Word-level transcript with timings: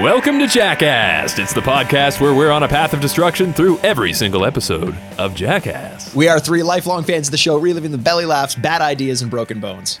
Welcome 0.00 0.38
to 0.38 0.46
Jackass. 0.46 1.38
It's 1.38 1.52
the 1.52 1.60
podcast 1.60 2.22
where 2.22 2.32
we're 2.32 2.50
on 2.50 2.62
a 2.62 2.68
path 2.68 2.94
of 2.94 3.02
destruction 3.02 3.52
through 3.52 3.78
every 3.80 4.14
single 4.14 4.46
episode 4.46 4.96
of 5.18 5.34
Jackass. 5.34 6.14
We 6.14 6.26
are 6.26 6.40
three 6.40 6.62
lifelong 6.62 7.04
fans 7.04 7.28
of 7.28 7.32
the 7.32 7.36
show, 7.36 7.58
reliving 7.58 7.90
the 7.90 7.98
belly 7.98 8.24
laughs, 8.24 8.54
bad 8.54 8.80
ideas, 8.80 9.20
and 9.20 9.30
broken 9.30 9.60
bones. 9.60 10.00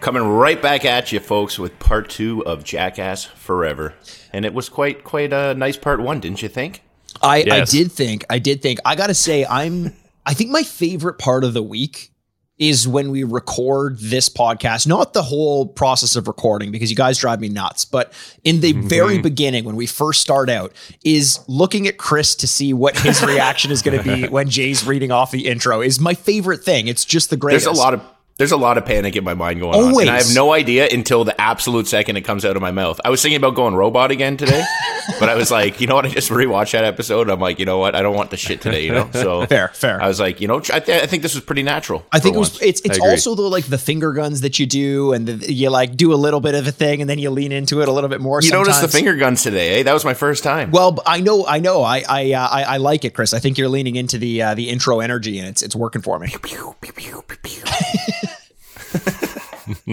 Coming 0.00 0.22
right 0.22 0.60
back 0.62 0.86
at 0.86 1.12
you, 1.12 1.20
folks, 1.20 1.58
with 1.58 1.78
part 1.78 2.08
two 2.08 2.42
of 2.46 2.64
Jackass 2.64 3.26
Forever. 3.26 3.92
And 4.32 4.46
it 4.46 4.54
was 4.54 4.70
quite 4.70 5.04
quite 5.04 5.34
a 5.34 5.52
nice 5.52 5.76
part 5.76 6.00
one, 6.00 6.20
didn't 6.20 6.40
you 6.40 6.48
think? 6.48 6.82
I, 7.22 7.44
I 7.50 7.64
did 7.66 7.92
think, 7.92 8.24
I 8.30 8.38
did 8.38 8.62
think, 8.62 8.78
I 8.86 8.96
gotta 8.96 9.12
say, 9.12 9.44
I'm, 9.44 9.94
I 10.24 10.32
think 10.32 10.48
my 10.48 10.62
favorite 10.62 11.18
part 11.18 11.44
of 11.44 11.52
the 11.52 11.62
week 11.62 12.10
is 12.60 12.86
when 12.86 13.10
we 13.10 13.24
record 13.24 13.98
this 13.98 14.28
podcast, 14.28 14.86
not 14.86 15.14
the 15.14 15.22
whole 15.22 15.66
process 15.66 16.14
of 16.14 16.28
recording 16.28 16.70
because 16.70 16.90
you 16.90 16.96
guys 16.96 17.18
drive 17.18 17.40
me 17.40 17.48
nuts, 17.48 17.86
but 17.86 18.12
in 18.44 18.60
the 18.60 18.74
mm-hmm. 18.74 18.86
very 18.86 19.18
beginning, 19.18 19.64
when 19.64 19.76
we 19.76 19.86
first 19.86 20.20
start 20.20 20.50
out, 20.50 20.70
is 21.02 21.40
looking 21.48 21.88
at 21.88 21.96
Chris 21.96 22.34
to 22.36 22.46
see 22.46 22.74
what 22.74 22.98
his 22.98 23.22
reaction 23.26 23.70
is 23.70 23.80
going 23.80 23.96
to 23.96 24.04
be 24.04 24.28
when 24.28 24.50
Jay's 24.50 24.86
reading 24.86 25.10
off 25.10 25.30
the 25.30 25.46
intro 25.46 25.80
is 25.80 25.98
my 25.98 26.12
favorite 26.12 26.62
thing. 26.62 26.86
It's 26.86 27.06
just 27.06 27.30
the 27.30 27.38
greatest. 27.38 27.64
There's 27.64 27.78
a 27.78 27.80
lot 27.80 27.94
of 27.94 28.02
there's 28.40 28.52
a 28.52 28.56
lot 28.56 28.78
of 28.78 28.86
panic 28.86 29.16
in 29.16 29.22
my 29.22 29.34
mind 29.34 29.60
going 29.60 29.78
on. 29.78 30.00
And 30.00 30.08
I 30.08 30.16
have 30.16 30.34
no 30.34 30.54
idea 30.54 30.88
until 30.90 31.24
the 31.24 31.38
absolute 31.38 31.86
second 31.86 32.16
it 32.16 32.22
comes 32.22 32.46
out 32.46 32.56
of 32.56 32.62
my 32.62 32.70
mouth. 32.70 32.98
I 33.04 33.10
was 33.10 33.20
thinking 33.20 33.36
about 33.36 33.54
going 33.54 33.74
robot 33.74 34.10
again 34.10 34.38
today, 34.38 34.64
but 35.20 35.28
I 35.28 35.34
was 35.34 35.50
like, 35.50 35.78
you 35.78 35.86
know 35.86 35.96
what? 35.96 36.06
I 36.06 36.08
just 36.08 36.30
rewatched 36.30 36.72
that 36.72 36.84
episode. 36.84 37.28
I'm 37.28 37.38
like, 37.38 37.58
you 37.58 37.66
know 37.66 37.76
what? 37.76 37.94
I 37.94 38.00
don't 38.00 38.16
want 38.16 38.30
the 38.30 38.38
shit 38.38 38.62
today, 38.62 38.86
you 38.86 38.92
know? 38.92 39.10
So 39.20 39.44
Fair, 39.44 39.68
fair. 39.68 40.00
I 40.00 40.08
was 40.08 40.18
like, 40.18 40.40
you 40.40 40.48
know, 40.48 40.62
I, 40.72 40.80
th- 40.80 41.02
I 41.02 41.06
think 41.06 41.22
this 41.22 41.34
was 41.34 41.44
pretty 41.44 41.62
natural. 41.62 42.06
I 42.10 42.18
think 42.20 42.36
it 42.36 42.38
was. 42.38 42.52
once. 42.52 42.62
It's 42.62 42.80
it's 42.80 42.98
also 42.98 43.34
the 43.34 43.42
like 43.42 43.66
the 43.66 43.76
finger 43.76 44.14
guns 44.14 44.40
that 44.40 44.58
you 44.58 44.64
do, 44.64 45.12
and 45.12 45.26
the, 45.26 45.52
you 45.52 45.68
like 45.68 45.94
do 45.96 46.14
a 46.14 46.16
little 46.16 46.40
bit 46.40 46.54
of 46.54 46.66
a 46.66 46.72
thing, 46.72 47.02
and 47.02 47.10
then 47.10 47.18
you 47.18 47.28
lean 47.28 47.52
into 47.52 47.82
it 47.82 47.88
a 47.88 47.92
little 47.92 48.08
bit 48.08 48.22
more. 48.22 48.40
You 48.40 48.52
noticed 48.52 48.80
the 48.80 48.88
finger 48.88 49.14
guns 49.16 49.42
today, 49.42 49.80
eh? 49.80 49.82
That 49.82 49.92
was 49.92 50.06
my 50.06 50.14
first 50.14 50.42
time. 50.42 50.70
Well, 50.70 50.98
I 51.04 51.20
know, 51.20 51.44
I 51.46 51.58
know, 51.58 51.82
I 51.82 52.02
I, 52.08 52.32
uh, 52.32 52.48
I 52.48 52.62
I 52.62 52.76
like 52.78 53.04
it, 53.04 53.12
Chris. 53.12 53.34
I 53.34 53.40
think 53.40 53.58
you're 53.58 53.68
leaning 53.68 53.96
into 53.96 54.16
the 54.16 54.40
uh, 54.40 54.54
the 54.54 54.70
intro 54.70 55.00
energy, 55.00 55.38
and 55.38 55.48
it's 55.48 55.62
it's 55.62 55.76
working 55.76 56.00
for 56.00 56.18
me. 56.18 56.34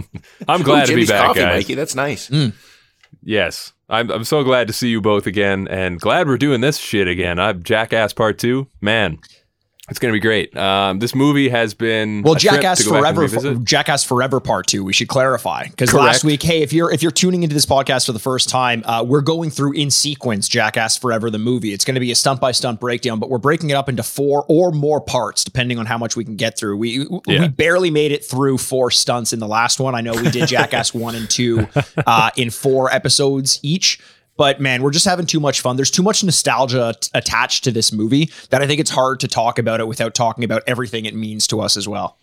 I'm 0.47 0.61
glad 0.61 0.89
Ooh, 0.89 0.93
to 0.93 0.95
be 0.95 1.05
back, 1.05 1.27
coffee, 1.27 1.39
guys. 1.39 1.55
Mikey. 1.55 1.75
That's 1.75 1.95
nice. 1.95 2.29
Mm. 2.29 2.53
Yes. 3.23 3.73
I'm, 3.89 4.09
I'm 4.11 4.23
so 4.25 4.43
glad 4.43 4.67
to 4.67 4.73
see 4.73 4.89
you 4.89 4.99
both 5.01 5.27
again 5.27 5.67
and 5.69 5.99
glad 5.99 6.27
we're 6.27 6.37
doing 6.37 6.61
this 6.61 6.77
shit 6.77 7.07
again. 7.07 7.39
I'm 7.39 7.63
Jackass 7.63 8.13
Part 8.13 8.37
2. 8.37 8.67
Man, 8.81 9.19
it's 9.89 9.99
going 9.99 10.11
to 10.11 10.15
be 10.15 10.19
great. 10.19 10.55
Um, 10.57 10.99
this 10.99 11.15
movie 11.15 11.47
has 11.47 11.73
been. 11.73 12.21
Well, 12.21 12.35
Jackass 12.35 12.79
to 12.79 12.89
go 12.89 13.01
back 13.01 13.15
and 13.17 13.31
Forever. 13.31 13.55
Jackass 13.63 14.03
Forever 14.03 14.39
Part 14.41 14.67
Two. 14.67 14.83
We 14.83 14.91
should 14.91 15.07
clarify 15.07 15.67
because 15.67 15.93
last 15.93 16.25
week, 16.25 16.43
hey, 16.43 16.61
if 16.61 16.73
you're 16.73 16.91
if 16.91 17.01
you're 17.01 17.11
tuning 17.11 17.43
into 17.43 17.53
this 17.53 17.65
podcast 17.65 18.05
for 18.05 18.11
the 18.11 18.19
first 18.19 18.49
time, 18.49 18.83
uh, 18.85 19.03
we're 19.03 19.21
going 19.21 19.49
through 19.49 19.73
in 19.73 19.89
sequence 19.89 20.49
Jackass 20.49 20.97
Forever 20.97 21.29
the 21.29 21.39
movie. 21.39 21.71
It's 21.71 21.85
going 21.85 21.95
to 21.95 22.01
be 22.01 22.11
a 22.11 22.15
stunt 22.15 22.41
by 22.41 22.51
stunt 22.51 22.81
breakdown, 22.81 23.19
but 23.19 23.29
we're 23.29 23.37
breaking 23.37 23.69
it 23.69 23.75
up 23.75 23.87
into 23.87 24.03
four 24.03 24.45
or 24.49 24.71
more 24.71 24.99
parts 24.99 25.45
depending 25.45 25.79
on 25.79 25.85
how 25.85 25.97
much 25.97 26.17
we 26.17 26.25
can 26.25 26.35
get 26.35 26.57
through. 26.57 26.75
We 26.77 27.07
Yeah. 27.25 27.41
we 27.41 27.47
barely 27.47 27.89
made 27.89 28.11
it 28.11 28.25
through 28.25 28.57
four 28.57 28.91
stunts 28.91 29.31
in 29.31 29.39
the 29.39 29.47
last 29.47 29.79
one. 29.79 29.95
I 29.95 30.01
know 30.01 30.13
we 30.13 30.29
did 30.29 30.49
Jackass 30.49 30.93
one 30.93 31.15
and 31.15 31.29
two 31.29 31.65
uh, 32.05 32.31
in 32.35 32.49
four 32.49 32.91
episodes 32.91 33.59
each. 33.63 33.99
But 34.37 34.61
man, 34.61 34.83
we're 34.83 34.91
just 34.91 35.05
having 35.05 35.25
too 35.25 35.39
much 35.39 35.61
fun. 35.61 35.75
There's 35.75 35.91
too 35.91 36.03
much 36.03 36.23
nostalgia 36.23 36.93
t- 36.99 37.09
attached 37.13 37.63
to 37.65 37.71
this 37.71 37.91
movie 37.91 38.29
that 38.51 38.61
I 38.61 38.67
think 38.67 38.79
it's 38.79 38.91
hard 38.91 39.19
to 39.21 39.27
talk 39.27 39.57
about 39.59 39.79
it 39.79 39.87
without 39.87 40.13
talking 40.13 40.43
about 40.43 40.61
everything 40.67 41.05
it 41.05 41.15
means 41.15 41.47
to 41.47 41.59
us 41.59 41.75
as 41.75 41.87
well. 41.87 42.17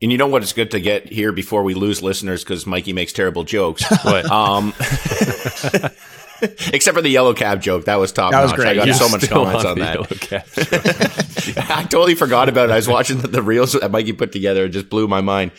And 0.00 0.12
you 0.12 0.18
know 0.18 0.28
what? 0.28 0.42
It's 0.42 0.52
good 0.52 0.70
to 0.70 0.80
get 0.80 1.12
here 1.12 1.32
before 1.32 1.62
we 1.64 1.74
lose 1.74 2.02
listeners 2.02 2.44
because 2.44 2.66
Mikey 2.66 2.92
makes 2.92 3.12
terrible 3.12 3.44
jokes. 3.44 3.84
What? 4.04 4.30
Um, 4.30 4.68
except 6.72 6.94
for 6.94 7.02
the 7.02 7.08
yellow 7.10 7.34
cab 7.34 7.60
joke, 7.60 7.86
that 7.86 7.96
was 7.96 8.12
top 8.12 8.30
That 8.30 8.42
was 8.42 8.52
notch. 8.52 8.60
great, 8.60 8.68
I 8.68 8.74
got 8.74 8.86
yeah. 8.86 8.92
so 8.94 9.08
much 9.08 9.28
comments 9.28 9.64
on 9.64 9.72
on 9.72 9.78
that. 9.80 11.66
I 11.70 11.82
totally 11.84 12.14
forgot 12.14 12.48
about 12.48 12.70
it. 12.70 12.72
I 12.72 12.76
was 12.76 12.88
watching 12.88 13.18
the, 13.18 13.28
the 13.28 13.42
reels 13.42 13.72
that 13.72 13.90
Mikey 13.90 14.12
put 14.12 14.30
together. 14.32 14.66
It 14.66 14.70
just 14.70 14.88
blew 14.88 15.08
my 15.08 15.20
mind. 15.20 15.50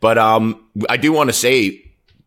But 0.00 0.18
um, 0.18 0.62
I 0.90 0.98
do 0.98 1.10
want 1.12 1.30
to 1.30 1.32
say 1.32 1.85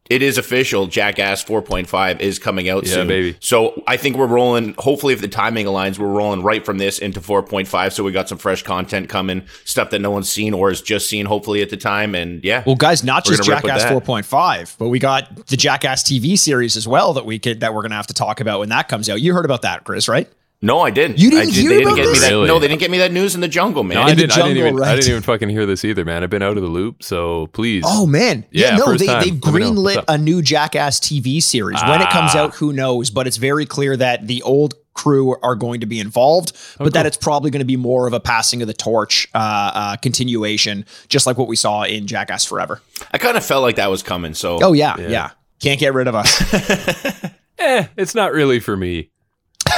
it 0.09 0.21
is 0.23 0.37
official. 0.39 0.87
Jackass 0.87 1.43
4.5 1.43 2.19
is 2.19 2.39
coming 2.39 2.67
out 2.67 2.85
Yeah, 2.85 2.93
soon. 2.93 3.07
baby. 3.07 3.37
So 3.39 3.81
I 3.87 3.95
think 3.97 4.17
we're 4.17 4.25
rolling. 4.27 4.73
Hopefully, 4.79 5.13
if 5.13 5.21
the 5.21 5.27
timing 5.27 5.65
aligns, 5.67 5.99
we're 5.99 6.07
rolling 6.07 6.41
right 6.41 6.65
from 6.65 6.79
this 6.79 6.97
into 6.99 7.21
4.5. 7.21 7.93
So 7.93 8.03
we 8.03 8.11
got 8.11 8.27
some 8.27 8.37
fresh 8.39 8.63
content 8.63 9.07
coming, 9.09 9.43
stuff 9.65 9.91
that 9.91 9.99
no 9.99 10.09
one's 10.11 10.29
seen 10.29 10.53
or 10.53 10.69
has 10.69 10.81
just 10.81 11.07
seen. 11.09 11.25
Hopefully 11.27 11.61
at 11.61 11.69
the 11.69 11.77
time. 11.77 12.15
And 12.15 12.43
yeah, 12.43 12.63
Well, 12.65 12.75
guys, 12.75 13.03
not 13.03 13.23
just 13.23 13.41
gonna 13.41 13.55
rip 13.55 13.63
with 13.63 13.73
Jackass 13.73 13.91
4.5, 13.91 14.75
but 14.79 14.89
we 14.89 14.99
got 14.99 15.47
the 15.47 15.57
Jackass 15.57 16.03
TV 16.03 16.37
series 16.37 16.75
as 16.75 16.87
well 16.87 17.13
that 17.13 17.25
we 17.25 17.37
could 17.39 17.59
that 17.59 17.73
we're 17.73 17.83
gonna 17.83 17.95
have 17.95 18.07
to 18.07 18.13
talk 18.13 18.39
about 18.41 18.59
when 18.59 18.69
that 18.69 18.87
comes 18.87 19.09
out. 19.09 19.21
You 19.21 19.33
heard 19.33 19.45
about 19.45 19.61
that, 19.61 19.83
Chris, 19.83 20.07
right? 20.07 20.27
No, 20.61 20.79
I 20.81 20.89
didn't. 20.91 21.19
You 21.19 21.29
didn't 21.31 21.49
I 21.49 21.51
hear 21.51 21.69
they 21.69 21.77
didn't 21.77 21.87
about 21.87 21.95
get 21.95 22.11
me 22.11 22.19
that. 22.19 22.29
Really? 22.31 22.47
No, 22.47 22.59
they 22.59 22.67
didn't 22.67 22.79
get 22.81 22.91
me 22.91 22.97
that 22.97 23.11
news 23.13 23.33
in 23.35 23.41
the 23.41 23.47
jungle, 23.47 23.83
man. 23.83 23.95
No, 23.95 24.01
I 24.03 24.09
In 24.11 24.17
didn't, 24.17 24.31
I, 24.33 24.35
didn't 24.47 24.57
jungle, 24.57 24.67
even, 24.79 24.83
I 24.83 24.95
didn't 24.95 25.09
even 25.11 25.21
fucking 25.23 25.49
hear 25.49 25.65
this 25.65 25.85
either, 25.85 26.03
man. 26.03 26.23
I've 26.23 26.29
been 26.29 26.43
out 26.43 26.57
of 26.57 26.63
the 26.63 26.69
loop, 26.69 27.01
so 27.03 27.47
please. 27.47 27.83
Oh 27.87 28.05
man, 28.05 28.45
yeah, 28.51 28.71
Yeah, 28.71 28.75
no, 28.77 28.93
they 28.97 29.05
time. 29.05 29.23
they've 29.23 29.41
Let 29.43 29.53
me 29.53 29.59
know. 29.61 29.71
greenlit 29.71 30.03
a 30.07 30.17
new 30.17 30.41
Jackass 30.41 30.99
TV 30.99 31.41
series. 31.41 31.81
When 31.83 32.01
it 32.01 32.09
comes 32.09 32.31
Ah. 32.35 32.39
out, 32.39 32.55
who 32.55 32.73
knows? 32.73 33.09
But 33.09 33.25
it's 33.27 33.37
very 33.37 33.65
clear 33.65 33.95
that 33.97 34.27
the 34.27 34.41
old 34.43 34.73
crew 34.93 35.37
are 35.41 35.55
going 35.55 35.79
to 35.79 35.85
be 35.85 35.97
involved, 35.97 36.51
Oh, 36.77 36.83
but 36.83 36.93
that 36.93 37.05
it's 37.05 37.15
probably 37.15 37.51
going 37.51 37.61
to 37.61 37.65
be 37.65 37.77
more 37.77 38.05
of 38.05 38.11
a 38.11 38.19
passing 38.19 38.61
of 38.61 38.67
the 38.67 38.73
torch 38.73 39.29
uh, 39.33 39.37
uh, 39.73 39.95
continuation, 39.97 40.85
just 41.07 41.25
like 41.25 41.37
what 41.37 41.47
we 41.47 41.55
saw 41.55 41.83
in 41.83 42.05
Jackass 42.05 42.43
Forever. 42.43 42.81
I 43.13 43.17
kind 43.17 43.37
of 43.37 43.45
felt 43.45 43.61
like 43.63 43.77
that 43.77 43.89
was 43.89 44.03
coming. 44.03 44.33
So 44.33 44.59
Oh 44.61 44.73
yeah, 44.73 44.97
yeah, 44.99 45.29
can't 45.61 45.79
get 45.79 45.93
rid 45.93 46.07
of 46.09 46.15
us. 46.15 46.41
eh, 47.59 47.85
it's 47.95 48.13
not 48.13 48.33
really 48.33 48.59
for 48.59 48.75
me. 48.75 49.09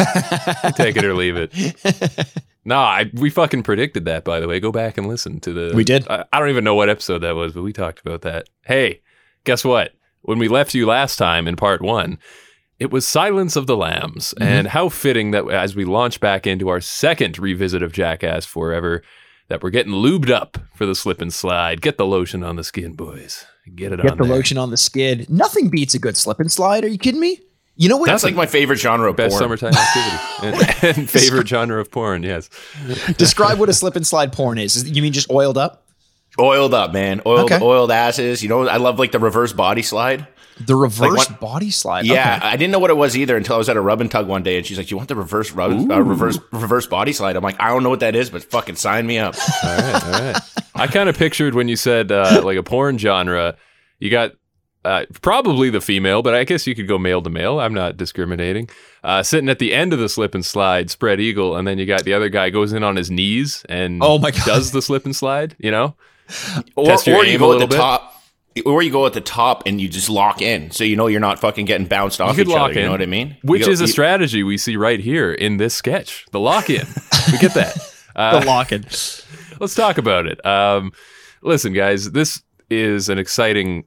Take 0.76 0.98
it 0.98 1.06
or 1.06 1.14
leave 1.14 1.36
it. 1.38 1.52
No, 2.64 2.78
I, 2.78 3.10
we 3.14 3.30
fucking 3.30 3.64
predicted 3.64 4.06
that. 4.06 4.24
By 4.24 4.40
the 4.40 4.48
way, 4.48 4.60
go 4.60 4.72
back 4.72 4.98
and 4.98 5.08
listen 5.08 5.40
to 5.42 5.54
the. 5.54 5.76
We 5.76 5.84
did? 5.84 6.08
I, 6.10 6.26
I 6.32 6.40
don't 6.40 6.50
even 6.50 6.64
know 6.64 6.76
what 6.76 6.90
episode 6.90 7.20
that 7.20 7.36
was, 7.36 7.54
but 7.54 7.64
we 7.64 7.74
talked 7.74 8.00
about 8.02 8.22
that. 8.22 8.48
Hey, 8.66 9.02
guess 9.46 9.64
what? 9.66 9.94
When 10.22 10.38
we 10.38 10.48
left 10.48 10.76
you 10.76 10.86
last 10.86 11.16
time 11.16 11.48
in 11.48 11.56
part 11.56 11.82
one, 11.82 12.20
it 12.80 12.92
was 12.92 13.08
Silence 13.08 13.56
of 13.56 13.66
the 13.68 13.76
Lambs, 13.78 14.34
Mm-hmm. 14.36 14.44
and 14.44 14.68
how 14.68 14.90
fitting 14.90 15.32
that 15.32 15.48
as 15.50 15.76
we 15.76 15.86
launch 15.86 16.20
back 16.20 16.46
into 16.46 16.70
our 16.70 16.82
second 16.82 17.40
revisit 17.40 17.82
of 17.82 17.92
Jackass 17.94 18.46
Forever, 18.46 19.02
that 19.48 19.64
we're 19.64 19.70
getting 19.72 19.94
lubed 19.94 20.30
up 20.30 20.58
for 20.76 20.86
the 20.86 20.94
slip 20.96 21.20
and 21.22 21.34
slide. 21.34 21.82
Get 21.82 21.98
the 21.98 22.06
lotion 22.06 22.44
on 22.44 22.56
the 22.58 22.64
skin, 22.64 22.94
boys. 22.94 23.46
Get 23.76 23.92
it 23.92 23.98
Get 23.98 24.00
on 24.02 24.06
Get 24.06 24.18
the 24.18 24.24
there. 24.24 24.36
lotion 24.36 24.58
on 24.60 24.70
the 24.70 24.78
skid. 24.78 25.30
Nothing 25.30 25.70
beats 25.70 25.94
a 25.96 26.00
good 26.00 26.16
slip 26.16 26.40
and 26.40 26.52
slide. 26.52 26.84
Are 26.84 26.88
you 26.88 26.98
kidding 27.00 27.20
me? 27.22 27.40
You 27.82 27.90
know 27.90 27.98
what? 27.98 28.06
that's 28.08 28.24
like 28.24 28.36
my 28.36 28.46
favorite 28.46 28.78
genre 28.80 29.10
of 29.10 29.16
Best 29.16 29.32
porn. 29.40 29.58
summertime 29.58 29.74
activity 29.74 30.78
and, 30.88 30.98
and 30.98 31.10
favorite 31.10 31.48
genre 31.48 31.82
of 31.82 31.90
porn. 31.92 32.22
Yes. 32.24 32.50
Describe 33.18 33.58
what 33.60 33.70
a 33.70 33.74
slip 33.82 33.96
and 33.96 34.06
slide 34.06 34.32
porn 34.34 34.58
is. 34.58 34.76
Is- 34.76 34.90
You 34.92 35.02
mean 35.02 35.14
just 35.14 35.30
oiled 35.32 35.58
up? 35.58 35.84
Oiled 36.40 36.74
up, 36.74 36.94
man. 36.94 37.22
Oiled, 37.26 37.52
Okay. 37.52 37.64
oiled 37.64 37.92
asses. 37.92 38.42
You 38.44 38.50
know, 38.50 38.68
I 38.68 38.78
love 38.78 39.00
like 39.00 39.12
the 39.12 39.20
reverse 39.20 39.52
body 39.52 39.82
slide. 39.82 40.28
The 40.60 40.76
reverse 40.76 41.28
what- 41.30 41.40
body 41.40 41.72
slide. 41.72 42.06
Yeah, 42.06 42.36
Okay. 42.38 42.48
I 42.50 42.56
didn't 42.56 42.72
know 42.72 42.80
what 42.80 42.92
it 42.92 42.98
was 42.98 43.18
either 43.18 43.36
until 43.36 43.56
I 43.56 43.58
was 43.58 43.68
at 43.68 43.78
a 43.78 43.82
rub 43.82 44.00
and 44.00 44.12
tug 44.12 44.28
one 44.28 44.44
day, 44.44 44.58
and 44.58 44.66
she's 44.66 44.78
like, 44.78 44.92
"You 44.92 44.98
want 44.98 45.10
the 45.10 45.16
reverse 45.16 45.52
rub, 45.52 45.72
uh, 45.90 46.02
reverse 46.04 46.38
reverse 46.52 46.86
body 46.86 47.14
slide?" 47.14 47.36
I'm 47.36 47.42
like, 47.44 47.60
"I 47.60 47.70
don't 47.70 47.82
know 47.84 47.90
what 47.90 48.02
that 48.02 48.16
is, 48.16 48.30
but 48.30 48.44
fucking 48.44 48.76
sign 48.76 49.08
me 49.08 49.18
up." 49.18 49.34
All 49.64 49.76
right. 49.78 50.04
All 50.06 50.12
right. 50.12 50.42
I 50.76 50.88
kind 50.88 51.10
of 51.10 51.18
pictured 51.18 51.56
when 51.56 51.68
you 51.68 51.76
said 51.76 52.12
uh, 52.12 52.42
like 52.46 52.58
a 52.58 52.64
porn 52.64 52.98
genre, 53.00 53.56
you 53.98 54.12
got 54.12 54.32
uh, 54.84 55.06
probably 55.22 55.70
the 55.70 55.82
female, 55.82 56.22
but 56.22 56.34
I 56.34 56.44
guess 56.44 56.66
you 56.68 56.74
could 56.76 56.88
go 56.88 56.98
male 56.98 57.22
to 57.22 57.30
male. 57.30 57.60
I'm 57.60 57.74
not 57.74 57.98
discriminating. 57.98 58.70
Uh, 59.04 59.24
sitting 59.24 59.50
at 59.50 59.60
the 59.60 59.74
end 59.74 59.94
of 59.94 60.00
the 60.00 60.10
slip 60.10 60.34
and 60.36 60.46
slide, 60.46 60.90
spread 60.90 61.20
eagle, 61.20 61.56
and 61.56 61.68
then 61.68 61.78
you 61.80 61.86
got 61.86 62.04
the 62.04 62.14
other 62.14 62.30
guy 62.30 62.50
goes 62.50 62.74
in 62.74 62.84
on 62.84 62.96
his 62.96 63.10
knees 63.12 63.64
and 63.70 64.00
Oh 64.04 64.18
my 64.20 64.32
God. 64.32 64.46
does 64.46 64.72
the 64.72 64.82
slip 64.82 65.06
and 65.06 65.16
slide. 65.16 65.56
You 65.60 65.72
know, 65.72 65.96
Or, 66.76 66.86
Test 66.86 67.08
your 67.08 67.18
or 67.18 67.26
you 67.26 67.32
aim 67.34 67.36
a 67.36 67.46
go 67.46 67.54
at 67.54 67.60
the 67.60 67.68
bit. 67.68 67.76
top, 67.78 68.22
or 68.66 68.82
you 68.82 68.92
go 68.92 69.06
at 69.06 69.14
the 69.14 69.22
top 69.22 69.64
and 69.66 69.80
you 69.82 69.88
just 69.90 70.10
lock 70.10 70.42
in, 70.42 70.72
so 70.72 70.84
you 70.84 70.96
know 70.96 71.08
you're 71.08 71.20
not 71.20 71.40
fucking 71.40 71.66
getting 71.66 71.88
bounced 71.88 72.20
off 72.22 72.36
you 72.38 72.44
each 72.44 72.48
lock 72.50 72.72
other. 72.72 72.74
in. 72.74 72.78
You 72.80 72.86
know 72.86 72.92
what 72.92 73.02
I 73.02 73.06
mean? 73.08 73.38
Which 73.44 73.66
go- 73.66 73.72
is 73.72 73.82
a 73.82 73.86
you- 73.86 73.92
strategy 73.92 74.44
we 74.44 74.58
see 74.58 74.76
right 74.78 75.00
here 75.00 75.32
in 75.34 75.58
this 75.58 75.74
sketch. 75.74 76.26
The 76.32 76.40
lock 76.40 76.70
in. 76.70 76.86
we 77.32 77.38
get 77.38 77.54
that. 77.54 77.78
Uh, 78.14 78.42
the 78.42 78.46
locking. 78.46 78.82
let's 79.62 79.74
talk 79.74 79.98
about 79.98 80.26
it. 80.28 80.46
Um, 80.46 80.92
listen, 81.42 81.72
guys, 81.72 82.12
this 82.12 82.42
is 82.70 83.08
an 83.08 83.18
exciting 83.18 83.86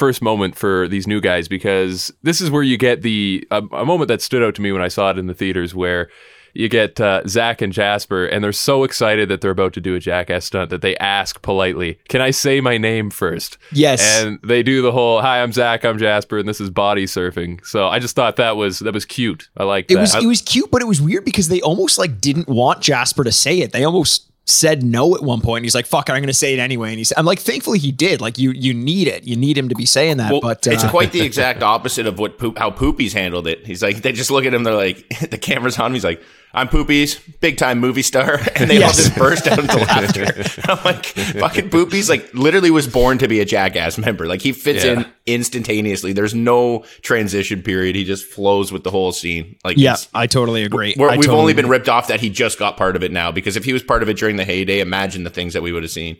first 0.00 0.22
moment 0.22 0.56
for 0.56 0.88
these 0.88 1.06
new 1.06 1.20
guys 1.20 1.46
because 1.46 2.10
this 2.22 2.40
is 2.40 2.50
where 2.50 2.62
you 2.62 2.78
get 2.78 3.02
the 3.02 3.46
a, 3.50 3.58
a 3.72 3.84
moment 3.84 4.08
that 4.08 4.22
stood 4.22 4.42
out 4.42 4.54
to 4.54 4.62
me 4.62 4.72
when 4.72 4.82
I 4.82 4.88
saw 4.88 5.10
it 5.10 5.18
in 5.18 5.26
the 5.26 5.34
theaters 5.34 5.74
where 5.74 6.08
you 6.54 6.68
get 6.68 7.00
uh, 7.00 7.22
Zach 7.28 7.62
and 7.62 7.72
Jasper, 7.72 8.26
and 8.26 8.42
they're 8.42 8.52
so 8.52 8.82
excited 8.82 9.28
that 9.28 9.40
they're 9.40 9.50
about 9.50 9.72
to 9.74 9.80
do 9.80 9.94
a 9.94 10.00
jackass 10.00 10.46
stunt 10.46 10.70
that 10.70 10.82
they 10.82 10.96
ask 10.96 11.42
politely, 11.42 11.98
"Can 12.08 12.20
I 12.20 12.30
say 12.30 12.60
my 12.60 12.78
name 12.78 13.10
first? 13.10 13.58
Yes. 13.72 14.22
And 14.22 14.38
they 14.42 14.62
do 14.62 14.82
the 14.82 14.90
whole, 14.90 15.20
"Hi, 15.20 15.42
I'm 15.42 15.52
Zach. 15.52 15.84
I'm 15.84 15.98
Jasper, 15.98 16.38
and 16.38 16.48
this 16.48 16.60
is 16.60 16.70
body 16.70 17.04
surfing." 17.04 17.64
So 17.64 17.88
I 17.88 17.98
just 17.98 18.16
thought 18.16 18.36
that 18.36 18.56
was 18.56 18.80
that 18.80 18.94
was 18.94 19.04
cute. 19.04 19.48
I 19.56 19.64
like 19.64 19.90
it 19.90 19.94
that. 19.94 20.00
was 20.00 20.14
it 20.16 20.26
was 20.26 20.42
cute, 20.42 20.70
but 20.70 20.82
it 20.82 20.86
was 20.86 21.00
weird 21.00 21.24
because 21.24 21.48
they 21.48 21.60
almost 21.60 21.98
like 21.98 22.20
didn't 22.20 22.48
want 22.48 22.80
Jasper 22.80 23.22
to 23.22 23.32
say 23.32 23.60
it. 23.60 23.72
They 23.72 23.84
almost 23.84 24.29
said 24.50 24.82
no 24.82 25.14
at 25.14 25.22
one 25.22 25.40
point. 25.40 25.64
He's 25.64 25.74
like, 25.74 25.86
"Fuck 25.86 26.08
it, 26.08 26.12
I'm 26.12 26.18
going 26.20 26.26
to 26.28 26.34
say 26.34 26.52
it 26.54 26.58
anyway." 26.58 26.90
And 26.90 26.98
he's, 26.98 27.12
I'm 27.16 27.24
like, 27.24 27.38
thankfully 27.38 27.78
he 27.78 27.92
did. 27.92 28.20
Like 28.20 28.38
you, 28.38 28.50
you 28.52 28.74
need 28.74 29.08
it. 29.08 29.24
You 29.24 29.36
need 29.36 29.56
him 29.56 29.68
to 29.68 29.74
be 29.74 29.86
saying 29.86 30.18
that. 30.18 30.32
Well, 30.32 30.40
but 30.40 30.66
it's 30.66 30.84
uh, 30.84 30.90
quite 30.90 31.12
the 31.12 31.20
exact 31.24 31.62
opposite 31.62 32.06
of 32.06 32.18
what 32.18 32.38
poop, 32.38 32.58
how 32.58 32.70
Poopy's 32.70 33.12
handled 33.12 33.46
it. 33.46 33.66
He's 33.66 33.82
like, 33.82 34.02
they 34.02 34.12
just 34.12 34.30
look 34.30 34.44
at 34.44 34.52
him. 34.52 34.64
They're 34.64 34.74
like, 34.74 35.08
the 35.30 35.38
camera's 35.38 35.78
on 35.78 35.86
him. 35.86 35.94
He's 35.94 36.04
like, 36.04 36.22
I'm 36.52 36.68
Poopy's 36.68 37.16
big 37.40 37.56
time 37.58 37.78
movie 37.78 38.02
star, 38.02 38.40
and 38.56 38.68
they 38.68 38.82
all 38.82 38.92
just 38.92 39.16
burst 39.16 39.46
out 39.46 39.60
into 39.60 39.76
laughter. 39.76 40.24
I'm 40.70 40.84
like, 40.84 41.06
fucking 41.06 41.70
Poopy's 41.70 42.10
like 42.10 42.32
literally 42.34 42.70
was 42.72 42.88
born 42.88 43.18
to 43.18 43.28
be 43.28 43.40
a 43.40 43.44
jackass 43.44 43.98
member. 43.98 44.26
Like 44.26 44.42
he 44.42 44.52
fits 44.52 44.84
Yeah. 44.84 44.92
in 44.92 45.06
instantaneously. 45.34 46.12
There's 46.12 46.34
no 46.34 46.84
transition 47.02 47.62
period. 47.62 47.96
He 47.96 48.04
just 48.04 48.24
flows 48.24 48.72
with 48.72 48.84
the 48.84 48.90
whole 48.90 49.12
scene. 49.12 49.56
Like 49.64 49.76
yeah, 49.78 49.96
I 50.14 50.26
totally 50.26 50.64
agree. 50.64 50.94
I 50.98 51.16
we've 51.16 51.22
totally 51.26 51.38
only 51.40 51.52
been 51.54 51.68
ripped 51.68 51.88
off 51.88 52.08
that 52.08 52.20
he 52.20 52.30
just 52.30 52.58
got 52.58 52.76
part 52.76 52.96
of 52.96 53.02
it 53.02 53.12
now. 53.12 53.30
Because 53.32 53.56
if 53.56 53.64
he 53.64 53.72
was 53.72 53.82
part 53.82 54.02
of 54.02 54.08
it 54.08 54.16
during 54.16 54.36
the 54.36 54.44
heyday, 54.44 54.80
imagine 54.80 55.24
the 55.24 55.30
things 55.30 55.52
that 55.54 55.62
we 55.62 55.72
would 55.72 55.82
have 55.82 55.92
seen. 55.92 56.16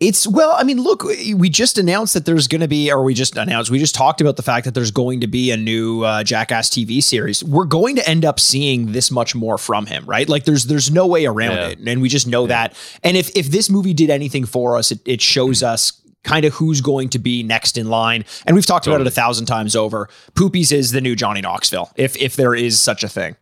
It's 0.00 0.26
well, 0.26 0.54
I 0.58 0.64
mean, 0.64 0.80
look, 0.80 1.04
we 1.04 1.48
just 1.48 1.78
announced 1.78 2.14
that 2.14 2.24
there's 2.24 2.48
going 2.48 2.60
to 2.62 2.68
be, 2.68 2.90
or 2.90 3.04
we 3.04 3.14
just 3.14 3.36
announced, 3.36 3.70
we 3.70 3.78
just 3.78 3.94
talked 3.94 4.20
about 4.20 4.36
the 4.36 4.42
fact 4.42 4.64
that 4.64 4.74
there's 4.74 4.90
going 4.90 5.20
to 5.20 5.26
be 5.26 5.50
a 5.52 5.56
new 5.56 6.02
uh, 6.02 6.24
Jackass 6.24 6.70
TV 6.70 7.02
series. 7.02 7.44
We're 7.44 7.66
going 7.66 7.96
to 7.96 8.08
end 8.08 8.24
up 8.24 8.40
seeing 8.40 8.92
this 8.92 9.10
much 9.10 9.34
more 9.34 9.58
from 9.58 9.86
him, 9.86 10.04
right? 10.06 10.28
Like, 10.28 10.44
there's 10.44 10.66
there's 10.66 10.90
no 10.90 11.06
way 11.06 11.26
around 11.26 11.56
Yeah. 11.56 11.68
it, 11.68 11.78
and 11.86 12.02
we 12.02 12.08
just 12.08 12.26
know 12.26 12.46
that. 12.48 12.74
And 13.04 13.16
if 13.16 13.30
if 13.36 13.46
this 13.50 13.70
movie 13.70 13.94
did 13.94 14.10
anything 14.10 14.44
for 14.46 14.76
us, 14.76 14.90
it, 14.90 15.00
it 15.04 15.20
shows 15.20 15.62
us 15.62 15.99
kind 16.24 16.44
of 16.44 16.54
who's 16.54 16.80
going 16.80 17.08
to 17.10 17.18
be 17.18 17.42
next 17.42 17.78
in 17.78 17.88
line. 17.88 18.24
And 18.46 18.54
we've 18.54 18.66
talked 18.66 18.86
about 18.86 19.00
it 19.00 19.06
a 19.06 19.10
thousand 19.10 19.46
times 19.46 19.74
over. 19.74 20.08
Poopies 20.32 20.72
is 20.72 20.92
the 20.92 21.00
new 21.00 21.16
Johnny 21.16 21.40
Knoxville, 21.40 21.90
if 21.96 22.16
if 22.16 22.36
there 22.36 22.54
is 22.54 22.80
such 22.80 23.02
a 23.04 23.08
thing. 23.08 23.36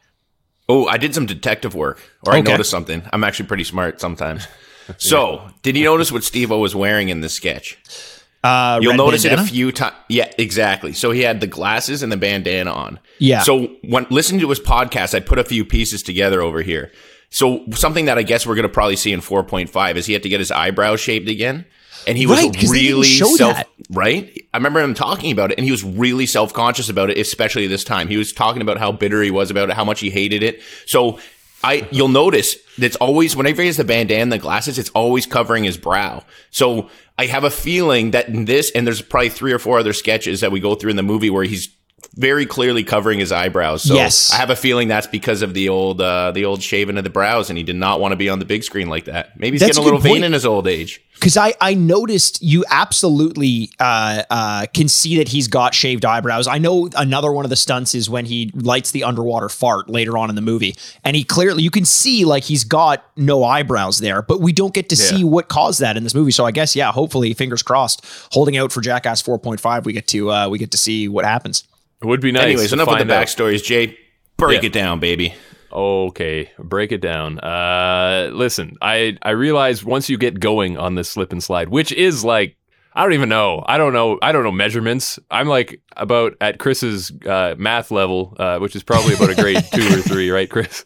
Oh, 0.69 0.87
I 0.87 0.99
did 0.99 1.15
some 1.15 1.25
detective 1.27 1.75
work, 1.75 2.01
or 2.27 2.35
I 2.35 2.41
noticed 2.43 2.71
something. 2.71 3.03
I'm 3.13 3.25
actually 3.25 3.47
pretty 3.47 3.65
smart 3.65 4.01
sometimes. 4.01 4.47
So, 4.97 5.51
did 5.63 5.77
you 5.77 5.85
notice 5.85 6.11
what 6.11 6.25
Steve-O 6.25 6.59
was 6.59 6.75
wearing 6.75 7.11
in 7.11 7.21
this 7.21 7.35
sketch? 7.35 7.79
Uh, 8.43 8.79
You'll 8.81 8.95
notice 8.95 9.25
it 9.25 9.33
a 9.33 9.43
few 9.43 9.73
times. 9.73 9.97
Yeah, 10.09 10.33
exactly. 10.39 10.93
So 10.93 11.11
he 11.11 11.23
had 11.23 11.41
the 11.41 11.47
glasses 11.47 12.03
and 12.03 12.13
the 12.13 12.17
bandana 12.17 12.73
on. 12.73 13.01
Yeah. 13.19 13.43
So 13.43 13.67
when 13.83 14.07
listening 14.11 14.41
to 14.43 14.49
his 14.49 14.61
podcast, 14.61 15.15
I 15.15 15.21
put 15.21 15.39
a 15.39 15.45
few 15.45 15.65
pieces 15.65 16.03
together 16.03 16.41
over 16.41 16.63
here. 16.63 16.93
So 17.31 17.65
something 17.73 18.07
that 18.07 18.17
I 18.17 18.23
guess 18.23 18.47
we're 18.47 18.55
going 18.55 18.63
to 18.63 18.73
probably 18.73 18.97
see 18.97 19.13
in 19.13 19.21
4.5 19.21 19.97
is 19.97 20.07
he 20.07 20.13
had 20.13 20.23
to 20.23 20.29
get 20.29 20.41
his 20.41 20.51
eyebrows 20.51 21.01
shaved 21.01 21.29
again. 21.29 21.67
And 22.07 22.17
he 22.17 22.27
was 22.27 22.39
Right, 22.39 22.63
really 22.69 23.05
self 23.07 23.39
that. 23.39 23.69
right. 23.91 24.47
I 24.55 24.57
remember 24.57 24.81
him 24.81 24.95
talking 24.95 25.33
about 25.33 25.51
it, 25.53 25.59
and 25.59 25.65
he 25.65 25.71
was 25.71 25.85
really 25.85 26.27
self 26.27 26.53
conscious 26.53 26.89
about 26.89 27.11
it, 27.11 27.19
especially 27.19 27.67
this 27.67 27.85
time. 27.85 28.09
He 28.09 28.17
was 28.17 28.33
talking 28.33 28.63
about 28.63 28.79
how 28.79 28.93
bitter 28.93 29.23
he 29.23 29.31
was 29.31 29.51
about 29.51 29.69
it, 29.71 29.75
how 29.75 29.85
much 29.85 30.01
he 30.01 30.11
hated 30.11 30.43
it. 30.43 30.61
So 30.87 31.19
I, 31.63 31.89
you'll 31.91 32.09
notice 32.09 32.57
that's 32.79 32.97
always 32.97 33.35
whenever 33.37 33.63
he 33.63 33.67
has 33.67 33.77
the 33.77 33.85
bandana 33.85 34.23
and 34.23 34.33
the 34.33 34.39
glasses, 34.39 34.79
it's 34.79 34.91
always 34.91 35.27
covering 35.27 35.65
his 35.65 35.77
brow. 35.77 36.23
So 36.51 36.89
I 37.19 37.27
have 37.27 37.43
a 37.45 37.51
feeling 37.51 38.13
that 38.13 38.29
in 38.29 38.45
this, 38.45 38.71
and 38.75 38.87
there's 38.87 39.03
probably 39.03 39.31
three 39.31 39.53
or 39.53 39.59
four 39.59 39.79
other 39.79 39.93
sketches 39.93 40.41
that 40.41 40.53
we 40.53 40.61
go 40.61 40.77
through 40.77 40.91
in 40.91 40.97
the 40.97 41.03
movie 41.03 41.31
where 41.31 41.45
he's 41.45 41.69
very 42.19 42.47
clearly 42.47 42.83
covering 42.83 43.21
his 43.21 43.31
eyebrows. 43.31 43.85
So 43.85 43.95
Yes. 43.95 44.33
I 44.33 44.37
have 44.39 44.51
a 44.51 44.57
feeling 44.57 44.89
that's 44.89 45.07
because 45.07 45.41
of 45.41 45.55
the 45.55 45.69
old, 45.69 46.01
uh, 46.01 46.33
the 46.33 46.45
old 46.45 46.61
shaving 46.63 46.99
of 46.99 47.05
the 47.05 47.11
brows, 47.11 47.49
and 47.49 47.57
he 47.57 47.63
did 47.63 47.77
not 47.77 48.01
want 48.01 48.11
to 48.11 48.17
be 48.17 48.29
on 48.29 48.41
the 48.41 48.45
big 48.45 48.65
screen 48.65 48.89
like 48.89 49.05
that. 49.05 49.39
Maybe 49.39 49.55
he's 49.55 49.61
That's 49.61 49.79
getting 49.79 49.83
a 49.83 49.95
little 49.95 50.01
vain 50.01 50.25
in 50.25 50.33
his 50.33 50.45
old 50.45 50.67
age. 50.67 51.01
because 51.15 51.37
I 51.37 51.55
I 51.61 51.75
noticed 51.75 52.43
you 52.43 52.65
absolutely 52.71 53.71
uh, 53.79 54.25
uh, 54.31 54.67
can 54.75 54.89
see 54.89 55.19
that 55.19 55.29
he's 55.29 55.47
got 55.47 55.75
shaved 55.75 56.05
eyebrows. 56.05 56.49
I 56.49 56.59
know 56.59 56.89
another 56.97 57.31
one 57.31 57.45
of 57.45 57.51
the 57.51 57.57
stunts 57.57 57.95
is 57.95 58.11
when 58.11 58.25
he 58.27 58.51
lights 58.53 58.91
the 58.91 59.05
underwater 59.05 59.49
fart 59.49 59.89
later 59.89 60.19
on 60.19 60.29
in 60.29 60.35
the 60.35 60.43
movie, 60.43 60.75
and 61.05 61.15
he 61.15 61.23
clearly 61.23 61.63
you 61.63 61.71
can 61.71 61.85
see 61.85 62.25
like 62.25 62.43
he's 62.43 62.65
got 62.65 63.05
no 63.17 63.45
eyebrows 63.45 63.99
there, 63.99 64.23
but 64.23 64.41
we 64.41 64.53
don't 64.53 64.75
get 64.75 64.89
to 64.89 64.97
see 64.97 65.23
what 65.23 65.49
caused 65.49 65.81
that 65.81 65.97
in 65.97 66.03
this 66.03 66.15
movie. 66.17 66.33
So 66.33 66.45
I 66.45 66.51
guess 66.51 66.75
yeah, 66.75 66.91
hopefully, 66.91 67.33
fingers 67.35 67.63
crossed, 67.63 68.05
holding 68.33 68.57
out 68.57 68.73
for 68.73 68.81
Jackass 68.81 69.23
4.5, 69.23 69.85
we 69.85 69.93
get 69.93 70.09
to 70.09 70.33
uh, 70.33 70.49
we 70.49 70.59
get 70.59 70.73
to 70.73 70.79
see 70.79 71.07
what 71.07 71.25
happens. 71.25 71.63
It 72.03 72.07
would 72.07 72.21
be 72.21 72.33
nice. 72.33 72.45
Anyways, 72.45 72.73
enough 72.73 72.89
with 72.89 72.99
the 73.07 73.15
out. 73.15 73.27
backstories. 73.27 73.63
Jay, 73.65 73.99
break 74.37 74.63
Yeah. 74.63 74.67
it 74.69 74.73
down, 74.73 75.01
baby. 75.01 75.35
Okay, 75.73 76.51
break 76.59 76.93
it 76.93 77.01
down. 77.01 77.39
Uh, 77.41 78.31
listen, 78.33 78.77
I 78.81 79.19
I 79.23 79.31
realize 79.31 79.85
once 79.85 80.09
you 80.09 80.17
get 80.17 80.41
going 80.41 80.79
on 80.79 80.95
this 80.95 81.09
slip 81.11 81.33
and 81.33 81.43
slide, 81.43 81.69
which 81.69 81.93
is 81.93 82.25
like 82.25 82.57
I 82.95 83.03
don't 83.03 83.13
even 83.13 83.29
know. 83.29 83.63
I 83.67 83.77
don't 83.79 83.93
know. 83.93 84.19
I 84.23 84.33
don't 84.33 84.43
know 84.45 84.51
measurements. 84.51 85.19
I'm 85.31 85.47
like 85.47 85.81
about 85.97 86.35
at 86.41 86.59
Chris's 86.59 87.13
uh, 87.27 87.55
math 87.59 87.91
level, 87.91 88.35
uh, 88.39 88.59
which 88.59 88.75
is 88.75 88.83
probably 88.83 89.15
about 89.15 89.31
a 89.31 89.35
grade 89.41 89.63
two 89.73 89.87
or 89.89 90.01
three, 90.01 90.31
right, 90.31 90.49
Chris? 90.51 90.85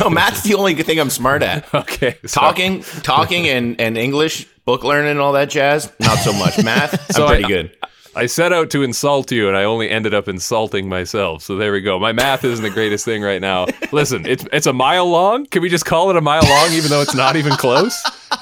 No, 0.00 0.10
math's 0.10 0.42
the 0.42 0.54
only 0.54 0.74
thing 0.82 0.98
I'm 0.98 1.10
smart 1.10 1.42
at. 1.42 1.66
Okay, 1.74 2.18
so- 2.26 2.40
Talking, 2.40 2.82
talking, 3.02 3.46
and, 3.48 3.80
and 3.80 3.96
English, 3.96 4.46
book 4.66 4.82
learning, 4.84 5.12
and 5.12 5.20
all 5.20 5.32
that 5.34 5.48
jazz. 5.48 5.90
Not 6.00 6.18
so 6.18 6.32
much. 6.34 6.62
Math, 6.62 7.12
So 7.14 7.22
I'm 7.24 7.28
pretty 7.28 7.44
I- 7.44 7.48
good. 7.48 7.76
I 8.14 8.26
set 8.26 8.52
out 8.52 8.70
to 8.70 8.82
insult 8.82 9.30
you, 9.30 9.48
and 9.48 9.56
I 9.56 9.64
only 9.64 9.88
ended 9.90 10.14
up 10.14 10.28
insulting 10.28 10.88
myself. 10.88 11.42
So 11.42 11.56
there 11.56 11.72
we 11.72 11.80
go. 11.80 11.98
My 11.98 12.12
math 12.12 12.44
isn't 12.44 12.62
the 12.62 12.70
greatest 12.70 13.04
thing 13.04 13.22
right 13.22 13.40
now. 13.40 13.66
Listen, 13.92 14.26
it's 14.26 14.44
it's 14.52 14.66
a 14.66 14.72
mile 14.72 15.08
long. 15.08 15.46
Can 15.46 15.62
we 15.62 15.68
just 15.68 15.84
call 15.86 16.10
it 16.10 16.16
a 16.16 16.20
mile 16.20 16.42
long, 16.48 16.72
even 16.72 16.90
though 16.90 17.00
it's 17.02 17.14
not 17.14 17.36
even 17.36 17.52
close? 17.52 17.94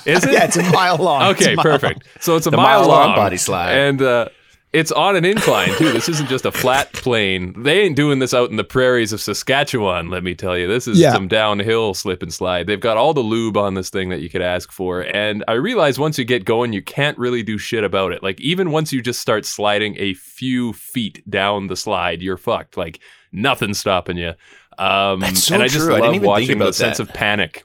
Is 0.04 0.24
it? 0.24 0.32
Yeah, 0.32 0.44
it's 0.44 0.56
a 0.56 0.62
mile 0.70 0.96
long. 0.96 1.22
Okay, 1.34 1.54
mile 1.54 1.62
perfect. 1.64 2.04
So 2.20 2.36
it's 2.36 2.46
a 2.46 2.50
mile, 2.50 2.80
mile 2.80 2.88
long 2.88 3.06
long 3.08 3.16
body 3.16 3.36
slide. 3.36 3.72
and 3.76 4.02
uh, 4.02 4.28
it's 4.72 4.92
on 4.92 5.16
an 5.16 5.24
incline 5.24 5.70
too. 5.76 5.90
This 5.92 6.08
isn't 6.08 6.28
just 6.28 6.44
a 6.44 6.52
flat 6.52 6.92
plane. 6.92 7.54
They 7.62 7.80
ain't 7.80 7.96
doing 7.96 8.18
this 8.18 8.34
out 8.34 8.50
in 8.50 8.56
the 8.56 8.64
prairies 8.64 9.12
of 9.12 9.20
Saskatchewan. 9.20 10.10
Let 10.10 10.22
me 10.22 10.34
tell 10.34 10.58
you, 10.58 10.66
this 10.66 10.86
is 10.86 10.98
Yeah. 10.98 11.12
some 11.12 11.28
downhill 11.28 11.94
slip 11.94 12.22
and 12.22 12.32
slide. 12.34 12.66
They've 12.66 12.80
got 12.80 12.96
all 12.96 13.14
the 13.14 13.20
lube 13.20 13.56
on 13.56 13.74
this 13.74 13.88
thing 13.90 14.10
that 14.10 14.20
you 14.20 14.28
could 14.28 14.42
ask 14.42 14.70
for, 14.70 15.00
and 15.00 15.44
I 15.48 15.52
realize 15.52 15.98
once 15.98 16.18
you 16.18 16.24
get 16.24 16.44
going, 16.44 16.72
you 16.72 16.82
can't 16.82 17.16
really 17.16 17.42
do 17.42 17.56
shit 17.58 17.84
about 17.84 18.12
it. 18.12 18.22
Like 18.22 18.40
even 18.40 18.70
once 18.70 18.92
you 18.92 19.00
just 19.00 19.20
start 19.20 19.46
sliding 19.46 19.96
a 19.98 20.12
few 20.14 20.72
feet 20.74 21.22
down 21.30 21.68
the 21.68 21.76
slide, 21.76 22.20
you're 22.20 22.36
fucked. 22.36 22.76
Like 22.76 23.00
nothing's 23.32 23.78
stopping 23.78 24.18
you. 24.18 24.34
Um, 24.78 25.20
That's 25.20 25.44
so 25.44 25.54
and 25.54 25.62
I 25.62 25.68
just 25.68 25.86
true. 25.86 25.94
I 25.94 26.00
love 26.00 26.10
think 26.12 26.22
watching 26.24 26.58
the 26.58 26.64
about 26.66 26.74
sense 26.74 26.98
that. 26.98 27.08
of 27.08 27.14
panic. 27.14 27.64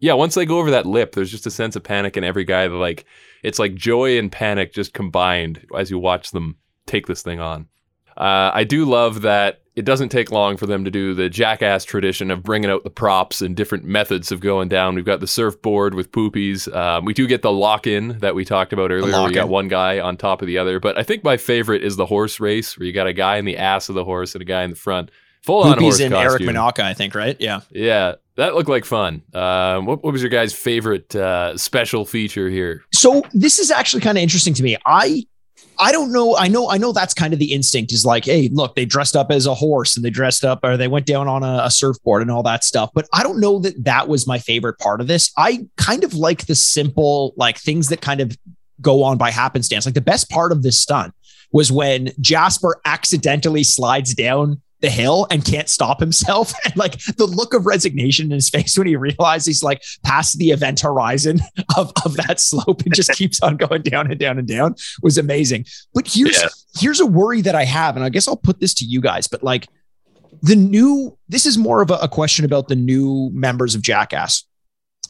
Yeah, 0.00 0.14
once 0.14 0.34
they 0.34 0.44
go 0.46 0.58
over 0.58 0.70
that 0.72 0.86
lip, 0.86 1.12
there's 1.12 1.30
just 1.30 1.46
a 1.46 1.50
sense 1.50 1.76
of 1.76 1.82
panic 1.84 2.16
in 2.16 2.24
every 2.24 2.44
guy 2.44 2.66
that 2.66 2.74
like 2.74 3.04
it's 3.42 3.58
like 3.58 3.74
joy 3.74 4.18
and 4.18 4.30
panic 4.30 4.72
just 4.72 4.92
combined 4.92 5.66
as 5.76 5.90
you 5.90 5.98
watch 5.98 6.30
them 6.30 6.56
take 6.86 7.06
this 7.06 7.22
thing 7.22 7.40
on. 7.40 7.68
Uh, 8.16 8.50
I 8.52 8.64
do 8.64 8.84
love 8.84 9.22
that 9.22 9.62
it 9.76 9.84
doesn't 9.84 10.08
take 10.08 10.32
long 10.32 10.56
for 10.56 10.66
them 10.66 10.84
to 10.84 10.90
do 10.90 11.14
the 11.14 11.28
jackass 11.28 11.84
tradition 11.84 12.32
of 12.32 12.42
bringing 12.42 12.68
out 12.68 12.82
the 12.82 12.90
props 12.90 13.40
and 13.40 13.54
different 13.54 13.84
methods 13.84 14.32
of 14.32 14.40
going 14.40 14.68
down. 14.68 14.96
We've 14.96 15.04
got 15.04 15.20
the 15.20 15.28
surfboard 15.28 15.94
with 15.94 16.10
poopies. 16.10 16.74
Um, 16.74 17.04
we 17.04 17.14
do 17.14 17.28
get 17.28 17.42
the 17.42 17.52
lock 17.52 17.86
in 17.86 18.18
that 18.18 18.34
we 18.34 18.44
talked 18.44 18.72
about 18.72 18.90
earlier. 18.90 19.12
We 19.28 19.34
got 19.34 19.48
one 19.48 19.68
guy 19.68 20.00
on 20.00 20.16
top 20.16 20.42
of 20.42 20.48
the 20.48 20.58
other. 20.58 20.80
But 20.80 20.98
I 20.98 21.04
think 21.04 21.22
my 21.22 21.36
favorite 21.36 21.84
is 21.84 21.94
the 21.94 22.06
horse 22.06 22.40
race 22.40 22.76
where 22.76 22.86
you 22.86 22.92
got 22.92 23.06
a 23.06 23.12
guy 23.12 23.36
in 23.36 23.44
the 23.44 23.56
ass 23.56 23.88
of 23.88 23.94
the 23.94 24.04
horse 24.04 24.34
and 24.34 24.42
a 24.42 24.44
guy 24.44 24.64
in 24.64 24.70
the 24.70 24.76
front. 24.76 25.12
Full 25.42 25.62
on 25.62 25.78
horse 25.78 25.98
Poopies 25.98 26.04
and 26.04 26.14
Eric 26.14 26.38
costume. 26.40 26.54
Manaka, 26.54 26.80
I 26.80 26.94
think, 26.94 27.14
right? 27.14 27.36
Yeah. 27.38 27.60
Yeah, 27.70 28.14
that 28.36 28.54
looked 28.54 28.68
like 28.68 28.84
fun. 28.84 29.22
Um, 29.34 29.86
what, 29.86 30.02
what 30.04 30.12
was 30.12 30.22
your 30.22 30.30
guys' 30.30 30.52
favorite 30.52 31.14
uh, 31.14 31.56
special 31.56 32.04
feature 32.04 32.48
here? 32.48 32.84
So 32.92 33.22
this 33.32 33.58
is 33.58 33.70
actually 33.70 34.02
kind 34.02 34.18
of 34.18 34.22
interesting 34.22 34.54
to 34.54 34.62
me. 34.62 34.76
I 34.86 35.24
I 35.80 35.92
don't 35.92 36.12
know. 36.12 36.36
I 36.36 36.48
know. 36.48 36.70
I 36.70 36.76
know 36.76 36.92
that's 36.92 37.14
kind 37.14 37.32
of 37.32 37.38
the 37.38 37.52
instinct 37.52 37.92
is 37.92 38.04
like, 38.04 38.24
hey, 38.24 38.48
look, 38.52 38.74
they 38.74 38.84
dressed 38.84 39.14
up 39.14 39.30
as 39.30 39.46
a 39.46 39.54
horse 39.54 39.96
and 39.96 40.04
they 40.04 40.10
dressed 40.10 40.44
up 40.44 40.60
or 40.64 40.76
they 40.76 40.88
went 40.88 41.06
down 41.06 41.28
on 41.28 41.44
a, 41.44 41.62
a 41.64 41.70
surfboard 41.70 42.20
and 42.20 42.30
all 42.30 42.42
that 42.42 42.64
stuff. 42.64 42.90
But 42.94 43.08
I 43.12 43.22
don't 43.22 43.40
know 43.40 43.60
that 43.60 43.84
that 43.84 44.08
was 44.08 44.26
my 44.26 44.38
favorite 44.38 44.78
part 44.78 45.00
of 45.00 45.06
this. 45.06 45.30
I 45.36 45.66
kind 45.76 46.02
of 46.02 46.14
like 46.14 46.46
the 46.46 46.56
simple, 46.56 47.32
like 47.36 47.58
things 47.58 47.88
that 47.88 48.00
kind 48.00 48.20
of 48.20 48.36
go 48.80 49.04
on 49.04 49.18
by 49.18 49.30
happenstance. 49.30 49.86
Like 49.86 49.94
the 49.94 50.00
best 50.00 50.28
part 50.30 50.50
of 50.50 50.62
this 50.62 50.80
stunt 50.80 51.14
was 51.52 51.70
when 51.70 52.10
Jasper 52.20 52.80
accidentally 52.84 53.62
slides 53.62 54.14
down 54.14 54.60
the 54.80 54.90
hill 54.90 55.26
and 55.30 55.44
can't 55.44 55.68
stop 55.68 56.00
himself. 56.00 56.52
And 56.64 56.76
like 56.76 56.98
the 57.16 57.26
look 57.26 57.54
of 57.54 57.66
resignation 57.66 58.26
in 58.26 58.32
his 58.32 58.48
face 58.50 58.76
when 58.76 58.86
he 58.86 58.96
realizes 58.96 59.46
he's 59.46 59.62
like 59.62 59.82
past 60.04 60.38
the 60.38 60.50
event 60.50 60.80
horizon 60.80 61.40
of, 61.76 61.92
of 62.04 62.16
that 62.16 62.40
slope 62.40 62.82
and 62.82 62.94
just 62.94 63.10
keeps 63.14 63.40
on 63.40 63.56
going 63.56 63.82
down 63.82 64.10
and 64.10 64.18
down 64.20 64.38
and 64.38 64.46
down 64.46 64.74
was 65.02 65.18
amazing. 65.18 65.64
But 65.94 66.06
here's 66.08 66.40
Yeah. 66.40 66.48
here's 66.78 67.00
a 67.00 67.06
worry 67.06 67.40
that 67.42 67.54
I 67.54 67.64
have, 67.64 67.96
and 67.96 68.04
I 68.04 68.08
guess 68.08 68.28
I'll 68.28 68.36
put 68.36 68.60
this 68.60 68.74
to 68.74 68.84
you 68.84 69.00
guys, 69.00 69.26
but 69.26 69.42
like 69.42 69.66
the 70.42 70.54
new 70.56 71.16
this 71.28 71.46
is 71.46 71.58
more 71.58 71.82
of 71.82 71.90
a, 71.90 71.94
a 71.96 72.08
question 72.08 72.44
about 72.44 72.68
the 72.68 72.76
new 72.76 73.30
members 73.32 73.74
of 73.74 73.82
Jackass. 73.82 74.44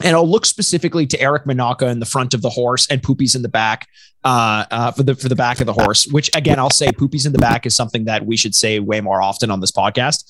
And 0.02 0.14
I'll 0.14 0.28
look 0.28 0.46
specifically 0.46 1.06
to 1.08 1.20
Eric 1.20 1.44
Manaka 1.44 1.90
in 1.90 1.98
the 1.98 2.06
front 2.06 2.32
of 2.34 2.42
the 2.42 2.50
horse 2.50 2.86
and 2.88 3.02
Poopies 3.02 3.34
in 3.34 3.42
the 3.42 3.48
back 3.48 3.88
uh, 4.24 4.64
uh, 4.70 4.90
for 4.92 5.02
the 5.02 5.14
for 5.14 5.28
the 5.28 5.36
back 5.36 5.60
of 5.60 5.66
the 5.66 5.72
horse. 5.72 6.06
Which 6.06 6.30
again, 6.36 6.58
I'll 6.58 6.70
say 6.70 6.88
Poopies 6.88 7.26
in 7.26 7.32
the 7.32 7.38
back 7.38 7.66
is 7.66 7.74
something 7.74 8.04
that 8.04 8.24
we 8.26 8.36
should 8.36 8.54
say 8.54 8.78
way 8.78 9.00
more 9.00 9.20
often 9.22 9.50
on 9.50 9.60
this 9.60 9.72
podcast. 9.72 10.24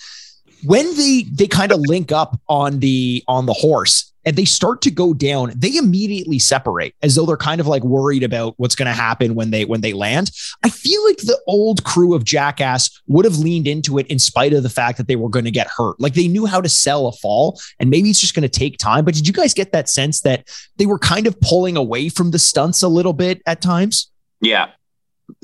when 0.64 0.96
they 0.96 1.24
they 1.32 1.46
kind 1.46 1.72
of 1.72 1.80
link 1.80 2.10
up 2.12 2.40
on 2.48 2.80
the 2.80 3.22
on 3.28 3.46
the 3.46 3.52
horse 3.52 4.12
and 4.28 4.36
they 4.36 4.44
start 4.44 4.82
to 4.82 4.90
go 4.90 5.14
down 5.14 5.50
they 5.56 5.74
immediately 5.76 6.38
separate 6.38 6.94
as 7.02 7.14
though 7.14 7.24
they're 7.24 7.36
kind 7.38 7.62
of 7.62 7.66
like 7.66 7.82
worried 7.82 8.22
about 8.22 8.52
what's 8.58 8.74
going 8.74 8.86
to 8.86 8.92
happen 8.92 9.34
when 9.34 9.50
they 9.50 9.64
when 9.64 9.80
they 9.80 9.94
land 9.94 10.30
i 10.62 10.68
feel 10.68 11.02
like 11.06 11.16
the 11.16 11.40
old 11.46 11.82
crew 11.84 12.12
of 12.14 12.24
jackass 12.24 13.00
would 13.06 13.24
have 13.24 13.38
leaned 13.38 13.66
into 13.66 13.96
it 13.96 14.06
in 14.08 14.18
spite 14.18 14.52
of 14.52 14.62
the 14.62 14.68
fact 14.68 14.98
that 14.98 15.08
they 15.08 15.16
were 15.16 15.30
going 15.30 15.46
to 15.46 15.50
get 15.50 15.66
hurt 15.66 15.98
like 15.98 16.12
they 16.12 16.28
knew 16.28 16.44
how 16.44 16.60
to 16.60 16.68
sell 16.68 17.06
a 17.06 17.12
fall 17.12 17.58
and 17.80 17.88
maybe 17.88 18.10
it's 18.10 18.20
just 18.20 18.34
going 18.34 18.42
to 18.42 18.48
take 18.48 18.76
time 18.76 19.02
but 19.02 19.14
did 19.14 19.26
you 19.26 19.32
guys 19.32 19.54
get 19.54 19.72
that 19.72 19.88
sense 19.88 20.20
that 20.20 20.46
they 20.76 20.84
were 20.84 20.98
kind 20.98 21.26
of 21.26 21.40
pulling 21.40 21.78
away 21.78 22.10
from 22.10 22.30
the 22.30 22.38
stunts 22.38 22.82
a 22.82 22.88
little 22.88 23.14
bit 23.14 23.40
at 23.46 23.62
times 23.62 24.10
Yeah. 24.40 24.72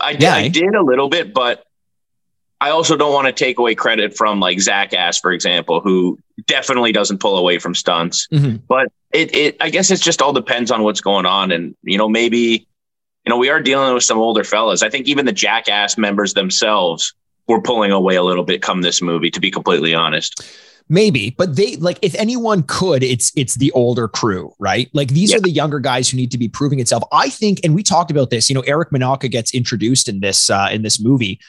I 0.01 0.13
did, 0.13 0.23
Yeah, 0.23 0.37
eh? 0.37 0.45
I 0.45 0.49
did 0.49 0.75
a 0.75 0.83
little 0.83 1.09
bit, 1.09 1.35
but 1.35 1.64
I 2.61 2.71
also 2.71 2.97
don't 2.97 3.13
want 3.13 3.27
to 3.27 3.33
take 3.33 3.59
away 3.59 3.75
credit 3.75 4.17
from 4.17 4.41
like 4.41 4.61
Zach 4.61 4.95
Ass, 4.95 5.19
for 5.19 5.33
example, 5.33 5.81
who 5.81 6.19
definitely 6.47 6.93
doesn't 6.93 7.19
pull 7.19 7.37
away 7.37 7.59
from 7.59 7.75
stunts. 7.75 8.27
Mhm. 8.33 8.63
But 8.67 8.89
it, 9.13 9.35
it, 9.35 9.57
I 9.61 9.71
guess 9.71 9.91
it 9.91 10.01
just 10.01 10.23
all 10.23 10.33
depends 10.33 10.71
on 10.71 10.83
what's 10.83 11.01
going 11.01 11.27
on. 11.27 11.53
And, 11.53 11.75
you 11.83 11.99
know, 11.99 12.09
maybe, 12.09 12.67
you 13.27 13.31
know, 13.31 13.37
we 13.39 13.51
are 13.51 13.61
dealing 13.61 13.93
with 13.95 14.05
some 14.05 14.19
older 14.19 14.45
fellas. 14.45 14.83
I 14.83 14.89
think 14.89 15.07
even 15.09 15.27
the 15.27 15.33
Jackass 15.33 15.99
members 15.99 16.35
themselves 16.35 17.15
were 17.49 17.61
pulling 17.61 17.93
away 17.93 18.17
a 18.17 18.23
little 18.23 18.45
bit 18.45 18.63
come 18.63 18.81
this 18.83 19.03
movie, 19.03 19.31
to 19.31 19.41
be 19.41 19.51
completely 19.51 19.95
honest. 19.95 20.43
Maybe, 20.89 21.31
but 21.31 21.57
they 21.57 21.77
like 21.77 21.99
if 22.03 22.15
anyone 22.17 22.63
could, 22.63 23.03
it's 23.03 23.33
it's 23.37 23.55
the 23.55 23.73
older 23.73 24.07
crew, 24.07 24.55
right? 24.59 24.91
Like 24.93 25.09
these 25.09 25.31
Yeah. 25.31 25.39
are 25.39 25.41
the 25.41 25.51
younger 25.51 25.81
guys 25.81 26.11
who 26.11 26.19
need 26.19 26.31
to 26.33 26.37
be 26.39 26.47
proving 26.47 26.79
itself. 26.79 27.05
I 27.11 27.31
think, 27.31 27.61
and 27.65 27.75
we 27.75 27.83
talked 27.83 28.11
about 28.11 28.29
this. 28.29 28.51
You 28.51 28.55
know, 28.55 28.61
Eric 28.63 28.91
Manaka 28.91 29.31
gets 29.31 29.55
introduced 29.55 30.11
in 30.11 30.21
this 30.21 30.51
uh, 30.51 30.69
in 30.71 30.83
this 30.83 31.01
movie, 31.03 31.41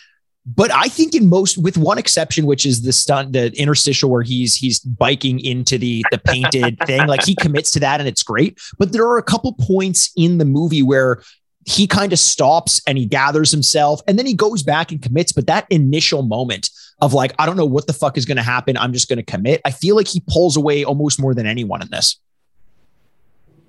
but 0.45 0.71
I 0.71 0.87
think 0.87 1.15
in 1.15 1.27
most, 1.27 1.57
with 1.57 1.75
one 1.77 1.97
exception, 1.97 2.45
which 2.45 2.65
is 2.65 2.83
the 2.83 2.93
stunt, 2.93 3.33
the 3.33 3.51
interstitial 3.59 4.11
where 4.11 4.21
he's 4.21 4.55
he's 4.55 4.79
biking 4.79 5.39
into 5.39 5.77
the 5.77 6.05
the 6.11 6.19
painted 6.19 6.77
thing, 6.85 7.07
like 7.07 7.25
he 7.25 7.33
commits 7.35 7.71
to 7.71 7.79
that 7.79 7.99
and 7.99 8.07
it's 8.07 8.21
great. 8.21 8.59
But 8.77 8.91
there 8.91 9.07
are 9.07 9.17
a 9.17 9.23
couple 9.23 9.53
points 9.53 10.11
in 10.15 10.37
the 10.37 10.45
movie 10.45 10.83
where 10.83 11.21
he 11.65 11.87
kind 11.87 12.13
of 12.13 12.19
stops 12.19 12.79
and 12.85 12.95
he 12.95 13.07
gathers 13.07 13.49
himself 13.49 14.01
and 14.07 14.19
then 14.19 14.27
he 14.27 14.35
goes 14.35 14.61
back 14.61 14.91
and 14.91 15.01
commits. 15.01 15.31
But 15.31 15.47
that 15.47 15.65
initial 15.71 16.21
moment 16.21 16.69
of 17.01 17.13
like, 17.13 17.33
I 17.39 17.47
don't 17.47 17.57
know 17.57 17.65
what 17.65 17.87
the 17.87 17.93
fuck 17.93 18.15
is 18.15 18.25
going 18.25 18.37
to 18.37 18.43
happen. 18.43 18.77
I'm 18.77 18.93
just 18.93 19.09
going 19.09 19.17
to 19.17 19.23
commit. 19.23 19.61
I 19.65 19.71
feel 19.71 19.95
like 19.95 20.07
he 20.07 20.21
pulls 20.27 20.55
away 20.57 20.83
almost 20.83 21.19
more 21.19 21.33
than 21.33 21.47
anyone 21.47 21.81
in 21.81 21.89
this. 21.89 22.19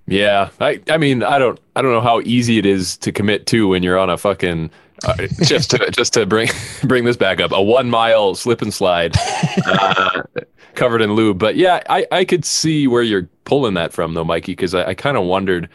Yeah, 0.07 0.51
I 0.61 0.81
I 0.89 0.99
mean 0.99 1.23
I 1.23 1.39
don't 1.39 1.59
I 1.75 1.83
don't 1.83 1.93
know 1.93 2.01
how 2.01 2.21
easy 2.21 2.59
it 2.59 2.67
is 2.67 2.97
to 2.99 3.13
commit 3.13 3.47
to 3.47 3.67
when 3.67 3.83
you're 3.83 3.99
on 3.99 4.11
a 4.11 4.17
fucking 4.17 4.71
uh, 5.05 5.27
just 5.43 5.71
to 5.71 5.91
just 5.91 6.13
to 6.15 6.27
bring 6.27 6.49
bring 6.85 7.05
this 7.05 7.17
back 7.17 7.41
up 7.41 7.53
a 7.53 7.63
one 7.63 7.91
mile 7.91 8.35
slip 8.35 8.63
and 8.63 8.73
slide 8.73 9.15
uh, 9.67 10.23
covered 10.75 11.03
in 11.03 11.15
lube. 11.15 11.39
But 11.39 11.57
yeah, 11.57 11.83
I 11.89 12.07
I 12.11 12.25
could 12.25 12.45
see 12.45 12.87
where 12.87 13.03
you're 13.03 13.29
pulling 13.45 13.75
that 13.75 13.93
from 13.93 14.15
though, 14.15 14.25
Mikey, 14.25 14.53
because 14.53 14.75
I, 14.75 14.89
I 14.89 14.95
kind 14.95 15.17
of 15.17 15.25
wondered. 15.25 15.69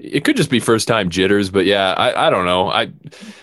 It 0.00 0.24
could 0.24 0.36
just 0.36 0.50
be 0.50 0.58
first 0.58 0.88
time 0.88 1.08
jitters, 1.08 1.50
but 1.50 1.66
yeah, 1.66 1.94
I, 1.96 2.26
I 2.26 2.30
don't 2.30 2.44
know. 2.44 2.68
I 2.68 2.90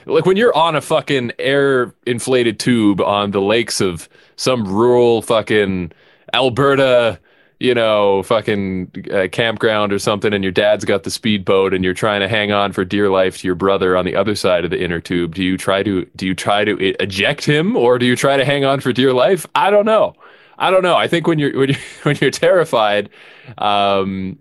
like 0.06 0.26
when 0.26 0.36
you're 0.36 0.56
on 0.56 0.76
a 0.76 0.82
fucking 0.82 1.32
air 1.40 1.96
inflated 2.06 2.60
tube 2.60 3.00
on 3.00 3.32
the 3.32 3.42
lakes 3.42 3.80
of 3.80 4.10
some 4.36 4.68
rural 4.68 5.22
fucking 5.22 5.94
Alberta 6.34 7.20
you 7.62 7.76
know, 7.76 8.24
fucking 8.24 8.92
uh, 9.14 9.28
campground 9.32 9.94
or 9.94 10.00
something, 10.00 10.34
and 10.34 10.44
your 10.44 10.52
dad's 10.52 10.84
got 10.84 11.04
the 11.04 11.12
speedboat, 11.12 11.76
and 11.76 11.84
you're 11.84 11.94
trying 11.94 12.22
to 12.22 12.28
hang 12.28 12.52
on 12.52 12.72
for 12.72 12.84
dear 12.84 13.10
life 13.10 13.38
to 13.38 13.48
your 13.48 13.56
brother 13.56 13.96
on 13.96 14.04
the 14.04 14.16
other 14.16 14.34
side 14.34 14.66
of 14.66 14.72
the 14.72 14.82
inner 14.82 15.00
tube. 15.00 15.36
Do 15.36 15.44
you 15.44 15.58
try 15.58 15.84
to 15.84 16.06
do 16.16 16.26
you 16.26 16.34
try 16.34 16.66
to 16.66 16.80
e- 16.80 16.96
eject 17.00 17.46
him, 17.46 17.78
or 17.78 18.00
do 18.00 18.06
you 18.08 18.16
try 18.16 18.36
to 18.36 18.44
hang 18.44 18.66
on 18.66 18.80
for 18.80 18.92
dear 18.92 19.14
life? 19.14 19.46
I 19.54 19.70
don't 19.70 19.86
know. 19.86 20.16
I 20.58 20.72
don't 20.72 20.82
know. 20.82 20.96
I 20.96 21.08
think 21.08 21.28
when 21.28 21.38
you're 21.38 21.56
when 21.56 21.70
you're 21.70 21.80
when 22.04 22.18
you're 22.20 22.32
terrified, 22.32 23.10
um, 23.60 24.40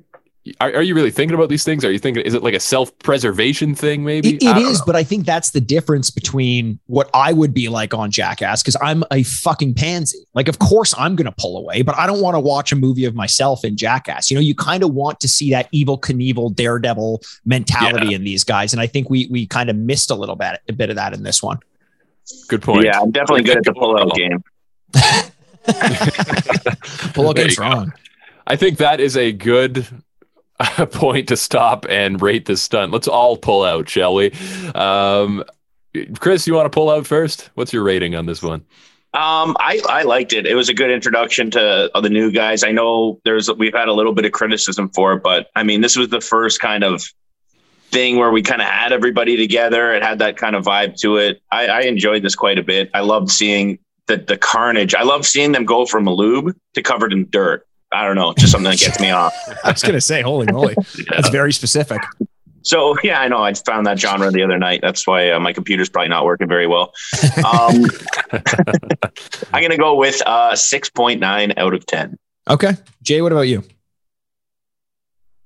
are, 0.60 0.72
are 0.74 0.82
you 0.82 0.94
really 0.94 1.10
thinking 1.10 1.34
about 1.34 1.48
these 1.48 1.64
things? 1.64 1.84
Are 1.84 1.90
you 1.92 1.98
thinking 1.98 2.24
is 2.24 2.34
it 2.34 2.42
like 2.42 2.54
a 2.54 2.60
self 2.60 2.96
preservation 3.00 3.74
thing? 3.74 4.04
Maybe 4.04 4.36
It, 4.36 4.44
I 4.44 4.50
it 4.50 4.54
don't 4.62 4.72
is, 4.72 4.78
know. 4.80 4.84
but 4.86 4.96
I 4.96 5.04
think 5.04 5.26
that's 5.26 5.50
the 5.50 5.60
difference 5.60 6.10
between 6.10 6.78
what 6.86 7.08
I 7.14 7.32
would 7.32 7.54
be 7.54 7.68
like 7.68 7.94
on 7.94 8.10
Jackass 8.10 8.62
because 8.62 8.76
I'm 8.82 9.04
a 9.10 9.22
fucking 9.22 9.74
pansy. 9.74 10.18
Like, 10.34 10.48
of 10.48 10.58
course, 10.58 10.94
I'm 10.98 11.16
going 11.16 11.26
to 11.26 11.34
pull 11.38 11.56
away, 11.58 11.82
but 11.82 11.96
I 11.96 12.06
don't 12.06 12.20
want 12.20 12.34
to 12.34 12.40
watch 12.40 12.72
a 12.72 12.76
movie 12.76 13.04
of 13.04 13.14
myself 13.14 13.64
in 13.64 13.76
Jackass. 13.76 14.30
You 14.30 14.36
know, 14.36 14.40
you 14.40 14.54
kind 14.54 14.82
of 14.82 14.94
want 14.94 15.20
to 15.20 15.28
see 15.28 15.50
that 15.50 15.70
Evel 15.72 16.00
Knievel 16.00 16.54
daredevil 16.54 17.22
mentality 17.44 18.14
in 18.14 18.24
these 18.24 18.44
guys, 18.44 18.72
and 18.72 18.80
I 18.80 18.86
think 18.86 19.10
we 19.10 19.28
we 19.30 19.46
kind 19.46 19.70
of 19.70 19.76
missed 19.76 20.10
a 20.10 20.14
little 20.14 20.36
bit 20.36 20.60
a 20.68 20.72
bit 20.72 20.90
of 20.90 20.96
that 20.96 21.12
in 21.14 21.22
this 21.22 21.42
one. 21.42 21.58
Good 22.48 22.62
point. 22.62 22.84
Yeah, 22.84 23.00
I'm 23.00 23.10
definitely 23.10 23.42
good 23.44 23.58
at 23.58 23.64
the 23.64 23.72
pullout 23.72 24.14
game. 24.14 24.42
Pull 27.14 27.24
There 27.34 27.44
against 27.44 27.58
you 27.58 27.64
go. 27.64 27.70
wrong. 27.70 27.92
I 28.46 28.56
think 28.56 28.78
that 28.78 29.00
is 29.00 29.16
a 29.16 29.32
good 29.32 29.86
point 30.92 31.28
to 31.28 31.36
stop 31.36 31.86
and 31.88 32.20
rate 32.20 32.46
this 32.46 32.62
stunt. 32.62 32.92
Let's 32.92 33.08
all 33.08 33.36
pull 33.36 33.64
out, 33.64 33.88
shall 33.88 34.14
we? 34.14 34.32
Um, 34.74 35.44
Chris, 36.18 36.46
you 36.46 36.54
want 36.54 36.66
to 36.66 36.70
pull 36.70 36.90
out 36.90 37.06
first? 37.06 37.50
What's 37.54 37.72
your 37.72 37.82
rating 37.82 38.14
on 38.14 38.26
this 38.26 38.42
one? 38.42 38.64
Um, 39.12 39.56
I, 39.58 39.80
I 39.88 40.02
liked 40.02 40.32
it. 40.32 40.46
It 40.46 40.54
was 40.54 40.68
a 40.68 40.74
good 40.74 40.90
introduction 40.90 41.50
to 41.52 41.90
the 42.00 42.08
new 42.08 42.30
guys. 42.30 42.62
I 42.62 42.70
know 42.70 43.20
there's 43.24 43.50
we've 43.52 43.74
had 43.74 43.88
a 43.88 43.92
little 43.92 44.12
bit 44.12 44.24
of 44.24 44.30
criticism 44.30 44.88
for 44.90 45.14
it, 45.14 45.22
but 45.22 45.50
I 45.56 45.64
mean, 45.64 45.80
this 45.80 45.96
was 45.96 46.10
the 46.10 46.20
first 46.20 46.60
kind 46.60 46.84
of 46.84 47.02
thing 47.90 48.18
where 48.18 48.30
we 48.30 48.40
kind 48.40 48.62
of 48.62 48.68
had 48.68 48.92
everybody 48.92 49.36
together. 49.36 49.92
It 49.94 50.04
had 50.04 50.20
that 50.20 50.36
kind 50.36 50.54
of 50.54 50.64
vibe 50.64 50.96
to 51.00 51.16
it. 51.16 51.42
I, 51.50 51.66
I 51.66 51.80
enjoyed 51.82 52.22
this 52.22 52.36
quite 52.36 52.58
a 52.58 52.62
bit. 52.62 52.88
I 52.94 53.00
loved 53.00 53.30
seeing 53.30 53.80
the 54.06 54.18
the 54.18 54.36
carnage. 54.36 54.94
I 54.94 55.02
love 55.02 55.26
seeing 55.26 55.50
them 55.50 55.64
go 55.64 55.86
from 55.86 56.06
a 56.06 56.14
lube 56.14 56.56
to 56.74 56.82
covered 56.82 57.12
in 57.12 57.28
dirt. 57.30 57.66
I 57.92 58.04
don't 58.04 58.16
know, 58.16 58.32
just 58.34 58.52
something 58.52 58.70
that 58.70 58.78
gets 58.78 59.00
me 59.00 59.10
off. 59.10 59.34
I 59.64 59.72
was 59.72 59.82
going 59.82 59.94
to 59.94 60.00
say, 60.00 60.22
holy 60.22 60.46
moly, 60.50 60.76
that's 61.08 61.28
very 61.30 61.52
specific. 61.52 62.00
So 62.62 62.96
yeah, 63.02 63.20
I 63.20 63.28
know. 63.28 63.42
I 63.42 63.54
found 63.54 63.86
that 63.86 63.98
genre 63.98 64.30
the 64.30 64.42
other 64.42 64.58
night. 64.58 64.80
That's 64.82 65.06
why 65.06 65.30
uh, 65.30 65.40
my 65.40 65.52
computer's 65.52 65.88
probably 65.88 66.08
not 66.08 66.24
working 66.24 66.48
very 66.48 66.66
well. 66.66 66.92
Um, 67.38 67.86
I'm 69.52 69.62
gonna 69.62 69.78
go 69.78 69.96
with 69.96 70.20
uh, 70.26 70.54
six 70.56 70.90
point 70.90 71.20
nine 71.20 71.54
out 71.56 71.74
of 71.74 71.86
ten. 71.86 72.18
Okay, 72.48 72.74
Jay, 73.02 73.22
what 73.22 73.32
about 73.32 73.42
you? 73.48 73.64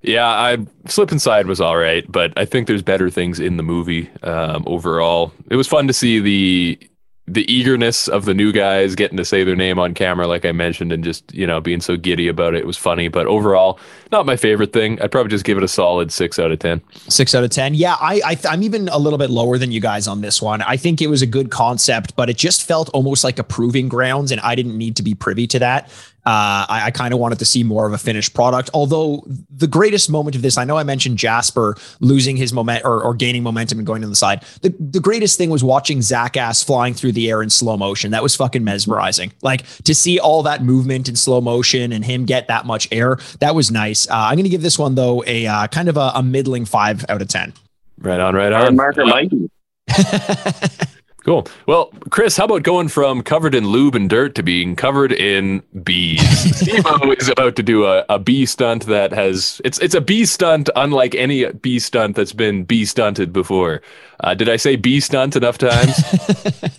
Yeah, 0.03 0.27
I 0.27 0.59
Slip 0.87 1.13
and 1.13 1.23
slide 1.23 1.47
was 1.47 1.61
all 1.61 1.77
right, 1.77 2.05
but 2.11 2.33
I 2.37 2.45
think 2.45 2.67
there's 2.67 2.83
better 2.83 3.09
things 3.09 3.41
in 3.41 3.57
the 3.57 3.63
movie 3.63 4.11
um, 4.23 4.65
overall. 4.67 5.33
It 5.51 5.57
was 5.57 5.69
fun 5.69 5.87
to 5.87 5.93
see 5.93 6.21
the 6.21 6.79
the 7.27 7.51
eagerness 7.51 8.07
of 8.07 8.27
the 8.27 8.35
new 8.35 8.53
guys 8.53 8.95
getting 8.95 9.17
to 9.17 9.25
say 9.25 9.45
their 9.45 9.57
name 9.57 9.79
on 9.79 9.95
camera, 9.95 10.27
like 10.27 10.45
I 10.45 10.53
mentioned, 10.53 10.93
and 10.93 11.03
just 11.03 11.33
you 11.35 11.47
know 11.47 11.61
being 11.61 11.81
so 11.81 11.97
giddy 11.97 12.29
about 12.29 12.55
it. 12.55 12.67
Was 12.67 12.77
funny, 12.77 13.09
but 13.09 13.27
overall, 13.27 13.79
not 14.13 14.27
my 14.27 14.37
favorite 14.37 14.73
thing. 14.73 15.01
I'd 15.01 15.11
probably 15.11 15.31
just 15.31 15.45
give 15.45 15.57
it 15.57 15.65
a 15.65 15.69
solid 15.69 16.13
six 16.13 16.39
out 16.39 16.51
of 16.51 16.59
ten. 16.59 16.83
Six 17.09 17.35
out 17.35 17.43
of 17.43 17.51
ten. 17.51 17.75
Yeah, 17.75 17.97
I, 18.01 18.21
I 18.25 18.39
I'm 18.49 18.63
even 18.63 18.89
a 18.89 18.99
little 18.99 19.19
bit 19.19 19.31
lower 19.31 19.57
than 19.57 19.73
you 19.73 19.81
guys 19.81 20.07
on 20.07 20.21
this 20.21 20.43
one. 20.43 20.61
I 20.63 20.77
think 20.77 21.01
it 21.01 21.07
was 21.07 21.23
a 21.23 21.27
good 21.27 21.51
concept, 21.51 22.15
but 22.15 22.29
it 22.29 22.37
just 22.37 22.63
felt 22.63 22.91
almost 22.91 23.25
like 23.25 23.39
a 23.39 23.45
proving 23.45 23.89
grounds, 23.89 24.31
and 24.31 24.41
I 24.43 24.55
didn't 24.55 24.77
need 24.77 24.97
to 24.97 25.03
be 25.03 25.15
privy 25.15 25.47
to 25.49 25.59
that. 25.61 25.91
Uh, 26.27 26.65
I, 26.69 26.83
I 26.87 26.91
kind 26.91 27.13
of 27.13 27.21
wanted 27.21 27.39
to 27.41 27.45
see 27.45 27.63
more 27.63 27.87
of 27.87 27.93
a 27.93 27.99
finished 27.99 28.33
product. 28.33 28.71
Although 28.73 29.25
the 29.51 29.67
greatest 29.67 30.11
moment 30.11 30.35
of 30.37 30.43
this, 30.43 30.57
I 30.57 30.65
know 30.65 30.79
I 30.79 30.83
mentioned 30.83 31.19
Jasper 31.19 31.77
losing 32.01 32.37
his 32.37 32.53
moment 32.53 32.83
or, 32.85 33.03
or 33.03 33.15
gaining 33.15 33.43
momentum 33.43 33.79
and 33.79 33.87
going 33.87 34.01
to 34.03 34.09
the 34.09 34.17
side. 34.17 34.43
The, 34.63 34.75
the 34.81 35.01
greatest 35.01 35.37
thing 35.37 35.51
was 35.51 35.63
watching 35.63 36.01
Zach 36.01 36.37
Ass 36.37 36.63
flying 36.63 36.95
through 36.95 37.13
the 37.13 37.29
air 37.31 37.43
in 37.43 37.51
slow 37.51 37.77
motion. 37.77 38.13
That 38.13 38.23
was 38.23 38.35
fucking 38.37 38.65
mesmerizing. 38.65 39.33
Like 39.43 39.67
to 39.85 39.95
see 39.95 40.19
all 40.19 40.43
that 40.45 40.63
movement 40.63 41.09
in 41.09 41.17
slow 41.17 41.41
motion 41.41 41.93
and 41.93 42.05
him 42.05 42.25
get 42.25 42.49
that 42.49 42.65
much 42.65 42.89
air. 42.91 43.19
That 43.41 43.55
was 43.55 43.71
nice. 43.71 44.09
Uh, 44.09 44.15
I'm 44.15 44.37
going 44.37 44.45
to 44.45 44.51
give 44.51 44.63
this 44.63 44.79
one 44.79 44.95
though 44.95 45.23
a 45.27 45.47
uh, 45.47 45.67
kind 45.67 45.89
of 45.89 45.97
a, 45.97 46.13
a 46.15 46.23
middling 46.23 46.65
five 46.65 47.05
out 47.09 47.21
of 47.21 47.29
ten. 47.29 47.53
Right 47.99 48.19
on, 48.21 48.35
right 48.35 48.53
Hard 48.53 48.69
on. 48.69 48.77
marker 48.77 49.05
Mikey. 49.05 49.51
Cool. 51.25 51.47
Well, 51.67 51.91
Chris, 52.11 52.37
how 52.37 52.45
about 52.45 52.65
going 52.65 52.89
from 52.89 53.23
covered 53.23 53.55
in 53.55 53.67
lube 53.67 53.95
and 53.95 54.11
dirt 54.11 54.35
to 54.35 54.43
being 54.43 54.77
covered 54.77 55.11
in 55.11 55.63
bees? 55.83 56.21
Steve-O 56.61 57.13
is 57.13 57.31
about 57.31 57.57
to 57.57 57.63
do 57.63 57.87
a, 57.87 58.05
a 58.11 58.19
bee 58.19 58.45
stunt 58.45 58.85
that 58.87 59.11
has 59.13 59.59
it's 59.65 59.79
it's 59.79 59.95
a 59.95 60.03
bee 60.03 60.27
stunt 60.27 60.69
unlike 60.77 61.15
any 61.15 61.51
bee 61.51 61.79
stunt 61.79 62.15
that's 62.15 62.35
been 62.35 62.65
bee 62.65 62.85
stunted 62.85 63.33
before. 63.33 63.81
Uh, 64.21 64.35
did 64.35 64.51
I 64.51 64.57
say 64.57 64.77
bee 64.77 65.01
stunt 65.01 65.35
enough 65.35 65.57
times? 65.57 65.99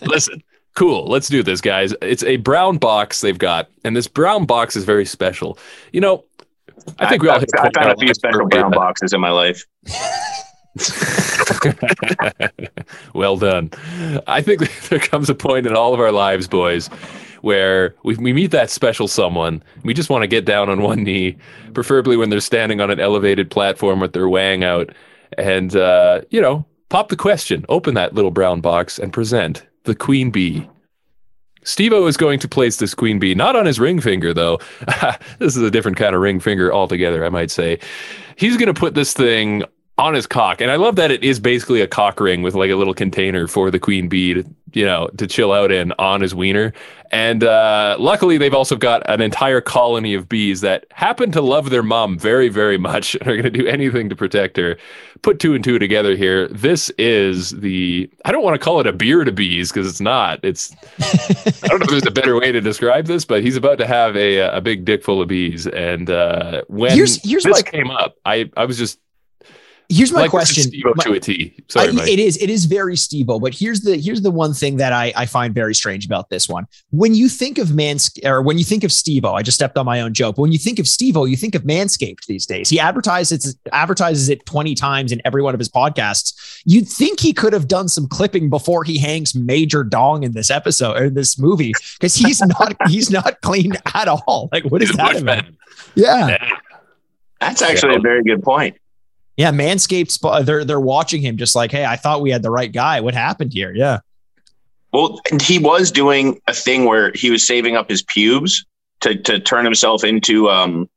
Listen, 0.02 0.44
cool. 0.76 1.06
Let's 1.06 1.28
do 1.28 1.42
this, 1.42 1.60
guys. 1.60 1.92
It's 2.00 2.22
a 2.22 2.36
brown 2.36 2.78
box 2.78 3.22
they've 3.22 3.36
got, 3.36 3.68
and 3.82 3.96
this 3.96 4.06
brown 4.06 4.46
box 4.46 4.76
is 4.76 4.84
very 4.84 5.06
special. 5.06 5.58
You 5.90 6.00
know, 6.00 6.24
I 7.00 7.08
think 7.08 7.20
we 7.20 7.28
all 7.28 7.36
I've, 7.38 7.72
I've 7.78 7.92
a 7.92 7.96
few 7.96 8.14
special 8.14 8.46
brown 8.46 8.70
boxes 8.70 9.12
in 9.12 9.20
my 9.20 9.30
life. 9.30 9.64
well 13.14 13.36
done. 13.36 13.70
I 14.26 14.42
think 14.42 14.68
there 14.88 14.98
comes 14.98 15.30
a 15.30 15.34
point 15.34 15.66
in 15.66 15.74
all 15.74 15.94
of 15.94 16.00
our 16.00 16.12
lives, 16.12 16.48
boys, 16.48 16.88
where 17.42 17.94
we, 18.04 18.16
we 18.16 18.32
meet 18.32 18.50
that 18.50 18.70
special 18.70 19.08
someone. 19.08 19.62
We 19.84 19.94
just 19.94 20.10
want 20.10 20.22
to 20.22 20.28
get 20.28 20.44
down 20.44 20.68
on 20.68 20.82
one 20.82 21.02
knee, 21.02 21.36
preferably 21.74 22.16
when 22.16 22.30
they're 22.30 22.40
standing 22.40 22.80
on 22.80 22.90
an 22.90 23.00
elevated 23.00 23.50
platform 23.50 24.00
with 24.00 24.12
their 24.12 24.28
wang 24.28 24.64
out, 24.64 24.90
and, 25.38 25.74
uh, 25.74 26.22
you 26.30 26.40
know, 26.40 26.64
pop 26.88 27.08
the 27.08 27.16
question, 27.16 27.64
open 27.68 27.94
that 27.94 28.14
little 28.14 28.30
brown 28.30 28.60
box, 28.60 28.98
and 28.98 29.12
present 29.12 29.66
the 29.84 29.94
queen 29.94 30.30
bee. 30.30 30.68
Steve-O 31.66 32.06
is 32.06 32.16
going 32.16 32.38
to 32.38 32.48
place 32.48 32.76
this 32.76 32.94
queen 32.94 33.18
bee 33.18 33.34
not 33.34 33.56
on 33.56 33.66
his 33.66 33.80
ring 33.80 34.00
finger 34.00 34.32
though. 34.32 34.58
this 35.40 35.56
is 35.56 35.62
a 35.62 35.70
different 35.70 35.96
kind 35.96 36.14
of 36.14 36.20
ring 36.20 36.38
finger 36.38 36.72
altogether, 36.72 37.24
I 37.24 37.28
might 37.28 37.50
say. 37.50 37.80
He's 38.36 38.56
going 38.56 38.72
to 38.72 38.78
put 38.78 38.94
this 38.94 39.12
thing 39.12 39.64
on 39.98 40.12
his 40.14 40.26
cock. 40.26 40.60
And 40.60 40.70
I 40.70 40.76
love 40.76 40.96
that 40.96 41.10
it 41.10 41.24
is 41.24 41.40
basically 41.40 41.80
a 41.80 41.86
cock 41.86 42.20
ring 42.20 42.42
with 42.42 42.54
like 42.54 42.70
a 42.70 42.76
little 42.76 42.92
container 42.94 43.46
for 43.48 43.70
the 43.70 43.78
queen 43.78 44.08
bee 44.08 44.34
to, 44.34 44.44
you 44.72 44.84
know, 44.84 45.08
to 45.16 45.26
chill 45.26 45.52
out 45.52 45.72
in 45.72 45.92
on 45.98 46.20
his 46.20 46.34
wiener. 46.34 46.74
And 47.12 47.44
uh, 47.44 47.96
luckily, 47.98 48.36
they've 48.36 48.52
also 48.52 48.76
got 48.76 49.08
an 49.08 49.22
entire 49.22 49.62
colony 49.62 50.12
of 50.12 50.28
bees 50.28 50.60
that 50.60 50.84
happen 50.90 51.30
to 51.32 51.40
love 51.40 51.70
their 51.70 51.82
mom 51.84 52.18
very, 52.18 52.48
very 52.50 52.76
much 52.76 53.14
and 53.14 53.26
are 53.26 53.40
going 53.40 53.44
to 53.44 53.50
do 53.50 53.66
anything 53.66 54.10
to 54.10 54.16
protect 54.16 54.56
her. 54.58 54.76
Put 55.22 55.38
two 55.40 55.54
and 55.54 55.64
two 55.64 55.78
together 55.78 56.14
here. 56.14 56.48
This 56.48 56.90
is 56.98 57.52
the, 57.52 58.10
I 58.26 58.32
don't 58.32 58.42
want 58.42 58.54
to 58.60 58.62
call 58.62 58.80
it 58.80 58.86
a 58.86 58.92
beer 58.92 59.24
to 59.24 59.32
bees 59.32 59.70
because 59.72 59.88
it's 59.88 60.00
not. 60.00 60.40
It's, 60.42 60.74
I 61.62 61.68
don't 61.68 61.78
know 61.78 61.84
if 61.84 61.90
there's 61.90 62.06
a 62.06 62.10
better 62.10 62.38
way 62.38 62.52
to 62.52 62.60
describe 62.60 63.06
this, 63.06 63.24
but 63.24 63.42
he's 63.42 63.56
about 63.56 63.78
to 63.78 63.86
have 63.86 64.14
a, 64.14 64.38
a 64.40 64.60
big 64.60 64.84
dick 64.84 65.02
full 65.02 65.22
of 65.22 65.28
bees. 65.28 65.66
And 65.68 66.10
uh, 66.10 66.62
when 66.68 66.90
Here's- 66.92 67.18
here's 67.24 67.44
this 67.44 67.62
came 67.62 67.90
up, 67.90 68.16
I, 68.26 68.50
I 68.58 68.66
was 68.66 68.76
just 68.76 68.98
Here's 69.88 70.10
my 70.12 70.22
like 70.22 70.30
question. 70.30 70.64
Steve-O 70.64 70.94
My- 70.96 71.04
to 71.04 71.12
a 71.12 71.20
T. 71.20 71.54
Sorry, 71.68 71.88
I- 71.88 71.92
Mike. 71.92 72.08
it 72.08 72.18
is 72.18 72.36
it 72.42 72.50
is 72.50 72.64
very 72.64 72.96
Steve-O, 72.96 73.38
but 73.38 73.54
here's 73.54 73.82
the 73.82 73.96
here's 73.96 74.20
the 74.20 74.30
one 74.32 74.52
thing 74.52 74.78
that 74.78 74.92
I, 74.92 75.12
I 75.14 75.26
find 75.26 75.54
very 75.54 75.74
strange 75.76 76.04
about 76.06 76.28
this 76.28 76.48
one. 76.48 76.66
When 76.90 77.14
you 77.14 77.28
think 77.28 77.58
of 77.58 77.72
Mans 77.74 78.10
or 78.24 78.42
when 78.42 78.58
you 78.58 78.64
think 78.64 78.82
of 78.82 78.90
Steve-O, 78.92 79.32
I 79.32 79.42
just 79.42 79.54
stepped 79.54 79.78
on 79.78 79.86
my 79.86 80.00
own 80.00 80.12
joke. 80.12 80.36
But 80.36 80.42
when 80.42 80.52
you 80.52 80.58
think 80.58 80.78
of 80.80 80.88
Steve-O, 80.88 81.24
you 81.24 81.36
think 81.36 81.54
of 81.54 81.62
Manscaped 81.62 82.26
these 82.26 82.46
days. 82.46 82.68
He 82.68 82.80
advertises 82.80 83.46
it, 83.46 83.70
advertises 83.72 84.28
it 84.28 84.44
20 84.46 84.74
times 84.74 85.12
in 85.12 85.22
every 85.24 85.40
one 85.42 85.54
of 85.54 85.60
his 85.60 85.68
podcasts. 85.68 86.34
You'd 86.64 86.88
think 86.88 87.20
he 87.20 87.32
could 87.32 87.52
have 87.52 87.68
done 87.68 87.88
some 87.88 88.08
clipping 88.08 88.50
before 88.50 88.82
he 88.82 88.98
hangs 88.98 89.34
major 89.36 89.84
dong 89.84 90.24
in 90.24 90.32
this 90.32 90.50
episode 90.50 90.96
or 90.96 91.04
in 91.04 91.14
this 91.14 91.38
movie 91.38 91.72
because 91.98 92.14
he's 92.16 92.40
not 92.40 92.74
he's 92.88 93.10
not 93.10 93.40
clean 93.42 93.74
at 93.94 94.08
all. 94.08 94.48
Like 94.50 94.64
what 94.64 94.82
is 94.82 94.88
He's 94.88 94.96
that 94.96 95.12
bushman. 95.12 95.38
about? 95.38 95.52
Yeah. 95.94 96.36
That's 97.40 97.62
actually 97.62 97.96
a 97.96 98.00
very 98.00 98.24
good 98.24 98.42
point. 98.42 98.76
Yeah, 99.36 99.52
Manscaped 99.52 100.44
they're 100.46 100.64
they're 100.64 100.80
watching 100.80 101.20
him 101.20 101.36
just 101.36 101.54
like, 101.54 101.70
"Hey, 101.70 101.84
I 101.84 101.96
thought 101.96 102.22
we 102.22 102.30
had 102.30 102.42
the 102.42 102.50
right 102.50 102.72
guy. 102.72 103.00
What 103.00 103.14
happened 103.14 103.52
here?" 103.52 103.72
Yeah. 103.74 104.00
Well, 104.92 105.20
and 105.30 105.42
he 105.42 105.58
was 105.58 105.90
doing 105.90 106.40
a 106.46 106.54
thing 106.54 106.84
where 106.86 107.12
he 107.14 107.30
was 107.30 107.46
saving 107.46 107.76
up 107.76 107.88
his 107.90 108.02
pubes 108.02 108.64
to 109.00 109.14
to 109.22 109.38
turn 109.38 109.64
himself 109.64 110.04
into 110.04 110.48
um 110.48 110.88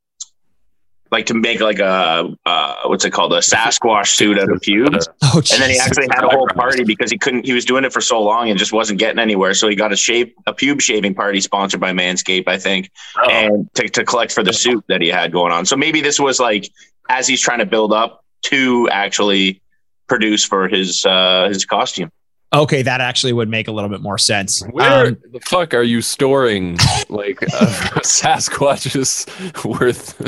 like 1.11 1.25
to 1.25 1.33
make 1.33 1.59
like 1.59 1.79
a 1.79 2.33
uh 2.45 2.75
what's 2.85 3.03
it 3.03 3.09
called 3.11 3.33
a 3.33 3.39
Sasquatch 3.39 4.07
suit 4.15 4.39
out 4.39 4.49
of 4.49 4.61
pubes. 4.61 5.09
Oh, 5.23 5.37
And 5.51 5.61
then 5.61 5.69
he 5.69 5.77
actually 5.77 6.07
had 6.15 6.23
a 6.23 6.29
whole 6.29 6.47
party 6.47 6.83
because 6.85 7.11
he 7.11 7.17
couldn't 7.17 7.45
he 7.45 7.51
was 7.53 7.65
doing 7.65 7.83
it 7.83 7.91
for 7.91 7.99
so 8.01 8.21
long 8.21 8.49
and 8.49 8.57
just 8.57 8.71
wasn't 8.71 8.99
getting 8.99 9.19
anywhere. 9.19 9.53
So 9.53 9.67
he 9.67 9.75
got 9.75 9.91
a 9.91 9.95
shape 9.97 10.35
a 10.47 10.53
pube 10.53 10.79
shaving 10.81 11.13
party 11.13 11.41
sponsored 11.41 11.81
by 11.81 11.91
Manscaped, 11.91 12.47
I 12.47 12.57
think, 12.57 12.89
Oh. 13.17 13.29
and 13.29 13.73
to, 13.75 13.89
to 13.89 14.05
collect 14.05 14.31
for 14.31 14.43
the 14.43 14.53
suit 14.53 14.83
that 14.87 15.01
he 15.01 15.09
had 15.09 15.31
going 15.33 15.51
on. 15.51 15.65
So 15.65 15.75
maybe 15.75 15.99
this 16.01 16.19
was 16.19 16.39
like 16.39 16.69
as 17.09 17.27
he's 17.27 17.41
trying 17.41 17.59
to 17.59 17.65
build 17.65 17.91
up 17.91 18.23
to 18.43 18.89
actually 18.89 19.61
produce 20.07 20.43
for 20.45 20.67
his 20.67 21.05
uh 21.05 21.47
his 21.49 21.65
costume. 21.65 22.11
Okay, 22.51 22.81
that 22.81 22.99
actually 22.99 23.31
would 23.31 23.47
make 23.47 23.67
a 23.67 23.71
little 23.71 23.91
bit 23.91 24.01
more 24.01 24.17
sense. 24.17 24.63
Where 24.71 25.05
Um, 25.09 25.17
the 25.31 25.39
fuck 25.41 25.75
are 25.75 25.83
you 25.83 26.01
storing 26.01 26.79
like 27.07 27.39
a 27.43 28.01
Sasquatch's 28.01 29.27
worth? 29.63 30.19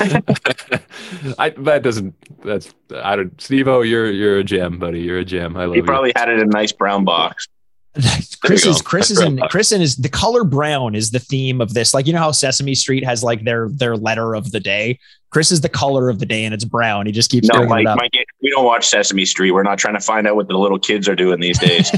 I 1.38 1.50
that 1.50 1.82
doesn't. 1.82 2.14
That's 2.44 2.72
I 2.94 3.16
don't. 3.16 3.38
Steve-O, 3.40 3.82
you're 3.82 4.10
you're 4.10 4.38
a 4.38 4.44
gem, 4.44 4.78
buddy. 4.78 5.00
You're 5.00 5.18
a 5.18 5.24
gem. 5.24 5.56
I 5.56 5.64
love 5.66 5.74
He 5.74 5.80
you. 5.80 5.84
probably 5.84 6.12
had 6.16 6.28
it 6.30 6.38
in 6.38 6.48
a 6.48 6.50
nice 6.50 6.72
brown 6.72 7.04
box. 7.04 7.46
Chris 8.40 8.66
is. 8.66 8.82
Chris 8.82 9.10
is 9.10 9.20
in 9.20 9.38
Chris 9.48 9.72
in 9.72 9.80
is 9.80 9.96
the 9.96 10.08
color 10.08 10.44
brown 10.44 10.94
is 10.94 11.10
the 11.10 11.18
theme 11.18 11.60
of 11.60 11.74
this. 11.74 11.94
Like 11.94 12.06
you 12.06 12.12
know 12.12 12.18
how 12.18 12.30
Sesame 12.30 12.74
Street 12.74 13.04
has 13.04 13.24
like 13.24 13.44
their 13.44 13.68
their 13.68 13.96
letter 13.96 14.34
of 14.34 14.52
the 14.52 14.60
day. 14.60 14.98
Chris 15.30 15.50
is 15.50 15.60
the 15.60 15.68
color 15.68 16.08
of 16.08 16.18
the 16.18 16.24
day 16.24 16.44
and 16.44 16.54
it's 16.54 16.64
brown. 16.64 17.04
He 17.04 17.12
just 17.12 17.30
keeps 17.30 17.48
No, 17.48 17.66
Mike. 17.66 17.84
Mike, 17.84 18.12
we 18.40 18.50
don't 18.50 18.64
watch 18.64 18.86
Sesame 18.86 19.26
Street. 19.26 19.50
We're 19.50 19.64
not 19.64 19.76
trying 19.76 19.94
to 19.94 20.00
find 20.00 20.26
out 20.26 20.36
what 20.36 20.48
the 20.48 20.56
little 20.56 20.78
kids 20.78 21.08
are 21.08 21.16
doing 21.16 21.40
these 21.40 21.58
days. 21.58 21.90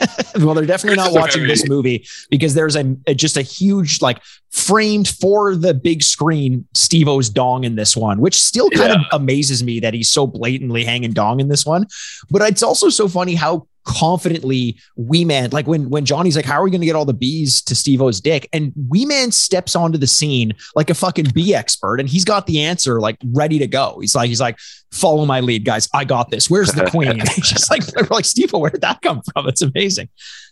well, 0.36 0.54
they're 0.54 0.64
definitely 0.64 0.96
not 0.96 1.10
Chris 1.10 1.10
is 1.10 1.16
a 1.16 1.20
watching 1.20 1.46
this 1.46 1.68
movie 1.68 2.06
because 2.30 2.54
there's 2.54 2.76
a, 2.76 2.96
a- 3.06 3.14
just 3.14 3.36
a 3.36 3.42
huge 3.42 4.00
like 4.00 4.22
framed 4.50 5.08
for 5.08 5.56
the 5.56 5.74
big 5.74 6.02
screen 6.02 6.66
Steve-O's 6.74 7.28
dong 7.28 7.64
in 7.64 7.74
this 7.74 7.96
one, 7.96 8.20
which 8.20 8.40
still 8.40 8.70
kind 8.70 8.92
of 8.92 9.00
amazes 9.12 9.62
me 9.62 9.80
that 9.80 9.92
he's 9.92 10.10
so 10.10 10.26
blatantly 10.26 10.84
hanging 10.84 11.12
dong 11.12 11.40
in 11.40 11.48
this 11.48 11.66
one. 11.66 11.86
But 12.30 12.42
it's 12.42 12.62
also 12.62 12.88
so 12.88 13.08
funny 13.08 13.34
how 13.34 13.66
confidently 13.86 14.78
Wee 14.96 15.24
Man, 15.24 15.50
like 15.50 15.66
when 15.66 15.88
when 15.88 16.04
Johnny's 16.04 16.36
like, 16.36 16.44
"How 16.44 16.60
are 16.60 16.64
we 16.64 16.70
going 16.70 16.80
to 16.82 16.86
get 16.86 16.94
all 16.96 17.04
the 17.06 17.14
bees 17.14 17.62
to 17.62 17.74
Steve-O's 17.74 18.20
dick?" 18.20 18.48
and 18.52 18.72
Wee 18.88 19.06
Man 19.06 19.32
steps 19.32 19.74
onto 19.74 19.96
the 19.96 20.06
scene 20.06 20.52
like 20.74 20.90
a 20.90 20.94
fucking 20.94 21.26
bee 21.34 21.54
expert, 21.54 22.00
and 22.00 22.08
he's 22.08 22.24
got 22.24 22.46
the 22.46 22.60
answer 22.62 23.00
like 23.00 23.16
ready 23.24 23.58
to 23.58 23.66
go. 23.66 23.98
He's 24.00 24.14
like, 24.14 24.28
he's 24.28 24.40
like, 24.40 24.58
"Follow 24.92 25.24
my 25.24 25.40
lead, 25.40 25.64
guys. 25.64 25.88
I 25.94 26.04
got 26.04 26.30
this. 26.30 26.50
Where's 26.50 26.72
the 26.72 26.84
queen?" 26.90 27.08
And 27.20 27.42
just 27.42 27.70
like, 27.70 27.82
we're 27.96 28.06
like, 28.14 28.24
Steve-O, 28.26 28.58
where 28.58 28.70
did 28.70 28.82
that 28.82 29.00
come 29.02 29.22
from? 29.32 29.48
It's 29.48 29.62
amazing. 29.62 30.08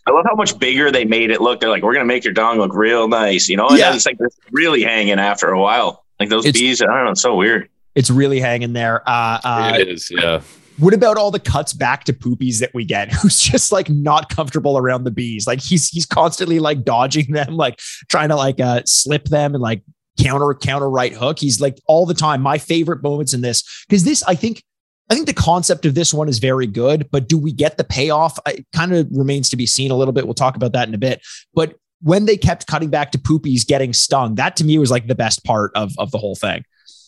I 0.07 0.11
love 0.11 0.25
how 0.27 0.35
much 0.35 0.57
bigger 0.57 0.91
they 0.91 1.05
made 1.05 1.29
it 1.31 1.41
look. 1.41 1.59
They're 1.59 1.69
like, 1.69 1.83
we're 1.83 1.93
gonna 1.93 2.05
make 2.05 2.23
your 2.23 2.33
dong 2.33 2.57
look 2.57 2.73
real 2.73 3.07
nice, 3.07 3.49
you 3.49 3.57
know? 3.57 3.67
And 3.67 3.77
Yeah. 3.79 3.93
it's 3.95 4.05
like 4.05 4.17
really 4.51 4.81
hanging 4.83 5.19
after 5.19 5.49
a 5.49 5.59
while. 5.59 6.05
Like 6.19 6.29
those 6.29 6.45
It's- 6.45 6.59
bees, 6.61 6.81
I 6.81 6.85
don't 6.85 7.05
know, 7.05 7.11
it's 7.11 7.21
so 7.21 7.35
weird. 7.35 7.69
It's 7.95 8.09
really 8.09 8.39
hanging 8.39 8.73
there. 8.73 9.01
Uh, 9.09 9.39
uh, 9.43 9.77
it 9.79 9.87
is. 9.87 10.11
Yeah. 10.11 10.41
What 10.77 10.93
about 10.93 11.17
all 11.17 11.31
the 11.31 11.39
cuts 11.39 11.73
back 11.73 12.03
to 12.05 12.13
poopies 12.13 12.59
that 12.59 12.73
we 12.73 12.85
get? 12.85 13.11
Who's 13.21 13.39
just 13.39 13.71
like 13.71 13.89
not 13.89 14.29
comfortable 14.29 14.77
around 14.77 15.03
the 15.03 15.11
bees? 15.11 15.47
Like 15.47 15.61
he's 15.61 15.89
he's 15.89 16.05
constantly 16.05 16.59
like 16.59 16.83
dodging 16.83 17.31
them, 17.31 17.55
like 17.55 17.79
trying 18.09 18.29
to 18.29 18.35
like 18.35 18.59
uh 18.59 18.81
slip 18.85 19.25
them 19.25 19.53
and 19.53 19.61
like 19.61 19.83
counter 20.19 20.53
counter 20.53 20.89
right 20.89 21.13
hook. 21.13 21.39
He's 21.39 21.59
like 21.61 21.77
all 21.87 22.05
the 22.05 22.13
time. 22.13 22.41
My 22.41 22.57
favorite 22.57 23.03
moments 23.03 23.33
in 23.33 23.41
this 23.41 23.63
because 23.87 24.03
this 24.03 24.23
I 24.23 24.35
think 24.35 24.63
I 25.09 25.13
think 25.13 25.27
the 25.27 25.33
concept 25.33 25.85
of 25.85 25.93
this 25.93 26.13
one 26.13 26.27
is 26.27 26.39
very 26.39 26.65
good, 26.65 27.09
but 27.11 27.27
do 27.27 27.37
we 27.37 27.51
get 27.51 27.77
the 27.77 27.83
payoff? 27.83 28.39
It 28.47 28.65
kind 28.73 28.93
of 28.93 29.07
remains 29.11 29.49
to 29.51 29.55
be 29.55 29.67
seen 29.67 29.91
a 29.91 29.95
little 29.95 30.13
bit. 30.13 30.25
We'll 30.25 30.33
talk 30.33 30.55
about 30.55 30.73
that 30.73 30.87
in 30.87 30.95
a 30.95 30.97
bit. 30.97 31.21
But 31.53 31.75
when 32.01 32.25
they 32.25 32.37
kept 32.37 32.67
cutting 32.67 32.89
back 32.89 33.11
to 33.11 33.19
poopies 33.19 33.65
getting 33.65 33.93
stung, 33.93 34.35
that 34.35 34.55
to 34.57 34.63
me 34.63 34.77
was 34.77 34.89
like 34.91 35.07
the 35.07 35.15
best 35.15 35.43
part 35.43 35.71
of 35.75 35.93
of 35.97 36.11
the 36.11 36.17
whole 36.17 36.35
thing. 36.35 36.63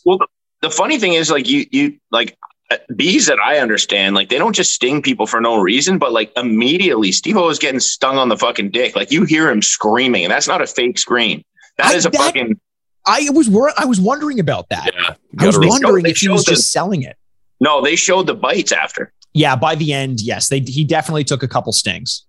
Well, 0.05 0.19
the, 0.61 0.69
funny 0.69 0.99
thing 0.99 1.13
is, 1.13 1.29
like 1.29 1.49
you, 1.49 1.65
you 1.71 1.97
like 2.11 2.37
Uh, 2.69 2.75
bees 2.97 3.27
that 3.27 3.37
I 3.39 3.59
understand, 3.59 4.13
like 4.15 4.27
they 4.27 4.37
don't 4.37 4.53
just 4.53 4.73
sting 4.73 5.01
people 5.01 5.25
for 5.25 5.39
no 5.39 5.61
reason, 5.61 5.97
but 5.97 6.11
like 6.11 6.31
immediately, 6.35 7.13
Steve-O 7.13 7.47
is 7.47 7.59
getting 7.59 7.79
stung 7.79 8.17
on 8.17 8.27
the 8.27 8.35
fucking 8.37 8.71
dick. 8.71 8.93
Like 8.95 9.09
you 9.09 9.23
hear 9.23 9.49
him 9.49 9.61
screaming, 9.61 10.25
and 10.25 10.31
that's 10.31 10.49
not 10.49 10.61
a 10.61 10.67
fake 10.67 10.99
scream. 10.99 11.43
That 11.77 11.93
I- 11.93 11.95
is 11.95 12.05
a 12.05 12.09
that- 12.09 12.17
fucking 12.19 12.59
I 13.05 13.29
was 13.31 13.49
wor- 13.49 13.71
I 13.77 13.85
was 13.85 14.01
wondering 14.01 14.41
about 14.41 14.67
that. 14.67 14.91
Yeah. 14.93 15.13
I 15.39 15.45
was 15.45 15.57
wondering 15.57 16.03
they 16.03 16.09
if 16.09 16.17
he 16.17 16.27
was 16.27 16.43
showed 16.43 16.51
just 16.55 16.71
selling 16.73 17.03
it. 17.03 17.15
no. 17.61 17.81
They 17.81 17.95
showed 17.95 18.27
the 18.27 18.35
bites 18.35 18.73
after. 18.73 19.13
Yeah, 19.33 19.55
by 19.55 19.75
the 19.75 19.93
end, 19.93 20.19
yes, 20.19 20.49
they 20.49 20.59
he 20.59 20.83
definitely 20.83 21.23
took 21.23 21.43
a 21.43 21.47
couple 21.47 21.71
stings. 21.71 22.25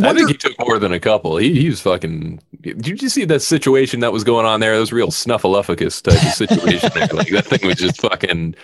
I 0.00 0.10
I 0.10 0.14
think 0.14 0.28
he 0.28 0.36
took 0.36 0.58
more 0.58 0.78
than 0.78 0.92
a 0.92 1.00
couple. 1.00 1.36
He, 1.36 1.60
he 1.60 1.68
was 1.68 1.80
fucking. 1.80 2.40
Did 2.60 3.02
you 3.02 3.08
see 3.08 3.24
that 3.24 3.40
situation 3.40 4.00
that 4.00 4.12
was 4.12 4.24
going 4.24 4.46
on 4.46 4.60
there? 4.60 4.74
That 4.74 4.80
was 4.80 4.92
real 4.92 5.08
snuffleupagus 5.08 6.02
type 6.02 6.22
of 6.22 6.32
situation. 6.32 6.90
there. 6.94 7.08
Like 7.12 7.28
that 7.28 7.46
thing 7.46 7.66
was 7.66 7.76
just 7.76 8.00
fucking 8.00 8.54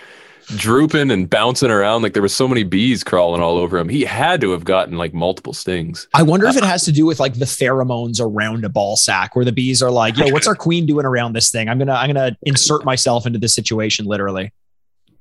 drooping 0.55 1.11
and 1.11 1.29
bouncing 1.29 1.69
around. 1.69 2.01
Like 2.01 2.13
there 2.13 2.21
was 2.21 2.35
so 2.35 2.47
many 2.47 2.63
bees 2.63 3.03
crawling 3.03 3.41
all 3.41 3.57
over 3.57 3.77
him. 3.77 3.89
He 3.89 4.03
had 4.03 4.41
to 4.41 4.51
have 4.51 4.63
gotten 4.63 4.97
like 4.97 5.13
multiple 5.13 5.53
stings. 5.53 6.07
I 6.13 6.23
wonder 6.23 6.47
if 6.47 6.57
it 6.57 6.63
has 6.63 6.85
to 6.85 6.91
do 6.91 7.05
with 7.05 7.19
like 7.19 7.35
the 7.35 7.45
pheromones 7.45 8.19
around 8.19 8.65
a 8.65 8.69
ball 8.69 8.97
sack, 8.97 9.35
where 9.35 9.45
the 9.45 9.51
bees 9.51 9.81
are 9.83 9.91
like, 9.91 10.17
"Yo, 10.17 10.29
what's 10.29 10.47
our 10.47 10.55
queen 10.55 10.85
doing 10.85 11.05
around 11.05 11.33
this 11.33 11.51
thing? 11.51 11.69
I'm 11.69 11.77
gonna 11.77 11.93
I'm 11.93 12.07
gonna 12.07 12.37
insert 12.43 12.85
myself 12.85 13.25
into 13.25 13.39
this 13.39 13.53
situation, 13.53 14.05
literally." 14.05 14.51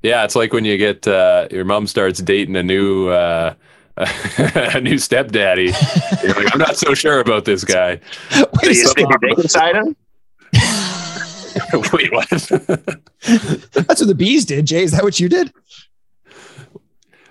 Yeah, 0.03 0.25
it's 0.25 0.37
like 0.37 0.53
when 0.53 0.65
you 0.65 0.79
get 0.79 1.07
uh, 1.09 1.49
your 1.51 1.65
mom 1.65 1.87
starts 1.87 2.21
dating 2.21 2.57
a 2.57 2.63
new 2.63 3.09
uh, 3.09 3.55
a 4.39 4.81
new 4.81 4.99
stepdaddy. 4.99 5.73
You're 6.23 6.35
like, 6.35 6.53
I'm 6.53 6.59
not 6.59 6.77
so 6.77 6.95
sure 6.95 7.21
about 7.21 7.45
this 7.45 7.65
guy. 7.65 8.01
So 8.31 8.49
Wait, 8.63 8.69
you 8.69 8.75
so- 8.75 8.91
stick 8.91 9.07
your 9.09 9.19
dick 9.19 9.39
inside 9.39 9.77
him. 9.77 9.97
Wait, 11.93 12.13
what? 12.13 12.29
that's 13.73 14.01
what 14.01 14.07
the 14.07 14.15
bees 14.17 14.45
did. 14.45 14.67
Jay, 14.67 14.83
is 14.83 14.93
that 14.93 15.03
what 15.03 15.19
you 15.19 15.29
did? 15.29 15.53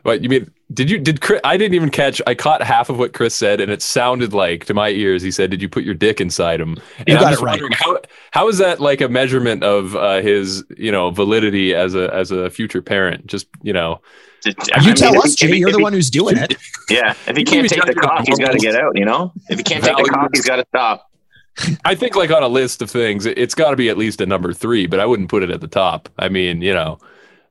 What 0.03 0.21
you 0.21 0.29
mean? 0.29 0.51
Did 0.73 0.89
you 0.89 0.99
did 0.99 1.21
Chris? 1.21 1.39
I 1.43 1.57
didn't 1.57 1.75
even 1.75 1.89
catch. 1.89 2.21
I 2.27 2.35
caught 2.35 2.61
half 2.61 2.89
of 2.89 2.99
what 2.99 3.13
Chris 3.13 3.33
said, 3.33 3.61
and 3.61 3.71
it 3.71 3.81
sounded 3.81 4.33
like 4.33 4.65
to 4.65 4.73
my 4.73 4.89
ears. 4.89 5.21
He 5.21 5.31
said, 5.31 5.49
"Did 5.49 5.61
you 5.61 5.69
put 5.69 5.83
your 5.83 5.93
dick 5.93 6.19
inside 6.19 6.59
him?" 6.59 6.77
And 6.99 7.07
You 7.09 7.15
I'm 7.15 7.21
got 7.21 7.29
just 7.31 7.41
it 7.41 7.45
right. 7.45 7.73
How 7.73 7.97
how 8.31 8.47
is 8.49 8.57
that 8.57 8.79
like 8.81 8.99
a 9.01 9.07
measurement 9.07 9.63
of 9.63 9.95
uh, 9.95 10.21
his 10.21 10.63
you 10.77 10.91
know 10.91 11.09
validity 11.09 11.73
as 11.73 11.95
a 11.95 12.13
as 12.13 12.31
a 12.31 12.49
future 12.49 12.81
parent? 12.81 13.27
Just 13.27 13.47
you 13.61 13.73
know, 13.73 14.01
I 14.73 14.79
You 14.81 14.87
mean, 14.87 14.95
tell 14.95 15.13
if 15.13 15.19
us, 15.19 15.25
he- 15.25 15.31
if 15.31 15.37
Jay. 15.37 15.47
he- 15.55 15.59
You're 15.59 15.69
if 15.69 15.73
the 15.73 15.79
he- 15.79 15.83
one 15.83 15.93
who's 15.93 16.09
doing 16.09 16.37
it. 16.37 16.55
Yeah, 16.89 17.13
if 17.27 17.35
he 17.35 17.41
You 17.41 17.45
can't 17.45 17.63
be 17.63 17.69
take 17.69 17.81
the 17.85 17.93
judging 17.93 18.01
cock, 18.01 18.23
he's 18.27 18.39
got 18.39 18.51
to 18.51 18.57
get 18.59 18.75
out. 18.75 18.97
You 18.97 19.05
know, 19.05 19.33
if 19.49 19.57
he 19.57 19.63
can't 19.63 19.83
take 19.83 19.97
the 19.97 20.03
Values. 20.03 20.09
cock, 20.09 20.29
he's 20.33 20.45
got 20.45 20.55
to 20.57 20.65
stop. 20.69 21.09
I 21.85 21.95
think 21.95 22.15
like 22.15 22.31
on 22.31 22.43
a 22.43 22.47
list 22.47 22.81
of 22.81 22.89
things, 22.91 23.25
it, 23.25 23.37
it's 23.37 23.55
got 23.55 23.71
to 23.71 23.75
be 23.75 23.89
at 23.89 23.97
least 23.97 24.21
a 24.21 24.25
number 24.25 24.53
three, 24.53 24.85
but 24.87 24.99
I 24.99 25.05
wouldn't 25.05 25.29
put 25.29 25.41
it 25.43 25.49
at 25.49 25.59
the 25.59 25.67
top. 25.67 26.07
I 26.19 26.29
mean, 26.29 26.61
you 26.61 26.73
know, 26.73 26.99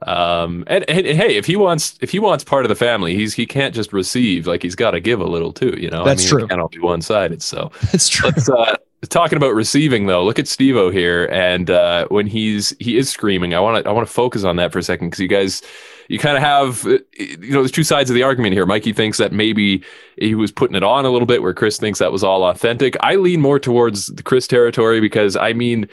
Um, 0.07 0.65
and, 0.69 0.89
and, 0.89 1.07
and 1.07 1.19
hey, 1.19 1.37
if 1.37 1.47
he 1.47 1.57
wants 1.57 1.99
if 2.01 2.11
he 2.11 2.19
wants 2.19 2.45
part 2.45 2.65
of 2.65 2.69
the 2.69 2.75
family, 2.77 3.15
he's 3.17 3.35
he 3.35 3.47
can't 3.47 3.75
just 3.75 3.93
receive. 3.93 4.47
Like 4.47 4.63
he's 4.63 4.75
got 4.77 4.93
to 4.93 5.01
give 5.01 5.21
a 5.21 5.25
little 5.27 5.53
too. 5.53 5.75
You 5.79 5.91
know, 5.91 6.05
That's 6.05 6.23
I 6.23 6.25
mean, 6.25 6.29
true. 6.31 6.45
It 6.45 6.49
can't 6.51 6.61
all 6.61 6.69
be 6.69 6.79
one 6.79 7.01
sided. 7.03 7.43
So 7.43 7.73
It's 7.93 8.09
true. 8.09 8.29
let's 8.31 8.49
uh 8.49 8.77
talking 9.11 9.37
about 9.37 9.55
receiving 9.55 10.07
though 10.07 10.25
look 10.25 10.37
at 10.39 10.49
steve 10.49 10.75
here 10.93 11.27
and 11.31 11.71
uh 11.71 12.09
when 12.09 12.27
he's 12.27 12.75
he 12.81 12.97
is 12.97 13.09
screaming 13.09 13.55
i 13.55 13.61
want 13.61 13.85
to 13.85 13.89
i 13.89 13.93
want 13.93 14.05
to 14.05 14.13
focus 14.13 14.43
on 14.43 14.57
that 14.57 14.73
for 14.73 14.81
a 14.81 14.83
second 14.83 15.09
because 15.09 15.21
you 15.21 15.29
guys 15.29 15.63
you 16.09 16.19
kind 16.19 16.37
of 16.37 16.43
have 16.43 16.87
uh, 16.87 16.99
you 17.19 17.51
know 17.53 17.61
there's 17.63 17.71
two 17.73 17.85
sides 17.85 18.11
of 18.11 18.15
the 18.15 18.23
argument 18.23 18.53
here 18.55 18.67
mikey 18.67 18.93
thinks 18.93 19.19
that 19.19 19.33
maybe 19.33 19.83
he 20.19 20.35
was 20.35 20.53
putting 20.53 20.77
it 20.77 20.83
on 20.83 21.05
a 21.05 21.11
little 21.11 21.27
bit 21.27 21.43
where 21.43 21.55
chris 21.55 21.79
thinks 21.79 21.99
that 21.99 22.13
was 22.13 22.23
all 22.25 22.45
authentic 22.45 22.97
i 23.01 23.17
lean 23.17 23.41
more 23.41 23.59
towards 23.59 24.07
the 24.07 24.23
chris 24.23 24.47
territory 24.47 25.01
because 25.01 25.37
i 25.37 25.53
mean 25.53 25.89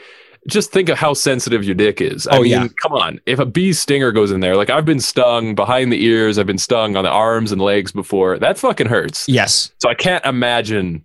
just 0.46 0.70
think 0.70 0.90
of 0.90 0.98
how 0.98 1.14
sensitive 1.14 1.64
your 1.64 1.74
dick 1.74 2.02
is. 2.02 2.26
I 2.26 2.36
Oh, 2.36 2.42
mean, 2.42 2.50
yeah. 2.50 2.68
come 2.82 2.92
on. 2.92 3.18
If 3.24 3.38
a 3.38 3.46
bee 3.46 3.72
stinger 3.72 4.12
goes 4.12 4.30
in 4.30 4.40
there, 4.40 4.56
like 4.56 4.68
I've 4.68 4.84
been 4.84 5.00
stung 5.00 5.54
behind 5.54 5.90
the 5.90 6.04
ears, 6.04 6.38
I've 6.38 6.46
been 6.46 6.58
stung 6.58 6.96
on 6.96 7.04
the 7.04 7.08
arms 7.08 7.50
and 7.50 7.62
legs 7.62 7.92
before. 7.92 8.38
That 8.38 8.58
fucking 8.58 8.88
hurts. 8.88 9.26
Yes. 9.26 9.72
So 9.80 9.88
I 9.88 9.94
can't 9.94 10.22
imagine. 10.26 11.02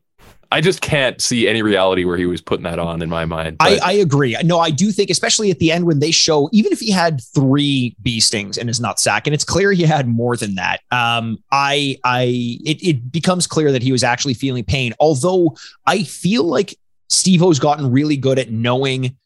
I 0.52 0.62
just 0.62 0.82
can't 0.82 1.22
see 1.22 1.48
any 1.48 1.62
reality 1.62 2.06
where 2.06 2.18
he 2.18 2.26
was 2.26 2.42
putting 2.42 2.64
that 2.64 2.80
on 2.80 3.04
in 3.04 3.10
my 3.10 3.26
mind. 3.26 3.58
I, 3.60 3.80
I 3.84 3.92
agree. 3.94 4.36
No, 4.44 4.60
I 4.60 4.72
do 4.72 4.92
think, 4.92 5.12
especially 5.12 5.52
at 5.52 5.60
the 5.60 5.72
end 5.72 5.86
when 5.86 6.00
they 6.00 6.10
show, 6.10 6.50
even 6.52 6.72
if 6.72 6.80
he 6.80 6.90
had 6.90 7.22
three 7.22 7.96
bee 8.02 8.20
stings 8.20 8.58
in 8.58 8.68
his 8.68 8.80
nutsack, 8.80 9.22
and 9.26 9.34
it's 9.34 9.44
clear 9.44 9.72
he 9.72 9.84
had 9.84 10.08
more 10.08 10.36
than 10.36 10.56
that. 10.56 10.82
Um, 10.92 11.44
I, 11.52 11.98
I, 12.04 12.24
it, 12.66 12.84
it 12.84 13.12
becomes 13.12 13.46
clear 13.46 13.72
that 13.72 13.84
he 13.84 13.92
was 13.92 14.04
actually 14.04 14.34
feeling 14.34 14.64
pain. 14.64 14.94
Although 15.00 15.56
I 15.86 16.02
feel 16.04 16.44
like 16.44 16.76
Steve-O's 17.10 17.60
gotten 17.60 17.92
really 17.92 18.18
good 18.18 18.40
at 18.40 18.50
knowing 18.50 19.18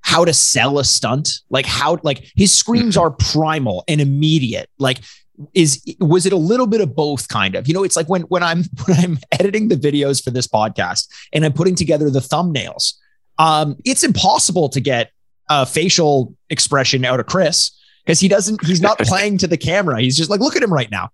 how 0.00 0.24
to 0.24 0.34
sell 0.34 0.80
a 0.80 0.84
stunt, 0.84 1.40
like 1.50 1.66
how, 1.66 1.98
like 2.02 2.26
his 2.34 2.52
screams 2.52 2.96
are 2.98 3.10
primal 3.10 3.84
and 3.86 4.00
immediate. 4.00 4.68
Like 4.78 4.98
is 5.52 5.82
was 6.00 6.26
it 6.26 6.32
a 6.32 6.36
little 6.36 6.66
bit 6.66 6.80
of 6.80 6.94
both 6.94 7.28
kind 7.28 7.54
of? 7.54 7.66
You 7.66 7.74
know 7.74 7.84
it's 7.84 7.96
like 7.96 8.08
when 8.08 8.22
when 8.22 8.42
i'm 8.42 8.64
when 8.86 8.98
i'm 8.98 9.18
editing 9.32 9.68
the 9.68 9.76
videos 9.76 10.22
for 10.22 10.30
this 10.30 10.46
podcast 10.46 11.08
and 11.32 11.44
i'm 11.44 11.52
putting 11.52 11.74
together 11.74 12.08
the 12.10 12.20
thumbnails 12.20 12.94
um 13.38 13.76
it's 13.84 14.04
impossible 14.04 14.68
to 14.68 14.80
get 14.80 15.10
a 15.50 15.66
facial 15.66 16.34
expression 16.50 17.04
out 17.04 17.20
of 17.20 17.26
chris 17.26 17.72
because 18.04 18.20
he 18.20 18.28
doesn't 18.28 18.64
he's 18.64 18.80
not 18.80 18.98
playing 19.00 19.38
to 19.38 19.46
the 19.46 19.56
camera. 19.56 20.00
He's 20.00 20.16
just 20.16 20.30
like 20.30 20.40
look 20.40 20.56
at 20.56 20.62
him 20.62 20.72
right 20.72 20.90
now. 20.90 21.10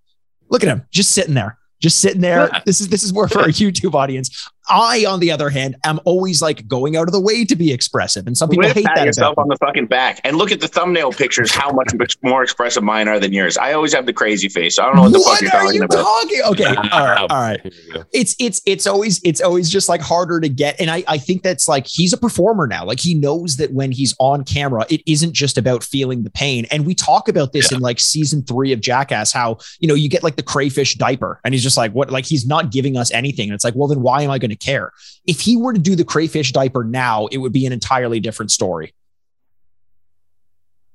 Look 0.49 0.63
at 0.63 0.69
him. 0.69 0.85
Just 0.91 1.11
sitting 1.11 1.33
there. 1.33 1.57
Just 1.79 1.99
sitting 1.99 2.21
there. 2.21 2.49
This 2.65 2.81
is 2.81 2.89
this 2.89 3.03
is 3.03 3.13
more 3.13 3.27
for 3.27 3.39
our 3.39 3.47
youtube 3.47 3.95
audience 3.95 4.49
i 4.69 5.05
on 5.07 5.19
the 5.19 5.31
other 5.31 5.49
hand 5.49 5.75
am 5.83 5.99
always 6.05 6.41
like 6.41 6.67
going 6.67 6.95
out 6.95 7.07
of 7.07 7.11
the 7.11 7.19
way 7.19 7.43
to 7.43 7.55
be 7.55 7.71
expressive 7.71 8.27
and 8.27 8.37
some 8.37 8.49
people 8.49 8.65
Whip 8.65 8.75
hate 8.75 8.85
pat 8.85 8.95
that 8.97 9.05
yourself 9.05 9.33
about 9.33 9.43
on 9.43 9.47
the 9.49 9.57
fucking 9.57 9.87
back 9.87 10.21
and 10.23 10.37
look 10.37 10.51
at 10.51 10.59
the 10.59 10.67
thumbnail 10.67 11.11
pictures. 11.11 11.51
How 11.51 11.71
much 11.71 11.93
more 12.23 12.43
expressive 12.43 12.83
mine 12.83 13.07
are 13.07 13.19
than 13.19 13.33
yours. 13.33 13.57
I 13.57 13.73
always 13.73 13.93
have 13.93 14.05
the 14.05 14.13
crazy 14.13 14.49
face. 14.49 14.75
So 14.75 14.83
I 14.83 14.87
don't 14.87 14.95
know 14.95 15.01
what 15.03 15.11
the 15.13 15.19
fuck 15.19 15.27
what 15.27 15.41
you're 15.41 15.51
talking 15.51 15.75
you 15.75 15.83
about. 15.83 16.03
talking 16.03 16.41
okay 16.45 16.89
all 16.91 17.05
right 17.05 17.27
all 17.29 17.41
right 17.41 17.59
Here 17.61 17.71
we 17.87 17.93
go. 17.93 18.03
it's 18.13 18.35
it's 18.39 18.61
it's 18.65 18.87
always 18.87 19.19
it's 19.23 19.41
always 19.41 19.69
just 19.69 19.89
like 19.89 20.01
harder 20.01 20.39
to 20.39 20.49
get 20.49 20.79
and 20.79 20.89
i 20.89 21.03
i 21.07 21.17
think 21.17 21.43
that's 21.43 21.67
like 21.67 21.87
he's 21.87 22.13
a 22.13 22.17
performer 22.17 22.67
now 22.67 22.85
like 22.85 22.99
he 22.99 23.13
knows 23.13 23.57
that 23.57 23.73
when 23.73 23.91
he's 23.91 24.15
on 24.19 24.43
camera 24.43 24.85
it 24.89 25.01
isn't 25.05 25.33
just 25.33 25.57
about 25.57 25.83
feeling 25.83 26.23
the 26.23 26.29
pain 26.29 26.65
and 26.71 26.85
we 26.85 26.93
talk 26.93 27.27
about 27.27 27.53
this 27.53 27.71
in 27.71 27.79
like 27.79 27.99
season 27.99 28.43
three 28.43 28.71
of 28.71 28.79
jackass 28.81 29.31
how 29.31 29.57
you 29.79 29.87
know 29.87 29.95
you 29.95 30.09
get 30.09 30.23
like 30.23 30.35
the 30.35 30.43
crayfish 30.43 30.95
diaper 30.95 31.39
and 31.43 31.53
he's 31.53 31.63
just 31.63 31.77
like 31.77 31.91
what 31.93 32.11
like 32.11 32.25
he's 32.25 32.45
not 32.45 32.71
giving 32.71 32.97
us 32.97 33.11
anything 33.11 33.49
and 33.49 33.55
it's 33.55 33.63
like 33.63 33.75
well 33.75 33.87
then 33.87 34.01
why 34.01 34.21
am 34.21 34.29
i 34.29 34.37
going 34.37 34.50
to 34.51 34.55
care 34.57 34.91
if 35.25 35.39
he 35.41 35.57
were 35.57 35.73
to 35.73 35.79
do 35.79 35.95
the 35.95 36.05
crayfish 36.05 36.51
diaper 36.51 36.83
now 36.83 37.25
it 37.27 37.37
would 37.37 37.51
be 37.53 37.65
an 37.65 37.73
entirely 37.73 38.19
different 38.19 38.51
story 38.51 38.93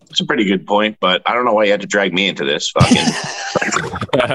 It's 0.09 0.21
a 0.21 0.25
pretty 0.25 0.45
good 0.45 0.67
point, 0.69 0.99
but 1.01 1.21
I 1.27 1.35
don't 1.35 1.45
know 1.45 1.53
why 1.53 1.65
you 1.65 1.73
had 1.73 1.81
to 1.81 1.87
drag 1.87 2.15
me 2.15 2.29
into 2.29 2.45
this. 2.45 2.71
Fucking, 2.71 3.05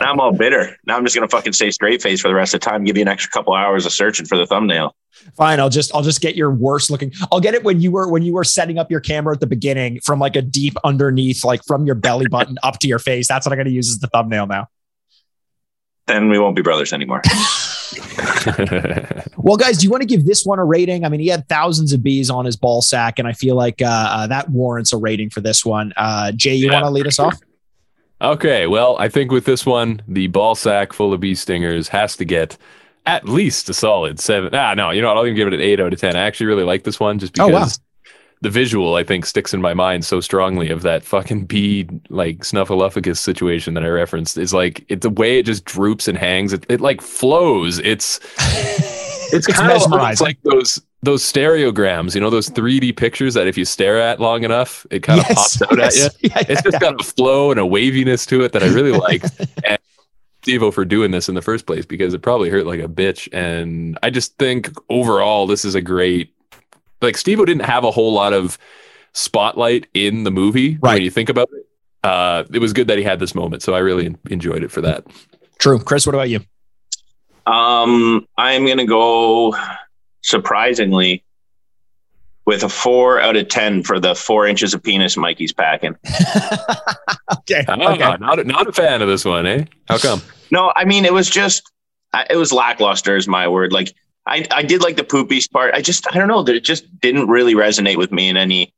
now 0.00 0.10
I'm 0.10 0.18
all 0.18 0.32
bitter. 0.32 0.74
Now 0.86 0.96
I'm 0.96 1.04
just 1.04 1.14
gonna 1.14 1.28
fucking 1.28 1.52
stay 1.52 1.70
straight 1.70 2.00
face 2.00 2.22
for 2.22 2.28
the 2.28 2.34
rest 2.34 2.54
of 2.54 2.60
the 2.60 2.64
time. 2.64 2.84
Give 2.84 2.96
you 2.96 3.02
an 3.02 3.08
extra 3.08 3.30
couple 3.30 3.52
hours 3.54 3.84
of 3.84 3.92
searching 3.92 4.24
for 4.24 4.38
the 4.38 4.46
thumbnail. 4.46 4.96
fine 5.36 5.60
i'll 5.60 5.68
just 5.68 5.94
i'll 5.94 6.02
just 6.02 6.22
get 6.22 6.36
your 6.36 6.50
worst 6.50 6.90
looking 6.90 7.12
i'll 7.30 7.40
get 7.40 7.52
it 7.52 7.62
when 7.64 7.80
you 7.82 7.90
were 7.90 8.08
when 8.08 8.22
you 8.22 8.32
were 8.32 8.44
setting 8.44 8.78
up 8.78 8.90
your 8.90 9.00
camera 9.00 9.34
at 9.34 9.40
the 9.40 9.46
beginning 9.46 10.00
from 10.00 10.18
like 10.18 10.36
a 10.36 10.42
deep 10.42 10.74
underneath 10.84 11.44
like 11.44 11.60
from 11.66 11.84
your 11.84 11.94
belly 11.96 12.26
button 12.28 12.56
up 12.62 12.78
to 12.78 12.88
your 12.88 12.98
face 12.98 13.28
that's 13.28 13.44
what 13.44 13.52
i'm 13.52 13.58
going 13.58 13.66
to 13.66 13.72
use 13.72 13.90
as 13.90 13.98
the 13.98 14.06
thumbnail 14.06 14.46
now 14.46 14.66
Then 16.06 16.30
we 16.30 16.38
won't 16.38 16.56
be 16.56 16.62
brothers 16.62 16.92
anymore. 16.92 17.20
Well, 19.36 19.56
guys, 19.56 19.78
do 19.78 19.84
you 19.84 19.90
want 19.90 20.02
to 20.02 20.06
give 20.06 20.26
this 20.26 20.44
one 20.44 20.58
a 20.58 20.64
rating? 20.64 21.04
I 21.04 21.08
mean, 21.08 21.20
he 21.20 21.28
had 21.28 21.48
thousands 21.48 21.92
of 21.92 22.02
bees 22.02 22.30
on 22.30 22.44
his 22.44 22.56
ball 22.56 22.82
sack, 22.82 23.18
and 23.18 23.26
I 23.26 23.32
feel 23.32 23.54
like 23.56 23.80
uh, 23.82 23.86
uh, 23.86 24.26
that 24.26 24.50
warrants 24.50 24.92
a 24.92 24.96
rating 24.98 25.30
for 25.30 25.40
this 25.40 25.64
one. 25.64 25.92
Uh, 25.96 26.30
Jay, 26.32 26.54
you 26.54 26.66
Yeah. 26.66 26.74
want 26.74 26.84
to 26.84 26.90
lead 26.90 27.06
us 27.06 27.18
off? 27.18 27.38
okay, 28.20 28.66
well, 28.66 28.96
I 28.98 29.08
think 29.08 29.32
with 29.32 29.44
this 29.46 29.64
one, 29.64 30.02
the 30.06 30.26
ball 30.28 30.54
sack 30.54 30.92
full 30.92 31.12
of 31.14 31.20
bee 31.20 31.34
stingers 31.34 31.88
has 31.88 32.16
to 32.16 32.24
get 32.24 32.56
at 33.06 33.26
least 33.28 33.68
a 33.70 33.74
solid 33.74 34.20
seven. 34.20 34.54
Ah, 34.54 34.74
no, 34.74 34.90
you 34.90 35.00
know 35.00 35.08
what? 35.08 35.16
I'll 35.16 35.24
even 35.26 35.36
give 35.36 35.48
it 35.48 35.54
an 35.54 35.60
eight 35.62 35.80
out 35.80 35.92
of 35.92 35.98
ten. 35.98 36.16
I 36.16 36.20
actually 36.20 36.46
really 36.46 36.64
like 36.64 36.84
this 36.84 37.00
one 37.00 37.18
just 37.18 37.38
Oh, 37.40 37.46
because 37.48 37.78
wow. 37.78 37.84
The 38.42 38.50
visual 38.50 38.94
I 38.94 39.04
think 39.04 39.26
sticks 39.26 39.52
in 39.52 39.60
my 39.60 39.74
mind 39.74 40.04
so 40.04 40.20
strongly 40.20 40.70
of 40.70 40.80
that 40.82 41.02
fucking 41.04 41.44
bee 41.44 41.86
like 42.08 42.38
snuffleupagus 42.38 43.18
situation 43.18 43.74
that 43.74 43.84
I 43.84 43.88
referenced. 43.88 44.38
Is 44.38 44.54
like 44.54 44.84
it's 44.88 45.02
the 45.02 45.10
way 45.10 45.38
it 45.38 45.44
just 45.46 45.64
droops 45.66 46.08
and 46.08 46.16
hangs. 46.16 46.52
It, 46.54 46.64
it 46.70 46.80
like 46.80 47.02
flows. 47.02 47.78
It's 47.80 48.18
it's, 48.38 49.46
It's 49.46 49.58
kind 49.58 49.70
of 49.72 49.78
mesmerizing. 49.80 50.24
like 50.26 50.38
those 50.42 50.80
those 51.02 51.22
stereograms, 51.22 52.14
you 52.14 52.20
know, 52.20 52.30
those 52.30 52.48
3D 52.50 52.96
pictures 52.96 53.34
that 53.34 53.46
if 53.46 53.56
you 53.58 53.64
stare 53.64 53.98
at 54.00 54.20
long 54.20 54.44
enough, 54.44 54.86
it 54.90 55.02
kind 55.02 55.20
of 55.20 55.26
pops 55.26 55.60
out 55.62 55.78
at 55.78 55.94
you. 55.94 56.00
yes. 56.02 56.16
Yeah, 56.22 56.42
It's 56.48 56.62
just 56.62 56.80
got 56.80 57.00
a 57.00 57.04
flow 57.04 57.50
and 57.50 57.58
a 57.60 57.64
waviness 57.66 58.26
to 58.26 58.42
it 58.42 58.52
that 58.52 58.62
I 58.62 58.66
really 58.68 58.92
like. 58.92 59.22
and 59.66 59.78
Steve-O 60.42 60.70
for 60.70 60.84
doing 60.86 61.10
this 61.10 61.28
in 61.28 61.34
the 61.34 61.42
first 61.42 61.66
place 61.66 61.84
because 61.86 62.12
it 62.14 62.20
probably 62.22 62.48
hurt 62.50 62.66
like 62.66 62.80
a 62.80 62.88
bitch. 62.88 63.28
And 63.32 63.98
I 64.02 64.10
just 64.10 64.36
think 64.38 64.70
overall 64.90 65.46
this 65.46 65.64
is 65.64 65.74
a 65.74 65.80
great 65.82 66.34
like 67.00 67.16
Steve-O 67.16 67.44
didn't 67.44 67.64
have 67.64 67.84
a 67.84 67.90
whole 67.90 68.12
lot 68.12 68.32
of 68.32 68.58
spotlight 69.12 69.86
in 69.94 70.24
the 70.24 70.30
movie 70.30 70.78
Right. 70.80 70.94
when 70.94 71.02
you 71.02 71.10
think 71.10 71.28
about 71.28 71.48
it. 71.52 71.66
Uh, 72.02 72.44
it 72.52 72.58
was 72.60 72.72
good 72.72 72.88
that 72.88 72.96
he 72.98 73.04
had 73.04 73.18
this 73.20 73.34
moment, 73.34 73.62
so 73.62 73.74
I 73.74 73.78
really 73.80 74.14
enjoyed 74.30 74.62
it 74.64 74.70
for 74.70 74.80
that. 74.80 75.04
True. 75.58 75.78
Chris, 75.78 76.06
what 76.06 76.14
about 76.14 76.30
you? 76.30 76.40
Um, 77.46 78.26
I'm 78.38 78.66
gonna 78.66 78.86
go 78.86 79.54
surprisingly 80.22 81.24
with 82.46 82.62
a 82.62 82.68
four 82.68 83.20
out 83.20 83.36
of 83.36 83.48
ten 83.48 83.82
for 83.82 83.98
the 84.00 84.14
four 84.14 84.46
inches 84.46 84.72
of 84.74 84.82
penis 84.82 85.16
Mikey's 85.16 85.52
packing. 85.52 85.94
okay. 87.38 87.64
Ah, 87.68 87.92
Okay. 87.92 88.16
not, 88.18 88.38
a- 88.38 88.44
not 88.44 88.66
a 88.66 88.72
fan 88.72 89.02
of 89.02 89.08
this 89.08 89.24
one, 89.24 89.46
eh? 89.46 89.64
How 89.88 89.98
come? 89.98 90.22
No, 90.50 90.72
I 90.76 90.84
mean 90.84 91.04
it 91.04 91.12
was 91.12 91.28
just 91.28 91.70
it 92.30 92.36
was 92.36 92.52
lackluster 92.52 93.16
is 93.16 93.28
my 93.28 93.46
word. 93.48 93.72
Like 93.72 93.94
I 94.30 94.46
I 94.50 94.62
did 94.62 94.82
like 94.82 94.96
the 94.96 95.04
poopies 95.04 95.50
part. 95.50 95.74
I 95.74 95.82
just 95.82 96.06
I 96.14 96.18
don't 96.18 96.28
know 96.28 96.40
it 96.40 96.64
just 96.64 97.00
didn't 97.00 97.28
really 97.28 97.54
resonate 97.54 97.96
with 97.96 98.12
me 98.12 98.28
in 98.28 98.36
any 98.36 98.72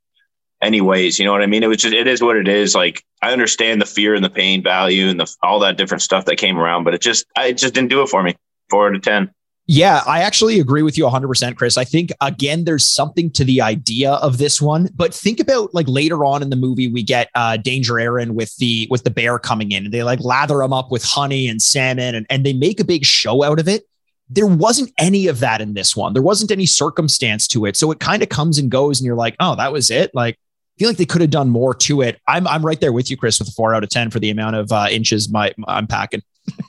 any 0.61 0.81
ways. 0.81 1.19
You 1.19 1.25
know 1.25 1.31
what 1.31 1.41
I 1.41 1.45
mean? 1.45 1.63
It 1.63 1.67
was 1.67 1.77
just 1.77 1.93
it 1.93 2.07
is 2.07 2.21
what 2.21 2.35
it 2.35 2.47
is. 2.47 2.75
Like 2.75 3.03
I 3.21 3.31
understand 3.31 3.81
the 3.81 3.85
fear 3.85 4.15
and 4.15 4.25
the 4.25 4.29
pain 4.29 4.63
value 4.63 5.07
and 5.07 5.19
the 5.19 5.33
all 5.43 5.59
that 5.59 5.77
different 5.77 6.01
stuff 6.01 6.25
that 6.25 6.37
came 6.37 6.57
around, 6.57 6.83
but 6.83 6.93
it 6.93 7.01
just 7.01 7.25
I 7.37 7.47
it 7.47 7.57
just 7.57 7.73
didn't 7.73 7.89
do 7.89 8.01
it 8.01 8.09
for 8.09 8.23
me. 8.23 8.35
Four 8.69 8.89
out 8.89 8.95
of 8.95 9.01
ten. 9.01 9.31
Yeah, 9.65 10.01
I 10.05 10.19
actually 10.19 10.59
agree 10.59 10.81
with 10.81 10.97
you 10.97 11.05
100%, 11.05 11.55
Chris. 11.55 11.77
I 11.77 11.85
think, 11.85 12.11
again, 12.19 12.65
there's 12.65 12.85
something 12.85 13.31
to 13.31 13.45
the 13.45 13.61
idea 13.61 14.11
of 14.11 14.37
this 14.37 14.61
one. 14.61 14.89
But 14.93 15.13
think 15.13 15.39
about 15.39 15.73
like 15.73 15.87
later 15.87 16.25
on 16.25 16.41
in 16.41 16.49
the 16.49 16.57
movie, 16.57 16.89
we 16.89 17.01
get 17.01 17.29
uh, 17.33 17.55
Danger 17.55 17.93
Ehren 17.93 18.31
with 18.31 18.53
the 18.57 18.87
with 18.91 19.05
the 19.05 19.09
bear 19.09 19.39
coming 19.39 19.71
in 19.71 19.85
and 19.85 19.93
they 19.93 20.03
like 20.03 20.19
lather 20.19 20.61
him 20.61 20.73
up 20.73 20.91
with 20.91 21.05
honey 21.05 21.47
and 21.47 21.61
salmon 21.61 22.13
and, 22.13 22.25
and 22.29 22.45
they 22.45 22.51
make 22.51 22.81
a 22.81 22.83
big 22.83 23.05
show 23.05 23.41
out 23.41 23.57
of 23.57 23.69
it. 23.69 23.87
There 24.33 24.47
wasn't 24.47 24.91
any 24.97 25.27
of 25.27 25.39
that 25.39 25.61
in 25.61 25.73
this 25.73 25.95
one. 25.95 26.13
There 26.13 26.21
wasn't 26.21 26.51
any 26.51 26.65
circumstance 26.65 27.47
to 27.49 27.65
it. 27.65 27.77
So 27.77 27.91
it 27.91 27.99
kind 27.99 28.23
of 28.23 28.29
comes 28.29 28.57
and 28.57 28.69
goes 28.69 28.99
and 28.99 29.05
you're 29.05 29.15
like, 29.15 29.35
oh, 29.39 29.55
that 29.55 29.71
was 29.71 29.91
it. 29.91 30.11
Like, 30.13 30.35
I 30.35 30.75
feel 30.79 30.89
like 30.89 30.97
they 30.97 31.05
could 31.05 31.21
have 31.21 31.29
done 31.29 31.49
more 31.49 31.73
to 31.75 32.01
it. 32.01 32.19
I'm, 32.27 32.47
I'm 32.47 32.65
right 32.65 32.79
there 32.81 32.91
with 32.91 33.11
you, 33.11 33.17
Chris, 33.17 33.37
with 33.39 33.47
a 33.49 33.51
four 33.51 33.75
out 33.75 33.83
of 33.83 33.89
10 33.89 34.09
for 34.09 34.19
the 34.19 34.31
amount 34.31 34.55
of 34.55 34.71
uh, 34.71 34.87
inches 34.89 35.31
my, 35.31 35.53
I'm 35.67 35.87
packing. 35.87 36.23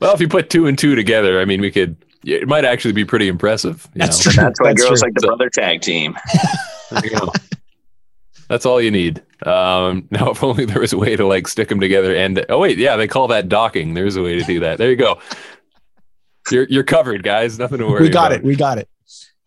Well, 0.00 0.14
if 0.14 0.20
you 0.20 0.28
put 0.28 0.50
two 0.50 0.66
and 0.66 0.78
two 0.78 0.94
together, 0.94 1.40
I 1.40 1.44
mean, 1.44 1.60
we 1.60 1.70
could. 1.70 1.96
It 2.24 2.48
might 2.48 2.64
actually 2.64 2.92
be 2.92 3.04
pretty 3.04 3.28
impressive. 3.28 3.88
you 3.94 4.00
That's 4.00 4.24
know? 4.24 4.32
true. 4.32 4.42
That's 4.42 4.60
why 4.60 4.68
That's 4.68 4.82
girls 4.82 5.00
true. 5.00 5.08
like 5.08 5.14
the 5.14 5.26
brother 5.26 5.50
tag 5.50 5.80
team. 5.80 6.16
There 6.90 7.04
you 7.04 7.18
go. 7.18 7.30
That's 8.48 8.64
all 8.64 8.80
you 8.80 8.90
need. 8.90 9.22
Um, 9.44 10.08
now, 10.10 10.30
if 10.30 10.42
only 10.42 10.64
there 10.64 10.80
was 10.80 10.94
a 10.94 10.96
way 10.96 11.16
to 11.16 11.26
like 11.26 11.46
stick 11.46 11.68
them 11.68 11.80
together. 11.80 12.16
And 12.16 12.46
oh 12.48 12.58
wait, 12.58 12.78
yeah, 12.78 12.96
they 12.96 13.06
call 13.06 13.28
that 13.28 13.50
docking. 13.50 13.92
There's 13.92 14.16
a 14.16 14.22
way 14.22 14.38
to 14.38 14.44
do 14.44 14.60
that. 14.60 14.78
There 14.78 14.88
you 14.88 14.96
go. 14.96 15.18
You're 16.52 16.66
you're 16.68 16.84
covered, 16.84 17.22
guys. 17.22 17.58
Nothing 17.58 17.78
to 17.78 17.86
worry. 17.86 18.02
We 18.02 18.08
got 18.10 18.32
about. 18.32 18.40
it. 18.40 18.44
We 18.44 18.56
got 18.56 18.78
it. 18.78 18.88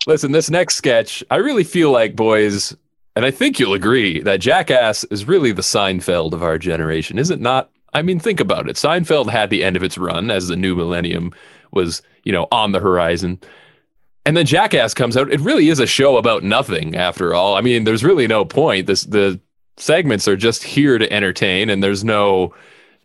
Listen, 0.08 0.32
this 0.32 0.50
next 0.50 0.76
sketch, 0.76 1.24
I 1.30 1.36
really 1.36 1.64
feel 1.64 1.92
like, 1.92 2.16
boys, 2.16 2.76
and 3.16 3.24
I 3.24 3.30
think 3.32 3.60
you'll 3.60 3.74
agree 3.76 4.20
that 4.22 4.40
Jackass 4.40 5.04
is 5.06 5.26
really 5.28 5.52
the 5.52 5.62
Seinfeld 5.62 6.34
of 6.34 6.42
our 6.42 6.58
generation, 6.58 7.20
is 7.20 7.30
it 7.30 7.40
not? 7.40 7.70
I 7.94 8.02
mean, 8.02 8.20
think 8.20 8.40
about 8.40 8.68
it. 8.68 8.78
Seinfeld 8.78 9.30
had 9.30 9.50
the 9.52 9.64
end 9.64 9.76
of 9.76 9.84
its 9.84 9.98
run 10.00 10.32
as 10.32 10.48
the 10.48 10.56
new 10.56 10.76
millennium 10.76 11.34
was, 11.72 12.02
you 12.24 12.32
know, 12.32 12.48
on 12.52 12.72
the 12.72 12.80
horizon. 12.80 13.40
and 14.26 14.36
then 14.38 14.46
Jackass 14.46 14.94
comes 14.94 15.18
out. 15.18 15.32
It 15.32 15.40
really 15.42 15.70
is 15.70 15.80
a 15.80 15.86
show 15.88 16.18
about 16.18 16.44
nothing 16.44 16.96
after 16.96 17.36
all. 17.36 17.56
I 17.56 17.62
mean, 17.62 17.84
there's 17.84 18.04
really 18.04 18.28
no 18.28 18.46
point. 18.46 18.88
This 18.88 19.04
the 19.04 19.40
segments 19.78 20.28
are 20.28 20.36
just 20.38 20.64
here 20.64 20.98
to 20.98 21.12
entertain 21.12 21.70
and 21.70 21.84
there's 21.84 22.04
no 22.04 22.54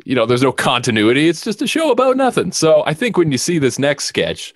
you 0.07 0.15
know, 0.15 0.25
there's 0.25 0.43
no 0.43 0.53
continuity. 0.53 1.29
It's 1.29 1.43
just 1.43 1.61
a 1.63 1.67
show 1.67 1.91
about 1.91 2.17
nothing. 2.17 2.53
So 2.53 2.85
I 2.87 2.95
think 2.95 3.17
when 3.19 3.33
you 3.33 3.39
see 3.39 3.59
this 3.59 3.77
next 3.77 4.05
sketch 4.05 4.55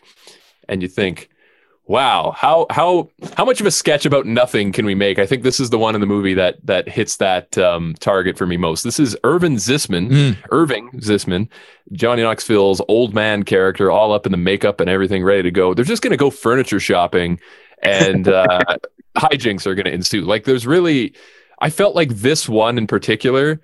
and 0.68 0.80
you 0.80 0.86
think, 0.86 1.28
wow, 1.86 2.30
how 2.36 2.66
how 2.70 3.10
how 3.36 3.44
much 3.44 3.60
of 3.60 3.66
a 3.66 3.70
sketch 3.72 4.06
about 4.06 4.26
nothing 4.26 4.70
can 4.70 4.86
we 4.86 4.94
make? 4.94 5.18
I 5.18 5.26
think 5.26 5.42
this 5.42 5.58
is 5.58 5.70
the 5.70 5.78
one 5.78 5.96
in 5.96 6.00
the 6.00 6.06
movie 6.06 6.34
that 6.34 6.64
that 6.64 6.88
hits 6.88 7.16
that 7.16 7.58
um, 7.58 7.94
target 7.98 8.38
for 8.38 8.46
me 8.46 8.56
most. 8.56 8.84
This 8.84 9.00
is 9.00 9.16
Irvin 9.24 9.56
Zisman, 9.56 10.08
Mm. 10.10 10.36
Irving 10.52 10.88
Zisman, 10.98 11.48
Johnny 11.92 12.22
Knoxville's 12.22 12.80
old 12.86 13.12
man 13.12 13.42
character, 13.42 13.90
all 13.90 14.12
up 14.12 14.26
in 14.26 14.30
the 14.30 14.38
makeup 14.38 14.78
and 14.78 14.88
everything, 14.88 15.24
ready 15.24 15.42
to 15.42 15.50
go. 15.50 15.74
They're 15.74 15.84
just 15.84 16.00
going 16.02 16.12
to 16.12 16.16
go 16.16 16.30
furniture 16.30 16.78
shopping, 16.78 17.40
and 17.82 18.28
uh, 18.28 18.60
hijinks 19.16 19.66
are 19.66 19.74
going 19.74 19.86
to 19.86 19.92
ensue. 19.92 20.20
Like 20.20 20.44
there's 20.44 20.64
really, 20.64 21.12
I 21.58 21.70
felt 21.70 21.96
like 21.96 22.10
this 22.10 22.48
one 22.48 22.78
in 22.78 22.86
particular. 22.86 23.60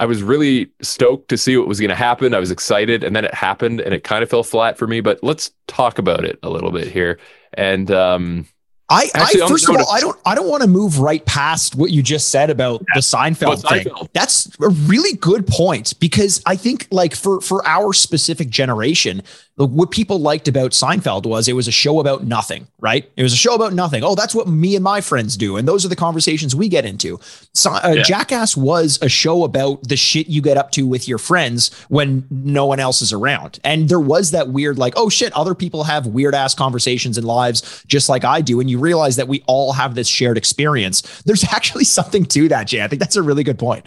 I 0.00 0.06
was 0.06 0.22
really 0.22 0.70
stoked 0.80 1.28
to 1.28 1.36
see 1.36 1.58
what 1.58 1.68
was 1.68 1.78
going 1.78 1.90
to 1.90 1.94
happen. 1.94 2.32
I 2.32 2.40
was 2.40 2.50
excited, 2.50 3.04
and 3.04 3.14
then 3.14 3.26
it 3.26 3.34
happened, 3.34 3.80
and 3.80 3.92
it 3.92 4.02
kind 4.02 4.22
of 4.22 4.30
fell 4.30 4.42
flat 4.42 4.78
for 4.78 4.86
me. 4.86 5.02
But 5.02 5.22
let's 5.22 5.50
talk 5.66 5.98
about 5.98 6.24
it 6.24 6.38
a 6.42 6.48
little 6.48 6.72
bit 6.72 6.88
here. 6.88 7.18
And 7.52 7.90
um, 7.90 8.46
I, 8.88 9.10
Actually, 9.14 9.42
I 9.42 9.48
first 9.48 9.68
of 9.68 9.76
all, 9.76 9.92
I 9.92 10.00
don't, 10.00 10.18
I 10.24 10.34
don't 10.34 10.48
want 10.48 10.62
to 10.62 10.68
move 10.68 11.00
right 11.00 11.22
past 11.26 11.76
what 11.76 11.90
you 11.90 12.02
just 12.02 12.30
said 12.30 12.48
about 12.48 12.80
the 12.94 13.00
Seinfeld 13.00 13.60
About 13.60 13.84
thing. 13.84 14.08
That's 14.14 14.46
a 14.58 14.70
really 14.70 15.18
good 15.18 15.46
point 15.46 15.92
because 16.00 16.42
I 16.46 16.56
think, 16.56 16.88
like 16.90 17.14
for 17.14 17.42
for 17.42 17.64
our 17.68 17.92
specific 17.92 18.48
generation, 18.48 19.22
what 19.56 19.90
people 19.90 20.18
liked 20.18 20.48
about 20.48 20.70
Seinfeld 20.70 21.26
was 21.26 21.46
it 21.46 21.52
was 21.52 21.68
a 21.68 21.72
show 21.72 22.00
about 22.00 22.24
nothing, 22.24 22.66
right? 22.78 23.10
It 23.16 23.22
was 23.22 23.34
a 23.34 23.36
show 23.36 23.54
about 23.54 23.74
nothing. 23.74 24.02
Oh, 24.02 24.14
that's 24.14 24.34
what 24.34 24.48
me 24.48 24.74
and 24.74 24.82
my 24.82 25.02
friends 25.02 25.36
do, 25.36 25.58
and 25.58 25.68
those 25.68 25.84
are 25.84 25.88
the 25.88 25.96
conversations 25.96 26.54
we 26.56 26.68
get 26.68 26.86
into. 26.86 27.20
So, 27.52 27.70
uh, 27.72 27.92
Yeah. 27.96 28.02
Jackass 28.02 28.56
was 28.56 28.98
a 29.02 29.08
show 29.10 29.44
about 29.44 29.86
the 29.86 29.96
shit 29.96 30.28
you 30.28 30.40
get 30.40 30.56
up 30.56 30.70
to 30.72 30.86
with 30.86 31.06
your 31.06 31.18
friends 31.18 31.70
when 31.88 32.26
no 32.30 32.64
one 32.64 32.80
else 32.80 33.02
is 33.02 33.12
around, 33.12 33.58
and 33.62 33.88
there 33.90 34.00
was 34.00 34.30
that 34.30 34.48
weird, 34.48 34.78
like, 34.78 34.94
oh 34.96 35.10
shit, 35.10 35.30
other 35.34 35.54
people 35.54 35.84
have 35.84 36.06
weird 36.06 36.34
ass 36.34 36.54
conversations 36.54 37.18
in 37.18 37.24
lives 37.24 37.82
just 37.86 38.08
like 38.08 38.24
I 38.24 38.40
do, 38.40 38.60
and 38.60 38.70
you 38.70 38.78
realize 38.78 39.16
that 39.16 39.28
we 39.28 39.42
all 39.46 39.74
have 39.74 39.94
this 39.94 40.08
shared 40.08 40.38
experience. 40.38 41.02
There's 41.26 41.44
actually 41.52 41.84
something 41.84 42.24
to 42.26 42.48
that, 42.48 42.68
Jay. 42.68 42.82
I 42.82 42.88
think 42.88 43.00
that's 43.00 43.16
a 43.16 43.22
really 43.22 43.44
good 43.44 43.58
point. 43.58 43.84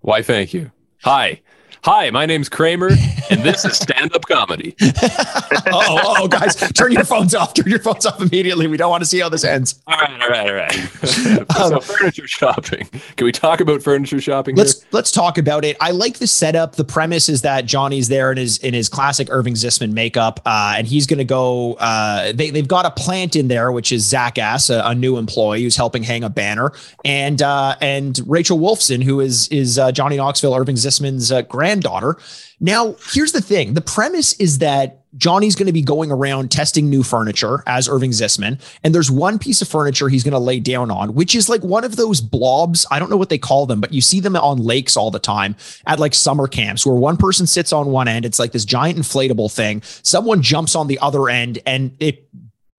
why, 0.00 0.20
thank 0.22 0.52
you. 0.52 0.70
Hi. 1.04 1.40
Hi, 1.84 2.10
my 2.10 2.26
name's 2.26 2.48
Kramer, 2.48 2.88
and 3.30 3.42
this 3.42 3.64
is 3.64 3.76
stand 3.76 4.14
up 4.14 4.22
comedy. 4.26 4.74
oh, 4.82 6.00
oh, 6.18 6.28
guys, 6.28 6.56
turn 6.72 6.90
your 6.90 7.04
phones 7.04 7.36
off. 7.36 7.54
Turn 7.54 7.68
your 7.68 7.78
phones 7.78 8.04
off 8.04 8.20
immediately. 8.20 8.66
We 8.66 8.76
don't 8.76 8.90
want 8.90 9.02
to 9.02 9.06
see 9.06 9.20
how 9.20 9.28
this 9.28 9.44
ends. 9.44 9.80
All 9.86 9.96
right, 9.96 10.20
all 10.20 10.28
right, 10.28 10.48
all 10.48 10.54
right. 10.54 11.46
so, 11.56 11.80
furniture 11.80 12.26
shopping. 12.26 12.88
Can 13.16 13.24
we 13.24 13.32
talk 13.32 13.60
about 13.60 13.80
furniture 13.82 14.20
shopping? 14.20 14.56
Let's 14.56 14.84
let's 14.92 15.12
talk 15.12 15.38
about 15.38 15.64
it. 15.64 15.76
I 15.80 15.92
like 15.92 16.18
the 16.18 16.26
setup. 16.26 16.74
The 16.74 16.84
premise 16.84 17.28
is 17.28 17.42
that 17.42 17.64
Johnny's 17.64 18.08
there 18.08 18.32
in 18.32 18.38
his 18.38 18.58
in 18.58 18.74
his 18.74 18.88
classic 18.88 19.28
Irving 19.30 19.54
Zisman 19.54 19.92
makeup, 19.92 20.40
uh, 20.44 20.74
and 20.76 20.86
he's 20.86 21.06
going 21.06 21.18
to 21.18 21.24
go. 21.24 21.74
Uh, 21.74 22.32
they 22.32 22.50
they've 22.50 22.68
got 22.68 22.86
a 22.86 22.90
plant 22.90 23.36
in 23.36 23.46
there, 23.46 23.70
which 23.70 23.92
is 23.92 24.04
Zach 24.04 24.36
Ass, 24.36 24.68
a, 24.68 24.82
a 24.84 24.94
new 24.96 25.16
employee 25.16 25.62
who's 25.62 25.76
helping 25.76 26.02
hang 26.02 26.24
a 26.24 26.30
banner, 26.30 26.72
and 27.04 27.40
uh, 27.40 27.76
and 27.80 28.20
Rachel 28.26 28.58
Wolfson, 28.58 29.02
who 29.02 29.20
is 29.20 29.46
is 29.48 29.78
uh, 29.78 29.92
Johnny 29.92 30.16
Knoxville, 30.16 30.54
Irving 30.54 30.76
Zisman's 30.76 31.30
uh, 31.30 31.42
granddaughter. 31.68 32.16
Now, 32.60 32.96
here's 33.12 33.32
the 33.32 33.42
thing: 33.42 33.74
the 33.74 33.80
premise 33.80 34.32
is 34.34 34.58
that 34.58 35.04
Johnny's 35.16 35.56
going 35.56 35.66
to 35.66 35.72
be 35.72 35.82
going 35.82 36.10
around 36.10 36.50
testing 36.50 36.90
new 36.90 37.02
furniture 37.02 37.62
as 37.66 37.88
Irving 37.88 38.10
Zisman. 38.10 38.60
And 38.84 38.94
there's 38.94 39.10
one 39.10 39.38
piece 39.38 39.62
of 39.62 39.68
furniture 39.68 40.08
he's 40.08 40.22
going 40.22 40.32
to 40.32 40.38
lay 40.38 40.60
down 40.60 40.90
on, 40.90 41.14
which 41.14 41.34
is 41.34 41.48
like 41.48 41.62
one 41.62 41.82
of 41.82 41.96
those 41.96 42.20
blobs. 42.20 42.86
I 42.90 42.98
don't 42.98 43.10
know 43.10 43.16
what 43.16 43.30
they 43.30 43.38
call 43.38 43.66
them, 43.66 43.80
but 43.80 43.92
you 43.92 44.02
see 44.02 44.20
them 44.20 44.36
on 44.36 44.58
lakes 44.58 44.96
all 44.96 45.10
the 45.10 45.18
time 45.18 45.56
at 45.86 45.98
like 45.98 46.14
summer 46.14 46.46
camps 46.46 46.84
where 46.84 46.94
one 46.94 47.16
person 47.16 47.46
sits 47.46 47.72
on 47.72 47.86
one 47.86 48.06
end. 48.06 48.26
It's 48.26 48.38
like 48.38 48.52
this 48.52 48.66
giant 48.66 48.98
inflatable 48.98 49.50
thing. 49.50 49.82
Someone 50.02 50.42
jumps 50.42 50.76
on 50.76 50.88
the 50.88 50.98
other 50.98 51.30
end 51.30 51.58
and 51.64 51.96
it 52.00 52.28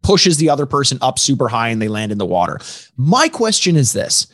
pushes 0.04 0.38
the 0.38 0.50
other 0.50 0.68
person 0.68 0.98
up 1.02 1.18
super 1.18 1.48
high 1.48 1.70
and 1.70 1.82
they 1.82 1.88
land 1.88 2.12
in 2.12 2.20
the 2.20 2.26
water. 2.26 2.60
My 2.96 3.28
question 3.28 3.76
is 3.76 3.92
this 3.92 4.28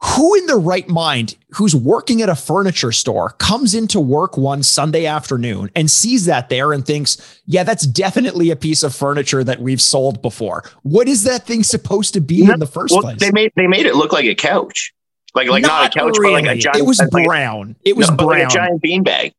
who 0.00 0.34
in 0.36 0.46
their 0.46 0.58
right 0.58 0.88
mind 0.88 1.36
who's 1.50 1.74
working 1.74 2.22
at 2.22 2.28
a 2.28 2.36
furniture 2.36 2.92
store 2.92 3.30
comes 3.38 3.74
into 3.74 3.98
work 3.98 4.36
one 4.36 4.62
Sunday 4.62 5.06
afternoon 5.06 5.70
and 5.74 5.90
sees 5.90 6.24
that 6.26 6.48
there 6.48 6.72
and 6.72 6.86
thinks, 6.86 7.40
yeah, 7.46 7.64
that's 7.64 7.84
definitely 7.86 8.50
a 8.50 8.56
piece 8.56 8.82
of 8.84 8.94
furniture 8.94 9.42
that 9.42 9.60
we've 9.60 9.82
sold 9.82 10.22
before. 10.22 10.62
What 10.82 11.08
is 11.08 11.24
that 11.24 11.46
thing 11.46 11.64
supposed 11.64 12.14
to 12.14 12.20
be 12.20 12.42
in 12.44 12.60
the 12.60 12.66
first 12.66 12.92
Well, 12.92 13.02
place? 13.02 13.18
they 13.18 13.32
made 13.32 13.52
they 13.56 13.66
made 13.66 13.86
it 13.86 13.96
look 13.96 14.12
like 14.12 14.24
a 14.26 14.36
couch, 14.36 14.92
like 15.34 15.48
like 15.48 15.62
not, 15.62 15.94
a 15.96 15.98
couch, 15.98 16.14
but 16.22 16.30
like 16.32 16.46
a 16.46 16.56
giant. 16.56 16.78
It 16.78 16.86
was 16.86 17.00
like- 17.00 17.24
brown. 17.24 17.74
It 17.84 17.96
was 17.96 18.08
no, 18.08 18.16
brown, 18.16 18.28
like 18.28 18.42
a 18.44 18.50
giant 18.50 18.82
beanbag. 18.82 19.32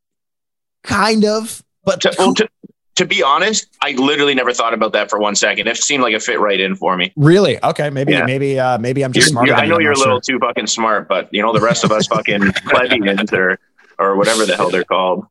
kind 0.84 1.24
of. 1.24 1.64
But 1.86 2.02
To, 2.02 2.14
well, 2.20 2.34
to, 2.36 2.50
to 3.00 3.06
be 3.06 3.24
honest, 3.24 3.66
I 3.82 3.92
literally 3.94 4.36
never 4.36 4.54
thought 4.54 4.74
about 4.74 4.94
that 4.94 5.10
for 5.10 5.18
one 5.20 5.36
second. 5.36 5.68
It 5.68 5.78
seemed 5.78 6.04
like 6.04 6.14
it 6.14 6.22
fit 6.22 6.40
right 6.40 6.60
in 6.60 6.76
for 6.76 6.96
me. 6.96 7.12
really, 7.16 7.58
okay, 7.64 7.90
maybe, 7.90 8.12
Yeah. 8.14 8.26
maybe, 8.26 8.60
uh, 8.60 8.78
maybe 8.78 9.04
I'm 9.04 9.12
just 9.12 9.28
You're- 9.28 9.32
smarter. 9.32 9.48
you're- 9.52 9.56
than 9.62 9.66
I 9.66 9.68
know 9.74 9.80
you're 9.80 9.94
a 9.94 9.98
little 9.98 10.22
sure. 10.22 10.38
too 10.38 10.40
fucking 10.40 10.68
smart, 10.68 11.08
but 11.08 11.30
you 11.32 11.42
know 11.42 11.52
the 11.54 11.60
rest 11.62 11.84
of 11.84 11.92
us 11.92 12.06
fucking 12.08 12.52
plebeians 12.70 13.34
or 13.34 13.58
or 13.98 14.16
whatever 14.16 14.46
the 14.46 14.56
hell 14.56 14.70
they're 14.70 14.84
called. 14.84 15.26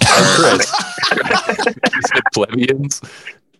plebeians. 2.34 3.00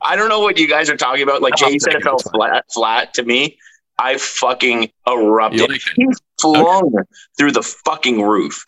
I 0.03 0.17
don't 0.17 0.29
know 0.29 0.41
what 0.41 0.59
you 0.59 0.69
guys 0.69 0.91
are 0.91 0.97
talking 0.97 1.23
about. 1.23 1.41
Like 1.43 1.55
No, 1.61 1.69
Jay 1.69 1.79
said, 1.79 1.95
it 1.95 2.03
felt 2.03 2.23
flat. 2.33 2.65
Flat 2.73 3.15
to 3.15 3.23
me. 3.25 3.59
I 3.99 4.19
fucking 4.19 4.91
erupted. 5.09 5.61
Like 5.71 5.77
it? 5.77 5.83
He 5.97 6.07
flung 6.41 6.93
through 7.39 7.53
the 7.53 7.63
fucking 7.63 8.21
roof. 8.23 8.65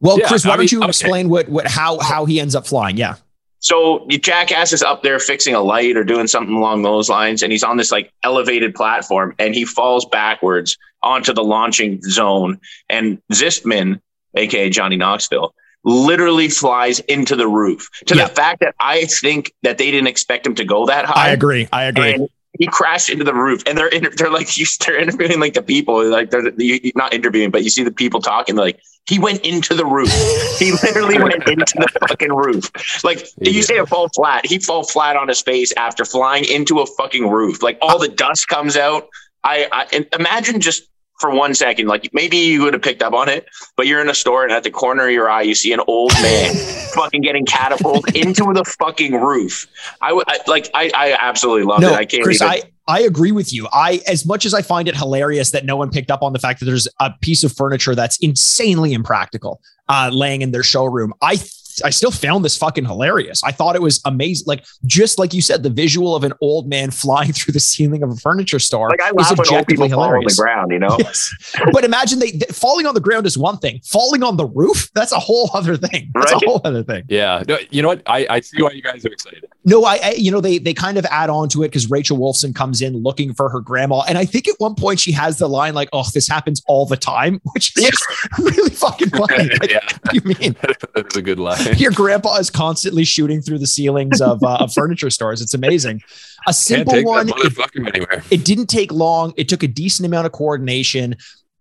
Well, 0.00 0.18
Yeah, 0.18 0.28
Chris, 0.28 0.44
why 0.44 0.52
I 0.52 0.56
don't 0.56 0.60
mean, 0.64 0.68
you 0.72 0.78
okay. 0.80 0.88
explain 0.88 1.28
what, 1.28 1.48
what, 1.48 1.66
how, 1.66 1.98
how 2.00 2.24
he 2.24 2.40
ends 2.40 2.54
up 2.54 2.66
flying? 2.66 2.96
Yeah. 2.96 3.16
So 3.60 4.06
jackass 4.08 4.72
is 4.72 4.82
up 4.82 5.02
there 5.02 5.18
fixing 5.18 5.54
a 5.54 5.60
light 5.60 5.96
or 5.96 6.04
doing 6.04 6.26
something 6.26 6.54
along 6.54 6.82
those 6.82 7.08
lines, 7.08 7.42
and 7.42 7.50
he's 7.52 7.64
on 7.64 7.76
this 7.76 7.90
like 7.90 8.12
elevated 8.22 8.74
platform, 8.74 9.34
and 9.38 9.54
he 9.54 9.64
falls 9.64 10.04
backwards 10.06 10.76
onto 11.02 11.32
the 11.32 11.42
launching 11.44 12.00
zone. 12.02 12.60
And 12.88 13.20
Zisman, 13.32 14.00
aka 14.34 14.70
Johnny 14.70 14.96
Knoxville, 14.96 15.54
literally 15.84 16.48
flies 16.48 17.00
into 17.00 17.36
the 17.36 17.46
roof. 17.48 17.88
To 18.06 18.16
Yeah. 18.16 18.26
the 18.28 18.34
fact 18.34 18.60
that 18.60 18.74
I 18.80 19.06
think 19.06 19.52
that 19.62 19.78
they 19.78 19.90
didn't 19.90 20.08
expect 20.08 20.46
him 20.46 20.54
to 20.56 20.64
go 20.64 20.86
that 20.86 21.04
high. 21.06 21.28
I 21.28 21.30
agree. 21.30 21.68
I 21.72 21.84
agree. 21.84 22.14
And 22.14 22.28
he 22.58 22.66
crashed 22.66 23.08
into 23.08 23.24
the 23.24 23.34
roof, 23.34 23.62
and 23.66 23.78
they're 23.78 23.88
inter- 23.88 24.10
they're 24.16 24.30
like 24.30 24.56
you- 24.56 24.66
they're 24.86 24.98
interviewing 24.98 25.40
like 25.40 25.54
the 25.54 25.62
people, 25.62 26.04
like 26.08 26.30
they're 26.30 26.50
you, 26.58 26.92
not 26.94 27.14
interviewing, 27.14 27.50
but 27.50 27.62
you 27.64 27.70
see 27.70 27.84
the 27.84 27.92
people 27.92 28.20
talking. 28.20 28.56
Like 28.56 28.80
he 29.08 29.18
went 29.18 29.40
into 29.40 29.74
the 29.74 29.86
roof. 29.86 30.10
he 30.58 30.72
literally 30.72 31.18
went 31.18 31.46
into 31.48 31.74
the 31.78 31.88
fucking 32.08 32.32
roof. 32.32 32.70
Like 33.04 33.26
He 33.42 33.50
you 33.50 33.62
say, 33.62 33.78
a 33.78 33.86
fall 33.86 34.08
flat. 34.14 34.44
He 34.44 34.58
fall 34.58 34.84
flat 34.84 35.16
on 35.16 35.28
his 35.28 35.40
face 35.40 35.72
after 35.76 36.04
flying 36.04 36.44
into 36.44 36.80
a 36.80 36.86
fucking 36.86 37.28
roof. 37.28 37.62
Like 37.62 37.78
all 37.80 37.98
the 37.98 38.08
dust 38.08 38.48
comes 38.48 38.76
out. 38.76 39.08
I, 39.44 39.68
I 39.72 40.06
imagine 40.18 40.60
just 40.60 40.82
for 41.18 41.30
one 41.30 41.54
second, 41.54 41.88
like 41.88 42.08
maybe 42.12 42.36
you 42.36 42.62
would 42.62 42.74
have 42.74 42.82
picked 42.82 43.02
up 43.02 43.12
on 43.12 43.28
it, 43.28 43.46
but 43.76 43.86
you're 43.86 44.00
in 44.00 44.08
a 44.08 44.14
store 44.14 44.44
and 44.44 44.52
at 44.52 44.62
the 44.62 44.70
corner 44.70 45.06
of 45.06 45.12
your 45.12 45.28
eye, 45.28 45.42
you 45.42 45.54
see 45.54 45.72
an 45.72 45.80
old 45.86 46.12
man 46.22 46.54
fucking 46.94 47.22
getting 47.22 47.44
catapulted 47.44 48.16
into 48.16 48.52
the 48.52 48.64
fucking 48.64 49.14
roof. 49.14 49.66
I 50.00 50.12
would 50.12 50.26
like. 50.46 50.68
I, 50.74 50.90
I 50.94 51.16
absolutely 51.20 51.64
love 51.64 51.80
no, 51.80 51.92
it. 51.92 51.96
I 51.96 52.04
can't 52.04 52.22
Chris, 52.22 52.40
even. 52.40 52.48
I, 52.48 52.62
I 52.88 53.00
agree 53.00 53.32
with 53.32 53.52
you. 53.52 53.68
I, 53.72 54.00
as 54.06 54.24
much 54.24 54.46
as 54.46 54.54
I 54.54 54.62
find 54.62 54.88
it 54.88 54.96
hilarious 54.96 55.50
that 55.50 55.66
no 55.66 55.76
one 55.76 55.90
picked 55.90 56.10
up 56.10 56.22
on 56.22 56.32
the 56.32 56.38
fact 56.38 56.60
that 56.60 56.66
there's 56.66 56.88
a 57.00 57.12
piece 57.20 57.44
of 57.44 57.52
furniture 57.52 57.94
that's 57.94 58.16
insanely 58.18 58.94
impractical, 58.94 59.60
uh, 59.88 60.10
laying 60.12 60.40
in 60.40 60.52
their 60.52 60.62
showroom, 60.62 61.12
I, 61.20 61.36
I 61.82 61.90
still 61.90 62.10
found 62.10 62.44
this 62.44 62.56
fucking 62.56 62.84
hilarious. 62.84 63.42
I 63.44 63.52
thought 63.52 63.76
it 63.76 63.82
was 63.82 64.00
amazing. 64.04 64.44
Like, 64.46 64.64
just 64.84 65.18
like 65.18 65.32
you 65.34 65.42
said, 65.42 65.62
the 65.62 65.70
visual 65.70 66.14
of 66.16 66.24
an 66.24 66.32
old 66.40 66.68
man 66.68 66.90
flying 67.02 67.32
through 67.32 67.52
the 67.52 67.60
ceiling 67.60 68.02
of 68.02 68.10
a 68.10 68.16
furniture 68.16 68.58
store 68.58 68.88
like 68.90 69.00
I 69.02 69.08
is 69.08 69.14
laugh 69.16 69.30
when 69.30 69.38
old 69.38 69.48
objectively 69.48 69.86
people 69.88 69.98
fall 69.98 70.04
on 70.04 70.10
the 70.10 70.16
hilarious. 70.18 70.38
ground. 70.38 70.72
You 70.72 70.78
know. 70.78 70.96
Yes. 71.08 71.32
But 71.72 71.84
imagine 71.84 72.18
they 72.18 72.30
th- 72.32 72.50
falling 72.52 72.86
on 72.86 72.94
the 72.94 73.00
ground 73.00 73.26
is 73.26 73.38
one 73.38 73.58
thing. 73.58 73.80
Falling 73.84 74.22
on 74.22 74.36
the 74.36 74.46
roof, 74.46 74.90
that's 74.94 75.12
a 75.12 75.18
whole 75.18 75.48
other 75.54 75.76
thing. 75.76 76.10
That's 76.14 76.32
Right. 76.32 76.42
a 76.42 76.46
whole 76.46 76.60
other 76.64 76.82
thing. 76.82 77.04
Yeah. 77.08 77.42
No, 77.48 77.58
you 77.70 77.82
know 77.82 77.88
what? 77.88 78.02
I, 78.06 78.26
I 78.28 78.40
see 78.40 78.62
why 78.62 78.70
you 78.72 78.82
guys 78.82 79.04
are 79.04 79.08
excited. 79.12 79.44
No, 79.64 79.84
I, 79.84 79.98
I 80.02 80.10
you 80.12 80.30
know, 80.30 80.40
they 80.40 80.58
they 80.58 80.74
kind 80.74 80.98
of 80.98 81.04
add 81.06 81.30
on 81.30 81.48
to 81.50 81.62
it 81.62 81.68
because 81.68 81.90
Rachel 81.90 82.18
Wolfson 82.18 82.54
comes 82.54 82.82
in 82.82 82.96
looking 83.02 83.34
for 83.34 83.48
her 83.50 83.60
grandma, 83.60 84.02
and 84.08 84.16
I 84.18 84.24
think 84.24 84.48
at 84.48 84.54
one 84.58 84.74
point 84.74 84.98
she 85.00 85.12
has 85.12 85.38
the 85.38 85.48
line 85.48 85.74
like, 85.74 85.88
"Oh, 85.92 86.04
this 86.14 86.26
happens 86.28 86.62
all 86.66 86.86
the 86.86 86.96
time," 86.96 87.40
which 87.52 87.76
is 87.76 87.84
Yeah. 87.84 87.90
just 87.90 88.38
really 88.38 88.70
fucking 88.70 89.10
funny. 89.10 89.48
Like, 89.60 89.70
yeah, 89.70 89.80
what 90.02 90.12
do 90.12 90.20
you 90.24 90.34
mean? 90.40 90.56
that's 90.94 91.16
a 91.16 91.22
good 91.22 91.38
line. 91.38 91.58
Your 91.76 91.92
grandpa 91.92 92.36
is 92.38 92.50
constantly 92.50 93.04
shooting 93.04 93.40
through 93.40 93.58
the 93.58 93.66
ceilings 93.66 94.20
of, 94.20 94.42
uh, 94.42 94.58
of 94.60 94.72
furniture 94.72 95.10
stores. 95.10 95.40
It's 95.40 95.54
amazing. 95.54 96.02
A 96.46 96.52
simple 96.52 97.02
one. 97.04 97.28
It, 97.28 98.24
it 98.30 98.44
didn't 98.44 98.66
take 98.66 98.92
long. 98.92 99.32
It 99.36 99.48
took 99.48 99.62
a 99.62 99.68
decent 99.68 100.06
amount 100.06 100.26
of 100.26 100.32
coordination. 100.32 101.16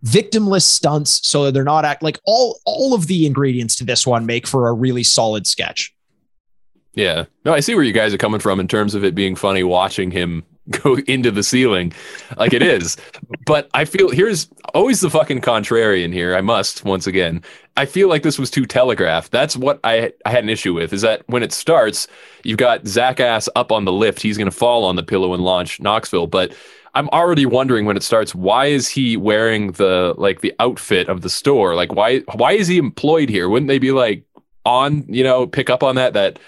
Victimless 0.05 0.61
stunts, 0.61 1.27
so 1.27 1.49
they're 1.49 1.63
not 1.63 1.83
act 1.83 2.03
like 2.03 2.19
all 2.25 2.59
all 2.65 2.93
of 2.93 3.07
the 3.07 3.25
ingredients 3.25 3.75
to 3.77 3.83
this 3.83 4.05
one 4.05 4.27
make 4.27 4.47
for 4.47 4.67
a 4.67 4.73
really 4.73 5.03
solid 5.03 5.47
sketch. 5.47 5.93
Yeah. 6.93 7.25
No, 7.45 7.53
I 7.53 7.59
see 7.59 7.75
where 7.75 7.83
you 7.83 7.93
guys 7.93 8.13
are 8.13 8.17
coming 8.17 8.39
from 8.39 8.59
in 8.59 8.67
terms 8.67 8.95
of 8.95 9.03
it 9.03 9.15
being 9.15 9.35
funny 9.35 9.63
watching 9.63 10.11
him 10.11 10.43
go 10.83 10.97
into 11.07 11.31
the 11.31 11.43
ceiling 11.43 11.93
like 12.37 12.53
it 12.53 12.61
is. 12.61 12.97
but 13.45 13.69
I 13.73 13.85
feel 13.85 14.09
here's 14.09 14.49
always 14.73 15.01
the 15.01 15.09
fucking 15.09 15.41
contrarian 15.41 16.13
here. 16.13 16.35
I 16.35 16.41
must 16.41 16.83
once 16.83 17.07
again. 17.07 17.43
I 17.75 17.85
feel 17.85 18.09
like 18.09 18.23
this 18.23 18.39
was 18.39 18.49
too 18.49 18.65
telegraphed. 18.65 19.31
That's 19.31 19.55
what 19.55 19.79
I 19.83 20.11
I 20.25 20.31
had 20.31 20.43
an 20.43 20.49
issue 20.49 20.73
with 20.73 20.93
is 20.93 21.01
that 21.01 21.23
when 21.27 21.43
it 21.43 21.53
starts, 21.53 22.07
you've 22.43 22.57
got 22.57 22.87
Zach 22.87 23.19
Ass 23.19 23.47
up 23.55 23.71
on 23.71 23.85
the 23.85 23.91
lift. 23.91 24.21
He's 24.21 24.37
going 24.37 24.49
to 24.49 24.55
fall 24.55 24.83
on 24.83 24.95
the 24.95 25.03
pillow 25.03 25.33
and 25.33 25.43
launch 25.43 25.79
Knoxville, 25.79 26.27
but 26.27 26.53
I'm 26.93 27.09
already 27.09 27.45
wondering 27.45 27.85
when 27.85 27.95
it 27.95 28.03
starts 28.03 28.33
why 28.33 28.65
is 28.65 28.87
he 28.87 29.17
wearing 29.17 29.73
the 29.73 30.15
like 30.17 30.41
the 30.41 30.53
outfit 30.59 31.07
of 31.09 31.21
the 31.21 31.29
store? 31.29 31.75
Like 31.75 31.93
why 31.93 32.19
why 32.33 32.53
is 32.53 32.67
he 32.67 32.77
employed 32.77 33.29
here? 33.29 33.47
Wouldn't 33.47 33.67
they 33.67 33.79
be 33.79 33.91
like 33.91 34.23
on, 34.65 35.05
you 35.07 35.23
know, 35.23 35.47
pick 35.47 35.69
up 35.69 35.83
on 35.83 35.95
that 35.95 36.13
that 36.13 36.39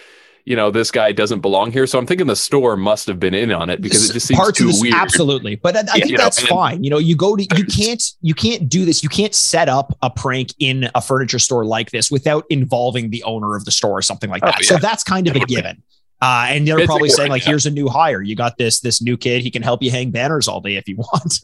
you 0.50 0.56
know, 0.56 0.72
this 0.72 0.90
guy 0.90 1.12
doesn't 1.12 1.42
belong 1.42 1.72
here. 1.72 1.86
So 1.86 2.00
I'm 2.00 2.08
thinking 2.08 2.26
the 2.26 2.36
store 2.36 2.76
must 2.76 3.06
have 3.06 3.20
been 3.20 3.36
in 3.36 3.52
on 3.52 3.70
it 3.70 3.82
because 3.82 4.10
it 4.10 4.14
just 4.14 4.26
seems 4.28 4.40
Parts 4.40 4.58
too 4.58 4.66
this, 4.68 4.82
weird. 4.82 4.96
absolutely. 4.96 5.56
But 5.56 5.76
I, 5.78 5.80
I 5.80 5.84
Yeah, 5.84 5.94
think 6.06 6.12
know, 6.18 6.24
that's 6.24 6.40
and- 6.40 6.48
fine. 6.48 6.84
You 6.84 6.90
know, 6.90 6.98
you 6.98 7.16
go 7.16 7.36
to 7.36 7.44
you 7.56 7.66
can't 7.72 8.04
you 8.22 8.34
can't 8.34 8.68
do 8.68 8.84
this. 8.84 9.04
You 9.04 9.10
can't 9.10 9.36
set 9.36 9.70
up 9.70 9.96
a 10.02 10.10
prank 10.10 10.50
in 10.58 10.90
a 10.96 11.02
furniture 11.02 11.38
store 11.38 11.66
like 11.66 11.92
this 11.92 12.10
without 12.10 12.46
involving 12.50 13.12
the 13.12 13.22
owner 13.24 13.56
of 13.56 13.66
the 13.66 13.72
store 13.72 14.00
or 14.00 14.02
something 14.02 14.30
like 14.32 14.42
Oh, 14.44 14.48
that. 14.48 14.66
So 14.66 14.78
that's 14.78 15.04
kind 15.04 15.28
of 15.28 15.36
a 15.36 15.40
given. 15.42 15.84
Uh, 16.22 16.48
and 16.50 16.68
they're 16.68 16.80
It's 16.80 16.88
probably 16.88 17.10
saying 17.10 17.30
like, 17.30 17.44
"Here's 17.44 17.66
a 17.66 17.72
new 17.72 17.88
hire. 17.88 18.22
You 18.22 18.36
got 18.36 18.58
this 18.58 18.82
this 18.82 19.02
new 19.02 19.18
kid. 19.18 19.42
He 19.42 19.50
can 19.52 19.62
help 19.62 19.82
you 19.82 19.90
hang 19.92 20.12
banners 20.12 20.48
all 20.48 20.60
day 20.62 20.76
if 20.76 20.88
you 20.88 20.98
want." 20.98 21.42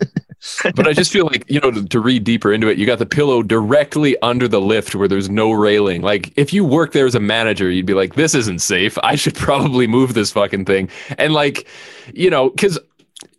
but 0.75 0.87
I 0.87 0.93
just 0.93 1.11
feel 1.11 1.25
like, 1.25 1.43
you 1.49 1.59
know, 1.59 1.71
to, 1.71 1.85
to 1.85 1.99
read 1.99 2.23
deeper 2.23 2.53
into 2.53 2.67
it, 2.67 2.77
you 2.77 2.85
got 2.85 2.99
the 2.99 3.05
pillow 3.05 3.41
directly 3.41 4.19
under 4.21 4.47
the 4.47 4.61
lift 4.61 4.95
where 4.95 5.07
there's 5.07 5.29
no 5.29 5.51
railing. 5.51 6.01
Like, 6.01 6.33
if 6.35 6.53
you 6.53 6.63
work 6.65 6.91
there 6.91 7.05
as 7.05 7.15
a 7.15 7.19
manager, 7.19 7.69
you'd 7.69 7.85
be 7.85 7.93
like, 7.93 8.15
this 8.15 8.35
isn't 8.35 8.59
safe. 8.59 8.97
I 9.03 9.15
should 9.15 9.35
probably 9.35 9.87
move 9.87 10.13
this 10.13 10.31
fucking 10.31 10.65
thing. 10.65 10.89
And, 11.17 11.33
like, 11.33 11.67
you 12.13 12.29
know, 12.29 12.49
because 12.49 12.77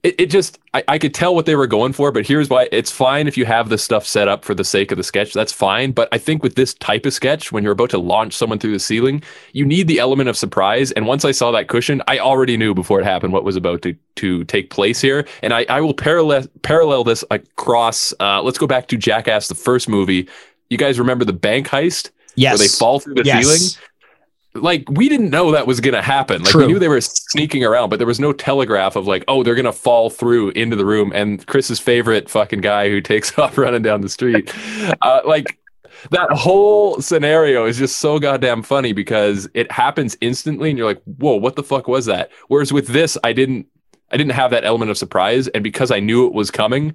it, 0.03 0.21
it 0.21 0.27
just, 0.27 0.59
I, 0.75 0.85
I 0.89 0.99
could 0.99 1.15
tell 1.15 1.35
what 1.35 1.47
they 1.47 1.55
were 1.55 1.67
going 1.67 1.93
for, 1.93 2.13
but 2.13 2.27
here's 2.27 2.49
why 2.49 2.69
it's 2.73 2.91
fine 2.91 3.27
if 3.27 3.37
you 3.37 3.45
have 3.45 3.69
this 3.69 3.83
stuff 3.83 4.07
set 4.07 4.29
up 4.29 4.45
for 4.45 4.55
the 4.55 4.65
sake 4.65 4.91
of 4.93 4.97
the 4.99 5.03
sketch. 5.03 5.33
That's 5.33 5.53
fine. 5.53 5.93
But 5.93 6.09
I 6.13 6.19
think 6.19 6.43
with 6.43 6.55
this 6.55 6.75
type 6.75 7.07
of 7.07 7.13
sketch, 7.13 7.51
when 7.53 7.65
you're 7.65 7.73
about 7.73 7.91
to 7.91 7.99
launch 7.99 8.35
someone 8.35 8.59
through 8.59 8.73
the 8.73 8.79
ceiling, 8.79 9.23
you 9.53 9.65
need 9.65 9.89
the 9.89 9.99
element 9.99 10.29
of 10.29 10.37
surprise. 10.37 10.93
And 10.93 11.07
once 11.07 11.25
I 11.25 11.33
saw 11.33 11.51
that 11.53 11.69
cushion, 11.69 12.03
I 12.07 12.19
already 12.19 12.57
knew 12.57 12.75
before 12.75 13.01
it 13.01 13.05
happened 13.05 13.33
what 13.33 13.45
was 13.45 13.57
about 13.57 13.83
to, 13.83 13.97
to 14.17 14.45
take 14.45 14.71
place 14.71 15.01
here. 15.01 15.27
And 15.43 15.53
I, 15.53 15.67
I 15.69 15.81
will 15.81 15.95
parallel 15.95 16.47
parallel 16.63 17.05
this 17.05 17.25
across. 17.31 18.13
Uh, 18.21 18.43
let's 18.43 18.59
go 18.59 18.67
back 18.67 18.89
to 18.89 18.97
Jackass, 18.97 19.49
the 19.49 19.55
first 19.55 19.89
movie. 19.89 20.29
You 20.71 20.79
guys 20.79 20.99
remember 20.99 21.25
the 21.25 21.33
bank 21.33 21.69
heist 21.69 22.11
yes, 22.37 22.53
where 22.53 22.59
they 22.59 22.69
fall 22.69 23.01
through 23.01 23.15
the 23.15 23.25
Yes. 23.25 23.47
ceiling? 23.47 23.83
Like 24.63 24.85
we 24.91 25.09
didn't 25.09 25.31
know 25.31 25.53
that 25.53 25.67
was 25.67 25.81
gonna 25.81 26.03
happen. 26.03 26.43
Like 26.43 26.55
we 26.55 26.67
knew 26.67 26.79
they 26.79 26.89
were 26.89 27.01
sneaking 27.01 27.65
around, 27.65 27.91
but 27.91 27.99
there 27.99 28.07
was 28.07 28.21
no 28.21 28.33
telegraph 28.33 28.97
of 28.97 29.07
like, 29.07 29.25
oh, 29.29 29.43
they're 29.43 29.55
gonna 29.55 29.73
fall 29.73 30.11
through 30.11 30.51
into 30.51 30.77
the 30.77 30.85
room. 30.85 31.13
And 31.15 31.45
Chris's 31.47 31.79
favorite 31.79 32.29
fucking 32.29 32.61
guy 32.61 32.89
who 32.89 33.01
takes 33.01 33.39
off 33.39 33.59
running 33.59 33.83
down 33.83 34.01
the 34.01 34.09
street, 34.09 34.53
uh, 35.03 35.21
like 35.25 35.59
that 36.11 36.31
whole 36.31 37.01
scenario 37.01 37.65
is 37.65 37.79
just 37.79 37.99
so 37.99 38.19
goddamn 38.19 38.63
funny 38.63 38.93
because 38.93 39.49
it 39.55 39.71
happens 39.71 40.17
instantly, 40.21 40.71
and 40.71 40.79
you're 40.79 40.87
like, 40.87 41.03
whoa, 41.05 41.37
what 41.37 41.57
the 41.57 41.63
fuck 41.63 41.89
was 41.89 42.07
that? 42.07 42.31
Whereas 42.49 42.73
with 42.73 42.89
this, 42.89 43.17
I 43.25 43.33
didn't, 43.33 43.67
I 44.11 44.17
didn't 44.17 44.33
have 44.33 44.51
that 44.51 44.65
element 44.65 44.91
of 44.91 44.99
surprise, 44.99 45.49
and 45.49 45.65
because 45.65 45.91
I 45.91 46.01
knew 46.01 46.27
it 46.27 46.33
was 46.33 46.51
coming, 46.51 46.95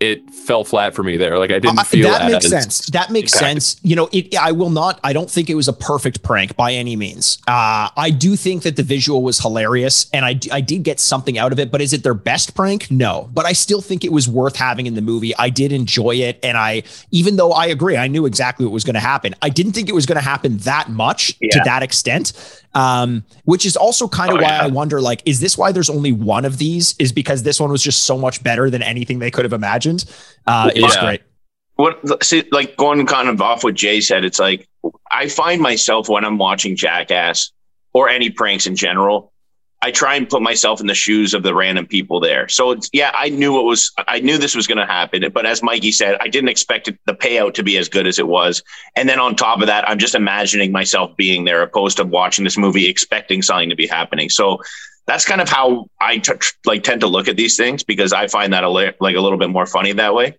it 0.00 0.28
fell 0.30 0.64
flat 0.64 0.92
for 0.94 1.02
me 1.02 1.16
there. 1.16 1.38
Like 1.38 1.50
I 1.50 1.58
didn't 1.60 1.78
Uh, 1.78 1.84
feel 1.84 2.10
that 2.10 2.30
makes 2.30 2.44
as- 2.46 2.50
sense. 2.50 2.86
That 2.88 3.10
makes 3.10 3.32
Exactly. 3.32 3.48
sense. 3.60 3.76
You 3.82 3.96
know, 3.96 4.08
it, 4.12 4.36
I 4.36 4.52
will 4.52 4.68
not. 4.70 4.98
I 5.04 5.12
don't 5.12 5.30
think 5.30 5.48
it 5.48 5.54
was 5.54 5.68
a 5.68 5.72
perfect 5.72 6.22
prank 6.22 6.56
by 6.56 6.72
any 6.72 6.96
means. 6.96 7.38
Uh, 7.46 7.88
I 7.96 8.10
do 8.10 8.34
think 8.36 8.64
that 8.64 8.76
the 8.76 8.82
visual 8.82 9.22
was 9.22 9.38
hilarious, 9.38 10.06
and 10.12 10.24
I 10.24 10.38
I 10.52 10.60
did 10.60 10.82
get 10.82 10.98
something 11.00 11.38
out 11.38 11.52
of 11.52 11.58
it. 11.60 11.70
But 11.70 11.80
is 11.80 11.92
it 11.92 12.02
their 12.02 12.12
best 12.14 12.54
prank? 12.54 12.90
No. 12.90 13.30
But 13.32 13.46
I 13.46 13.52
still 13.52 13.80
think 13.80 14.04
it 14.04 14.12
was 14.12 14.28
worth 14.28 14.56
having 14.56 14.86
in 14.86 14.94
the 14.94 15.00
movie. 15.02 15.34
I 15.36 15.48
did 15.48 15.72
enjoy 15.72 16.16
it, 16.16 16.38
and 16.42 16.58
I 16.58 16.82
even 17.12 17.36
though 17.36 17.52
I 17.52 17.66
agree, 17.66 17.96
I 17.96 18.08
knew 18.08 18.26
exactly 18.26 18.66
what 18.66 18.72
was 18.72 18.84
going 18.84 18.94
to 18.94 19.00
happen. 19.00 19.34
I 19.42 19.48
didn't 19.48 19.72
think 19.72 19.88
it 19.88 19.94
was 19.94 20.06
going 20.06 20.18
to 20.18 20.24
happen 20.28 20.58
that 20.58 20.90
much 20.90 21.38
to 21.38 21.60
that 21.64 21.82
extent. 21.82 22.32
Um, 22.74 23.24
which 23.44 23.64
is 23.66 23.76
also 23.76 24.08
kind 24.08 24.30
of 24.32 24.38
Oh, 24.38 24.42
why 24.42 24.48
yeah. 24.48 24.62
I 24.64 24.66
wonder, 24.66 25.00
like, 25.00 25.22
is 25.24 25.38
this 25.40 25.56
why 25.56 25.70
there's 25.70 25.90
only 25.90 26.10
one 26.12 26.44
of 26.44 26.58
these? 26.58 26.94
Is 26.98 27.12
because 27.12 27.42
this 27.44 27.60
one 27.60 27.70
was 27.70 27.82
just 27.82 28.02
so 28.02 28.18
much 28.18 28.42
better 28.42 28.68
than 28.70 28.82
anything 28.82 29.20
they 29.20 29.30
could 29.30 29.44
have 29.44 29.52
imagined. 29.52 30.04
Uh, 30.46 30.70
it 30.74 30.82
was 30.82 30.94
Yeah. 30.96 31.00
great. 31.04 31.22
what 31.76 32.24
see 32.24 32.44
like 32.52 32.76
going 32.76 33.04
kind 33.06 33.28
of 33.28 33.40
off 33.40 33.64
what 33.64 33.74
Jay 33.74 34.00
said, 34.00 34.24
it's 34.24 34.38
like 34.38 34.68
I 35.10 35.28
find 35.28 35.60
myself 35.60 36.08
when 36.08 36.24
I'm 36.24 36.38
watching 36.38 36.76
Jackass 36.76 37.50
or 37.92 38.08
any 38.08 38.30
pranks 38.30 38.66
in 38.66 38.74
general, 38.76 39.32
I 39.86 39.90
try 39.90 40.14
and 40.16 40.26
put 40.26 40.40
myself 40.40 40.80
in 40.80 40.86
the 40.86 40.94
shoes 40.94 41.34
of 41.34 41.42
the 41.42 41.54
random 41.54 41.86
people 41.86 42.18
there. 42.18 42.48
So 42.48 42.70
it's 42.70 42.88
yeah, 42.94 43.12
I 43.14 43.28
knew 43.28 43.52
what 43.52 43.64
was 43.66 43.92
I 44.08 44.20
knew 44.20 44.38
this 44.38 44.54
was 44.54 44.66
gonna 44.66 44.86
happen, 44.86 45.22
but 45.32 45.44
as 45.44 45.62
Mikey 45.62 45.92
said, 45.92 46.16
I 46.20 46.28
didn't 46.28 46.48
expect 46.48 46.88
it, 46.88 46.98
the 47.04 47.12
payout 47.12 47.52
to 47.54 47.62
be 47.62 47.76
as 47.76 47.88
good 47.90 48.06
as 48.06 48.18
it 48.18 48.26
was. 48.26 48.62
And 48.96 49.06
then 49.08 49.20
on 49.20 49.36
top 49.36 49.60
of 49.60 49.66
that, 49.66 49.86
I'm 49.88 49.98
just 49.98 50.14
imagining 50.14 50.72
myself 50.72 51.14
being 51.18 51.44
there 51.44 51.60
opposed 51.60 51.98
to 51.98 52.04
watching 52.04 52.44
this 52.44 52.56
movie 52.56 52.86
expecting 52.88 53.42
something 53.42 53.68
to 53.68 53.76
be 53.76 53.86
happening. 53.86 54.30
So 54.30 54.58
that's 55.06 55.26
kind 55.26 55.42
of 55.42 55.50
how 55.50 55.84
I 56.00 56.16
t- 56.16 56.32
like 56.64 56.82
tend 56.82 57.02
to 57.02 57.06
look 57.06 57.28
at 57.28 57.36
these 57.36 57.58
things 57.58 57.84
because 57.84 58.14
I 58.14 58.26
find 58.28 58.54
that 58.54 58.64
a 58.64 58.70
li- 58.70 58.94
like 59.00 59.16
a 59.16 59.20
little 59.20 59.38
bit 59.38 59.50
more 59.50 59.66
funny 59.66 59.92
that 59.92 60.14
way. 60.14 60.38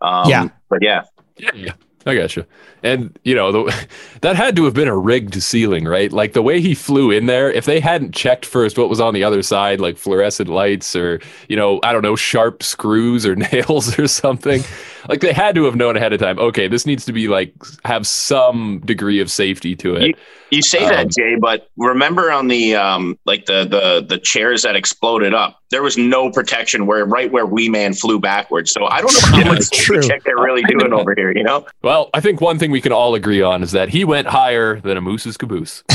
Um, 0.00 0.30
Yeah. 0.30 0.48
but 0.70 0.82
yeah, 0.82 1.02
Yeah, 1.36 1.50
yeah. 1.54 1.72
I 2.06 2.14
gotcha. 2.14 2.46
And 2.82 3.18
you 3.24 3.34
know, 3.34 3.50
the, 3.50 3.86
that 4.20 4.36
had 4.36 4.56
to 4.56 4.64
have 4.64 4.74
been 4.74 4.88
a 4.88 4.96
rigged 4.96 5.42
ceiling, 5.42 5.84
right? 5.84 6.12
Like 6.12 6.32
the 6.32 6.42
way 6.42 6.60
he 6.60 6.74
flew 6.74 7.10
in 7.10 7.26
there, 7.26 7.50
if 7.50 7.64
they 7.64 7.80
hadn't 7.80 8.14
checked 8.14 8.44
first 8.44 8.76
what 8.76 8.88
was 8.88 9.00
on 9.00 9.14
the 9.14 9.24
other 9.24 9.42
side, 9.42 9.80
like 9.80 9.96
fluorescent 9.96 10.48
lights 10.48 10.94
or, 10.94 11.20
you 11.48 11.56
know, 11.56 11.80
I 11.82 11.92
don't 11.92 12.02
know, 12.02 12.16
sharp 12.16 12.62
screws 12.62 13.24
or 13.24 13.36
nails 13.52 13.98
or 13.98 14.06
something, 14.06 14.62
like 15.08 15.20
they 15.20 15.32
had 15.32 15.54
to 15.56 15.64
have 15.64 15.76
known 15.76 15.96
ahead 15.96 16.12
of 16.12 16.20
time, 16.20 16.38
okay, 16.38 16.68
this 16.68 16.86
needs 16.86 17.04
to 17.06 17.12
be 17.12 17.28
like 17.28 17.54
have 17.84 18.06
some 18.06 18.80
degree 18.84 19.20
of 19.20 19.30
safety 19.30 19.76
to 19.76 19.94
it. 19.96 20.16
You 20.50 20.62
say 20.62 20.84
Um, 20.84 20.90
that, 20.90 21.08
Jay, 21.10 21.36
but 21.40 21.68
remember 21.76 22.30
on 22.30 22.48
the 22.48 22.74
um 22.76 23.18
like 23.26 23.46
the 23.46 23.64
the 23.64 24.04
the 24.06 24.18
chairs 24.18 24.62
that 24.62 24.76
exploded 24.76 25.34
up, 25.34 25.58
there 25.70 25.82
was 25.82 25.96
no 25.98 26.30
protection 26.30 26.86
where 26.86 27.04
right 27.04 27.30
where 27.32 27.46
Wee 27.46 27.68
Man 27.68 27.92
flew 27.94 28.18
backwards. 28.20 28.72
So 28.72 28.86
I 28.86 29.00
don't 29.00 29.12
know 29.12 29.20
how 29.44 29.44
much 29.50 29.58
it's 29.58 29.70
true. 29.70 30.02
check 30.02 30.22
they're 30.24 30.36
really 30.36 30.62
doing 30.62 30.92
over 30.92 31.14
here. 31.16 31.32
You 31.36 31.42
know, 31.44 31.66
Well, 31.82 32.10
I 32.14 32.20
think 32.20 32.40
one 32.40 32.58
thing 32.58 32.70
we 32.70 32.80
can 32.80 32.92
all 32.92 33.14
agree 33.14 33.42
on 33.42 33.62
is 33.62 33.72
that 33.72 33.88
he 33.88 34.04
went 34.04 34.28
higher 34.28 34.80
than 34.80 34.96
a 34.96 35.00
moose's 35.00 35.36
caboose. 35.36 35.82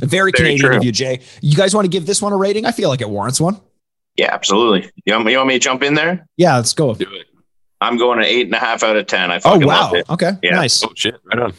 Very 0.00 0.08
Very 0.08 0.32
Canadian 0.32 0.58
true. 0.66 0.76
of 0.76 0.84
you, 0.84 0.92
Jay. 0.92 1.20
You 1.40 1.56
guys 1.56 1.74
want 1.74 1.84
to 1.84 1.88
give 1.88 2.06
this 2.06 2.20
one 2.20 2.32
a 2.32 2.36
rating? 2.36 2.66
I 2.66 2.72
feel 2.72 2.88
like 2.88 3.00
it 3.00 3.08
warrants 3.08 3.40
one. 3.40 3.60
yeah, 4.16 4.30
absolutely. 4.34 4.90
You 5.04 5.14
want, 5.14 5.26
me- 5.26 5.32
you 5.32 5.38
want 5.38 5.48
me 5.48 5.54
to 5.54 5.60
jump 5.60 5.82
in 5.82 5.94
there? 5.94 6.26
Yeah, 6.36 6.56
let's 6.56 6.74
go. 6.74 6.94
Do 6.94 7.06
it. 7.14 7.26
I'm 7.80 7.96
going 7.96 8.18
an 8.18 8.24
eight 8.26 8.46
and 8.46 8.54
a 8.54 8.58
half 8.58 8.82
out 8.82 8.96
of 8.96 9.06
ten. 9.06 9.30
I 9.30 9.36
Oh 9.36 9.40
fucking 9.40 9.66
wow. 9.66 9.92
it. 9.92 10.08
Okay. 10.10 10.32
Yeah. 10.42 10.52
Nice. 10.56 10.84
Oh 10.84 10.92
shit, 10.94 11.16
right 11.24 11.38
on. 11.40 11.52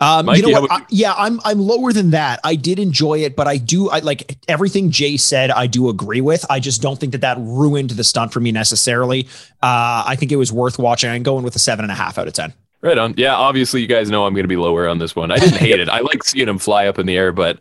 Um, 0.00 0.26
Mikey, 0.26 0.42
you 0.42 0.46
know 0.48 0.54
how 0.54 0.60
what? 0.60 0.66
about 0.70 0.82
I- 0.82 0.86
yeah, 0.90 1.14
I'm 1.16 1.40
I'm 1.44 1.58
lower 1.58 1.92
than 1.92 2.10
that. 2.10 2.38
I 2.44 2.54
did 2.54 2.78
enjoy 2.78 3.20
it, 3.24 3.34
but 3.34 3.48
I 3.48 3.56
do 3.56 3.90
I 3.90 3.98
like 3.98 4.38
everything 4.46 4.90
Jay 4.90 5.16
said. 5.16 5.50
I 5.50 5.66
do 5.66 5.88
agree 5.88 6.20
with. 6.20 6.44
I 6.48 6.60
just 6.60 6.80
don't 6.82 7.00
think 7.00 7.12
that 7.12 7.22
that 7.22 7.36
ruined 7.40 7.90
the 7.90 8.04
stunt 8.04 8.32
for 8.32 8.38
me 8.38 8.52
necessarily. 8.52 9.26
Uh, 9.62 10.04
I 10.06 10.14
think 10.16 10.30
it 10.30 10.36
was 10.36 10.52
worth 10.52 10.78
watching. 10.78 11.10
I'm 11.10 11.24
going 11.24 11.42
with 11.44 11.56
a 11.56 11.58
seven 11.58 11.84
and 11.84 11.90
a 11.90 11.96
half 11.96 12.16
out 12.16 12.28
of 12.28 12.32
ten. 12.34 12.52
Right 12.80 12.96
on. 12.96 13.14
Yeah, 13.16 13.34
obviously 13.34 13.80
you 13.80 13.88
guys 13.88 14.08
know 14.08 14.24
I'm 14.24 14.34
going 14.34 14.44
to 14.44 14.48
be 14.48 14.56
lower 14.56 14.86
on 14.86 14.98
this 14.98 15.16
one. 15.16 15.32
I 15.32 15.38
didn't 15.38 15.56
hate 15.66 15.80
it. 15.80 15.88
I 15.88 15.98
like 15.98 16.22
seeing 16.22 16.48
him 16.48 16.58
fly 16.58 16.86
up 16.86 17.00
in 17.00 17.06
the 17.06 17.16
air, 17.16 17.32
but 17.32 17.58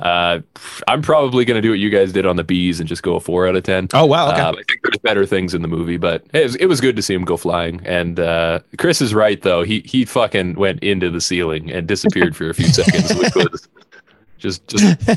uh, 0.00 0.40
I'm 0.88 1.02
probably 1.02 1.44
going 1.44 1.56
to 1.56 1.62
do 1.62 1.70
what 1.70 1.78
you 1.78 1.90
guys 1.90 2.12
did 2.12 2.26
on 2.26 2.36
the 2.36 2.44
bees 2.44 2.80
and 2.80 2.88
just 2.88 3.02
go 3.02 3.16
a 3.16 3.20
four 3.20 3.46
out 3.46 3.54
of 3.54 3.62
ten. 3.62 3.88
Oh 3.92 4.06
wow. 4.06 4.30
Okay. 4.30 4.40
Um, 4.40 4.54
I 4.54 4.62
think 4.62 4.80
there's 4.82 4.98
better 4.98 5.26
things 5.26 5.54
in 5.54 5.62
the 5.62 5.68
movie, 5.68 5.98
but 5.98 6.24
it 6.32 6.42
was, 6.42 6.56
it 6.56 6.66
was 6.66 6.80
good 6.80 6.96
to 6.96 7.02
see 7.02 7.14
him 7.14 7.24
go 7.24 7.36
flying. 7.36 7.80
And 7.84 8.18
uh, 8.18 8.60
Chris 8.78 9.00
is 9.00 9.14
right 9.14 9.40
though. 9.40 9.62
He 9.62 9.80
he 9.84 10.04
fucking 10.04 10.54
went 10.54 10.82
into 10.82 11.10
the 11.10 11.20
ceiling 11.20 11.70
and 11.70 11.86
disappeared 11.86 12.34
for 12.34 12.48
a 12.48 12.54
few 12.54 12.68
seconds, 12.68 13.14
which 13.18 13.34
was 13.34 13.68
just 14.38 14.66
just. 14.68 15.08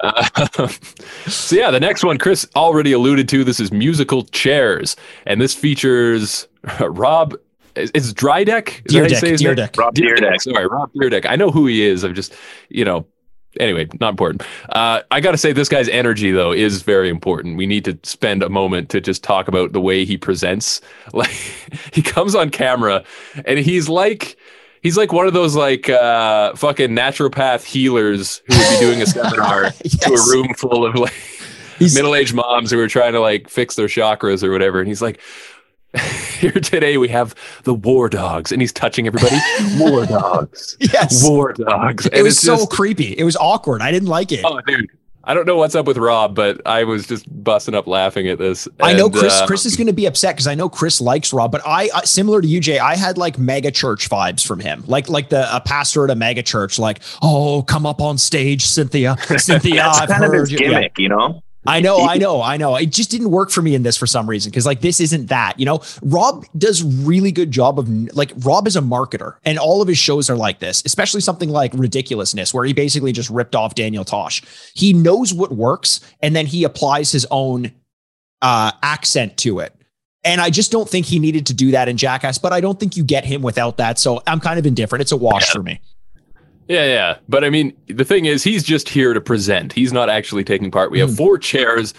Uh, 0.00 0.68
so 1.28 1.56
yeah, 1.56 1.70
the 1.70 1.78
next 1.80 2.02
one 2.04 2.18
Chris 2.18 2.46
already 2.56 2.92
alluded 2.92 3.28
to. 3.28 3.44
This 3.44 3.60
is 3.60 3.70
musical 3.70 4.24
chairs, 4.24 4.96
and 5.26 5.40
this 5.40 5.54
features 5.54 6.48
Rob. 6.80 7.34
Is, 7.74 7.90
is 7.92 8.12
Drydeck? 8.12 8.82
Is 8.84 8.92
that 8.92 8.98
how 8.98 9.04
you 9.04 9.14
Dyrdek, 9.14 9.20
say 9.20 9.30
his 9.30 9.42
name? 9.42 9.54
Dyrdek. 9.54 9.78
Rob 9.78 9.94
Dyrdek. 9.94 10.42
Sorry, 10.42 10.66
Rob 10.66 10.92
Dyrdek. 10.92 11.24
I 11.26 11.36
know 11.36 11.50
who 11.50 11.66
he 11.66 11.82
is. 11.86 12.04
I'm 12.04 12.14
just, 12.14 12.34
you 12.68 12.84
know, 12.84 13.06
anyway, 13.60 13.88
not 14.00 14.10
important. 14.10 14.42
Uh, 14.70 15.02
I 15.10 15.20
got 15.20 15.32
to 15.32 15.38
say, 15.38 15.52
this 15.52 15.68
guy's 15.68 15.88
energy 15.88 16.30
though 16.30 16.52
is 16.52 16.82
very 16.82 17.08
important. 17.08 17.56
We 17.56 17.66
need 17.66 17.84
to 17.84 17.98
spend 18.02 18.42
a 18.42 18.48
moment 18.48 18.88
to 18.90 19.00
just 19.00 19.22
talk 19.22 19.48
about 19.48 19.72
the 19.72 19.80
way 19.80 20.04
he 20.04 20.16
presents. 20.16 20.80
Like 21.12 21.30
he 21.92 22.00
comes 22.00 22.34
on 22.34 22.50
camera 22.50 23.04
and 23.44 23.58
he's 23.58 23.88
like. 23.88 24.36
He's 24.82 24.96
like 24.96 25.12
one 25.12 25.28
of 25.28 25.32
those 25.32 25.54
like 25.54 25.88
uh, 25.88 26.56
fucking 26.56 26.90
naturopath 26.90 27.62
healers 27.62 28.42
who 28.48 28.58
would 28.58 28.70
be 28.70 28.78
doing 28.80 29.00
a 29.00 29.06
seminar 29.16 29.70
to 29.70 30.12
a 30.12 30.30
room 30.32 30.54
full 30.54 30.84
of 30.84 30.96
like 30.96 31.12
middle-aged 31.78 32.34
moms 32.34 32.70
who 32.70 32.80
are 32.80 32.88
trying 32.88 33.12
to 33.12 33.20
like 33.20 33.48
fix 33.48 33.76
their 33.76 33.86
chakras 33.86 34.42
or 34.42 34.50
whatever. 34.50 34.80
And 34.80 34.88
he's 34.88 35.02
like, 35.02 35.20
here 36.38 36.52
today 36.52 36.96
we 36.96 37.08
have 37.08 37.34
the 37.64 37.74
war 37.74 38.08
dogs, 38.08 38.50
and 38.52 38.60
he's 38.62 38.72
touching 38.72 39.06
everybody. 39.06 39.36
war 39.78 40.06
dogs. 40.06 40.76
Yes. 40.80 41.26
War 41.28 41.52
dogs. 41.52 42.06
It 42.06 42.14
And 42.14 42.22
was 42.22 42.38
so 42.38 42.56
just- 42.56 42.70
creepy. 42.70 43.12
It 43.18 43.24
was 43.24 43.36
awkward. 43.36 43.82
I 43.82 43.90
didn't 43.92 44.08
like 44.08 44.32
it. 44.32 44.40
Oh, 44.44 44.60
dude. 44.66 44.90
I 45.24 45.34
don't 45.34 45.46
know 45.46 45.56
what's 45.56 45.76
up 45.76 45.86
with 45.86 45.98
Rob, 45.98 46.34
but 46.34 46.60
I 46.66 46.82
was 46.82 47.06
just 47.06 47.26
busting 47.44 47.74
up 47.76 47.86
laughing 47.86 48.26
at 48.26 48.38
this. 48.38 48.66
I 48.80 48.92
know 48.92 49.08
Chris. 49.08 49.32
uh, 49.40 49.46
Chris 49.46 49.64
is 49.66 49.76
going 49.76 49.86
to 49.86 49.92
be 49.92 50.06
upset 50.06 50.34
because 50.34 50.48
I 50.48 50.56
know 50.56 50.68
Chris 50.68 51.00
likes 51.00 51.32
Rob, 51.32 51.52
but 51.52 51.60
I, 51.64 51.90
I 51.94 52.04
similar 52.04 52.40
to 52.40 52.48
you, 52.48 52.58
Jay. 52.58 52.80
I 52.80 52.96
had 52.96 53.18
like 53.18 53.38
mega 53.38 53.70
church 53.70 54.10
vibes 54.10 54.44
from 54.44 54.58
him, 54.58 54.82
like 54.88 55.08
like 55.08 55.28
the 55.28 55.54
a 55.54 55.60
pastor 55.60 56.02
at 56.02 56.10
a 56.10 56.16
mega 56.16 56.42
church, 56.42 56.76
like 56.76 57.02
oh 57.22 57.62
come 57.62 57.86
up 57.86 58.00
on 58.00 58.18
stage, 58.18 58.66
Cynthia, 58.66 59.16
Cynthia. 59.38 59.74
That's 59.76 60.00
I've 60.00 60.08
kind 60.08 60.24
of 60.24 60.32
heard 60.32 60.40
his 60.40 60.50
you." 60.52 60.58
Yeah. 60.60 60.68
gimmick, 60.70 60.98
you 60.98 61.08
know. 61.08 61.40
I 61.64 61.80
know, 61.80 61.98
I 62.00 62.18
know, 62.18 62.42
I 62.42 62.56
know. 62.56 62.74
It 62.74 62.90
just 62.90 63.10
didn't 63.10 63.30
work 63.30 63.50
for 63.50 63.62
me 63.62 63.74
in 63.74 63.84
this 63.84 63.96
for 63.96 64.06
some 64.06 64.28
reason 64.28 64.50
because 64.50 64.66
like 64.66 64.80
this 64.80 65.00
isn't 65.00 65.26
that. 65.28 65.60
You 65.60 65.66
know, 65.66 65.80
Rob 66.02 66.44
does 66.58 66.82
really 66.82 67.30
good 67.30 67.52
job 67.52 67.78
of 67.78 67.88
like 68.14 68.32
Rob 68.38 68.66
is 68.66 68.74
a 68.74 68.80
marketer, 68.80 69.36
and 69.44 69.58
all 69.58 69.80
of 69.80 69.86
his 69.86 69.98
shows 69.98 70.28
are 70.28 70.36
like 70.36 70.58
this, 70.58 70.82
especially 70.84 71.20
something 71.20 71.50
like 71.50 71.72
Ridiculousness, 71.74 72.52
where 72.52 72.64
he 72.64 72.72
basically 72.72 73.12
just 73.12 73.30
ripped 73.30 73.54
off 73.54 73.74
Daniel 73.74 74.04
Tosh. 74.04 74.42
He 74.74 74.92
knows 74.92 75.32
what 75.32 75.52
works, 75.52 76.00
and 76.20 76.34
then 76.34 76.46
he 76.46 76.64
applies 76.64 77.12
his 77.12 77.26
own 77.30 77.70
uh, 78.40 78.72
accent 78.82 79.36
to 79.38 79.60
it. 79.60 79.72
And 80.24 80.40
I 80.40 80.50
just 80.50 80.70
don't 80.70 80.88
think 80.88 81.06
he 81.06 81.18
needed 81.18 81.46
to 81.46 81.54
do 81.54 81.72
that 81.72 81.88
in 81.88 81.96
Jackass, 81.96 82.38
but 82.38 82.52
I 82.52 82.60
don't 82.60 82.78
think 82.78 82.96
you 82.96 83.04
get 83.04 83.24
him 83.24 83.42
without 83.42 83.76
that. 83.78 83.98
So 83.98 84.22
I'm 84.26 84.40
kind 84.40 84.58
of 84.58 84.66
indifferent. 84.66 85.02
It's 85.02 85.12
a 85.12 85.16
wash 85.16 85.50
for 85.50 85.62
me. 85.62 85.80
Yeah, 86.72 86.86
yeah. 86.86 87.16
But 87.28 87.44
I 87.44 87.50
mean, 87.50 87.74
the 87.88 88.04
thing 88.04 88.24
is, 88.24 88.42
he's 88.42 88.62
just 88.62 88.88
here 88.88 89.12
to 89.12 89.20
present. 89.20 89.72
He's 89.72 89.92
not 89.92 90.08
actually 90.08 90.44
taking 90.44 90.70
part. 90.70 90.90
We 90.90 91.00
Hmm. 91.00 91.08
have 91.08 91.16
four 91.16 91.36
chairs 91.38 91.92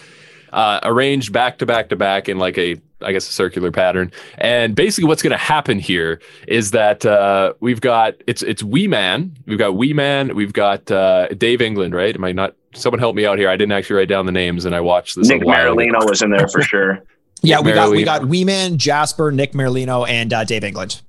uh, 0.52 0.80
arranged 0.84 1.32
back 1.32 1.58
to 1.60 1.66
back 1.66 1.90
to 1.90 1.96
back 1.96 2.28
in 2.30 2.38
like 2.38 2.58
a, 2.58 2.78
I 3.02 3.12
guess, 3.12 3.28
a 3.28 3.32
circular 3.32 3.72
pattern. 3.72 4.12
And 4.38 4.76
basically, 4.76 5.08
what's 5.08 5.22
going 5.22 5.32
to 5.32 5.38
happen 5.38 5.80
here 5.80 6.20
is 6.48 6.72
that 6.72 7.06
uh, 7.06 7.54
we've 7.60 7.82
got 7.82 8.16
it's 8.28 8.42
it's 8.44 8.64
Wee 8.64 8.88
Man, 8.88 9.36
we've 9.46 9.58
got 9.60 9.76
Wee 9.76 9.94
Man, 9.94 10.36
we've 10.36 10.54
got 10.54 10.90
uh, 10.92 11.28
Dave 11.30 11.62
England, 11.62 11.94
right? 11.94 12.16
Am 12.16 12.24
I 12.24 12.32
not? 12.32 12.56
Someone 12.76 13.00
help 13.00 13.16
me 13.16 13.26
out 13.26 13.38
here. 13.38 13.50
I 13.50 13.56
didn't 13.58 13.74
actually 13.74 13.98
write 13.98 14.08
down 14.10 14.26
the 14.26 14.32
names, 14.32 14.66
and 14.66 14.74
I 14.76 14.82
watched 14.82 15.16
this. 15.16 15.28
Nick 15.28 15.44
a 15.44 15.46
while 15.46 15.76
was 15.76 16.22
in 16.24 16.32
there 16.32 16.48
for 16.48 16.62
sure. 16.64 17.04
Yeah, 17.44 17.60
we 17.60 17.74
got 17.74 17.92
we 17.92 18.02
Merlino. 18.02 18.06
got 18.06 18.22
Weeman, 18.24 18.78
Jasper, 18.78 19.32
Nick 19.32 19.52
Merlino, 19.54 20.08
and 20.08 20.32
uh, 20.34 20.44
Dave 20.46 20.64
England. 20.64 21.02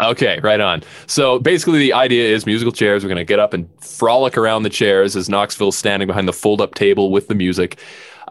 Okay, 0.00 0.40
right 0.42 0.60
on. 0.60 0.82
So 1.06 1.38
basically, 1.38 1.78
the 1.78 1.92
idea 1.92 2.34
is 2.34 2.46
musical 2.46 2.72
chairs. 2.72 3.04
We're 3.04 3.08
going 3.08 3.16
to 3.18 3.24
get 3.24 3.38
up 3.38 3.54
and 3.54 3.68
frolic 3.80 4.36
around 4.36 4.64
the 4.64 4.70
chairs 4.70 5.14
as 5.14 5.28
Knoxville's 5.28 5.78
standing 5.78 6.08
behind 6.08 6.26
the 6.26 6.32
fold 6.32 6.60
up 6.60 6.74
table 6.74 7.12
with 7.12 7.28
the 7.28 7.34
music. 7.34 7.78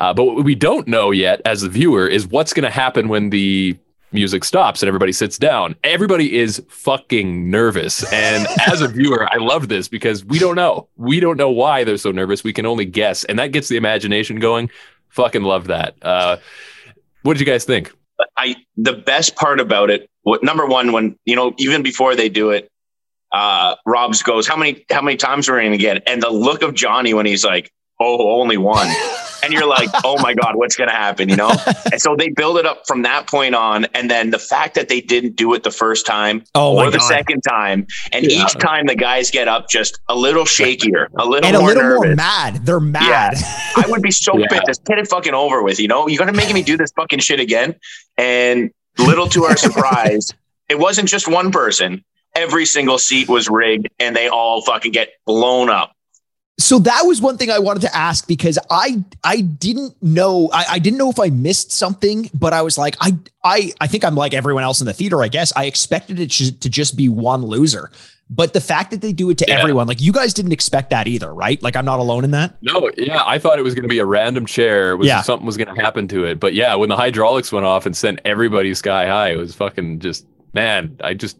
Uh, 0.02 0.14
but 0.14 0.26
what 0.26 0.44
we 0.44 0.56
don't 0.56 0.88
know 0.88 1.12
yet 1.12 1.42
as 1.46 1.62
the 1.62 1.70
viewer 1.70 2.08
is 2.08 2.28
what's 2.28 2.54
going 2.54 2.64
to 2.64 2.70
happen 2.70 3.08
when 3.08 3.30
the 3.30 3.78
music 4.14 4.44
stops 4.44 4.82
and 4.82 4.88
everybody 4.88 5.12
sits 5.12 5.38
down. 5.38 5.76
Everybody 5.84 6.38
is 6.38 6.64
fucking 6.70 7.50
nervous. 7.50 8.12
And 8.14 8.46
as 8.68 8.82
a 8.82 8.88
viewer, 8.88 9.28
I 9.32 9.38
love 9.38 9.70
this 9.70 9.88
because 9.88 10.24
we 10.26 10.40
don't 10.40 10.56
know. 10.56 10.88
We 10.98 11.20
don't 11.20 11.38
know 11.38 11.50
why 11.50 11.84
they're 11.84 11.98
so 11.98 12.12
nervous. 12.12 12.44
We 12.44 12.54
can 12.54 12.66
only 12.66 12.86
guess. 12.86 13.24
And 13.26 13.40
that 13.40 13.52
gets 13.52 13.68
the 13.68 13.78
imagination 13.78 14.40
going. 14.40 14.70
Fucking 15.10 15.44
love 15.44 15.68
that. 15.68 15.96
Uh, 16.02 16.38
what 17.24 17.34
did 17.34 17.40
you 17.40 17.52
guys 17.52 17.66
think? 17.66 17.92
I 18.38 18.56
the 18.78 18.94
best 18.94 19.36
part 19.36 19.60
about 19.60 19.90
it, 19.90 20.10
number 20.26 20.66
one, 20.66 20.92
when 20.92 21.18
you 21.26 21.36
know, 21.36 21.54
even 21.58 21.84
before 21.84 22.16
they 22.16 22.30
do 22.30 22.52
it, 22.52 22.70
uh 23.32 23.76
Rob's 23.86 24.22
goes, 24.24 24.48
How 24.48 24.56
many 24.56 24.86
how 24.92 25.02
many 25.02 25.18
times 25.18 25.50
are 25.50 25.56
we 25.58 25.64
gonna 25.64 25.78
get? 25.78 26.04
And 26.08 26.22
the 26.22 26.30
look 26.30 26.62
of 26.62 26.74
Johnny 26.74 27.14
when 27.14 27.26
he's 27.26 27.44
like, 27.44 27.72
Oh, 28.00 28.40
only 28.42 28.58
one. 28.58 28.88
and 29.44 29.52
you're 29.54 29.68
like, 29.68 29.90
Oh 30.04 30.22
my 30.22 30.34
God, 30.34 30.56
what's 30.56 30.76
gonna 30.76 30.92
happen? 30.92 31.30
You 31.30 31.36
know? 31.36 31.52
and 31.92 32.00
so 32.02 32.16
they 32.16 32.30
build 32.30 32.58
it 32.58 32.66
up 32.66 32.86
from 32.88 33.02
that 33.04 33.28
point 33.28 33.56
on. 33.56 33.86
And 33.96 34.10
then 34.10 34.30
the 34.30 34.38
fact 34.40 34.76
that 34.76 34.88
they 34.90 35.02
didn't 35.02 35.36
do 35.36 35.54
it 35.56 35.64
the 35.64 35.72
first 35.72 36.06
time 36.06 36.44
Oh 36.54 36.78
or 36.78 36.92
the 36.92 36.98
God. 37.00 37.08
second 37.08 37.42
time, 37.42 37.88
and 38.12 38.24
Yeah. 38.26 38.44
each 38.46 38.54
time 38.60 38.86
the 38.88 38.96
guys 38.96 39.32
get 39.32 39.48
up 39.48 39.68
just 39.70 40.00
a 40.10 40.16
little 40.16 40.44
shakier, 40.46 41.08
a 41.18 41.26
little 41.26 41.46
and 41.48 41.56
a 41.56 41.60
more 41.60 41.68
little 41.70 41.84
nervous. 41.84 42.06
more 42.08 42.16
mad. 42.16 42.66
They're 42.66 42.80
mad. 42.80 43.34
Yeah. 43.38 43.74
I 43.78 43.86
would 43.88 44.02
be 44.04 44.12
so 44.12 44.38
Yeah. 44.38 44.48
pissed. 44.50 44.66
Just 44.68 44.86
get 44.86 45.00
it 45.00 45.08
fucking 45.08 45.34
over 45.34 45.64
with. 45.64 45.80
You 45.80 45.88
know, 45.88 46.08
you're 46.08 46.20
gonna 46.20 46.34
make 46.38 46.54
me 46.54 46.62
do 46.62 46.78
this 46.78 46.92
fucking 46.96 47.20
shit 47.20 47.40
again. 47.40 47.76
And 48.18 48.70
little 48.98 49.28
to 49.30 49.46
our 49.46 49.58
surprise, 49.58 50.34
it 50.70 50.80
wasn't 50.80 51.10
just 51.10 51.28
one 51.28 51.52
person. 51.52 52.04
Every 52.36 52.66
single 52.66 52.98
seat 52.98 53.30
was 53.30 53.48
rigged, 53.50 53.90
and 54.00 54.16
they 54.16 54.28
all 54.28 54.62
fucking 54.64 54.92
get 54.92 55.14
blown 55.26 55.70
up. 55.70 55.96
So 56.60 56.80
that 56.80 57.02
was 57.06 57.20
one 57.20 57.38
thing 57.38 57.50
I 57.50 57.60
wanted 57.60 57.82
to 57.82 57.96
ask 57.96 58.28
because 58.28 58.60
I 58.70 59.04
I 59.24 59.42
didn't 59.42 60.02
know 60.04 60.50
I, 60.54 60.66
I 60.72 60.80
didn't 60.80 61.00
know 61.00 61.10
if 61.10 61.20
I 61.20 61.30
missed 61.30 61.72
something, 61.72 62.30
but 62.34 62.54
I 62.54 62.62
was 62.62 62.78
like 62.78 62.96
I 63.02 63.18
I 63.44 63.74
I 63.82 63.88
think 63.88 64.06
I'm 64.06 64.16
like 64.16 64.36
everyone 64.36 64.64
else 64.64 64.80
in 64.80 64.86
the 64.86 64.94
theater. 64.94 65.24
I 65.24 65.30
guess 65.30 65.52
I 65.56 65.66
expected 65.66 66.20
it 66.20 66.30
to 66.32 66.58
to 66.60 66.70
just 66.70 66.96
be 66.96 67.10
one 67.10 67.44
loser, 67.44 67.90
but 68.30 68.54
the 68.54 68.62
fact 68.62 68.92
that 68.92 69.02
they 69.02 69.14
do 69.14 69.30
it 69.30 69.38
to 69.40 69.46
Yeah. 69.48 69.60
everyone, 69.60 69.88
like 69.88 70.02
you 70.02 70.12
guys 70.12 70.34
didn't 70.34 70.54
expect 70.54 70.90
that 70.90 71.08
either, 71.08 71.34
right? 71.34 71.62
Like 71.62 71.76
I'm 71.76 71.86
not 71.86 72.00
alone 72.00 72.24
in 72.24 72.32
that. 72.32 72.58
No, 72.62 72.90
yeah, 72.98 73.22
I 73.26 73.38
thought 73.38 73.60
it 73.60 73.64
was 73.64 73.76
going 73.76 73.84
to 73.84 73.90
be 73.90 74.00
a 74.00 74.06
random 74.06 74.46
chair. 74.46 74.96
Was 74.98 75.08
Yeah. 75.08 75.22
something 75.22 75.46
was 75.46 75.58
going 75.58 75.74
to 75.74 75.80
happen 75.82 76.08
to 76.10 76.24
it, 76.26 76.40
but 76.40 76.54
yeah, 76.54 76.74
when 76.76 76.90
the 76.90 76.96
hydraulics 76.96 77.52
went 77.52 77.66
off 77.66 77.86
and 77.86 77.96
sent 77.96 78.20
everybody 78.26 78.74
sky 78.74 79.08
high, 79.08 79.30
it 79.32 79.38
was 79.38 79.54
fucking 79.54 80.00
just 80.00 80.26
man. 80.54 80.98
I 81.04 81.14
just 81.14 81.38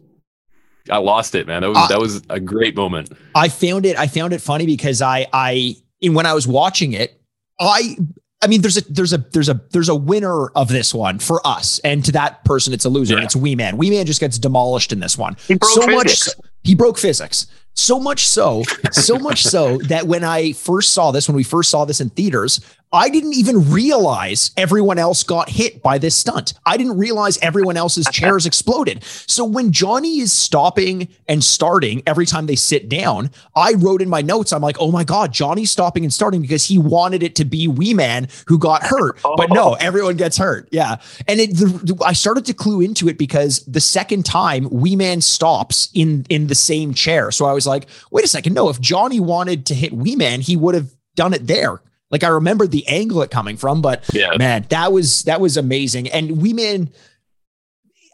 I 0.90 0.98
lost 0.98 1.34
it, 1.34 1.46
man. 1.46 1.62
That 1.62 1.68
was 1.70 1.78
Uh, 1.78 1.86
that 1.88 1.98
was 2.00 2.22
a 2.28 2.38
great 2.38 2.76
moment. 2.76 3.10
I 3.34 3.48
found 3.48 3.86
it 3.86 3.98
I 3.98 4.06
found 4.06 4.32
it 4.32 4.40
funny 4.40 4.66
because 4.66 5.00
I 5.02 5.26
I 5.32 5.76
in 6.00 6.14
when 6.14 6.26
I 6.26 6.34
was 6.34 6.46
watching 6.46 6.92
it, 6.92 7.18
I 7.58 7.96
I 8.42 8.46
mean 8.46 8.60
there's 8.60 8.76
a 8.76 8.82
there's 8.92 9.14
a 9.14 9.18
there's 9.32 9.48
a 9.48 9.58
there's 9.72 9.88
a 9.88 9.94
winner 9.94 10.48
of 10.48 10.68
this 10.68 10.92
one 10.92 11.18
for 11.18 11.40
us 11.46 11.78
and 11.84 12.04
to 12.04 12.12
that 12.12 12.44
person 12.44 12.74
it's 12.74 12.84
a 12.84 12.90
loser 12.90 13.14
and 13.14 13.22
Yeah. 13.22 13.24
it's 13.24 13.34
Wee 13.36 13.54
Man. 13.56 13.78
Wee 13.78 13.88
Man 13.88 14.04
just 14.04 14.20
gets 14.20 14.38
demolished 14.38 14.92
in 14.92 15.00
this 15.00 15.16
one. 15.16 15.36
He 15.48 15.54
broke 15.54 15.70
so 15.72 15.86
much 15.86 16.02
physics. 16.10 16.34
He 16.64 16.74
broke 16.74 16.98
physics. 16.98 17.46
So 17.74 17.98
much 17.98 18.26
so, 18.26 18.62
so 18.92 19.18
much 19.18 19.42
so 19.42 19.78
that 19.78 20.06
when 20.06 20.24
I 20.24 20.52
first 20.52 20.92
saw 20.94 21.10
this, 21.10 21.28
when 21.28 21.36
we 21.36 21.42
first 21.42 21.70
saw 21.70 21.84
this 21.84 22.00
in 22.00 22.10
theaters, 22.10 22.60
I 22.94 23.08
didn't 23.08 23.34
even 23.34 23.70
realize 23.72 24.52
everyone 24.56 24.98
else 24.98 25.24
got 25.24 25.48
hit 25.48 25.82
by 25.82 25.98
this 25.98 26.14
stunt. 26.14 26.54
I 26.64 26.76
didn't 26.76 26.96
realize 26.96 27.36
everyone 27.38 27.76
else's 27.76 28.06
chairs 28.12 28.46
exploded. 28.46 29.02
So 29.04 29.44
when 29.44 29.72
Johnny 29.72 30.20
is 30.20 30.32
stopping 30.32 31.08
and 31.26 31.42
starting 31.42 32.04
every 32.06 32.24
time 32.24 32.46
they 32.46 32.54
sit 32.54 32.88
down, 32.88 33.30
I 33.56 33.72
wrote 33.72 34.00
in 34.00 34.08
my 34.08 34.22
notes, 34.22 34.52
I'm 34.52 34.62
like, 34.62 34.76
oh 34.78 34.92
my 34.92 35.02
God, 35.02 35.32
Johnny's 35.32 35.72
stopping 35.72 36.04
and 36.04 36.12
starting 36.12 36.40
because 36.40 36.64
he 36.64 36.78
wanted 36.78 37.24
it 37.24 37.34
to 37.36 37.44
be 37.44 37.66
Wee 37.66 37.94
Man 37.94 38.28
who 38.46 38.58
got 38.58 38.84
hurt. 38.84 39.20
But 39.22 39.50
no, 39.50 39.72
oh. 39.72 39.76
everyone 39.80 40.16
gets 40.16 40.38
hurt. 40.38 40.68
Yeah. 40.70 40.96
And 41.26 41.40
it, 41.40 41.56
the, 41.56 42.00
I 42.06 42.12
started 42.12 42.46
to 42.46 42.54
clue 42.54 42.80
into 42.80 43.08
it 43.08 43.18
because 43.18 43.64
the 43.66 43.80
second 43.80 44.24
time 44.24 44.68
Wee 44.70 44.94
Man 44.94 45.20
stops 45.20 45.88
in, 45.94 46.26
in 46.28 46.46
the 46.46 46.54
same 46.54 46.94
chair. 46.94 47.32
So 47.32 47.46
I 47.46 47.54
was 47.54 47.66
like, 47.66 47.86
wait 48.12 48.24
a 48.24 48.28
second. 48.28 48.54
No, 48.54 48.68
if 48.68 48.80
Johnny 48.80 49.18
wanted 49.18 49.66
to 49.66 49.74
hit 49.74 49.92
Wee 49.92 50.14
Man, 50.14 50.40
he 50.40 50.56
would 50.56 50.76
have 50.76 50.94
done 51.16 51.34
it 51.34 51.48
there. 51.48 51.80
Like 52.14 52.22
I 52.22 52.28
remembered 52.28 52.70
the 52.70 52.86
angle 52.86 53.22
it 53.22 53.32
coming 53.32 53.56
from, 53.56 53.82
but 53.82 54.04
Yeah. 54.14 54.36
man, 54.38 54.66
that 54.68 54.92
was 54.92 55.24
that 55.24 55.40
was 55.40 55.56
amazing. 55.56 56.08
And 56.10 56.40
Wee 56.40 56.52
Man, 56.52 56.90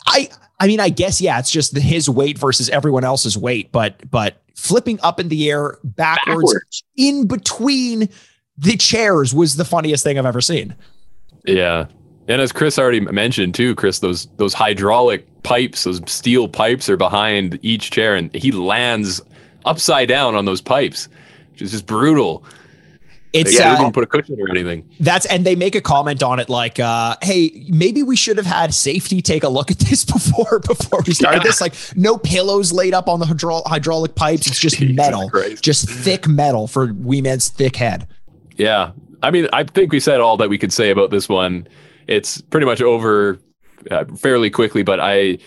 I 0.06 0.30
I 0.58 0.66
mean, 0.66 0.80
I 0.80 0.88
guess 0.88 1.20
yeah, 1.20 1.38
it's 1.38 1.50
just 1.50 1.74
the, 1.74 1.80
his 1.80 2.08
weight 2.08 2.38
versus 2.38 2.70
everyone 2.70 3.04
else's 3.04 3.36
weight, 3.36 3.70
but 3.72 4.10
but 4.10 4.40
flipping 4.56 4.98
up 5.02 5.20
in 5.20 5.28
the 5.28 5.50
air 5.50 5.76
backwards, 5.84 6.50
Backwards. 6.50 6.82
in 6.96 7.26
between 7.26 8.08
the 8.56 8.78
chairs 8.78 9.34
was 9.34 9.56
the 9.56 9.66
funniest 9.66 10.02
thing 10.02 10.18
I've 10.18 10.24
ever 10.24 10.40
seen. 10.40 10.74
Yeah. 11.44 11.86
And 12.26 12.40
as 12.40 12.52
Chris 12.52 12.78
already 12.78 13.00
mentioned 13.00 13.54
too, 13.54 13.74
Chris, 13.74 13.98
those 13.98 14.28
those 14.38 14.54
hydraulic 14.54 15.26
pipes, 15.42 15.84
those 15.84 16.00
steel 16.06 16.48
pipes 16.48 16.88
are 16.88 16.96
behind 16.96 17.58
each 17.60 17.90
chair, 17.90 18.14
and 18.16 18.34
he 18.34 18.50
lands 18.50 19.20
upside 19.66 20.08
down 20.08 20.34
on 20.34 20.46
those 20.46 20.62
pipes, 20.62 21.08
which 21.52 21.60
is 21.60 21.72
just 21.72 21.84
brutal. 21.84 22.42
It's 23.32 23.56
They 23.56 23.62
uh, 23.64 23.76
didn't 23.78 23.92
put 23.92 24.02
a 24.02 24.06
cushion 24.06 24.36
or 24.40 24.50
anything. 24.50 24.88
That's 24.98 25.24
and 25.26 25.46
they 25.46 25.54
make 25.54 25.74
a 25.76 25.80
comment 25.80 26.22
on 26.22 26.40
it 26.40 26.48
like, 26.48 26.80
uh, 26.80 27.14
"Hey, 27.22 27.64
maybe 27.68 28.02
we 28.02 28.16
should 28.16 28.36
have 28.38 28.46
had 28.46 28.74
safety 28.74 29.22
take 29.22 29.44
a 29.44 29.48
look 29.48 29.70
at 29.70 29.78
this 29.78 30.04
before 30.12 30.58
before 30.60 31.02
we 31.06 31.14
started 31.14 31.38
Yeah. 31.38 31.48
this. 31.48 31.60
Like, 31.60 31.74
no 31.96 32.18
pillows 32.18 32.72
laid 32.72 32.92
up 32.94 33.08
on 33.08 33.20
the 33.20 33.26
hydro- 33.26 33.62
hydraulic 33.66 34.14
pipes. 34.16 34.46
It's 34.48 34.58
just 34.58 34.80
metal, 34.80 35.30
just 35.60 35.88
thick 35.88 36.26
metal 36.26 36.66
for 36.66 36.92
Wee 36.94 37.20
Man's 37.20 37.48
thick 37.48 37.76
head." 37.76 38.08
Yeah. 38.56 38.92
I 39.22 39.30
mean, 39.30 39.48
I 39.52 39.64
think 39.64 39.92
we 39.92 40.00
said 40.00 40.20
all 40.20 40.36
that 40.38 40.48
we 40.48 40.58
could 40.58 40.72
say 40.72 40.90
about 40.90 41.10
this 41.10 41.28
one. 41.28 41.68
It's 42.06 42.40
pretty 42.40 42.66
much 42.66 42.80
over 42.82 43.38
uh, 43.90 44.06
fairly 44.16 44.50
quickly, 44.50 44.82
but 44.82 44.98
I 44.98 45.38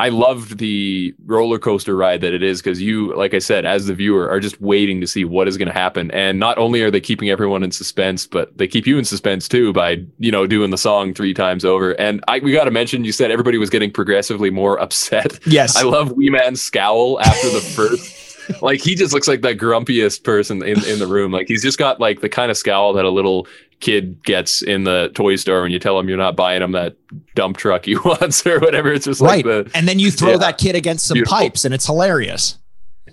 I 0.00 0.08
loved 0.08 0.56
the 0.56 1.14
roller 1.26 1.58
coaster 1.58 1.94
ride 1.94 2.22
that 2.22 2.32
it 2.32 2.42
is 2.42 2.62
because 2.62 2.80
you, 2.80 3.14
like 3.14 3.34
I 3.34 3.38
said, 3.38 3.66
as 3.66 3.86
the 3.86 3.92
viewer, 3.92 4.30
are 4.30 4.40
just 4.40 4.58
waiting 4.58 4.98
to 5.02 5.06
see 5.06 5.26
what 5.26 5.46
is 5.46 5.58
going 5.58 5.68
to 5.68 5.74
happen. 5.74 6.10
And 6.12 6.38
not 6.38 6.56
only 6.56 6.80
are 6.80 6.90
they 6.90 7.02
keeping 7.02 7.28
everyone 7.28 7.62
in 7.62 7.70
suspense, 7.70 8.26
but 8.26 8.56
they 8.56 8.66
keep 8.66 8.86
you 8.86 8.96
in 8.96 9.04
suspense 9.04 9.46
too 9.46 9.74
by 9.74 10.02
you 10.18 10.32
know 10.32 10.46
doing 10.46 10.70
the 10.70 10.78
song 10.78 11.12
three 11.12 11.34
times 11.34 11.66
over. 11.66 11.92
And 12.00 12.24
I 12.28 12.38
we 12.38 12.50
got 12.50 12.64
to 12.64 12.70
mention, 12.70 13.04
you 13.04 13.12
said 13.12 13.30
everybody 13.30 13.58
was 13.58 13.68
getting 13.68 13.90
progressively 13.90 14.48
more 14.48 14.80
upset. 14.82 15.38
Yes, 15.46 15.76
I 15.76 15.82
love 15.82 16.12
Wee 16.12 16.30
Man's 16.30 16.62
scowl 16.62 17.20
after 17.20 17.50
the 17.50 17.60
first. 17.60 18.16
like 18.62 18.80
he 18.80 18.94
just 18.94 19.12
looks 19.12 19.28
like 19.28 19.42
the 19.42 19.54
grumpiest 19.54 20.24
person 20.24 20.62
in, 20.62 20.82
in 20.86 20.98
the 20.98 21.06
room. 21.06 21.30
Like 21.30 21.46
he's 21.46 21.62
just 21.62 21.78
got 21.78 22.00
like 22.00 22.22
the 22.22 22.28
kind 22.30 22.50
of 22.50 22.56
scowl 22.56 22.94
that 22.94 23.04
a 23.04 23.10
little 23.10 23.46
kid 23.80 24.22
gets 24.24 24.62
in 24.62 24.84
the 24.84 25.10
toy 25.14 25.36
store 25.36 25.62
when 25.62 25.70
you 25.72 25.78
tell 25.78 25.98
him 25.98 26.08
you're 26.08 26.18
not 26.18 26.36
buying 26.36 26.62
him 26.62 26.72
that 26.72 26.96
dump 27.34 27.56
truck 27.56 27.86
he 27.86 27.96
wants 28.04 28.46
or 28.46 28.60
whatever. 28.60 28.92
It's 28.92 29.06
just 29.06 29.20
right. 29.20 29.44
like 29.44 29.66
the 29.66 29.70
and 29.76 29.88
then 29.88 29.98
you 29.98 30.10
throw 30.10 30.32
Yeah. 30.32 30.36
that 30.38 30.58
kid 30.58 30.74
against 30.76 31.06
some 31.06 31.14
Beautiful. 31.16 31.38
pipes 31.38 31.64
and 31.64 31.74
it's 31.74 31.86
hilarious. 31.86 32.58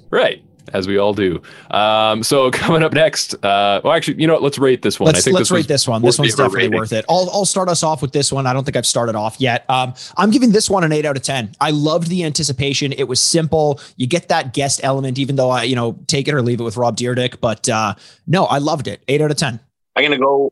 right 0.10 0.44
as 0.74 0.86
we 0.86 0.98
all 0.98 1.14
do. 1.14 1.42
Um, 1.72 2.24
so 2.24 2.52
coming 2.52 2.84
up 2.84 2.92
next, 2.92 3.34
uh, 3.36 3.80
well, 3.86 3.94
actually, 3.94 4.20
you 4.20 4.28
know 4.28 4.34
what? 4.34 4.44
Let's 4.44 4.58
rate 4.60 4.82
this 4.82 5.00
one. 5.00 5.08
I 5.08 5.12
Let's 5.14 5.24
think 5.24 5.36
let's 5.36 5.48
this 5.48 5.56
rate 5.56 5.68
this 5.70 5.88
one. 5.88 6.02
This 6.02 6.20
one's 6.20 6.32
definitely 6.36 6.64
rating. 6.64 6.78
worth 6.78 6.92
it. 6.92 7.06
I'll 7.08 7.30
I'll 7.32 7.46
start 7.46 7.70
us 7.70 7.84
off 7.84 8.02
with 8.02 8.12
this 8.12 8.34
one. 8.34 8.46
I 8.46 8.52
don't 8.52 8.66
think 8.66 8.76
I've 8.76 8.86
started 8.86 9.16
off 9.16 9.40
yet. 9.40 9.64
Um, 9.70 9.94
I'm 10.18 10.30
giving 10.30 10.52
this 10.52 10.70
one 10.70 10.84
an 10.84 10.92
eight 10.92 11.06
out 11.06 11.16
of 11.16 11.24
ten. 11.24 11.54
I 11.62 11.72
loved 11.72 12.10
the 12.10 12.26
anticipation. 12.26 12.92
It 12.92 13.08
was 13.08 13.22
simple. 13.22 13.80
You 13.96 14.08
get 14.08 14.28
that 14.28 14.54
guest 14.54 14.82
element, 14.84 15.18
even 15.18 15.38
though 15.38 15.50
I 15.52 15.64
you 15.64 15.76
know 15.78 15.98
take 16.08 16.28
it 16.28 16.34
or 16.34 16.42
leave 16.42 16.60
it 16.60 16.64
with 16.64 16.76
Rob 16.76 16.98
Dyrdek. 16.98 17.40
But 17.40 17.70
uh, 17.70 17.96
no, 18.28 18.44
I 18.44 18.58
loved 18.58 18.88
it. 18.90 19.02
Eight 19.08 19.22
out 19.22 19.32
of 19.32 19.38
ten. 19.38 19.62
I'm 19.96 20.04
gonna 20.04 20.18
go 20.18 20.52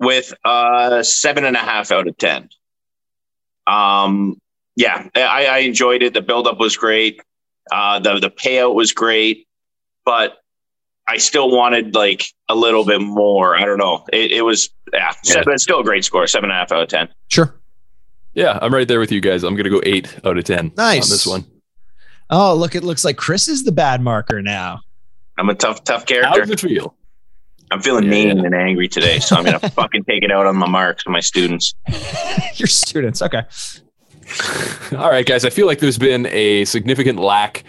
with 0.00 0.32
uh 0.44 1.02
seven 1.02 1.44
and 1.44 1.56
a 1.56 1.60
half 1.60 1.90
out 1.90 2.06
of 2.08 2.16
ten. 2.16 2.48
Um, 3.66 4.40
yeah, 4.76 5.08
I, 5.14 5.46
I 5.46 5.58
enjoyed 5.58 6.02
it. 6.02 6.14
The 6.14 6.22
buildup 6.22 6.58
was 6.58 6.76
great. 6.76 7.20
Uh, 7.70 7.98
the 7.98 8.18
the 8.18 8.30
payout 8.30 8.74
was 8.74 8.92
great, 8.92 9.46
but 10.04 10.38
I 11.06 11.18
still 11.18 11.50
wanted 11.50 11.94
like 11.94 12.24
a 12.48 12.54
little 12.54 12.84
bit 12.84 13.00
more. 13.00 13.56
I 13.56 13.64
don't 13.64 13.78
know. 13.78 14.04
It, 14.12 14.32
it 14.32 14.42
was 14.42 14.70
yeah, 14.92 15.12
seven, 15.22 15.52
it's 15.52 15.64
still 15.64 15.80
a 15.80 15.84
great 15.84 16.04
score. 16.04 16.26
Seven 16.26 16.50
and 16.50 16.56
a 16.56 16.60
half 16.60 16.72
out 16.72 16.82
of 16.82 16.88
ten. 16.88 17.08
Sure. 17.28 17.54
Yeah, 18.34 18.58
I'm 18.62 18.72
right 18.72 18.86
there 18.86 19.00
with 19.00 19.10
you 19.12 19.20
guys. 19.20 19.42
I'm 19.42 19.56
gonna 19.56 19.70
go 19.70 19.82
eight 19.84 20.16
out 20.24 20.38
of 20.38 20.44
ten 20.44 20.72
Nice. 20.76 21.04
on 21.04 21.10
this 21.10 21.26
one. 21.26 21.44
Oh, 22.30 22.54
look! 22.54 22.74
It 22.74 22.84
looks 22.84 23.04
like 23.04 23.16
Chris 23.16 23.48
is 23.48 23.64
the 23.64 23.72
bad 23.72 24.00
marker 24.00 24.42
now. 24.42 24.80
I'm 25.36 25.48
a 25.48 25.54
tough, 25.54 25.84
tough 25.84 26.06
character. 26.06 26.28
How 26.28 26.34
character. 26.34 26.54
does 26.54 26.64
it 26.64 26.68
feel? 26.68 26.94
I'm 27.70 27.80
feeling 27.82 28.04
Yeah, 28.04 28.10
mean 28.10 28.36
yeah. 28.38 28.44
and 28.44 28.54
angry 28.54 28.88
today, 28.88 29.18
so 29.18 29.36
I'm 29.36 29.44
gonna 29.44 29.58
fucking 29.70 30.04
take 30.04 30.22
it 30.22 30.30
out 30.32 30.46
on 30.46 30.56
my 30.56 30.68
marks 30.68 31.04
and 31.06 31.12
my 31.12 31.20
students. 31.20 31.74
Your 32.54 32.66
students. 32.66 33.20
Okay. 33.22 33.42
All 34.96 35.10
right, 35.10 35.24
guys. 35.26 35.44
I 35.44 35.50
feel 35.50 35.66
like 35.66 35.78
there's 35.80 35.98
been 35.98 36.26
a 36.26 36.64
significant 36.66 37.18
lack 37.18 37.64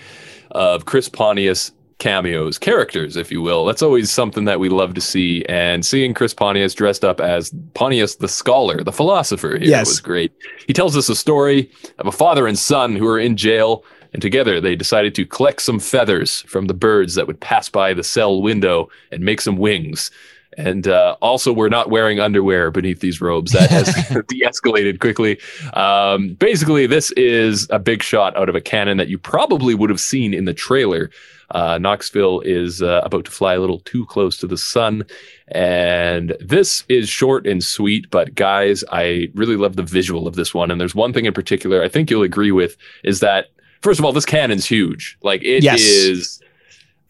of 0.52 0.86
Chris 0.86 1.08
Pontius 1.10 1.72
cameos, 2.00 2.58
characters, 2.58 3.18
if 3.18 3.30
you 3.32 3.42
will. 3.42 3.66
That's 3.66 3.82
always 3.82 4.10
something 4.10 4.46
that 4.46 4.60
we 4.60 4.70
love 4.70 4.94
to 4.94 5.02
see. 5.02 5.44
And 5.50 5.86
seeing 5.86 6.14
Chris 6.14 6.34
Pontius 6.34 6.74
dressed 6.74 7.04
up 7.04 7.20
as 7.20 7.54
Pontius 7.74 8.16
the 8.16 8.28
scholar, 8.30 8.84
the 8.84 8.92
philosopher 8.94 9.58
here 9.58 9.68
Yes. 9.70 9.88
was 9.88 10.00
great. 10.00 10.32
He 10.66 10.74
tells 10.74 10.96
us 10.96 11.10
a 11.10 11.16
story 11.16 11.70
of 11.98 12.08
a 12.08 12.12
father 12.12 12.48
and 12.48 12.58
son 12.58 12.96
who 12.96 13.06
are 13.08 13.20
in 13.20 13.36
jail. 13.36 13.84
And 14.14 14.22
together 14.22 14.60
they 14.60 14.76
decided 14.76 15.16
to 15.16 15.26
collect 15.26 15.62
some 15.62 15.80
feathers 15.80 16.42
from 16.42 16.68
the 16.68 16.74
birds 16.74 17.16
that 17.16 17.28
would 17.28 17.40
pass 17.40 17.70
by 17.70 17.94
the 17.94 18.04
cell 18.04 18.42
window 18.42 18.90
and 19.12 19.24
make 19.24 19.42
some 19.42 19.58
wings. 19.58 20.12
And 20.58 20.88
uh, 20.88 21.16
also, 21.22 21.54
we're 21.54 21.70
not 21.70 21.90
wearing 21.90 22.20
underwear 22.20 22.72
beneath 22.72 23.00
these 23.00 23.22
robes. 23.22 23.52
That 23.52 23.70
has 23.70 23.88
de-escalated 24.28 25.00
quickly. 25.00 25.40
Um, 25.74 26.34
basically, 26.34 26.88
this 26.88 27.12
is 27.12 27.68
a 27.70 27.80
big 27.80 28.04
shot 28.04 28.36
out 28.36 28.50
of 28.50 28.56
a 28.56 28.62
cannon 28.62 28.98
that 28.98 29.10
you 29.10 29.18
probably 29.18 29.76
would 29.76 29.90
have 29.90 30.02
seen 30.02 30.34
in 30.34 30.46
the 30.46 30.54
trailer. 30.54 31.12
Uh, 31.52 31.78
Knoxville 31.78 32.42
is 32.42 32.82
uh, 32.82 33.02
about 33.04 33.26
to 33.26 33.32
fly 33.32 33.56
a 33.56 33.60
little 33.60 33.80
too 33.80 34.06
close 34.06 34.38
to 34.38 34.48
the 34.48 34.58
sun. 34.58 35.04
And 35.48 36.36
this 36.40 36.84
is 36.90 37.10
short 37.10 37.48
and 37.48 37.64
sweet, 37.64 38.10
but 38.12 38.36
guys, 38.36 38.84
I 38.92 39.30
really 39.34 39.56
love 39.56 39.76
the 39.76 39.84
visual 39.84 40.28
of 40.28 40.36
this 40.36 40.54
one. 40.54 40.70
And 40.72 40.80
there's 40.80 40.94
one 40.94 41.14
thing 41.14 41.26
in 41.26 41.34
particular 41.34 41.82
I 41.84 41.88
think 41.88 42.10
you'll 42.10 42.24
agree 42.24 42.52
with 42.52 42.76
is 43.04 43.20
that, 43.22 43.48
first 43.82 44.00
of 44.00 44.06
all, 44.06 44.14
this 44.14 44.26
cannon's 44.26 44.66
huge. 44.66 45.18
Like, 45.22 45.42
it 45.42 45.64
is. 45.64 46.40
Yes. 46.40 46.40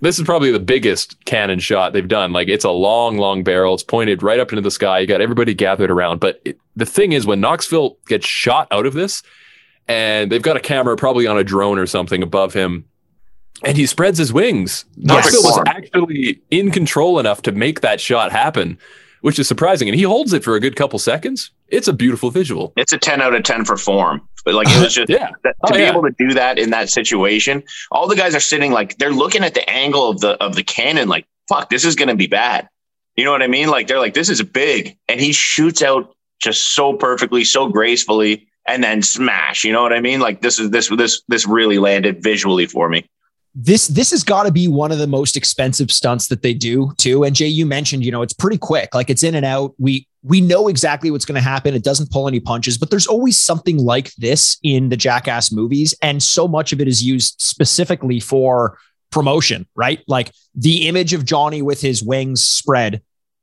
This 0.01 0.17
is 0.17 0.25
probably 0.25 0.51
the 0.51 0.59
biggest 0.59 1.23
cannon 1.25 1.59
shot 1.59 1.91
they've 1.91 2.07
done. 2.07 2.31
Like 2.31 2.47
it's 2.47 2.63
a 2.63 2.71
long, 2.71 3.17
long 3.17 3.43
barrel. 3.43 3.73
It's 3.73 3.83
pointed 3.83 4.23
right 4.23 4.39
up 4.39 4.51
into 4.53 4.61
the 4.61 4.71
sky. 4.71 4.99
You 4.99 5.07
got 5.07 5.19
everybody 5.19 5.53
gathered 5.53 5.91
around. 5.91 6.19
But 6.19 6.41
it, 6.45 6.57
the 6.77 6.85
thing 6.85 7.11
is, 7.11 7.25
when 7.25 7.41
Knoxville 7.41 7.97
gets 8.07 8.25
shot 8.25 8.69
out 8.71 8.85
of 8.85 8.93
this, 8.93 9.23
and 9.89 10.31
they've 10.31 10.41
got 10.41 10.55
a 10.55 10.61
camera 10.61 10.95
probably 10.95 11.27
on 11.27 11.37
a 11.37 11.43
drone 11.43 11.77
or 11.77 11.85
something 11.85 12.23
above 12.23 12.53
him, 12.53 12.85
and 13.65 13.75
he 13.75 13.85
spreads 13.85 14.17
his 14.17 14.31
wings. 14.31 14.85
Knoxville 14.95 15.43
was 15.43 15.63
actually 15.67 16.39
in 16.49 16.71
control 16.71 17.19
enough 17.19 17.41
to 17.41 17.51
make 17.51 17.81
that 17.81 17.99
shot 17.99 18.31
happen, 18.31 18.77
which 19.21 19.39
is 19.39 19.47
surprising. 19.47 19.87
And 19.89 19.95
he 19.95 20.03
holds 20.03 20.33
it 20.33 20.43
for 20.43 20.55
a 20.55 20.59
good 20.59 20.75
couple 20.75 20.99
seconds. 20.99 21.51
It's 21.67 21.87
a 21.87 21.93
beautiful 21.93 22.31
visual. 22.31 22.73
It's 22.75 22.93
a 22.93 22.97
ten 22.97 23.21
out 23.21 23.33
of 23.35 23.43
ten 23.43 23.65
for 23.65 23.77
form, 23.77 24.21
but 24.45 24.53
like 24.53 24.67
it 24.69 24.81
was 24.81 24.93
just 24.95 25.09
Yeah. 25.09 25.29
that, 25.43 25.55
Oh, 25.63 25.67
to 25.67 25.73
be 25.73 25.79
yeah. 25.81 25.89
able 25.91 26.03
to 26.03 26.13
do 26.17 26.33
that 26.33 26.57
in 26.57 26.69
that 26.71 26.89
situation, 26.89 27.63
all 27.91 28.07
the 28.07 28.15
guys 28.15 28.33
are 28.35 28.39
sitting 28.39 28.71
like 28.71 28.97
they're 28.97 29.11
looking 29.13 29.43
at 29.43 29.53
the 29.53 29.69
angle 29.69 30.09
of 30.09 30.19
the 30.21 30.31
of 30.43 30.55
the 30.55 30.63
cannon, 30.63 31.07
like 31.09 31.25
fuck, 31.47 31.69
this 31.69 31.85
is 31.85 31.95
gonna 31.95 32.15
be 32.15 32.27
bad. 32.27 32.67
You 33.15 33.25
know 33.25 33.31
what 33.31 33.41
I 33.43 33.47
mean? 33.47 33.69
Like 33.69 33.87
they're 33.87 33.99
like, 33.99 34.13
this 34.13 34.29
is 34.29 34.41
big, 34.41 34.97
and 35.07 35.19
he 35.19 35.33
shoots 35.33 35.81
out 35.81 36.15
just 36.41 36.73
so 36.73 36.93
perfectly, 36.93 37.43
so 37.43 37.67
gracefully, 37.67 38.47
and 38.65 38.81
then 38.81 39.01
smash. 39.01 39.65
You 39.65 39.73
know 39.73 39.81
what 39.81 39.91
I 39.91 39.99
mean? 39.99 40.21
Like 40.21 40.41
this 40.41 40.57
is 40.59 40.69
this 40.69 40.87
this 40.89 41.21
this 41.27 41.45
really 41.45 41.79
landed 41.79 42.23
visually 42.23 42.65
for 42.65 42.87
me. 42.87 43.05
This 43.55 43.87
this 43.87 44.11
has 44.11 44.23
got 44.23 44.43
to 44.43 44.51
be 44.51 44.67
one 44.67 44.91
of 44.91 44.99
the 44.99 45.07
most 45.07 45.35
expensive 45.35 45.91
stunts 45.91 46.27
that 46.27 46.41
they 46.41 46.53
do 46.53 46.93
too. 46.97 47.23
And 47.23 47.35
jay 47.35 47.47
you 47.47 47.65
mentioned 47.65 48.05
you 48.05 48.11
know 48.11 48.21
it's 48.21 48.33
pretty 48.33 48.57
quick 48.57 48.93
like 48.93 49.09
it's 49.09 49.23
in 49.23 49.35
and 49.35 49.45
out. 49.45 49.73
We 49.77 50.07
we 50.21 50.41
know 50.41 50.67
exactly 50.67 51.11
what's 51.11 51.25
going 51.25 51.35
to 51.35 51.41
happen. 51.41 51.73
It 51.73 51.83
doesn't 51.83 52.11
pull 52.11 52.27
any 52.27 52.39
punches 52.39 52.77
but 52.77 52.89
there's 52.89 53.07
always 53.07 53.39
something 53.39 53.77
like 53.77 54.13
this 54.15 54.57
in 54.63 54.89
the 54.89 54.97
jackass 54.97 55.51
movies. 55.51 55.95
And 56.01 56.21
so 56.21 56.47
much 56.47 56.73
of 56.73 56.81
it 56.81 56.87
is 56.87 57.03
used 57.03 57.41
specifically 57.41 58.19
for 58.19 58.77
promotion 59.11 59.67
right? 59.75 60.01
Like 60.07 60.31
the 60.55 60.87
image 60.87 61.13
of 61.13 61.25
johnny 61.25 61.61
with 61.61 61.81
his 61.81 62.03
wings 62.03 62.43
spread 62.43 63.01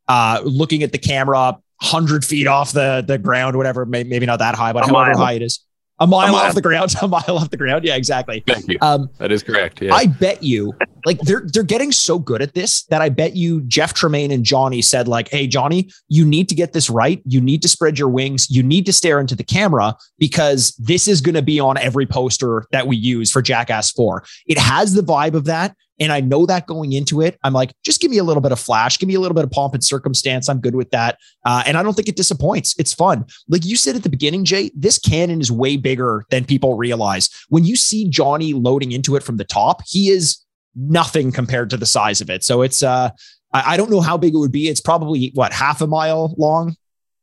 uh 0.08 0.40
looking 0.44 0.82
at 0.84 0.92
the 0.92 0.98
camera 0.98 1.58
100 1.80 2.24
feet 2.24 2.46
off 2.46 2.72
the 2.72 3.04
the 3.06 3.18
ground 3.18 3.56
whatever 3.56 3.84
maybe 3.84 4.24
not 4.24 4.38
that 4.38 4.54
high 4.54 4.72
but 4.72 4.86
however 4.86 5.18
high 5.18 5.32
it 5.32 5.42
is 5.42 5.65
a 5.98 6.06
mile, 6.06 6.28
A 6.28 6.32
mile. 6.32 6.44
off 6.46 6.54
the 6.54 6.60
ground 6.62 6.94
a 7.02 7.08
mile 7.08 7.24
off 7.38 7.50
the 7.50 7.56
ground 7.56 7.84
yeah 7.84 7.96
exactly 7.96 8.42
Thank 8.46 8.68
you. 8.68 8.78
um 8.82 9.08
That 9.18 9.32
is 9.32 9.42
correct. 9.42 9.80
Yeah. 9.80 9.94
I 9.94 10.06
bet 10.06 10.42
you, 10.42 10.74
like 11.06 11.18
they're 11.20 11.44
they're 11.52 11.62
getting 11.62 11.92
so 11.92 12.18
good 12.18 12.42
at 12.42 12.54
this 12.54 12.84
that 12.86 13.00
I 13.00 13.08
bet 13.08 13.34
you 13.36 13.62
Jeff 13.62 13.94
Tremaine 13.94 14.30
and 14.30 14.44
Johnny 14.44 14.82
said 14.82 15.08
like, 15.08 15.28
"Hey 15.28 15.46
Johnny, 15.46 15.90
you 16.08 16.24
need 16.24 16.48
to 16.50 16.54
get 16.54 16.72
this 16.72 16.90
right. 16.90 17.22
You 17.24 17.40
need 17.40 17.62
to 17.62 17.68
spread 17.68 17.98
your 17.98 18.08
wings. 18.08 18.50
You 18.50 18.62
need 18.62 18.84
to 18.86 18.92
stare 18.92 19.20
into 19.20 19.34
the 19.36 19.44
camera 19.44 19.96
because 20.18 20.74
this 20.78 21.06
is 21.08 21.20
going 21.20 21.34
to 21.36 21.42
be 21.42 21.58
on 21.60 21.78
every 21.78 22.06
poster 22.06 22.64
that 22.72 22.86
we 22.86 22.96
use 22.96 23.30
for 23.30 23.40
Jackass 23.40 23.92
4. 23.92 24.24
It 24.46 24.58
has 24.58 24.92
the 24.94 25.02
vibe 25.02 25.34
of 25.34 25.44
that." 25.44 25.74
And 25.98 26.12
I 26.12 26.20
know 26.20 26.44
that 26.46 26.66
going 26.66 26.92
into 26.92 27.22
it, 27.22 27.38
I'm 27.42 27.52
like, 27.52 27.72
just 27.84 28.00
give 28.00 28.10
me 28.10 28.18
a 28.18 28.24
little 28.24 28.40
bit 28.42 28.52
of 28.52 28.60
flash, 28.60 28.98
give 28.98 29.06
me 29.08 29.14
a 29.14 29.20
little 29.20 29.34
bit 29.34 29.44
of 29.44 29.50
pomp 29.50 29.74
and 29.74 29.82
circumstance. 29.82 30.48
I'm 30.48 30.60
good 30.60 30.74
with 30.74 30.90
that. 30.90 31.18
Uh, 31.44 31.62
and 31.66 31.76
I 31.76 31.82
don't 31.82 31.94
think 31.94 32.08
it 32.08 32.16
disappoints. 32.16 32.74
It's 32.78 32.92
fun. 32.92 33.24
Like 33.48 33.64
you 33.64 33.76
said 33.76 33.96
at 33.96 34.02
the 34.02 34.08
beginning, 34.10 34.44
Jay, 34.44 34.70
this 34.74 34.98
cannon 34.98 35.40
is 35.40 35.50
way 35.50 35.76
bigger 35.76 36.26
than 36.30 36.44
people 36.44 36.76
realize. 36.76 37.30
When 37.48 37.64
you 37.64 37.76
see 37.76 38.08
Johnny 38.08 38.52
loading 38.52 38.92
into 38.92 39.16
it 39.16 39.22
from 39.22 39.38
the 39.38 39.44
top, 39.44 39.82
he 39.86 40.10
is 40.10 40.38
nothing 40.74 41.32
compared 41.32 41.70
to 41.70 41.76
the 41.78 41.86
size 41.86 42.20
of 42.20 42.28
it. 42.28 42.44
So 42.44 42.60
it's 42.62 42.82
uh 42.82 43.08
I, 43.54 43.74
I 43.74 43.76
don't 43.78 43.90
know 43.90 44.02
how 44.02 44.18
big 44.18 44.34
it 44.34 44.38
would 44.38 44.52
be. 44.52 44.68
It's 44.68 44.80
probably 44.82 45.30
what 45.34 45.52
half 45.52 45.80
a 45.80 45.86
mile 45.86 46.34
long, 46.36 46.76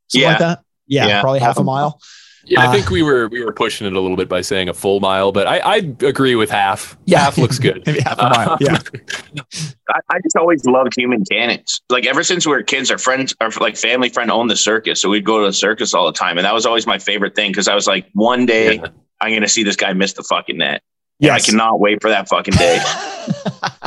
something 0.08 0.26
like 0.30 0.40
that. 0.40 0.60
Yeah, 0.88 1.08
Yeah. 1.08 1.22
probably 1.22 1.40
half 1.40 1.58
a 1.58 1.64
mile. 1.64 2.00
Yeah, 2.46 2.62
Uh, 2.66 2.70
I 2.70 2.76
think 2.76 2.90
we 2.90 3.02
were 3.04 3.28
we 3.30 3.44
were 3.44 3.54
pushing 3.54 3.88
it 3.88 3.94
a 3.94 4.00
little 4.00 4.18
bit 4.18 4.28
by 4.28 4.42
saying 4.42 4.68
a 4.70 4.74
full 4.74 5.00
mile, 5.00 5.32
but 5.32 5.48
I, 5.48 5.60
I 5.60 5.76
agree 6.02 6.36
with 6.36 6.50
half. 6.50 6.98
Yeah. 7.06 7.20
half 7.20 7.38
looks 7.38 7.58
good. 7.60 7.84
Maybe 7.86 8.02
half 8.02 8.20
a 8.20 8.24
mile. 8.30 8.58
Yeah. 8.60 8.80
I, 9.90 10.00
I 10.10 10.20
just 10.24 10.36
always 10.38 10.66
loved 10.66 10.94
human 10.98 11.24
cannons. 11.26 11.82
Like 11.90 12.06
ever 12.06 12.24
since 12.24 12.46
we 12.46 12.52
were 12.54 12.64
kids, 12.64 12.92
our 12.92 12.98
friends, 12.98 13.36
our 13.42 13.50
like 13.62 13.78
family 13.78 14.10
friend 14.10 14.30
owned 14.32 14.50
the 14.50 14.56
circus, 14.56 15.02
so 15.02 15.10
we'd 15.10 15.26
go 15.26 15.40
to 15.40 15.48
the 15.48 15.54
circus 15.54 15.94
all 15.94 16.06
the 16.06 16.14
time, 16.14 16.38
and 16.38 16.46
that 16.46 16.54
was 16.54 16.66
always 16.66 16.86
my 16.86 17.00
favorite 17.00 17.36
thing 17.36 17.52
because 17.52 17.68
I 17.68 17.76
was 17.76 17.88
like, 17.88 18.08
one 18.14 18.46
day 18.46 18.76
Yeah. 18.76 18.88
I'm 19.22 19.34
gonna 19.34 19.48
see 19.48 19.64
this 19.64 19.78
guy 19.78 19.94
miss 19.94 20.14
the 20.14 20.24
fucking 20.24 20.58
net. 20.58 20.82
Yeah, 21.20 21.36
I 21.36 21.40
cannot 21.40 21.80
wait 21.80 22.02
for 22.02 22.10
that 22.10 22.28
fucking 22.28 22.56
day. 22.56 22.82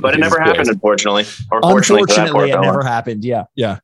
But 0.00 0.14
it 0.14 0.20
never 0.20 0.40
happened, 0.40 0.68
unfortunately. 0.68 1.24
Or 1.50 1.60
fortunately, 1.62 2.02
for 2.12 2.14
that 2.20 2.32
poor 2.32 2.42
Unfortunately, 2.42 2.50
it 2.50 2.60
never 2.60 2.82
happened. 2.82 3.24
Yeah. 3.24 3.44
Yeah. 3.54 3.78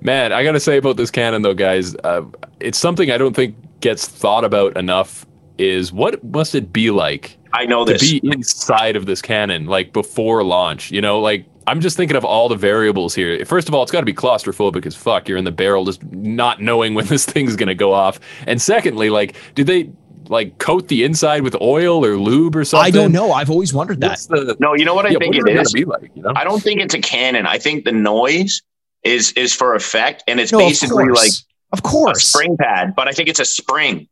Man, 0.00 0.32
I 0.32 0.44
gotta 0.44 0.60
say 0.60 0.76
about 0.76 0.96
this 0.96 1.10
cannon 1.10 1.42
though, 1.42 1.54
guys, 1.54 1.96
uh, 2.04 2.22
it's 2.60 2.78
something 2.78 3.10
I 3.10 3.18
don't 3.18 3.34
think 3.34 3.56
gets 3.80 4.06
thought 4.06 4.44
about 4.44 4.76
enough. 4.76 5.26
Is 5.58 5.92
what 5.92 6.22
must 6.22 6.54
it 6.54 6.72
be 6.72 6.90
like 6.90 7.38
I 7.52 7.64
know 7.64 7.84
to 7.84 7.94
this. 7.94 8.02
be 8.02 8.20
inside 8.24 8.94
of 8.94 9.06
this 9.06 9.22
cannon, 9.22 9.66
like 9.66 9.92
before 9.92 10.44
launch? 10.44 10.90
You 10.90 11.00
know, 11.00 11.18
like 11.18 11.46
I'm 11.66 11.80
just 11.80 11.96
thinking 11.96 12.16
of 12.16 12.24
all 12.24 12.48
the 12.48 12.56
variables 12.56 13.14
here. 13.14 13.44
First 13.44 13.68
of 13.68 13.74
all, 13.74 13.82
it's 13.82 13.90
got 13.90 14.00
to 14.00 14.06
be 14.06 14.12
claustrophobic 14.12 14.86
as 14.86 14.94
fuck. 14.94 15.28
You're 15.28 15.38
in 15.38 15.44
the 15.44 15.50
barrel, 15.52 15.84
just 15.84 16.04
not 16.04 16.60
knowing 16.60 16.94
when 16.94 17.06
this 17.08 17.24
thing's 17.24 17.56
gonna 17.56 17.74
go 17.74 17.92
off. 17.92 18.20
And 18.46 18.60
secondly, 18.60 19.10
like, 19.10 19.34
did 19.54 19.66
they 19.66 19.90
like 20.28 20.58
coat 20.58 20.88
the 20.88 21.02
inside 21.04 21.42
with 21.42 21.56
oil 21.60 22.04
or 22.04 22.16
lube 22.18 22.54
or 22.54 22.64
something? 22.64 22.86
I 22.86 22.90
don't 22.90 23.12
know. 23.12 23.32
I've 23.32 23.50
always 23.50 23.72
wondered 23.74 24.00
that. 24.02 24.18
The 24.28 24.56
no, 24.60 24.74
you 24.74 24.84
know 24.84 24.94
what 24.94 25.06
I 25.06 25.10
yeah, 25.10 25.18
think 25.18 25.36
what 25.36 25.48
it 25.48 25.56
is 25.56 25.68
is. 25.68 25.72
Be 25.72 25.84
like, 25.86 26.10
you 26.14 26.22
know? 26.22 26.32
I 26.36 26.44
don't 26.44 26.62
think 26.62 26.80
it's 26.80 26.94
a 26.94 27.00
cannon. 27.00 27.46
I 27.46 27.58
think 27.58 27.84
the 27.84 27.92
noise 27.92 28.62
is 29.06 29.32
is 29.32 29.54
for 29.54 29.74
effect, 29.74 30.24
and 30.28 30.38
it's 30.40 30.52
No, 30.52 30.58
basically 30.58 31.04
course. 31.06 31.18
like 31.22 31.32
of 31.72 31.78
a 31.78 31.82
course. 31.82 32.26
spring 32.26 32.56
pad. 32.58 32.94
But 32.96 33.08
I 33.08 33.12
think 33.12 33.28
it's 33.28 33.40
a 33.40 33.44
spring. 33.44 34.08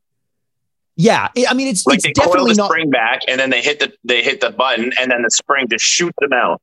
Yeah. 0.97 1.29
I 1.37 1.47
I 1.51 1.55
mean, 1.55 1.69
it's, 1.69 1.87
Like 1.87 1.97
it's 1.97 2.05
they 2.05 2.13
coil 2.13 2.27
definitely 2.27 2.53
the 2.53 2.57
not. 2.59 2.71
spring 2.71 2.91
back, 2.91 3.21
and 3.29 3.39
then 3.41 3.51
they 3.51 3.61
hit 3.63 3.81
the 3.81 3.93
they 4.05 4.23
hit 4.23 4.41
the 4.41 4.51
button, 4.51 4.93
and 5.01 5.11
then 5.11 5.23
the 5.23 5.31
spring 5.31 5.67
just 5.69 5.85
shoots 5.85 6.17
them 6.21 6.33
out. 6.33 6.61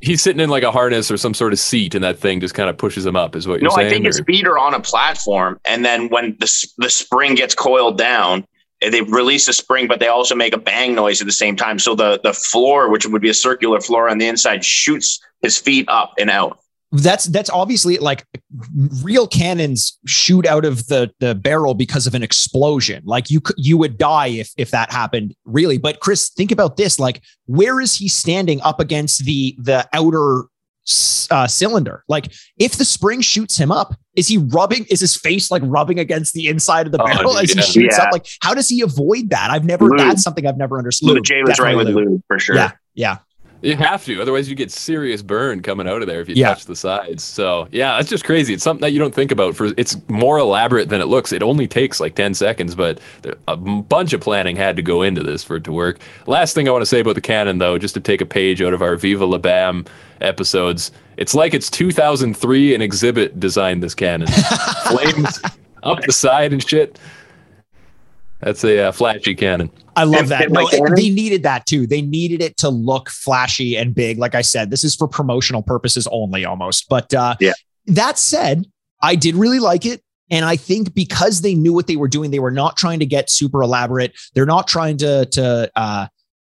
he's 0.00 0.20
sitting 0.22 0.40
in 0.40 0.50
like 0.50 0.62
a 0.62 0.70
harness 0.70 1.10
or 1.10 1.16
some 1.16 1.32
sort 1.34 1.52
of 1.52 1.58
seat, 1.58 1.94
and 1.94 2.04
that 2.04 2.18
thing 2.18 2.38
just 2.40 2.54
kind 2.54 2.68
of 2.68 2.76
pushes 2.76 3.04
him 3.06 3.16
up. 3.16 3.34
Is 3.34 3.48
what 3.48 3.60
you're 3.60 3.70
No, 3.70 3.76
saying? 3.76 3.86
I 3.86 3.90
think 3.90 4.04
his 4.06 4.20
or- 4.20 4.24
feet 4.24 4.46
are 4.46 4.58
on 4.58 4.74
a 4.74 4.80
platform, 4.80 5.58
and 5.66 5.84
then 5.84 6.08
when 6.10 6.36
the 6.38 6.66
the 6.78 6.90
spring 6.90 7.34
gets 7.34 7.54
coiled 7.54 7.96
down, 7.98 8.46
eh, 8.82 8.90
they 8.90 9.00
release 9.02 9.46
the 9.46 9.52
spring, 9.52 9.88
but 9.88 9.98
they 9.98 10.08
also 10.08 10.34
make 10.34 10.54
a 10.54 10.58
bang 10.58 10.94
noise 10.94 11.20
at 11.20 11.26
the 11.26 11.32
same 11.32 11.56
time. 11.56 11.78
So 11.78 11.94
the 11.94 12.20
the 12.22 12.32
floor, 12.34 12.88
which 12.90 13.06
would 13.06 13.22
be 13.22 13.30
a 13.30 13.34
circular 13.34 13.80
floor 13.80 14.08
on 14.08 14.18
the 14.18 14.26
inside, 14.28 14.64
shoots 14.64 15.18
his 15.42 15.58
feet 15.58 15.86
up 15.88 16.12
and 16.18 16.30
out. 16.30 16.58
That's 16.92 17.24
that's 17.26 17.50
obviously 17.50 17.98
like 17.98 18.24
real 19.02 19.26
cannons 19.26 19.98
shoot 20.06 20.46
out 20.46 20.64
of 20.64 20.86
the 20.86 21.10
the 21.18 21.34
barrel 21.34 21.74
because 21.74 22.06
of 22.06 22.14
an 22.14 22.22
explosion. 22.22 23.02
Like 23.04 23.28
you 23.28 23.42
you 23.56 23.76
would 23.76 23.98
die 23.98 24.28
if 24.28 24.52
if 24.56 24.70
that 24.70 24.92
happened 24.92 25.34
really. 25.44 25.78
But 25.78 25.98
Chris, 26.00 26.30
think 26.30 26.52
about 26.52 26.76
this: 26.76 26.98
like 27.00 27.22
where 27.46 27.80
is 27.80 27.96
he 27.96 28.08
standing 28.08 28.60
up 28.62 28.78
against 28.78 29.24
the 29.24 29.56
the 29.58 29.86
outer 29.92 30.44
uh, 31.30 31.48
cylinder? 31.48 32.04
Like 32.08 32.32
if 32.56 32.76
the 32.76 32.84
spring 32.84 33.20
shoots 33.20 33.56
him 33.58 33.72
up, 33.72 33.96
is 34.14 34.28
he 34.28 34.38
rubbing? 34.38 34.86
Is 34.88 35.00
his 35.00 35.16
face 35.16 35.50
like 35.50 35.62
rubbing 35.64 35.98
against 35.98 36.34
the 36.34 36.46
inside 36.46 36.86
of 36.86 36.92
the 36.92 37.02
Oh, 37.02 37.06
barrel 37.06 37.32
dude, 37.34 37.42
as 37.42 37.52
he 37.52 37.60
shoots 37.82 37.96
Yeah. 37.98 38.04
up? 38.04 38.12
Like 38.12 38.26
how 38.42 38.54
does 38.54 38.68
he 38.68 38.80
avoid 38.82 39.30
that? 39.30 39.50
I've 39.50 39.64
never. 39.64 39.86
Lube. 39.86 39.98
That's 39.98 40.22
something 40.22 40.46
I've 40.46 40.56
never 40.56 40.78
understood. 40.78 41.10
Lou 41.10 41.20
Jay 41.20 41.42
was 41.42 41.58
right 41.58 41.76
with 41.76 41.88
Definitely 41.88 42.12
Lou 42.14 42.22
for 42.28 42.38
sure. 42.38 42.54
Yeah, 42.54 42.70
yeah. 42.94 43.18
You 43.66 43.76
have 43.76 44.04
to, 44.04 44.20
otherwise 44.22 44.48
you 44.48 44.54
get 44.54 44.70
serious 44.70 45.22
burn 45.22 45.60
coming 45.62 45.88
out 45.88 46.00
of 46.02 46.08
there 46.08 46.20
if 46.20 46.28
you 46.28 46.34
Yeah. 46.36 46.48
touch 46.50 46.66
the 46.66 46.76
sides. 46.76 47.24
So 47.24 47.68
yeah, 47.72 47.96
that's 47.96 48.08
just 48.08 48.24
crazy. 48.24 48.54
It's 48.54 48.62
something 48.62 48.80
that 48.82 48.92
you 48.92 48.98
don't 48.98 49.14
think 49.14 49.32
about. 49.32 49.56
For 49.56 49.72
it's 49.76 49.96
more 50.08 50.38
elaborate 50.38 50.88
than 50.88 51.00
it 51.00 51.06
looks. 51.06 51.32
It 51.32 51.42
only 51.42 51.66
takes 51.66 52.00
like 52.00 52.14
ten 52.14 52.34
seconds, 52.34 52.74
but 52.74 53.00
a 53.48 53.56
bunch 53.56 54.12
of 54.12 54.20
planning 54.20 54.56
had 54.56 54.76
to 54.76 54.82
go 54.82 55.02
into 55.02 55.22
this 55.22 55.42
for 55.42 55.56
it 55.56 55.64
to 55.64 55.72
work. 55.72 55.98
Last 56.26 56.54
thing 56.54 56.68
I 56.68 56.70
want 56.72 56.82
to 56.82 56.86
say 56.86 57.00
about 57.00 57.14
the 57.16 57.20
cannon, 57.20 57.58
though, 57.58 57.78
just 57.78 57.94
to 57.94 58.00
take 58.00 58.20
a 58.20 58.26
page 58.26 58.62
out 58.62 58.72
of 58.74 58.82
our 58.82 58.96
Viva 58.96 59.24
La 59.26 59.38
Bam 59.38 59.84
episodes, 60.20 60.92
it's 61.16 61.34
like 61.34 61.52
it's 61.54 61.68
2003 61.70 62.74
and 62.74 62.82
Xzibit 62.82 63.38
designed 63.40 63.82
this 63.82 63.94
cannon. 63.94 64.28
Flames 64.88 65.40
up 65.82 66.00
the 66.02 66.12
side 66.12 66.52
and 66.52 66.66
shit. 66.66 66.98
That's 68.40 68.64
a 68.64 68.88
uh, 68.88 68.92
flashy 68.92 69.34
cannon. 69.34 69.70
I 69.96 70.04
love 70.04 70.28
that. 70.28 70.50
No, 70.50 70.68
they 70.94 71.10
needed 71.10 71.42
that 71.44 71.66
too. 71.66 71.86
They 71.86 72.02
needed 72.02 72.42
it 72.42 72.56
to 72.58 72.68
look 72.68 73.08
flashy 73.08 73.76
and 73.76 73.94
big. 73.94 74.18
Like 74.18 74.34
I 74.34 74.42
said, 74.42 74.70
this 74.70 74.84
is 74.84 74.94
for 74.94 75.08
promotional 75.08 75.62
purposes 75.62 76.06
only 76.12 76.44
almost. 76.44 76.88
But 76.88 77.12
uh, 77.14 77.36
Yeah. 77.40 77.52
that 77.86 78.18
said, 78.18 78.66
I 79.02 79.14
did 79.16 79.34
really 79.34 79.58
like 79.58 79.86
it. 79.86 80.02
And 80.30 80.44
I 80.44 80.56
think 80.56 80.92
because 80.94 81.40
they 81.40 81.54
knew 81.54 81.72
what 81.72 81.86
they 81.86 81.96
were 81.96 82.08
doing, 82.08 82.30
they 82.30 82.40
were 82.40 82.50
not 82.50 82.76
trying 82.76 82.98
to 82.98 83.06
get 83.06 83.30
super 83.30 83.62
elaborate. 83.62 84.12
They're 84.34 84.44
not 84.44 84.66
trying 84.66 84.96
to 84.98 85.24
to 85.26 85.70
uh, 85.76 86.08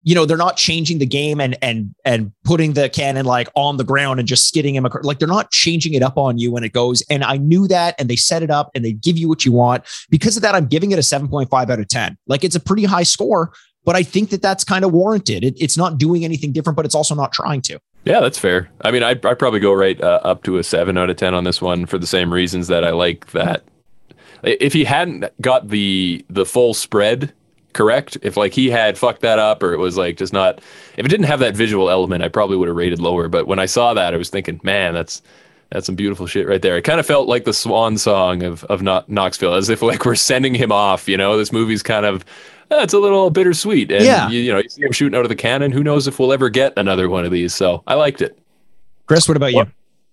you 0.03 0.15
know, 0.15 0.25
they're 0.25 0.37
not 0.37 0.55
changing 0.55 0.99
the 0.99 1.05
game 1.05 1.41
and 1.41 1.57
and 1.61 1.93
and 2.05 2.31
putting 2.43 2.73
the 2.73 2.89
cannon 2.89 3.25
like 3.25 3.49
on 3.55 3.77
the 3.77 3.83
ground 3.83 4.19
and 4.19 4.27
just 4.27 4.47
skidding 4.47 4.73
him 4.73 4.85
across. 4.85 5.03
Like 5.03 5.19
they're 5.19 5.27
not 5.27 5.51
changing 5.51 5.93
it 5.93 6.01
up 6.01 6.17
on 6.17 6.37
you 6.37 6.51
when 6.51 6.63
it 6.63 6.71
goes. 6.71 7.01
And 7.09 7.23
I 7.23 7.37
knew 7.37 7.67
that, 7.67 7.95
and 7.99 8.09
they 8.09 8.15
set 8.15 8.41
it 8.41 8.49
up 8.49 8.71
and 8.73 8.85
they 8.85 8.93
give 8.93 9.17
you 9.17 9.27
what 9.27 9.45
you 9.45 9.51
want. 9.51 9.83
Because 10.09 10.37
of 10.37 10.41
that, 10.43 10.55
I'm 10.55 10.67
giving 10.67 10.91
it 10.91 10.99
a 10.99 11.01
7.5 11.01 11.69
out 11.69 11.79
of 11.79 11.87
10. 11.87 12.17
Like 12.27 12.43
it's 12.43 12.55
a 12.55 12.59
pretty 12.59 12.85
high 12.85 13.03
score, 13.03 13.51
but 13.83 13.95
I 13.95 14.03
think 14.03 14.29
that 14.29 14.41
that's 14.41 14.63
kind 14.63 14.85
of 14.85 14.93
warranted. 14.93 15.43
It, 15.43 15.55
it's 15.59 15.77
not 15.77 15.97
doing 15.97 16.23
anything 16.23 16.51
different, 16.51 16.77
but 16.77 16.85
it's 16.85 16.95
also 16.95 17.15
not 17.15 17.33
trying 17.33 17.61
to. 17.63 17.79
Yeah, 18.05 18.21
that's 18.21 18.39
fair. 18.39 18.69
I 18.81 18.91
mean, 18.91 19.03
I'd, 19.03 19.25
I'd 19.25 19.37
probably 19.37 19.59
go 19.59 19.73
right 19.73 19.99
uh, 20.01 20.21
up 20.23 20.43
to 20.43 20.57
a 20.57 20.63
seven 20.63 20.97
out 20.97 21.09
of 21.09 21.17
ten 21.17 21.33
on 21.33 21.43
this 21.43 21.61
one 21.61 21.85
for 21.85 21.97
the 21.97 22.07
same 22.07 22.31
reasons 22.31 22.67
that 22.67 22.85
I 22.85 22.91
like 22.91 23.31
that. 23.31 23.63
If 24.43 24.71
he 24.71 24.85
hadn't 24.85 25.25
got 25.41 25.67
the 25.67 26.25
the 26.29 26.45
full 26.45 26.73
spread 26.73 27.33
correct, 27.73 28.17
if 28.21 28.35
like 28.37 28.53
he 28.53 28.69
had 28.69 28.97
fucked 28.97 29.21
that 29.21 29.39
up 29.39 29.61
or 29.63 29.73
it 29.73 29.77
was 29.77 29.97
like 29.97 30.17
just 30.17 30.33
not, 30.33 30.59
if 30.97 31.05
it 31.05 31.09
didn't 31.09 31.25
have 31.27 31.39
that 31.39 31.55
visual 31.55 31.89
element, 31.89 32.23
I 32.23 32.27
probably 32.29 32.57
would 32.57 32.67
have 32.67 32.77
rated 32.77 32.99
lower. 32.99 33.27
But 33.27 33.47
when 33.47 33.59
I 33.59 33.65
saw 33.65 33.93
that, 33.93 34.13
I 34.13 34.17
was 34.17 34.29
thinking, 34.29 34.59
man, 34.63 34.93
that's 34.93 35.21
that's 35.71 35.85
some 35.85 35.95
beautiful 35.95 36.25
shit 36.25 36.47
right 36.47 36.61
there. 36.61 36.77
It 36.77 36.81
kind 36.81 36.99
of 36.99 37.05
felt 37.05 37.27
like 37.27 37.45
the 37.45 37.53
swan 37.53 37.97
song 37.97 38.41
of 38.43 38.63
of 38.65 38.81
Kno- 38.81 39.03
Knoxville, 39.07 39.53
as 39.53 39.69
if 39.69 39.81
like 39.81 40.03
we're 40.05 40.15
sending 40.15 40.53
him 40.55 40.71
off. 40.71 41.07
You 41.07 41.17
know, 41.17 41.37
this 41.37 41.51
movie's 41.51 41.83
kind 41.83 42.05
of. 42.05 42.23
uh, 42.71 42.77
it's 42.81 42.93
a 42.93 42.99
little 42.99 43.29
bittersweet, 43.29 43.91
and 43.91 44.03
Yeah. 44.05 44.29
you, 44.29 44.39
you 44.39 44.51
know, 44.51 44.59
you 44.59 44.69
see 44.69 44.81
him 44.83 44.91
shooting 44.91 45.17
out 45.17 45.25
of 45.25 45.29
the 45.29 45.35
cannon. 45.35 45.71
Who 45.71 45.83
knows 45.83 46.07
if 46.07 46.19
we'll 46.19 46.33
ever 46.33 46.49
get 46.49 46.73
another 46.77 47.07
one 47.09 47.23
of 47.25 47.31
these? 47.31 47.53
So 47.55 47.83
I 47.87 47.93
liked 47.95 48.21
it. 48.21 48.37
Chris, 49.07 49.27
what 49.27 49.37
about 49.37 49.53
you? 49.53 49.65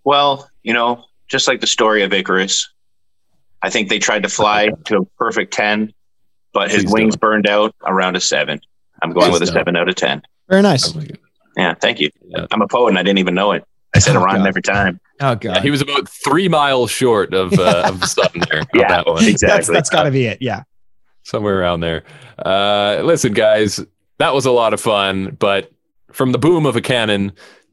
Well, 0.04 0.48
you 0.62 0.72
know, 0.72 1.04
just 1.28 1.48
like 1.48 1.60
the 1.60 1.66
story 1.66 2.02
of 2.02 2.12
Icarus, 2.12 2.70
I 3.62 3.68
think 3.70 3.88
they 3.88 3.98
tried 3.98 4.22
to 4.22 4.28
fly 4.28 4.70
to 4.86 4.98
a 4.98 5.04
perfect 5.18 5.52
10, 5.52 5.92
but 6.56 6.70
his 6.70 6.84
Please 6.84 6.92
wings 6.92 7.14
don't. 7.14 7.20
burned 7.20 7.46
out 7.48 7.74
around 7.86 8.16
a 8.16 8.20
seven. 8.20 8.60
I'm 9.02 9.10
going 9.12 9.26
Please 9.30 9.32
with 9.40 9.42
a 9.42 9.46
don't. 9.46 9.54
seven 9.54 9.76
out 9.76 9.88
of 9.88 9.94
10. 9.94 10.22
Very 10.48 10.62
nice. 10.62 10.94
Yeah, 11.56 11.74
thank 11.74 12.00
you. 12.00 12.10
Yeah. 12.26 12.46
I'm 12.50 12.62
a 12.62 12.68
poet 12.68 12.88
and 12.90 12.98
I 12.98 13.02
didn't 13.02 13.18
even 13.18 13.34
know 13.34 13.52
it. 13.52 13.64
I 13.94 13.98
said 13.98 14.16
a 14.16 14.18
Oh, 14.18 14.22
rhyme 14.24 14.38
God. 14.38 14.48
every 14.48 14.62
time. 14.62 15.00
Oh 15.20 15.28
Yeah, 15.30 15.34
god, 15.36 15.62
he 15.62 15.70
was 15.70 15.80
about 15.80 16.08
three 16.08 16.48
miles 16.48 16.90
short 16.90 17.32
of 17.34 17.52
uh, 17.58 17.84
of 17.88 18.00
the 18.00 18.06
sun 18.06 18.28
there 18.50 18.60
on 18.60 18.66
Yeah. 18.74 18.88
that 18.88 19.06
one, 19.06 19.16
that's 19.16 19.28
Exactly. 19.28 19.72
that's 19.74 19.88
got 19.90 20.02
to 20.04 20.10
be 20.10 20.26
it. 20.26 20.38
Yeah. 20.42 20.62
somewhere 21.22 21.58
around 21.60 21.80
there. 21.80 22.04
Uh, 22.38 23.00
listen, 23.04 23.32
guys, 23.32 23.80
that 24.18 24.34
was 24.34 24.44
a 24.46 24.50
lot 24.50 24.74
of 24.74 24.80
fun, 24.80 25.36
but 25.38 25.70
from 26.12 26.32
the 26.32 26.38
boom 26.38 26.66
of 26.66 26.76
a 26.76 26.80
cannon 26.82 27.32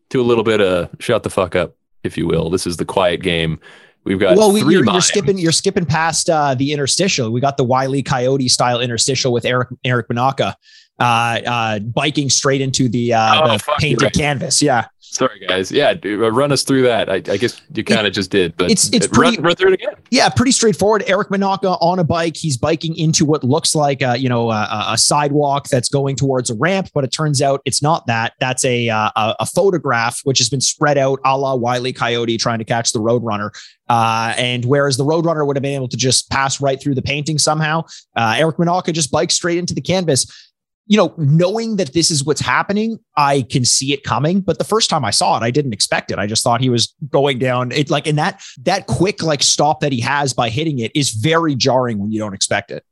to 0.10 0.22
a 0.22 0.24
little 0.24 0.44
bit 0.44 0.62
of 0.62 0.90
shut 1.00 1.24
the 1.24 1.30
fuck 1.30 1.56
up, 1.56 1.76
if 2.04 2.18
you 2.18 2.28
will. 2.28 2.50
This 2.50 2.66
is 2.68 2.78
the 2.78 2.86
quiet 2.86 3.22
game. 3.22 3.60
We've 4.06 4.20
got 4.20 4.36
well, 4.38 4.52
we, 4.52 4.62
three 4.62 4.74
you're, 4.74 4.86
you're 4.86 5.02
skipping 5.02 5.38
you're 5.38 5.52
skipping 5.52 5.86
past 5.86 6.30
uh, 6.30 6.56
the 6.56 6.74
interstitial. 6.74 7.32
We 7.32 7.40
got 7.40 7.58
the 7.58 7.64
Wiley 7.64 8.04
Coyote 8.04 8.50
style 8.50 8.82
interstitial 8.82 9.32
with 9.32 9.46
Eric 9.46 9.70
Eric 9.86 10.10
Manaka 10.10 10.56
uh, 11.00 11.04
uh, 11.04 11.80
biking 11.80 12.30
straight 12.30 12.62
into 12.62 12.88
the, 12.90 13.14
uh, 13.14 13.42
Oh, 13.44 13.58
the 13.58 13.64
painted 13.80 14.04
right. 14.04 14.14
canvas. 14.14 14.62
Yeah, 14.62 14.88
Sorry, 15.14 15.40
guys. 15.48 15.72
Yeah, 15.72 15.94
dude, 15.94 16.24
uh, 16.24 16.32
run 16.32 16.52
us 16.52 16.64
through 16.64 16.82
that. 16.84 17.08
I, 17.08 17.16
I 17.16 17.38
guess 17.38 17.62
you 17.74 17.84
kind 17.84 18.08
of 18.08 18.14
just 18.14 18.32
did, 18.32 18.58
but 18.58 18.66
it's- 18.72 18.90
it's 18.92 19.08
run, 19.10 19.28
pretty- 19.36 19.42
run 19.44 19.56
through 19.56 19.68
it 19.70 19.74
again. 19.76 19.94
yeah, 20.10 20.28
pretty 20.30 20.52
straightforward. 20.52 21.04
Eric 21.06 21.30
Manaka 21.30 21.78
on 21.82 22.00
a 22.00 22.04
bike. 22.04 22.36
He's 22.36 22.58
biking 22.58 22.96
into 22.98 23.24
what 23.24 23.44
looks 23.44 23.76
like 23.76 24.02
a, 24.02 24.18
you 24.18 24.28
know 24.28 24.50
a, 24.50 24.86
a 24.90 24.98
sidewalk 24.98 25.68
that's 25.68 25.88
going 25.90 26.16
towards 26.16 26.50
a 26.50 26.56
ramp, 26.56 26.90
but 26.96 27.04
it 27.04 27.12
turns 27.12 27.42
out 27.42 27.62
it's 27.66 27.82
not 27.84 28.08
that. 28.08 28.34
That's 28.40 28.66
a 28.66 28.90
uh, 28.90 29.12
a, 29.16 29.36
a 29.42 29.46
photograph 29.46 30.20
which 30.24 30.40
has 30.40 30.50
been 30.50 30.62
spread 30.62 30.98
out, 30.98 31.20
a 31.26 31.38
la 31.38 31.54
Wiley 31.56 31.94
Coyote 31.94 32.38
trying 32.38 32.58
to 32.60 32.66
catch 32.66 32.92
the 32.92 33.00
Roadrunner. 33.00 33.52
Uh, 33.90 34.34
and 34.38 34.66
whereas 34.66 34.98
the 34.98 35.06
Roadrunner 35.06 35.46
would 35.46 35.56
have 35.58 35.62
been 35.62 35.76
able 35.76 35.90
to 35.90 35.98
just 35.98 36.30
pass 36.32 36.60
right 36.62 36.82
through 36.82 36.96
the 36.96 37.02
painting 37.02 37.38
somehow, 37.38 37.84
uh, 38.16 38.36
Eric 38.38 38.58
Manaka 38.58 38.94
just 38.94 39.12
bikes 39.12 39.36
straight 39.36 39.58
into 39.60 39.74
the 39.76 39.82
canvas. 39.82 40.50
You 40.86 40.98
know, 40.98 41.14
knowing 41.18 41.78
that 41.78 41.94
this 41.94 42.12
is 42.12 42.26
what's 42.26 42.42
happening, 42.42 43.00
I 43.16 43.44
can 43.44 43.64
see 43.64 43.94
it 43.94 44.04
coming. 44.04 44.42
But 44.42 44.58
the 44.58 44.66
first 44.66 44.90
time 44.90 45.06
I 45.06 45.12
saw 45.12 45.38
it, 45.38 45.44
I 45.44 45.50
didn't 45.50 45.74
expect 45.74 46.12
it. 46.12 46.20
I 46.20 46.28
just 46.28 46.44
thought 46.44 46.60
he 46.60 46.70
was 46.70 46.94
going 47.10 47.40
down. 47.40 47.72
It 47.72 47.90
like 47.90 48.06
in 48.06 48.18
that 48.18 48.44
that 48.64 48.88
quick 48.88 49.24
like 49.24 49.44
stop 49.44 49.80
that 49.80 49.92
he 49.92 50.02
has 50.02 50.34
by 50.34 50.50
hitting 50.50 50.80
it 50.80 50.92
is 50.94 51.12
very 51.12 51.56
jarring 51.56 52.00
when 52.00 52.12
you 52.12 52.20
don't 52.20 52.34
expect 52.34 52.70
it. 52.70 52.84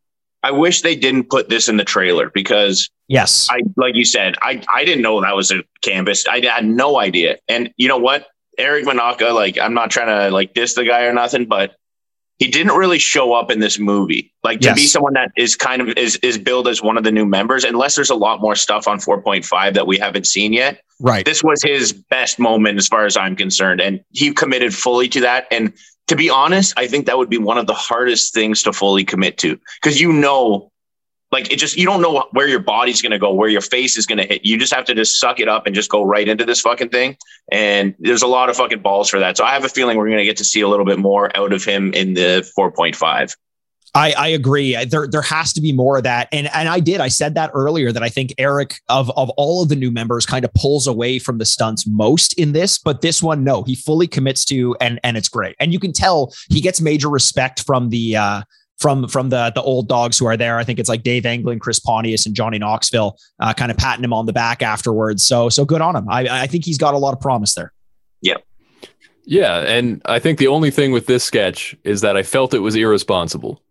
I 0.43 0.51
wish 0.51 0.81
they 0.81 0.95
didn't 0.95 1.29
put 1.29 1.49
this 1.49 1.67
in 1.67 1.77
the 1.77 1.83
trailer 1.83 2.31
because 2.33 2.89
Yes. 3.11 3.49
I, 3.51 3.59
like 3.75 3.95
you 3.95 4.05
said, 4.05 4.35
I, 4.41 4.63
I 4.73 4.85
didn't 4.85 5.01
know 5.01 5.19
that 5.19 5.35
was 5.35 5.51
a 5.51 5.65
canvas. 5.81 6.25
I 6.29 6.39
had 6.45 6.65
no 6.65 6.97
idea. 6.97 7.39
And 7.49 7.69
you 7.75 7.89
know 7.89 7.97
what? 7.97 8.27
Eric 8.57 8.85
Manaka, 8.85 9.33
like, 9.33 9.59
I'm 9.59 9.73
not 9.73 9.91
trying 9.91 10.07
to 10.07 10.33
like 10.33 10.53
diss 10.53 10.75
the 10.75 10.85
guy 10.85 11.03
or 11.03 11.13
nothing, 11.13 11.45
but 11.45 11.75
he 12.41 12.47
didn't 12.47 12.75
really 12.75 12.97
show 12.97 13.33
up 13.33 13.51
in 13.51 13.59
this 13.59 13.77
movie. 13.77 14.33
Like 14.43 14.61
to 14.61 14.69
Yes. 14.69 14.75
be 14.75 14.87
someone 14.87 15.13
that 15.13 15.29
is 15.37 15.55
kind 15.55 15.79
of 15.79 15.89
is 15.95 16.15
is 16.23 16.39
billed 16.39 16.67
as 16.67 16.81
one 16.81 16.97
of 16.97 17.03
the 17.03 17.11
new 17.11 17.23
members, 17.23 17.63
unless 17.63 17.93
there's 17.95 18.09
a 18.09 18.15
lot 18.15 18.41
more 18.41 18.55
stuff 18.55 18.87
on 18.87 18.97
4.5 18.99 19.75
that 19.75 19.85
we 19.85 19.99
haven't 19.99 20.25
seen 20.25 20.51
yet. 20.51 20.81
right. 20.99 21.23
This 21.23 21.43
was 21.43 21.61
his 21.61 21.93
best 21.93 22.39
moment 22.39 22.79
as 22.79 22.87
far 22.87 23.05
as 23.05 23.15
I'm 23.15 23.35
concerned. 23.35 23.79
And 23.79 23.99
he 24.09 24.33
committed 24.33 24.73
fully 24.73 25.07
to 25.09 25.21
that. 25.21 25.45
And 25.51 25.71
to 26.07 26.15
be 26.15 26.31
honest, 26.31 26.73
I 26.77 26.87
think 26.87 27.05
that 27.05 27.17
would 27.19 27.29
be 27.29 27.37
one 27.37 27.59
of 27.59 27.67
the 27.67 27.75
hardest 27.75 28.33
things 28.33 28.63
to 28.63 28.73
fully 28.73 29.03
commit 29.03 29.37
to 29.39 29.59
because 29.79 30.01
you 30.01 30.11
know, 30.11 30.71
like 31.31 31.51
it 31.51 31.57
just, 31.57 31.77
you 31.77 31.85
don't 31.85 32.01
know 32.01 32.27
where 32.31 32.47
your 32.47 32.59
body's 32.59 33.01
going 33.01 33.11
to 33.11 33.19
go, 33.19 33.33
where 33.33 33.49
your 33.49 33.61
face 33.61 33.97
is 33.97 34.05
going 34.05 34.17
to 34.17 34.25
hit. 34.25 34.45
You 34.45 34.57
just 34.57 34.73
have 34.73 34.85
to 34.85 34.95
just 34.95 35.19
suck 35.19 35.39
it 35.39 35.47
up 35.47 35.65
and 35.65 35.73
just 35.73 35.89
go 35.89 36.03
right 36.03 36.27
into 36.27 36.45
this 36.45 36.59
fucking 36.61 36.89
thing. 36.89 37.17
And 37.51 37.95
there's 37.99 38.21
a 38.21 38.27
lot 38.27 38.49
of 38.49 38.57
fucking 38.57 38.81
balls 38.81 39.09
for 39.09 39.19
that. 39.19 39.37
So 39.37 39.45
I 39.45 39.51
have 39.51 39.63
a 39.63 39.69
feeling 39.69 39.97
we're 39.97 40.07
going 40.07 40.17
to 40.17 40.25
get 40.25 40.37
to 40.37 40.45
see 40.45 40.61
a 40.61 40.67
little 40.67 40.85
bit 40.85 40.99
more 40.99 41.35
out 41.35 41.53
of 41.53 41.63
him 41.63 41.93
in 41.93 42.15
the 42.15 42.49
4.5. 42.57 43.35
I, 43.93 44.13
I 44.17 44.27
agree. 44.29 44.73
There 44.85 45.05
there 45.07 45.21
has 45.21 45.51
to 45.53 45.61
be 45.61 45.73
more 45.73 45.97
of 45.97 46.03
that. 46.03 46.29
And 46.31 46.49
and 46.53 46.69
I 46.69 46.79
did. 46.79 47.01
I 47.01 47.09
said 47.09 47.35
that 47.35 47.51
earlier 47.53 47.91
that 47.91 48.01
I 48.01 48.07
think 48.07 48.33
Eric 48.37 48.75
of 48.87 49.11
of 49.17 49.29
all 49.31 49.61
of 49.61 49.69
the 49.69 49.75
new 49.75 49.91
members 49.91 50.25
kind 50.25 50.45
of 50.45 50.53
pulls 50.53 50.87
away 50.87 51.19
from 51.19 51.39
the 51.39 51.45
stunts 51.45 51.85
most 51.85 52.33
in 52.39 52.53
this, 52.53 52.77
but 52.77 53.01
this 53.01 53.21
one 53.21 53.43
no, 53.43 53.63
he 53.63 53.75
fully 53.75 54.07
commits 54.07 54.45
to 54.45 54.77
and 54.79 54.99
and 55.03 55.17
it's 55.17 55.27
great. 55.27 55.57
And 55.59 55.73
you 55.73 55.79
can 55.79 55.91
tell 55.91 56.33
he 56.49 56.61
gets 56.61 56.79
major 56.79 57.09
respect 57.09 57.63
from 57.63 57.89
the 57.89 58.15
uh 58.15 58.41
from 58.81 59.07
from 59.07 59.29
the 59.29 59.51
the 59.53 59.61
old 59.61 59.87
dogs 59.87 60.17
who 60.17 60.25
are 60.25 60.35
there. 60.35 60.57
I 60.57 60.63
think 60.63 60.79
it's 60.79 60.89
like 60.89 61.03
Dave 61.03 61.25
England, 61.25 61.61
Chris 61.61 61.79
Pontius, 61.79 62.25
and 62.25 62.35
Johnny 62.35 62.57
Knoxville, 62.57 63.17
uh, 63.39 63.53
kind 63.53 63.71
of 63.71 63.77
patting 63.77 64.03
him 64.03 64.13
on 64.13 64.25
the 64.25 64.33
back 64.33 64.61
afterwards. 64.61 65.25
So 65.25 65.49
so 65.49 65.63
good 65.63 65.81
on 65.81 65.95
him. 65.95 66.09
I 66.09 66.43
I 66.43 66.47
think 66.47 66.65
he's 66.65 66.77
got 66.77 66.93
a 66.93 66.97
lot 66.97 67.13
of 67.13 67.21
promise 67.21 67.53
there. 67.53 67.71
Yeah, 68.21 68.37
Yeah, 69.25 69.59
and 69.59 70.01
I 70.05 70.19
think 70.19 70.39
the 70.39 70.47
only 70.47 70.71
thing 70.71 70.91
with 70.91 71.05
this 71.05 71.23
sketch 71.23 71.75
is 71.83 72.01
that 72.01 72.17
I 72.17 72.23
felt 72.23 72.53
it 72.53 72.59
was 72.59 72.75
irresponsible. 72.75 73.61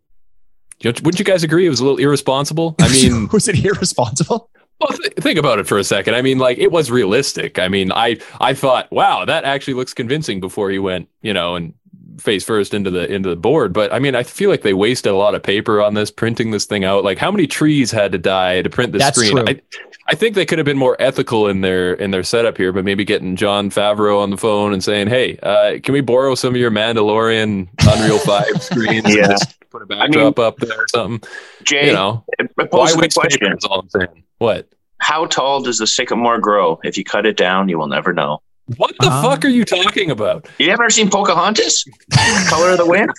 You 0.81 0.91
Wouldn't 0.91 1.19
you 1.19 1.25
guys 1.25 1.43
agree 1.43 1.67
it 1.67 1.71
was 1.71 1.81
a 1.81 1.85
little 1.85 1.99
irresponsible? 1.99 2.75
I 2.81 2.89
mean, 2.93 3.29
was 3.33 3.49
it 3.49 3.63
irresponsible? 3.63 4.51
Well, 4.81 4.97
th- 4.97 5.13
think 5.15 5.39
about 5.39 5.59
it 5.59 5.67
for 5.67 5.77
a 5.77 5.85
second. 5.85 6.15
I 6.15 6.23
mean, 6.23 6.39
like 6.39 6.57
it 6.57 6.73
was 6.73 6.91
realistic. 6.91 7.59
I 7.59 7.69
mean, 7.69 7.93
I 7.93 8.19
I 8.41 8.55
thought, 8.55 8.91
wow, 8.91 9.27
that 9.27 9.45
actually 9.45 9.75
looks 9.75 9.93
convincing 9.93 10.41
before 10.41 10.71
he 10.71 10.79
went, 10.79 11.09
you 11.21 11.35
know, 11.35 11.55
and 11.55 11.75
face 12.21 12.45
first 12.45 12.73
into 12.75 12.91
the 12.91 13.11
into 13.13 13.29
the 13.29 13.37
board. 13.37 13.73
But 13.73 13.93
I 13.93 13.99
mean, 13.99 14.15
I 14.15 14.23
feel 14.23 14.51
like 14.51 14.63
they 14.63 14.75
wasted 14.75 15.13
a 15.13 15.17
lot 15.17 15.35
of 15.35 15.43
paper 15.43 15.83
on 15.83 15.95
this, 15.95 16.11
printing 16.11 16.51
this 16.51 16.65
thing 16.67 16.85
out. 16.85 17.03
Like, 17.05 17.19
how 17.19 17.31
many 17.31 17.47
trees 17.47 17.91
had 17.91 18.13
to 18.13 18.19
die 18.19 18.63
to 18.63 18.71
print 18.71 18.93
the 18.93 18.99
That's 18.99 19.19
screen? 19.19 19.37
true. 19.37 19.45
I, 19.49 19.61
I 20.09 20.15
think 20.15 20.35
they 20.35 20.45
could 20.47 20.59
have 20.59 20.65
been 20.65 20.79
more 20.79 20.97
ethical 20.99 21.47
in 21.49 21.61
their 21.61 21.95
in 21.95 22.11
their 22.11 22.23
setup 22.23 22.57
here, 22.57 22.73
but 22.73 22.85
maybe 22.85 23.05
getting 23.05 23.37
Jon 23.37 23.71
Favreau 23.71 24.21
on 24.23 24.31
the 24.31 24.37
phone 24.37 24.73
and 24.73 24.83
saying, 24.83 25.09
"Hey, 25.09 25.39
uh, 25.43 25.79
can 25.83 25.93
we 25.93 26.01
borrow 26.01 26.35
some 26.35 26.55
of 26.55 26.61
your 26.61 26.71
Mandalorian 26.71 27.69
Unreal 27.87 28.19
Five 28.27 28.63
screens 28.63 29.15
Yeah. 29.15 29.23
and 29.25 29.31
just 29.33 29.71
put 29.71 29.83
a 29.83 29.87
backdrop 29.87 30.39
up 30.39 30.57
there 30.59 30.79
or 30.81 30.87
something?" 30.89 31.29
Jay, 31.65 31.87
You 31.89 31.93
know, 31.93 32.25
why 32.55 32.67
poses 32.67 32.97
the 32.97 33.03
waste 33.03 33.19
paper? 33.41 33.57
Is 33.57 33.65
all 33.65 33.81
I'm 33.81 33.89
saying. 33.91 34.25
What? 34.39 34.69
How 34.99 35.25
tall 35.27 35.63
does 35.63 35.79
the 35.79 35.87
sycamore 35.87 36.39
grow? 36.39 36.79
If 36.83 36.99
you 36.99 37.05
cut 37.05 37.25
it 37.25 37.37
down, 37.37 37.69
you 37.69 37.79
will 37.79 37.87
never 37.89 38.13
know. 38.13 38.43
What 38.77 38.95
the 39.01 39.09
Uh, 39.09 39.23
fuck 39.23 39.45
are 39.45 39.49
you 39.49 39.65
talking 39.65 40.11
about? 40.11 40.49
You 40.59 40.71
ever 40.71 40.91
seen 40.91 41.11
Pocahontas? 41.11 41.85
Color 42.49 42.71
of 42.71 42.79
the 42.79 42.87
Wind. 42.87 43.11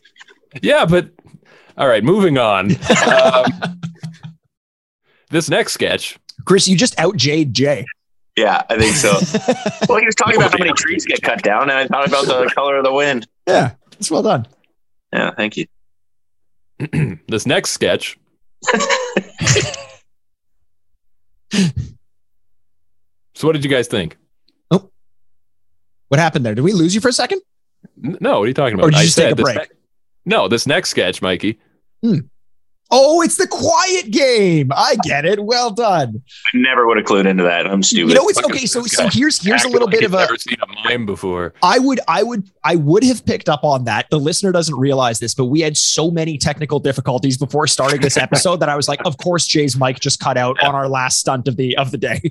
Yeah, 0.62 0.86
but 0.86 1.10
all 1.78 1.88
right, 1.88 2.04
moving 2.04 2.38
on. 2.38 2.72
Um, 3.08 3.80
this 5.30 5.49
next 5.49 5.74
sketch. 5.74 6.18
Chris, 6.45 6.68
you 6.68 6.76
just 6.78 6.97
out 6.99 7.16
Jade 7.16 7.54
J. 7.54 7.86
Yeah, 8.38 8.62
I 8.70 8.78
think 8.78 8.95
so. 8.95 9.12
well, 9.89 9.99
he 9.99 10.06
was 10.06 10.16
talking 10.16 10.36
about 10.36 10.52
how 10.52 10.58
many 10.58 10.72
trees 10.74 11.06
get 11.06 11.22
cut 11.22 11.41
down, 11.41 11.64
and 11.70 11.72
I 11.72 11.88
thought 11.88 12.08
about 12.08 12.26
the 12.26 12.52
color 12.54 12.78
of 12.78 12.84
the 12.84 12.93
wind. 12.93 13.28
Yeah, 13.47 13.72
it's 13.93 14.12
well 14.12 14.24
done. 14.24 14.45
Yeah, 15.14 15.32
thank 15.32 15.58
you. 15.58 15.66
this 17.28 17.45
next 17.45 17.72
sketch. 17.72 18.18
so, 23.36 23.47
what 23.47 23.54
did 23.54 23.64
you 23.64 23.70
guys 23.70 23.88
think? 23.88 24.18
What 26.12 26.20
happened 26.20 26.45
there? 26.45 26.53
Did 26.53 26.64
we 26.66 26.74
lose 26.74 26.93
you 26.93 26.99
for 26.99 27.07
a 27.07 27.14
second? 27.14 27.39
No, 27.95 28.39
what 28.39 28.43
are 28.43 28.47
you 28.49 28.53
talking 28.53 28.74
about? 28.74 28.88
Or 28.88 28.89
did 28.89 28.97
you 28.97 29.01
I 29.03 29.05
just 29.05 29.18
take 29.18 29.32
a 29.32 29.36
this 29.36 29.43
break? 29.45 29.57
ne- 29.57 29.76
no, 30.26 30.49
this 30.49 30.68
next 30.68 30.89
sketch, 30.89 31.22
Mikey. 31.22 31.57
Hmm. 32.03 32.18
Oh, 32.93 33.22
it's 33.22 33.38
the 33.38 33.47
quiet 33.47 34.12
game. 34.12 34.74
I 34.76 34.97
get 35.05 35.24
it. 35.24 35.41
Well 35.41 35.72
done. 35.72 36.22
I 36.53 36.57
never 36.57 36.86
would 36.86 36.97
have 36.97 37.05
clued 37.05 37.26
into 37.26 37.43
that. 37.43 37.66
I'm 37.66 37.82
stupid. 37.82 38.09
You 38.09 38.16
know, 38.16 38.28
it's 38.28 38.41
Fucking 38.41 38.53
okay. 38.53 38.66
So, 38.66 38.84
so 38.84 39.07
here's 39.07 39.41
here's 39.41 39.64
a 39.64 39.70
little 39.70 39.88
like 39.88 39.93
bit 39.93 40.01
he's 40.01 40.07
of 40.07 40.16
a. 40.16 40.18
Never 40.18 40.36
seen 40.36 40.57
a 40.62 40.68
mime 40.84 41.05
before. 41.05 41.53
I 41.64 41.80
would, 41.80 42.01
I 42.09 42.24
would, 42.24 42.49
I 42.66 42.76
would 42.76 43.05
have 43.05 43.26
picked 43.26 43.47
up 43.47 43.64
on 43.64 43.86
that. 43.86 44.09
The 44.09 44.20
listener 44.20 44.51
doesn't 44.51 44.76
realize 44.76 45.20
this, 45.20 45.34
but 45.34 45.45
we 45.45 45.62
had 45.62 45.78
so 45.78 46.12
many 46.12 46.38
technical 46.38 46.82
difficulties 46.82 47.38
before 47.38 47.68
starting 47.68 48.01
this 48.01 48.18
episode 48.18 48.57
that 48.57 48.68
I 48.68 48.76
was 48.76 48.89
like, 48.89 48.99
of 49.05 49.18
course, 49.18 49.47
Jay's 49.47 49.78
mic 49.80 50.01
just 50.01 50.20
cut 50.20 50.36
out 50.36 50.62
on 50.62 50.76
our 50.76 50.89
last 50.89 51.20
stunt 51.22 51.47
of 51.47 51.55
the 51.55 51.78
of 51.78 51.91
the 51.91 51.97
day. 51.97 52.22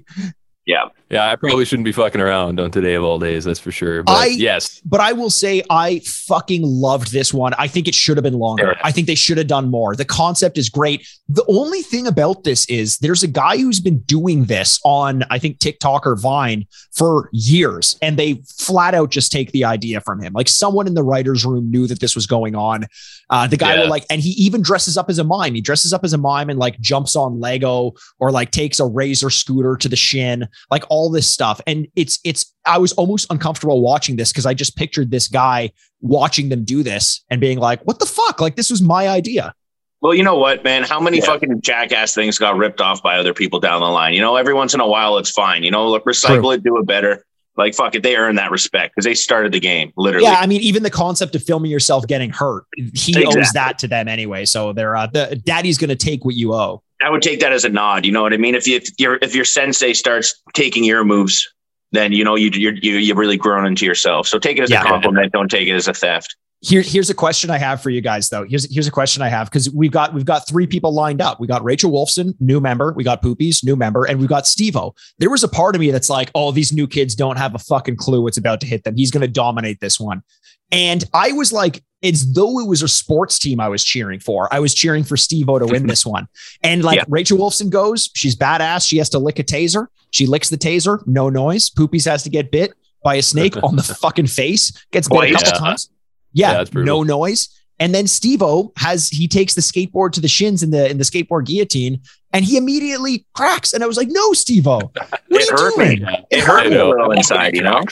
Yeah, 0.66 0.84
I 1.12 1.34
probably 1.36 1.64
shouldn't 1.64 1.84
be 1.86 1.92
fucking 1.92 2.20
around 2.20 2.60
on 2.60 2.70
today 2.70 2.94
of 2.94 3.02
all 3.02 3.18
days. 3.18 3.44
That's 3.44 3.58
for 3.58 3.72
sure. 3.72 4.02
But 4.04 4.12
I- 4.12 4.26
yes, 4.26 4.80
But 4.84 5.00
I 5.00 5.12
will 5.12 5.30
say, 5.30 5.62
I 5.68 6.00
fucking 6.04 6.62
loved 6.62 7.10
this 7.12 7.34
one. 7.34 7.52
I 7.58 7.66
think 7.66 7.88
it 7.88 7.94
should 7.96 8.16
have 8.16 8.22
been 8.24 8.38
longer. 8.38 8.74
Yeah. 8.76 8.80
I 8.84 8.92
think 8.92 9.06
they 9.08 9.14
should 9.16 9.36
have 9.38 9.48
done 9.48 9.70
more. 9.70 9.96
The 9.96 10.04
concept 10.04 10.56
is 10.56 10.68
great. 10.68 11.06
The 11.28 11.44
only 11.48 11.82
thing 11.82 12.06
about 12.06 12.44
this 12.44 12.64
is 12.66 12.98
there's 12.98 13.22
a 13.24 13.28
guy 13.28 13.56
who's 13.56 13.80
been 13.80 13.98
doing 14.00 14.44
this 14.44 14.78
on, 14.84 15.24
I 15.30 15.38
think, 15.40 15.58
TikTok 15.58 16.06
or 16.06 16.14
Vine 16.16 16.66
for 16.92 17.28
years, 17.32 17.96
and 18.02 18.16
they 18.16 18.42
flat 18.58 18.94
out 18.94 19.10
just 19.10 19.32
take 19.32 19.50
the 19.52 19.64
idea 19.64 20.00
from 20.00 20.20
him. 20.22 20.32
Like 20.32 20.48
someone 20.48 20.86
in 20.86 20.94
the 20.94 21.02
writer's 21.02 21.44
room 21.44 21.70
knew 21.70 21.86
that 21.86 22.00
this 22.00 22.14
was 22.14 22.26
going 22.26 22.54
on. 22.54 22.86
Uh, 23.30 23.46
the 23.46 23.56
guy 23.56 23.74
Yeah. 23.74 23.82
will 23.82 23.88
like, 23.88 24.04
and 24.10 24.20
he 24.20 24.30
even 24.30 24.60
dresses 24.62 24.96
up 24.96 25.08
as 25.08 25.18
a 25.18 25.24
mime. 25.24 25.54
He 25.54 25.60
dresses 25.60 25.92
up 25.92 26.04
as 26.04 26.12
a 26.12 26.18
mime 26.18 26.50
and 26.50 26.58
like 26.58 26.78
jumps 26.80 27.14
on 27.16 27.38
Lego 27.40 27.92
or 28.18 28.30
like 28.32 28.50
takes 28.50 28.78
a 28.80 28.86
razor 28.86 29.30
scooter 29.30 29.76
to 29.76 29.88
the 29.88 29.96
shin, 29.96 30.48
like 30.70 30.84
all 30.90 30.99
this 31.08 31.30
stuff. 31.30 31.60
And 31.66 31.86
it's, 31.96 32.18
it's, 32.24 32.52
I 32.66 32.78
was 32.78 32.92
almost 32.92 33.26
uncomfortable 33.30 33.80
watching 33.80 34.16
this 34.16 34.32
because 34.32 34.44
I 34.44 34.52
just 34.54 34.76
pictured 34.76 35.10
this 35.10 35.28
guy 35.28 35.70
watching 36.00 36.48
them 36.50 36.64
do 36.64 36.82
this 36.82 37.24
and 37.30 37.40
being 37.40 37.58
like, 37.58 37.80
what 37.86 37.98
the 37.98 38.06
fuck? 38.06 38.40
Like, 38.40 38.56
this 38.56 38.70
was 38.70 38.82
my 38.82 39.08
idea. 39.08 39.54
Well, 40.02 40.14
you 40.14 40.22
know 40.22 40.36
what, 40.36 40.64
man? 40.64 40.82
How 40.82 40.98
many 40.98 41.18
Yeah. 41.18 41.26
fucking 41.26 41.60
jackass 41.60 42.14
things 42.14 42.38
got 42.38 42.56
ripped 42.56 42.80
off 42.80 43.02
by 43.02 43.18
other 43.18 43.34
people 43.34 43.60
down 43.60 43.80
the 43.80 43.88
line? 43.88 44.14
You 44.14 44.20
know, 44.20 44.36
every 44.36 44.54
once 44.54 44.74
in 44.74 44.80
a 44.80 44.86
while, 44.86 45.18
it's 45.18 45.30
fine. 45.30 45.62
You 45.62 45.70
know, 45.70 45.88
look, 45.88 46.04
recycle 46.04 46.54
it, 46.54 46.62
do 46.62 46.78
it 46.78 46.86
better. 46.86 47.24
Like, 47.56 47.74
fuck 47.74 47.94
it, 47.94 48.02
they 48.02 48.16
earn 48.16 48.36
that 48.36 48.50
respect 48.50 48.94
because 48.94 49.04
they 49.04 49.12
started 49.12 49.52
the 49.52 49.60
game, 49.60 49.92
literally. 49.96 50.26
Yeah. 50.26 50.38
I 50.40 50.46
mean, 50.46 50.62
even 50.62 50.82
the 50.82 50.90
concept 50.90 51.34
of 51.34 51.42
filming 51.42 51.70
yourself 51.70 52.06
getting 52.06 52.30
hurt, 52.30 52.64
he 52.94 53.26
owes 53.26 53.50
that 53.52 53.78
to 53.80 53.88
them 53.88 54.08
anyway. 54.08 54.46
So 54.46 54.72
they're, 54.72 54.96
uh, 54.96 55.08
the 55.08 55.38
daddy's 55.44 55.76
going 55.76 55.90
to 55.90 55.96
take 55.96 56.24
what 56.24 56.34
you 56.34 56.54
owe. 56.54 56.82
I 57.02 57.10
would 57.10 57.22
take 57.22 57.40
that 57.40 57.52
as 57.52 57.64
a 57.64 57.68
nod. 57.68 58.04
You 58.04 58.12
know 58.12 58.22
what 58.22 58.32
I 58.32 58.36
mean? 58.36 58.54
If, 58.54 58.66
you, 58.66 58.76
if 58.76 58.88
your 58.98 59.18
if 59.22 59.34
your 59.34 59.44
sensei 59.44 59.92
starts 59.92 60.40
taking 60.54 60.84
your 60.84 61.04
moves, 61.04 61.48
then 61.92 62.12
you 62.12 62.24
know 62.24 62.36
you 62.36 62.50
you're, 62.52 62.74
you 62.74 62.96
you've 62.96 63.16
really 63.18 63.36
grown 63.36 63.66
into 63.66 63.84
yourself. 63.86 64.26
So 64.28 64.38
take 64.38 64.58
it 64.58 64.62
as 64.62 64.70
Yeah. 64.70 64.82
a 64.82 64.84
compliment. 64.84 65.32
Don't 65.32 65.50
take 65.50 65.68
it 65.68 65.72
as 65.74 65.88
a 65.88 65.94
theft. 65.94 66.36
Here, 66.62 66.82
here's 66.82 67.08
a 67.08 67.14
question 67.14 67.48
I 67.48 67.56
have 67.56 67.82
for 67.82 67.88
you 67.88 68.02
guys, 68.02 68.28
though. 68.28 68.44
Here's 68.44 68.70
here's 68.72 68.86
a 68.86 68.90
question 68.90 69.22
I 69.22 69.28
have 69.28 69.48
because 69.48 69.70
we've 69.70 69.90
got 69.90 70.12
we've 70.12 70.26
got 70.26 70.46
three 70.46 70.66
people 70.66 70.92
lined 70.92 71.22
up. 71.22 71.40
We 71.40 71.46
got 71.46 71.64
Rachel 71.64 71.90
Wolfson, 71.90 72.34
new 72.38 72.60
member. 72.60 72.92
We 72.94 73.02
got 73.02 73.22
Poopies, 73.22 73.64
new 73.64 73.76
member, 73.76 74.04
and 74.04 74.20
we've 74.20 74.28
got 74.28 74.46
Steve-O. 74.46 74.94
There 75.18 75.30
was 75.30 75.42
a 75.42 75.48
part 75.48 75.74
of 75.74 75.80
me 75.80 75.90
that's 75.90 76.10
like, 76.10 76.30
oh, 76.34 76.52
these 76.52 76.70
new 76.70 76.86
kids 76.86 77.14
don't 77.14 77.38
have 77.38 77.54
a 77.54 77.58
fucking 77.58 77.96
clue 77.96 78.20
what's 78.20 78.36
about 78.36 78.60
to 78.60 78.66
hit 78.66 78.84
them. 78.84 78.94
He's 78.94 79.10
going 79.10 79.22
to 79.22 79.28
dominate 79.28 79.80
this 79.80 79.98
one, 79.98 80.22
and 80.70 81.02
I 81.14 81.32
was 81.32 81.50
like, 81.50 81.82
it's 82.02 82.32
though 82.32 82.60
it 82.60 82.66
was 82.68 82.82
a 82.82 82.88
sports 82.88 83.38
team 83.38 83.60
I 83.60 83.68
was 83.68 83.84
cheering 83.84 84.20
for. 84.20 84.52
I 84.52 84.58
was 84.60 84.74
cheering 84.74 85.04
for 85.04 85.16
Steve-O 85.16 85.58
to 85.58 85.66
win 85.66 85.86
this 85.88 86.04
one, 86.06 86.28
and 86.62 86.82
like 86.82 86.96
Yeah. 86.96 87.04
Rachel 87.08 87.38
Wolfson 87.38 87.70
goes, 87.70 88.10
she's 88.14 88.34
badass. 88.36 88.86
She 88.88 88.96
has 88.98 89.08
to 89.10 89.18
lick 89.18 89.38
a 89.38 89.44
taser. 89.44 89.86
She 90.10 90.26
licks 90.26 90.48
the 90.48 90.58
taser, 90.58 91.06
no 91.06 91.28
noise. 91.30 91.70
Poopies 91.70 92.04
has 92.08 92.22
to 92.24 92.30
get 92.30 92.50
bit 92.50 92.72
by 93.04 93.14
a 93.16 93.22
snake 93.22 93.54
on 93.62 93.76
the 93.76 93.82
fucking 93.82 94.26
face. 94.26 94.72
Gets 94.92 95.08
bit 95.08 95.30
a 95.30 95.32
couple 95.32 95.46
Yeah. 95.48 95.52
times. 95.58 95.90
Yeah, 96.32 96.52
Yeah, 96.72 96.82
no 96.82 97.02
noise. 97.02 97.48
And 97.78 97.94
then 97.94 98.06
Steve-O 98.06 98.72
has 98.76 99.08
he 99.08 99.26
takes 99.26 99.54
the 99.54 99.62
skateboard 99.62 100.12
to 100.12 100.20
the 100.20 100.28
shins 100.28 100.62
in 100.62 100.70
the 100.70 100.90
in 100.90 100.98
the 100.98 101.04
skateboard 101.04 101.46
guillotine, 101.46 102.00
and 102.32 102.44
he 102.44 102.58
immediately 102.58 103.24
cracks. 103.34 103.72
And 103.72 103.82
I 103.82 103.86
was 103.86 103.96
like, 103.96 104.08
"No, 104.10 104.34
Steve-O, 104.34 104.78
what 104.78 104.92
are 105.00 105.18
It 105.30 105.48
you 105.50 105.56
hurt 105.56 105.78
me. 105.78 105.96
doing?" 105.96 106.16
It 106.30 106.40
hurt 106.44 106.68
me 106.68 106.76
a 106.76 106.86
little 106.86 107.10
inside, 107.12 107.54
you 107.56 107.62
know. 107.62 107.82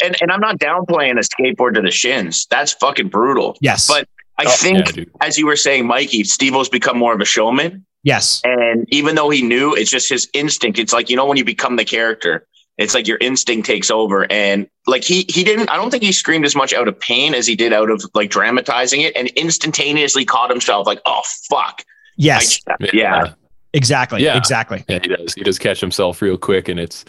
Cracks, 0.00 0.18
too. 0.18 0.22
And 0.22 0.22
and 0.22 0.32
I'm 0.32 0.40
not 0.40 0.58
downplaying 0.58 1.18
a 1.18 1.22
skateboard 1.22 1.74
to 1.74 1.80
the 1.80 1.90
shins. 1.90 2.46
That's 2.50 2.72
fucking 2.74 3.08
brutal. 3.08 3.56
Yes, 3.60 3.88
But 3.88 4.08
I 4.38 4.44
Oh, 4.46 4.50
think, 4.50 4.96
yeah, 4.96 5.04
as 5.20 5.38
you 5.38 5.46
were 5.46 5.56
saying, 5.56 5.86
Mikey, 5.86 6.24
Steve-O's 6.24 6.68
become 6.68 6.98
more 6.98 7.14
of 7.14 7.20
a 7.20 7.24
showman. 7.24 7.84
yes, 8.02 8.40
And 8.44 8.86
even 8.88 9.14
though 9.14 9.28
he 9.30 9.42
knew, 9.42 9.74
it's 9.74 9.90
just 9.90 10.08
his 10.08 10.28
instinct. 10.32 10.78
It's 10.78 10.92
like, 10.92 11.10
you 11.10 11.16
know, 11.16 11.26
when 11.26 11.36
you 11.36 11.44
become 11.44 11.76
the 11.76 11.84
character, 11.84 12.46
it's 12.78 12.94
like 12.94 13.06
your 13.06 13.18
instinct 13.20 13.66
takes 13.66 13.90
over. 13.90 14.26
And 14.32 14.66
like 14.86 15.04
he 15.04 15.26
he 15.28 15.44
didn't, 15.44 15.68
I 15.70 15.76
don't 15.76 15.90
think 15.90 16.02
he 16.02 16.10
screamed 16.12 16.44
as 16.46 16.56
much 16.56 16.72
out 16.72 16.88
of 16.88 16.98
pain 16.98 17.34
as 17.34 17.46
he 17.46 17.54
did 17.54 17.72
out 17.72 17.90
of 17.90 18.02
like 18.14 18.30
dramatizing 18.30 19.02
it 19.02 19.14
and 19.14 19.28
instantaneously 19.36 20.24
caught 20.24 20.50
himself 20.50 20.86
like, 20.86 21.00
oh 21.06 21.20
fuck. 21.50 21.84
yes, 22.16 22.58
I- 22.66 22.76
yeah. 22.94 23.34
exactly, 23.74 24.24
Yeah. 24.24 24.36
exactly. 24.38 24.84
Yeah, 24.88 24.98
he 25.02 25.08
does. 25.08 25.34
He 25.34 25.42
does 25.42 25.58
catch 25.58 25.80
himself 25.80 26.20
real 26.22 26.38
quick, 26.38 26.68
and 26.68 26.80
it's 26.80 27.04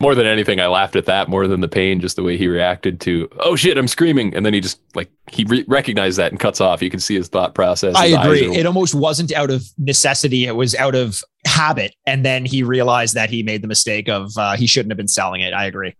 more 0.00 0.14
than 0.14 0.26
anything. 0.26 0.60
I 0.60 0.66
laughed 0.66 0.96
at 0.96 1.06
that 1.06 1.28
more 1.28 1.46
than 1.46 1.60
the 1.60 1.68
pain, 1.68 2.00
just 2.00 2.16
the 2.16 2.22
way 2.22 2.36
he 2.36 2.46
reacted 2.48 3.00
to. 3.02 3.28
Oh 3.40 3.56
shit, 3.56 3.76
I'm 3.78 3.88
screaming, 3.88 4.34
and 4.34 4.44
then 4.44 4.52
he 4.54 4.60
just 4.60 4.80
like 4.94 5.10
he 5.30 5.44
re- 5.44 5.64
recognized 5.68 6.18
that 6.18 6.30
and 6.32 6.40
cuts 6.40 6.60
off. 6.60 6.82
You 6.82 6.90
can 6.90 7.00
see 7.00 7.14
his 7.14 7.28
thought 7.28 7.54
process. 7.54 7.94
I 7.94 8.08
His 8.08 8.16
eyes 8.16 8.26
agree. 8.26 8.48
are- 8.48 8.58
It 8.60 8.66
almost 8.66 8.94
wasn't 8.94 9.32
out 9.32 9.50
of 9.50 9.64
necessity; 9.78 10.46
it 10.46 10.56
was 10.56 10.74
out 10.74 10.94
of 10.94 11.20
habit. 11.46 11.94
And 12.06 12.24
then 12.24 12.44
he 12.44 12.62
realized 12.62 13.14
that 13.14 13.30
he 13.30 13.42
made 13.42 13.62
the 13.62 13.68
mistake 13.68 14.08
of 14.08 14.30
uh, 14.36 14.56
he 14.56 14.66
shouldn't 14.66 14.90
have 14.90 14.96
been 14.98 15.08
selling 15.08 15.40
it. 15.40 15.52
I 15.52 15.66
agree. 15.66 15.94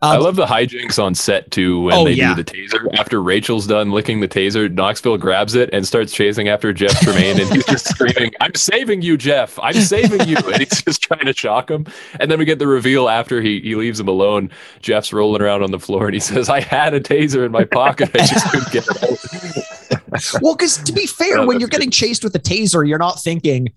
I 0.00 0.16
Um, 0.16 0.22
love 0.22 0.36
the 0.36 0.46
hijinks 0.46 1.02
on 1.02 1.14
set 1.16 1.50
too 1.50 1.80
when 1.82 1.94
Oh, 1.94 2.04
they 2.04 2.12
yeah. 2.12 2.34
do 2.34 2.42
the 2.42 2.52
taser. 2.52 2.86
After 2.96 3.20
Rachel's 3.20 3.66
done 3.66 3.90
licking 3.90 4.20
the 4.20 4.28
taser, 4.28 4.72
Knoxville 4.72 5.18
grabs 5.18 5.56
it 5.56 5.70
and 5.72 5.84
starts 5.84 6.12
chasing 6.12 6.48
after 6.48 6.72
Jeff 6.72 7.00
Tremaine, 7.00 7.40
and 7.40 7.50
he's 7.50 7.66
just 7.66 7.88
screaming, 7.88 8.32
"I'm 8.40 8.54
saving 8.54 9.02
you, 9.02 9.16
Jeff! 9.16 9.58
I'm 9.60 9.74
saving 9.74 10.28
you!" 10.28 10.36
And 10.36 10.58
he's 10.58 10.82
just 10.82 11.02
trying 11.02 11.26
to 11.26 11.32
shock 11.32 11.68
him. 11.68 11.84
And 12.20 12.30
then 12.30 12.38
we 12.38 12.44
get 12.44 12.60
the 12.60 12.68
reveal 12.68 13.08
after 13.08 13.40
he 13.42 13.60
he 13.60 13.74
leaves 13.74 13.98
him 13.98 14.06
alone. 14.06 14.50
Jeff's 14.82 15.12
rolling 15.12 15.42
around 15.42 15.64
on 15.64 15.72
the 15.72 15.80
floor, 15.80 16.04
and 16.06 16.14
he 16.14 16.20
says, 16.20 16.48
"I 16.48 16.60
had 16.60 16.94
a 16.94 17.00
taser 17.00 17.44
in 17.44 17.50
my 17.50 17.64
pocket. 17.64 18.10
I 18.14 18.18
just 18.24 18.50
couldn't 18.52 18.70
get 18.72 18.86
it 18.86 19.02
out." 19.02 19.64
Well, 20.40 20.54
because 20.56 20.78
to 20.78 20.92
be 20.92 21.06
fair, 21.06 21.46
when 21.46 21.60
you're 21.60 21.68
good. 21.68 21.76
getting 21.78 21.90
chased 21.90 22.24
with 22.24 22.34
a 22.34 22.38
taser, 22.40 22.86
you're 22.88 22.98
not 22.98 23.20
thinking, 23.22 23.72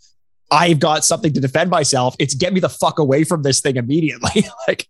I've 0.50 0.80
got 0.80 1.04
something 1.06 1.34
to 1.34 1.40
defend 1.40 1.70
myself. 1.70 2.16
It's 2.20 2.34
get 2.34 2.54
me 2.54 2.60
the 2.60 2.70
fuck 2.70 3.00
away 3.00 3.24
from 3.26 3.44
this 3.44 3.60
thing 3.60 3.76
immediately. 3.76 4.46
like 4.68 4.88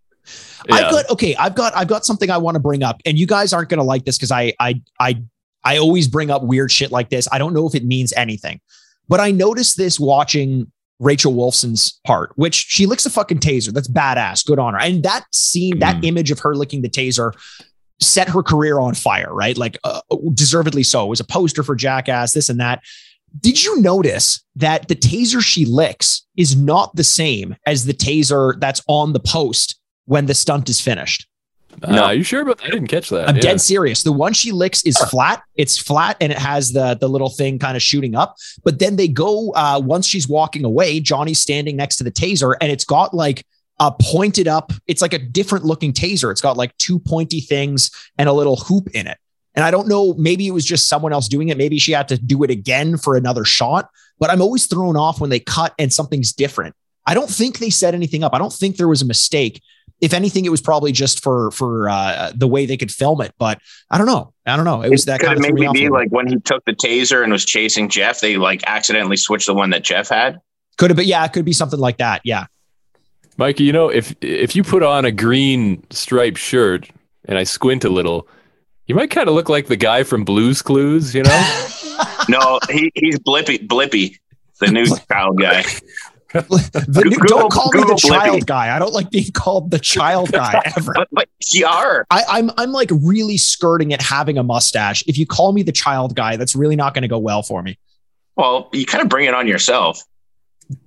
I've 0.69 0.91
got 0.91 1.09
okay, 1.09 1.35
I've 1.35 1.55
got 1.55 1.75
I've 1.75 1.87
got 1.87 2.05
something 2.05 2.29
I 2.29 2.37
want 2.37 2.55
to 2.55 2.59
bring 2.59 2.83
up. 2.83 3.01
And 3.05 3.17
you 3.17 3.25
guys 3.25 3.53
aren't 3.53 3.69
gonna 3.69 3.83
like 3.83 4.05
this 4.05 4.17
because 4.17 4.31
I 4.31 4.53
I 4.59 4.81
I 4.99 5.21
I 5.63 5.77
always 5.77 6.07
bring 6.07 6.29
up 6.31 6.43
weird 6.43 6.71
shit 6.71 6.91
like 6.91 7.09
this. 7.09 7.27
I 7.31 7.37
don't 7.37 7.53
know 7.53 7.67
if 7.67 7.75
it 7.75 7.85
means 7.85 8.13
anything, 8.13 8.59
but 9.07 9.19
I 9.19 9.31
noticed 9.31 9.77
this 9.77 9.99
watching 9.99 10.71
Rachel 10.99 11.33
Wolfson's 11.33 11.99
part, 12.05 12.31
which 12.35 12.53
she 12.53 12.85
licks 12.85 13.05
a 13.05 13.09
fucking 13.09 13.39
taser. 13.39 13.73
That's 13.73 13.87
badass. 13.87 14.45
Good 14.45 14.59
on 14.59 14.73
her. 14.73 14.79
And 14.79 15.01
that 15.03 15.25
scene, 15.31 15.79
that 15.79 15.97
Mhm. 15.97 16.05
image 16.05 16.31
of 16.31 16.39
her 16.39 16.55
licking 16.55 16.83
the 16.83 16.89
taser 16.89 17.33
set 17.99 18.29
her 18.29 18.43
career 18.43 18.79
on 18.79 18.93
fire, 18.93 19.33
right? 19.33 19.57
Like 19.57 19.77
uh, 19.83 20.01
deservedly 20.33 20.83
so. 20.83 21.05
It 21.05 21.09
was 21.09 21.19
a 21.19 21.23
poster 21.25 21.63
for 21.63 21.75
Jackass, 21.75 22.33
this 22.33 22.49
and 22.49 22.59
that. 22.59 22.81
Did 23.39 23.63
you 23.63 23.79
notice 23.81 24.43
that 24.57 24.87
the 24.89 24.95
taser 24.95 25.41
she 25.41 25.65
licks 25.65 26.25
is 26.35 26.55
not 26.55 26.95
the 26.95 27.03
same 27.03 27.55
as 27.65 27.85
the 27.85 27.93
taser 27.93 28.59
that's 28.59 28.81
on 28.87 29.13
the 29.13 29.19
post 29.19 29.79
when 30.05 30.25
the 30.25 30.33
stunt 30.33 30.69
is 30.69 30.81
finished? 30.81 31.27
No, 31.87 32.03
are 32.03 32.13
you 32.13 32.23
sure 32.23 32.41
about? 32.41 32.57
that? 32.57 32.65
I 32.67 32.69
didn't 32.69 32.87
catch 32.87 33.09
that. 33.09 33.29
I'm 33.29 33.35
Yeah. 33.37 33.41
dead 33.43 33.61
serious. 33.61 34.03
The 34.03 34.11
one 34.11 34.33
she 34.33 34.51
licks 34.51 34.83
is 34.83 34.97
flat. 34.97 35.41
It's 35.55 35.77
flat 35.77 36.17
and 36.19 36.31
it 36.31 36.37
has 36.37 36.73
the 36.73 36.95
the 36.99 37.07
little 37.07 37.29
thing 37.29 37.59
kind 37.59 37.77
of 37.77 37.81
shooting 37.81 38.13
up. 38.13 38.35
But 38.65 38.79
then 38.79 38.97
they 38.97 39.07
go 39.07 39.51
uh 39.53 39.79
once 39.83 40.05
she's 40.05 40.27
walking 40.27 40.65
away, 40.65 40.99
Johnny's 40.99 41.41
standing 41.41 41.77
next 41.77 41.95
to 41.97 42.03
the 42.03 42.11
taser 42.11 42.55
and 42.59 42.69
it's 42.71 42.83
got 42.83 43.13
like 43.13 43.45
a 43.79 43.89
pointed 43.99 44.47
up, 44.49 44.73
it's 44.85 45.01
like 45.01 45.13
a 45.13 45.17
different 45.17 45.63
looking 45.65 45.93
taser. 45.93 46.29
It's 46.29 46.41
got 46.41 46.57
like 46.57 46.75
two 46.77 46.99
pointy 46.99 47.39
things 47.39 47.89
and 48.17 48.27
a 48.27 48.33
little 48.33 48.57
hoop 48.57 48.89
in 48.93 49.07
it. 49.07 49.17
And 49.55 49.63
I 49.65 49.71
don't 49.71 49.87
know, 49.87 50.13
maybe 50.15 50.47
it 50.47 50.51
was 50.51 50.65
just 50.65 50.87
someone 50.89 51.13
else 51.13 51.27
doing 51.29 51.49
it. 51.49 51.57
Maybe 51.57 51.79
she 51.79 51.93
had 51.93 52.07
to 52.09 52.17
do 52.17 52.43
it 52.43 52.51
again 52.51 52.97
for 52.97 53.15
another 53.15 53.43
shot. 53.45 53.89
But 54.19 54.29
I'm 54.29 54.41
always 54.41 54.65
thrown 54.65 54.97
off 54.97 55.19
when 55.21 55.29
they 55.29 55.39
cut 55.39 55.73
and 55.79 55.91
something's 55.91 56.31
different. 56.33 56.75
I 57.07 57.13
don't 57.15 57.29
think 57.29 57.57
they 57.59 57.69
set 57.71 57.95
anything 57.95 58.23
up. 58.23 58.33
I 58.35 58.37
don't 58.37 58.53
think 58.53 58.77
there 58.77 58.87
was 58.87 59.01
a 59.01 59.05
mistake. 59.05 59.61
If 60.01 60.13
anything, 60.13 60.45
it 60.45 60.49
was 60.49 60.61
probably 60.61 60.91
just 60.91 61.21
for 61.23 61.51
for 61.51 61.87
uh, 61.87 62.31
the 62.35 62.47
way 62.47 62.65
they 62.65 62.77
could 62.77 62.91
film 62.91 63.21
it. 63.21 63.33
But 63.37 63.59
I 63.89 63.97
don't 63.97 64.07
know. 64.07 64.33
I 64.45 64.55
don't 64.55 64.65
know. 64.65 64.81
It 64.81 64.89
was 64.89 65.05
that 65.05 65.19
could 65.19 65.27
kind 65.27 65.37
have 65.37 65.45
of 65.45 65.57
threw 65.57 65.67
me 65.67 65.67
maybe 65.67 65.85
be 65.85 65.89
like 65.89 66.09
when 66.09 66.27
he 66.27 66.39
took 66.39 66.65
the 66.65 66.73
taser 66.73 67.23
and 67.23 67.31
was 67.31 67.45
chasing 67.45 67.87
Jeff, 67.87 68.19
they 68.19 68.37
like 68.37 68.63
accidentally 68.65 69.17
switched 69.17 69.45
the 69.45 69.53
one 69.53 69.69
that 69.69 69.83
Jeff 69.83 70.09
had. 70.09 70.39
could 70.77 70.89
have 70.89 70.97
been. 70.97 71.07
Yeah, 71.07 71.23
it 71.23 71.33
could 71.33 71.45
be 71.45 71.53
something 71.53 71.79
like 71.79 71.97
that. 71.97 72.21
Yeah. 72.23 72.47
Mikey, 73.37 73.63
you 73.63 73.73
know, 73.73 73.89
if 73.89 74.15
if 74.21 74.55
you 74.55 74.63
put 74.63 74.83
on 74.83 75.05
a 75.05 75.11
green 75.11 75.83
striped 75.91 76.37
shirt 76.37 76.89
and 77.25 77.37
I 77.37 77.43
squint 77.43 77.85
a 77.85 77.89
little, 77.89 78.27
you 78.87 78.95
might 78.95 79.11
kind 79.11 79.29
of 79.29 79.35
look 79.35 79.49
like 79.49 79.67
the 79.67 79.77
guy 79.77 80.03
from 80.03 80.25
Blue's 80.25 80.61
Clues, 80.61 81.15
you 81.15 81.23
know? 81.23 81.57
No, 82.29 82.59
he, 82.69 82.91
he's 82.95 83.17
Blippi, 83.19 83.67
Blippi, 83.67 84.17
the 84.59 84.67
new 84.67 84.85
child 85.11 85.39
guy. 85.39 85.63
The 86.33 87.03
new- 87.05 87.17
Google- 87.17 87.39
don't 87.39 87.51
call 87.51 87.71
me 87.73 87.79
the 87.79 87.85
Google 87.85 87.95
Blippi. 87.97 88.07
child 88.09 88.47
guy. 88.47 88.75
I 88.75 88.79
don't 88.79 88.93
like 88.93 89.09
being 89.11 89.31
called 89.31 89.71
the 89.71 89.79
child 89.79 90.31
guy 90.31 90.61
ever. 90.77 90.93
But, 90.95 91.07
but 91.11 91.29
you 91.51 91.65
are. 91.65 92.05
I, 92.09 92.23
I'm 92.29 92.51
I'm 92.57 92.71
like 92.71 92.89
really 93.03 93.37
skirting 93.37 93.93
at 93.93 94.01
having 94.01 94.37
a 94.37 94.43
mustache. 94.43 95.03
If 95.07 95.17
you 95.17 95.25
call 95.25 95.51
me 95.53 95.63
the 95.63 95.71
child 95.71 96.15
guy, 96.15 96.37
that's 96.37 96.55
really 96.55 96.75
not 96.75 96.93
going 96.93 97.01
to 97.03 97.07
go 97.07 97.19
well 97.19 97.43
for 97.43 97.61
me. 97.61 97.77
Well, 98.35 98.69
you 98.73 98.85
kind 98.85 99.01
of 99.01 99.09
bring 99.09 99.25
it 99.27 99.33
on 99.33 99.47
yourself. 99.47 100.01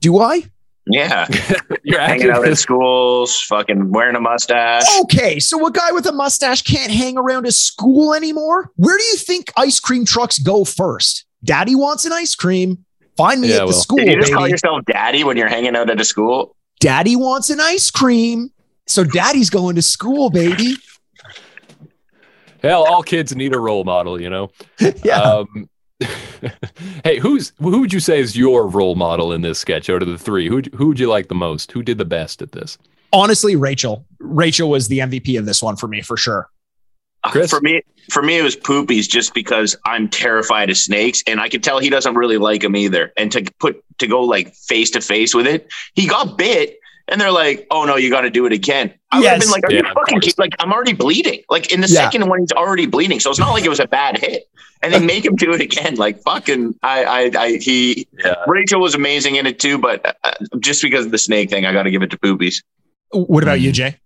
Do 0.01 0.19
I? 0.19 0.45
Yeah. 0.87 1.27
You're 1.83 2.01
Hanging 2.01 2.31
out 2.31 2.47
at 2.47 2.59
schools, 2.59 3.41
fucking 3.43 3.91
wearing 3.93 4.17
a 4.17 4.21
mustache. 4.21 4.85
Okay, 5.03 5.39
so 5.41 5.67
a 5.67 5.71
guy 5.71 5.93
with 5.93 6.07
a 6.07 6.13
mustache 6.13 6.63
can't 6.63 6.93
hang 6.93 7.17
around 7.17 7.47
a 7.47 7.53
school 7.53 8.13
anymore. 8.15 8.71
Where 8.77 8.97
do 8.97 9.05
you 9.05 9.17
think 9.17 9.51
ice 9.57 9.81
cream 9.81 10.05
trucks 10.05 10.39
go 10.39 10.65
first? 10.65 11.25
Daddy 11.43 11.75
wants 11.75 12.05
an 12.05 12.13
ice 12.13 12.35
cream. 12.35 12.84
Find 13.17 13.41
me 13.41 13.49
Yeah, 13.49 13.55
at 13.57 13.59
the 13.61 13.65
well. 13.67 13.73
school, 13.75 13.99
Did 13.99 14.09
you 14.09 14.21
just 14.21 14.33
call 14.33 14.49
yourself 14.49 14.85
daddy 14.87 15.25
when 15.25 15.37
you're 15.37 15.49
hanging 15.49 15.77
out 15.77 15.89
at 15.91 16.01
a 16.01 16.05
school? 16.05 16.57
Daddy 16.81 17.17
wants 17.17 17.51
an 17.51 17.61
ice 17.61 17.91
cream. 17.91 18.51
So 18.87 19.05
daddy's 19.05 19.51
going 19.51 19.77
to 19.77 19.83
school, 19.83 20.31
baby. 20.31 20.75
Hell, 22.63 22.85
all 22.85 23.03
kids 23.03 23.35
need 23.35 23.55
a 23.55 23.59
role 23.59 23.85
model, 23.85 24.21
you 24.21 24.31
know? 24.31 24.51
Yeah. 25.05 25.21
Um, 25.21 25.69
hey, 27.05 27.19
who's 27.19 27.53
who 27.61 27.81
would 27.81 27.93
you 27.93 28.01
say 28.01 28.19
is 28.19 28.37
your 28.37 28.67
role 28.67 28.97
model 28.97 29.33
in 29.33 29.43
this 29.43 29.61
sketch 29.61 29.89
out 29.89 30.03
of 30.03 30.09
the 30.09 30.19
three? 30.19 30.49
Who 30.49 30.61
who 30.75 30.89
would 30.89 30.99
you 30.99 31.09
like 31.09 31.29
the 31.29 31.35
most? 31.37 31.71
Who 31.73 31.83
did 31.83 31.99
the 31.99 32.05
best 32.05 32.43
at 32.43 32.53
this? 32.53 32.77
Honestly, 33.13 33.55
Rachel. 33.55 34.05
Rachel 34.19 34.69
was 34.69 34.89
the 34.89 34.99
MVP 34.99 35.39
of 35.39 35.47
this 35.47 35.63
one 35.63 35.77
for 35.77 35.87
me, 35.87 36.03
for 36.03 36.17
sure. 36.17 36.51
Chris? 37.31 37.51
For 37.51 37.61
me, 37.61 37.83
for 38.11 38.23
me, 38.23 38.39
it 38.39 38.43
was 38.43 38.57
poopies 38.57 39.09
just 39.09 39.35
because 39.35 39.77
I'm 39.87 40.09
terrified 40.09 40.71
of 40.71 40.77
snakes, 40.77 41.23
and 41.27 41.41
I 41.41 41.49
could 41.49 41.63
tell 41.65 41.79
he 41.79 41.91
doesn't 41.91 42.15
really 42.15 42.37
like 42.39 42.61
them 42.63 42.77
either. 42.77 43.13
And 43.17 43.31
to 43.33 43.45
put 43.61 43.83
to 43.99 44.07
go 44.07 44.23
like 44.23 44.55
face 44.55 44.91
to 44.93 45.01
face 45.01 45.35
with 45.35 45.47
it, 45.47 45.67
he 45.95 46.07
got 46.07 46.37
bit, 46.37 46.79
and 47.09 47.21
they're 47.21 47.31
like, 47.33 47.67
"Oh 47.71 47.85
no, 47.85 47.97
you 47.97 48.11
got 48.11 48.23
to 48.23 48.31
do 48.31 48.45
it 48.47 48.53
again." 48.53 48.93
I 49.11 49.21
yes. 49.21 49.25
would 49.25 49.31
have 49.31 49.41
been 49.41 49.51
like, 49.51 49.65
"Are 49.65 49.73
yeah, 49.73 49.89
you 49.89 49.95
fucking 49.95 50.21
kidding? 50.21 50.35
like 50.39 50.53
I'm 50.59 50.73
already 50.73 50.93
bleeding." 50.93 51.41
Like 51.49 51.73
in 51.73 51.81
the 51.81 51.87
Yeah. 51.89 52.11
second 52.11 52.29
one, 52.29 52.41
he's 52.41 52.53
already 52.53 52.87
bleeding, 52.87 53.21
so 53.21 53.31
it's 53.31 53.39
not 53.39 53.53
like 53.53 53.65
it 53.65 53.71
was 53.71 53.81
a 53.81 53.87
bad 53.89 54.19
hit. 54.19 54.45
And 54.83 54.93
they 54.93 55.01
make 55.01 55.25
him 55.25 55.35
do 55.35 55.51
it 55.55 55.63
again. 55.63 55.95
Like 55.95 56.21
fucking, 56.25 56.75
I, 56.83 57.05
I, 57.05 57.31
I 57.43 57.57
he 57.57 58.07
Yeah. 58.23 58.35
Rachel 58.47 58.83
was 58.83 58.95
amazing 58.95 59.37
in 59.37 59.47
it 59.47 59.59
too, 59.59 59.79
but 59.79 60.15
uh, 60.25 60.33
just 60.61 60.83
because 60.83 61.07
of 61.07 61.11
the 61.13 61.17
snake 61.17 61.49
thing, 61.49 61.65
I 61.65 61.73
got 61.73 61.85
to 61.85 61.91
give 61.91 62.03
it 62.03 62.11
to 62.11 62.19
poopies. 62.19 62.57
What 63.11 63.43
about 63.43 63.61
Mm. 63.61 63.63
you, 63.63 63.73
Jay? 63.73 63.97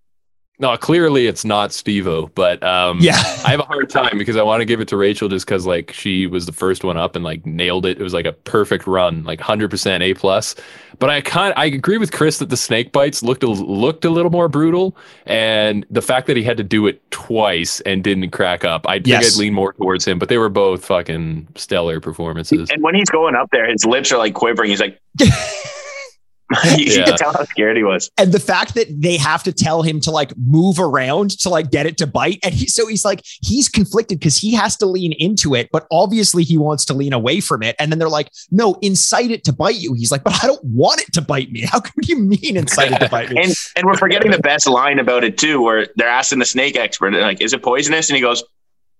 No, 0.60 0.76
clearly 0.76 1.28
it's 1.28 1.44
not 1.44 1.72
Steve-O, 1.72 2.26
but 2.34 2.60
um, 2.64 2.98
Yeah. 3.00 3.12
I 3.44 3.50
have 3.52 3.60
a 3.60 3.64
hard 3.64 3.88
time 3.88 4.18
because 4.18 4.36
I 4.36 4.42
want 4.42 4.60
to 4.60 4.64
give 4.64 4.80
it 4.80 4.88
to 4.88 4.96
Rachel 4.96 5.28
just 5.28 5.46
because 5.46 5.66
like 5.66 5.92
she 5.92 6.26
was 6.26 6.46
the 6.46 6.52
first 6.52 6.82
one 6.82 6.96
up 6.96 7.14
and 7.14 7.24
like 7.24 7.46
nailed 7.46 7.86
it. 7.86 8.00
It 8.00 8.02
was 8.02 8.12
like 8.12 8.26
a 8.26 8.32
perfect 8.32 8.86
run, 8.88 9.22
like 9.22 9.40
hundred 9.40 9.70
percent 9.70 10.02
A 10.02 10.14
plus. 10.14 10.56
But 10.98 11.10
I 11.10 11.20
kind 11.20 11.54
I 11.56 11.66
agree 11.66 11.96
with 11.96 12.10
Chris 12.10 12.38
that 12.38 12.48
the 12.48 12.56
snake 12.56 12.90
bites 12.90 13.22
looked 13.22 13.44
a, 13.44 13.46
looked 13.48 14.04
a 14.04 14.10
little 14.10 14.32
more 14.32 14.48
brutal, 14.48 14.96
and 15.26 15.86
the 15.90 16.02
fact 16.02 16.26
that 16.26 16.36
he 16.36 16.42
had 16.42 16.56
to 16.56 16.64
do 16.64 16.88
it 16.88 17.08
twice 17.12 17.80
and 17.82 18.02
didn't 18.02 18.30
crack 18.30 18.64
up, 18.64 18.84
I 18.88 18.94
think 18.94 19.06
Yes. 19.06 19.36
I'd 19.36 19.40
lean 19.40 19.54
more 19.54 19.74
towards 19.74 20.04
him. 20.04 20.18
But 20.18 20.28
they 20.28 20.38
were 20.38 20.48
both 20.48 20.84
fucking 20.84 21.46
stellar 21.54 22.00
performances. 22.00 22.68
And 22.70 22.82
when 22.82 22.96
he's 22.96 23.10
going 23.10 23.36
up 23.36 23.48
there, 23.52 23.70
his 23.70 23.84
lips 23.84 24.10
are 24.10 24.18
like 24.18 24.34
quivering. 24.34 24.70
He's 24.70 24.80
like, 24.80 25.00
you, 26.76 26.84
you 26.86 26.92
Yeah. 26.98 27.04
can 27.04 27.16
tell 27.18 27.32
how 27.32 27.44
scared 27.44 27.76
he 27.76 27.82
was. 27.82 28.10
and 28.18 28.32
the 28.32 28.40
fact 28.40 28.74
that 28.74 28.86
they 28.90 29.16
have 29.18 29.42
to 29.44 29.52
tell 29.52 29.82
him 29.82 30.00
to 30.00 30.10
like 30.10 30.32
move 30.38 30.78
around 30.80 31.30
to 31.40 31.48
like 31.50 31.70
get 31.70 31.84
it 31.86 31.98
to 31.98 32.06
bite 32.06 32.38
and 32.42 32.54
he 32.54 32.66
so 32.66 32.86
he's 32.86 33.04
like 33.04 33.20
he's 33.42 33.68
conflicted 33.68 34.18
because 34.18 34.38
he 34.38 34.54
has 34.54 34.76
to 34.78 34.86
lean 34.86 35.12
into 35.18 35.54
it 35.54 35.68
but 35.72 35.86
obviously 35.90 36.42
he 36.44 36.56
wants 36.56 36.84
to 36.86 36.94
lean 36.94 37.12
away 37.12 37.40
from 37.40 37.62
it 37.62 37.76
and 37.78 37.92
then 37.92 37.98
they're 37.98 38.08
like 38.08 38.30
no 38.50 38.74
incite 38.80 39.30
it 39.30 39.44
to 39.44 39.52
bite 39.52 39.76
you 39.76 39.92
he's 39.92 40.10
like 40.10 40.24
but 40.24 40.32
i 40.42 40.46
don't 40.46 40.64
want 40.64 41.00
it 41.00 41.12
to 41.12 41.20
bite 41.20 41.50
me 41.52 41.60
how 41.62 41.80
could 41.80 42.08
you 42.08 42.16
mean 42.18 42.56
incite 42.56 42.92
it 42.92 42.98
to 42.98 43.08
bite 43.10 43.30
me 43.30 43.36
And 43.42 43.54
and 43.76 43.84
we're 43.86 43.96
forgetting 43.98 44.30
the 44.30 44.38
best 44.40 44.66
line 44.66 44.98
about 44.98 45.24
it 45.24 45.36
too, 45.38 45.60
where 45.62 45.86
they're 45.96 46.08
asking 46.08 46.38
the 46.38 46.44
snake 46.46 46.76
expert, 46.76 47.12
like, 47.12 47.40
"Is 47.40 47.52
it 47.52 47.62
poisonous?" 47.62 48.08
And 48.08 48.16
he 48.16 48.22
goes, 48.22 48.42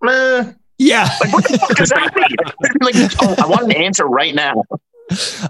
Meh. 0.02 0.52
yeah 0.78 1.08
"Like 1.20 1.32
what 1.32 1.44
the 1.48 1.58
fuck 1.58 1.76
does 1.76 1.88
that 1.88 2.14
mean?" 2.92 3.02
like, 3.02 3.12
oh, 3.22 3.34
I 3.42 3.46
want 3.46 3.64
an 3.64 3.72
answer 3.72 4.04
right 4.06 4.34
now. 4.34 4.62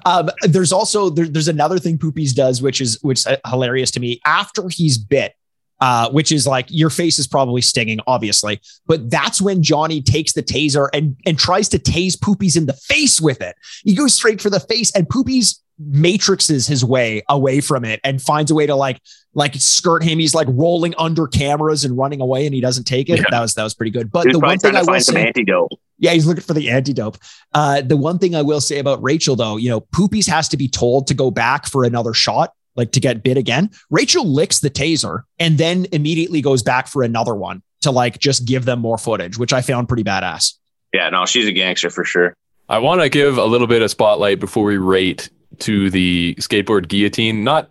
Um, 0.05 0.31
there's 0.43 0.73
also 0.73 1.11
there, 1.11 1.27
there's 1.27 1.49
another 1.49 1.79
thing 1.79 1.99
poopies 1.99 2.35
does 2.35 2.63
which 2.63 2.81
is 2.81 2.99
which 3.03 3.27
is 3.27 3.37
hilarious 3.47 3.91
to 3.93 4.01
me. 4.01 4.21
After 4.25 4.69
he's 4.69 4.99
bit 4.99 5.35
uh, 5.81 6.11
which 6.11 6.33
is 6.33 6.47
like 6.47 6.67
your 6.69 6.91
face 6.91 7.19
is 7.19 7.27
probably 7.27 7.61
stinging, 7.61 8.01
obviously. 8.07 8.61
But 8.87 9.11
that's 9.11 9.41
when 9.41 9.63
Johnny 9.63 10.03
takes 10.03 10.33
the 10.33 10.43
taser 10.43 10.89
and 10.93 11.17
and 11.27 11.39
tries 11.39 11.69
to 11.71 11.79
tase 11.79 12.17
Poopies 12.17 12.57
in 12.57 12.67
the 12.67 12.73
face 12.73 13.21
with 13.21 13.41
it. 13.41 13.57
He 13.85 13.95
goes 13.95 14.15
straight 14.15 14.41
for 14.41 14.51
the 14.51 14.61
face, 14.61 14.91
and 14.93 15.07
Poopies 15.09 15.61
matrixes 15.93 16.69
his 16.69 16.85
way 16.85 17.23
away 17.29 17.61
from 17.61 17.85
it 17.85 18.01
and 18.03 18.21
finds 18.21 18.51
a 18.51 18.55
way 18.55 18.67
to 18.67 18.75
like 18.75 19.01
like 19.35 19.55
skirt 19.55 20.03
him. 20.03 20.19
He's 20.19 20.35
like 20.35 20.49
rolling 20.51 20.95
under 20.99 21.27
cameras 21.29 21.85
and 21.85 21.97
running 21.97 22.21
away, 22.21 22.47
and 22.47 22.55
he 22.55 22.61
doesn't 22.61 22.85
take 22.85 23.09
it. 23.09 23.19
Yeah. 23.19 23.25
That 23.31 23.41
was 23.41 23.55
that 23.55 23.63
was 23.63 23.75
pretty 23.75 23.91
good. 23.93 24.11
But 24.11 24.27
He 24.27 24.33
the 24.33 24.41
one 24.41 24.59
thing 24.59 24.75
I 24.75 24.83
will 24.83 25.01
say, 25.01 25.27
antidote. 25.29 25.71
yeah, 25.99 26.13
he's 26.13 26.27
looking 26.27 26.43
for 26.43 26.55
the 26.55 26.71
antidote. 26.71 27.19
Uh, 27.55 27.81
the 27.83 27.97
one 27.97 28.19
thing 28.19 28.35
I 28.35 28.43
will 28.43 28.61
say 28.61 28.79
about 28.81 29.01
Rachel, 29.03 29.37
though, 29.37 29.57
you 29.57 29.69
know, 29.69 29.83
Poopies 29.83 30.29
has 30.29 30.49
to 30.49 30.57
be 30.57 30.67
told 30.69 31.07
to 31.09 31.15
go 31.15 31.31
back 31.31 31.67
for 31.67 31.85
another 31.85 32.13
shot, 32.15 32.53
like 32.79 32.93
to 32.93 33.01
get 33.01 33.23
bit 33.23 33.37
again. 33.37 33.71
Rachel 33.91 34.27
licks 34.27 34.61
the 34.61 34.71
taser 34.71 35.25
and 35.39 35.59
then 35.59 35.87
immediately 35.93 36.41
goes 36.41 36.63
back 36.63 36.89
for 36.89 37.03
another 37.03 37.35
one 37.35 37.63
to 37.83 37.91
like 37.91 38.19
just 38.19 38.47
give 38.47 38.65
them 38.65 38.81
more 38.81 38.97
footage, 38.97 39.37
which 39.37 39.53
I 39.53 39.61
found 39.61 39.89
pretty 39.89 40.05
badass. 40.05 40.55
Yeah, 40.95 41.11
no, 41.11 41.27
she's 41.27 41.47
a 41.47 41.53
gangster 41.53 41.91
for 41.91 42.05
sure. 42.05 42.35
I 42.71 42.79
want 42.79 43.03
to 43.03 43.09
give 43.09 43.37
a 43.37 43.45
little 43.45 43.67
bit 43.67 43.83
of 43.83 43.91
spotlight 43.91 44.41
before 44.41 44.65
we 44.65 44.79
rate 44.79 45.29
to 45.61 45.91
the 45.91 46.35
skateboard 46.37 46.89
guillotine. 46.89 47.45
Not 47.45 47.71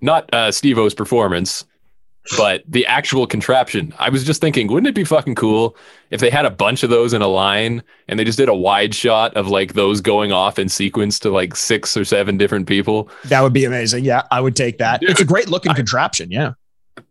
not 0.00 0.32
uh, 0.34 0.52
Steve-O's 0.52 0.94
performance, 0.94 1.64
but 2.36 2.62
the 2.66 2.86
actual 2.86 3.26
contraption. 3.26 3.94
I 3.98 4.08
was 4.08 4.24
just 4.24 4.40
thinking, 4.40 4.68
wouldn't 4.68 4.88
it 4.88 4.94
be 4.94 5.04
fucking 5.04 5.34
cool 5.34 5.76
if 6.10 6.20
they 6.20 6.30
had 6.30 6.44
a 6.44 6.50
bunch 6.50 6.82
of 6.82 6.90
those 6.90 7.12
in 7.12 7.22
a 7.22 7.28
line 7.28 7.82
and 8.08 8.18
they 8.18 8.24
just 8.24 8.38
did 8.38 8.48
a 8.48 8.54
wide 8.54 8.94
shot 8.94 9.34
of 9.36 9.48
like 9.48 9.74
those 9.74 10.00
going 10.00 10.32
off 10.32 10.58
in 10.58 10.68
sequence 10.68 11.18
to 11.20 11.30
like 11.30 11.54
six 11.54 11.96
or 11.96 12.04
seven 12.04 12.36
different 12.36 12.66
people? 12.66 13.10
That 13.24 13.42
would 13.42 13.52
be 13.52 13.64
amazing. 13.64 14.04
Yeah, 14.04 14.22
I 14.30 14.40
would 14.40 14.56
take 14.56 14.78
that. 14.78 15.00
Dude, 15.00 15.10
it's 15.10 15.20
a 15.20 15.24
great 15.24 15.48
looking 15.48 15.74
contraption. 15.74 16.30
Yeah. 16.30 16.52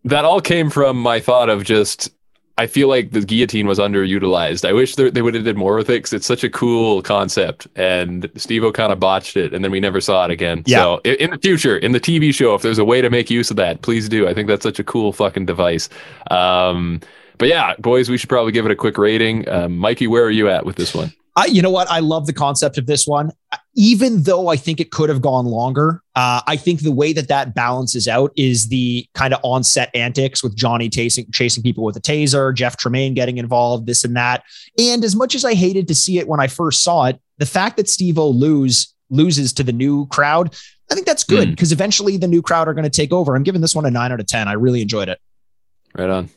That 0.04 0.26
all 0.26 0.42
came 0.42 0.70
from 0.70 0.98
my 1.02 1.20
thought 1.20 1.50
of 1.50 1.64
just. 1.64 2.10
I 2.58 2.68
feel 2.68 2.88
like 2.88 3.12
the 3.12 3.22
guillotine 3.22 3.68
was 3.68 3.80
underutilized. 3.80 4.68
I 4.68 4.72
wish 4.72 4.96
they 4.96 5.10
they 5.10 5.22
would 5.22 5.34
have 5.34 5.44
did 5.44 5.58
more 5.58 5.76
with 5.76 5.90
it 5.90 5.98
because 5.98 6.14
it's 6.14 6.26
such 6.26 6.44
a 6.44 6.50
cool 6.50 7.02
concept, 7.02 7.68
and 7.76 8.30
Steve-O 8.36 8.72
kind 8.72 8.94
of 8.94 9.00
botched 9.00 9.36
it, 9.36 9.54
and 9.54 9.64
then 9.64 9.72
we 9.72 9.82
never 9.82 10.00
saw 10.00 10.24
it 10.24 10.32
again. 10.32 10.64
Yeah. 10.66 10.78
So 10.78 11.02
in 11.04 11.32
the 11.32 11.38
future, 11.38 11.78
in 11.78 11.92
the 11.92 12.00
TV 12.00 12.34
show, 12.34 12.56
if 12.56 12.62
there's 12.62 12.78
a 12.78 12.86
way 12.86 13.02
to 13.02 13.10
make 13.10 13.30
use 13.30 13.50
of 13.50 13.58
that, 13.58 13.82
please 13.82 14.08
do. 14.08 14.28
I 14.28 14.34
think 14.34 14.48
that's 14.48 14.64
such 14.64 14.80
a 14.80 14.84
cool 14.84 15.12
fucking 15.12 15.46
device. 15.46 15.90
Um, 16.32 17.02
but 17.38 17.50
yeah, 17.50 17.76
boys, 17.80 18.10
we 18.10 18.18
should 18.18 18.30
probably 18.30 18.54
give 18.54 18.66
it 18.66 18.72
a 18.72 18.76
quick 18.76 18.98
rating. 18.98 19.48
Um, 19.50 19.78
Mikey, 19.78 20.08
where 20.08 20.24
are 20.24 20.32
you 20.32 20.50
at 20.50 20.66
with 20.66 20.78
this 20.78 20.96
one? 20.96 21.12
I, 21.38 21.48
you 21.48 21.62
know 21.62 21.70
what? 21.70 21.90
I 21.90 22.00
love 22.00 22.28
the 22.28 22.34
concept 22.34 22.78
of 22.78 22.86
this 22.86 23.06
one. 23.06 23.32
Even 23.76 24.24
though 24.24 24.48
I 24.48 24.56
think 24.56 24.80
it 24.80 24.92
could 24.92 25.10
have 25.10 25.22
gone 25.22 25.46
longer, 25.46 26.02
uh, 26.16 26.42
I 26.48 26.56
think 26.56 26.80
the 26.80 26.94
way 26.94 27.12
that 27.12 27.28
that 27.28 27.54
balances 27.54 28.08
out 28.08 28.32
is 28.38 28.70
the 28.70 29.06
kind 29.16 29.34
of 29.34 29.42
on-set 29.44 29.94
antics 29.94 30.42
with 30.42 30.56
Johnny 30.56 30.88
chasing 30.88 31.30
chasing 31.32 31.62
people 31.62 31.84
with 31.84 31.98
a 31.98 32.02
taser, 32.02 32.56
Jeff 32.56 32.78
Tremaine 32.78 33.14
getting 33.14 33.38
involved, 33.38 33.86
this 33.86 34.06
and 34.06 34.16
that. 34.16 34.44
And 34.80 35.04
as 35.04 35.14
much 35.14 35.36
as 35.36 35.44
I 35.44 35.56
hated 35.56 35.90
to 35.90 35.96
see 35.96 36.20
it 36.20 36.28
when 36.28 36.40
I 36.40 36.48
first 36.48 36.84
saw 36.84 37.06
it, 37.08 37.20
the 37.38 37.46
fact 37.46 37.76
that 37.76 37.90
Steve-O 37.90 38.30
lose 38.30 38.94
loses 39.10 39.52
to 39.54 39.64
the 39.64 39.74
new 39.74 40.08
crowd, 40.08 40.56
I 40.90 40.96
think 40.96 41.06
that's 41.06 41.26
good 41.26 41.50
because 41.50 41.74
eventually 41.74 42.16
the 42.16 42.30
new 42.30 42.42
crowd 42.42 42.70
are 42.70 42.74
going 42.74 42.86
to 42.86 42.90
take 42.90 43.12
over. 43.12 43.36
I'm 43.36 43.44
giving 43.44 43.60
this 43.60 43.76
one 43.76 43.86
a 43.86 43.92
nine 43.92 44.14
out 44.14 44.22
of 44.22 44.28
ten. 44.28 44.48
I 44.48 44.54
really 44.54 44.82
enjoyed 44.82 45.10
it. 45.10 45.20
Right 45.98 46.10
on. 46.10 46.30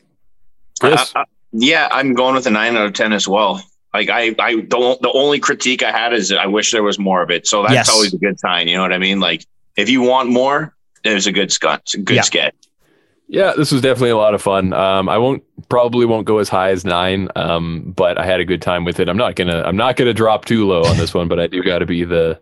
Chris? 0.80 1.14
Uh, 1.14 1.20
uh, 1.20 1.24
yeah, 1.52 1.88
I'm 1.92 2.14
going 2.14 2.34
with 2.34 2.46
a 2.46 2.50
nine 2.50 2.76
out 2.76 2.86
of 2.86 2.94
ten 2.94 3.12
as 3.12 3.28
well. 3.28 3.62
Like 3.94 4.10
I, 4.10 4.34
I 4.38 4.56
don't. 4.60 5.00
The 5.00 5.10
only 5.12 5.38
critique 5.40 5.82
I 5.82 5.90
had 5.90 6.12
is 6.12 6.30
I 6.32 6.46
wish 6.46 6.72
there 6.72 6.82
was 6.82 6.98
more 6.98 7.22
of 7.22 7.30
it. 7.30 7.46
So 7.46 7.62
that's 7.62 7.72
Yes. 7.74 7.88
always 7.88 8.12
a 8.12 8.18
good 8.18 8.38
sign. 8.38 8.68
You 8.68 8.76
know 8.76 8.82
what 8.82 8.92
I 8.92 8.98
mean? 8.98 9.18
Like 9.20 9.44
if 9.76 9.88
you 9.88 10.02
want 10.02 10.28
more, 10.28 10.74
there's 11.04 11.26
a 11.26 11.32
good 11.32 11.50
scut, 11.52 11.80
it's 11.80 11.94
a 11.94 11.98
good 11.98 12.16
Yeah. 12.16 12.22
sketch. 12.22 12.54
Yeah, 13.30 13.52
this 13.56 13.72
was 13.72 13.82
definitely 13.82 14.10
a 14.10 14.16
lot 14.16 14.34
of 14.34 14.40
fun. 14.40 14.72
Um, 14.72 15.08
I 15.08 15.18
won't 15.18 15.42
probably 15.68 16.06
won't 16.06 16.26
go 16.26 16.38
as 16.38 16.48
high 16.48 16.70
as 16.70 16.84
nine, 16.84 17.28
um, 17.36 17.92
but 17.94 18.18
I 18.18 18.24
had 18.24 18.40
a 18.40 18.44
good 18.44 18.62
time 18.62 18.84
with 18.84 19.00
it. 19.00 19.08
I'm 19.08 19.18
not 19.18 19.36
gonna 19.36 19.62
I'm 19.66 19.76
not 19.76 19.96
gonna 19.96 20.14
drop 20.14 20.44
too 20.46 20.66
low 20.66 20.82
on 20.84 20.96
this 20.96 21.12
one, 21.18 21.28
but 21.28 21.38
I 21.38 21.46
do 21.46 21.62
got 21.62 21.80
to 21.80 21.86
be 21.86 22.04
the 22.04 22.38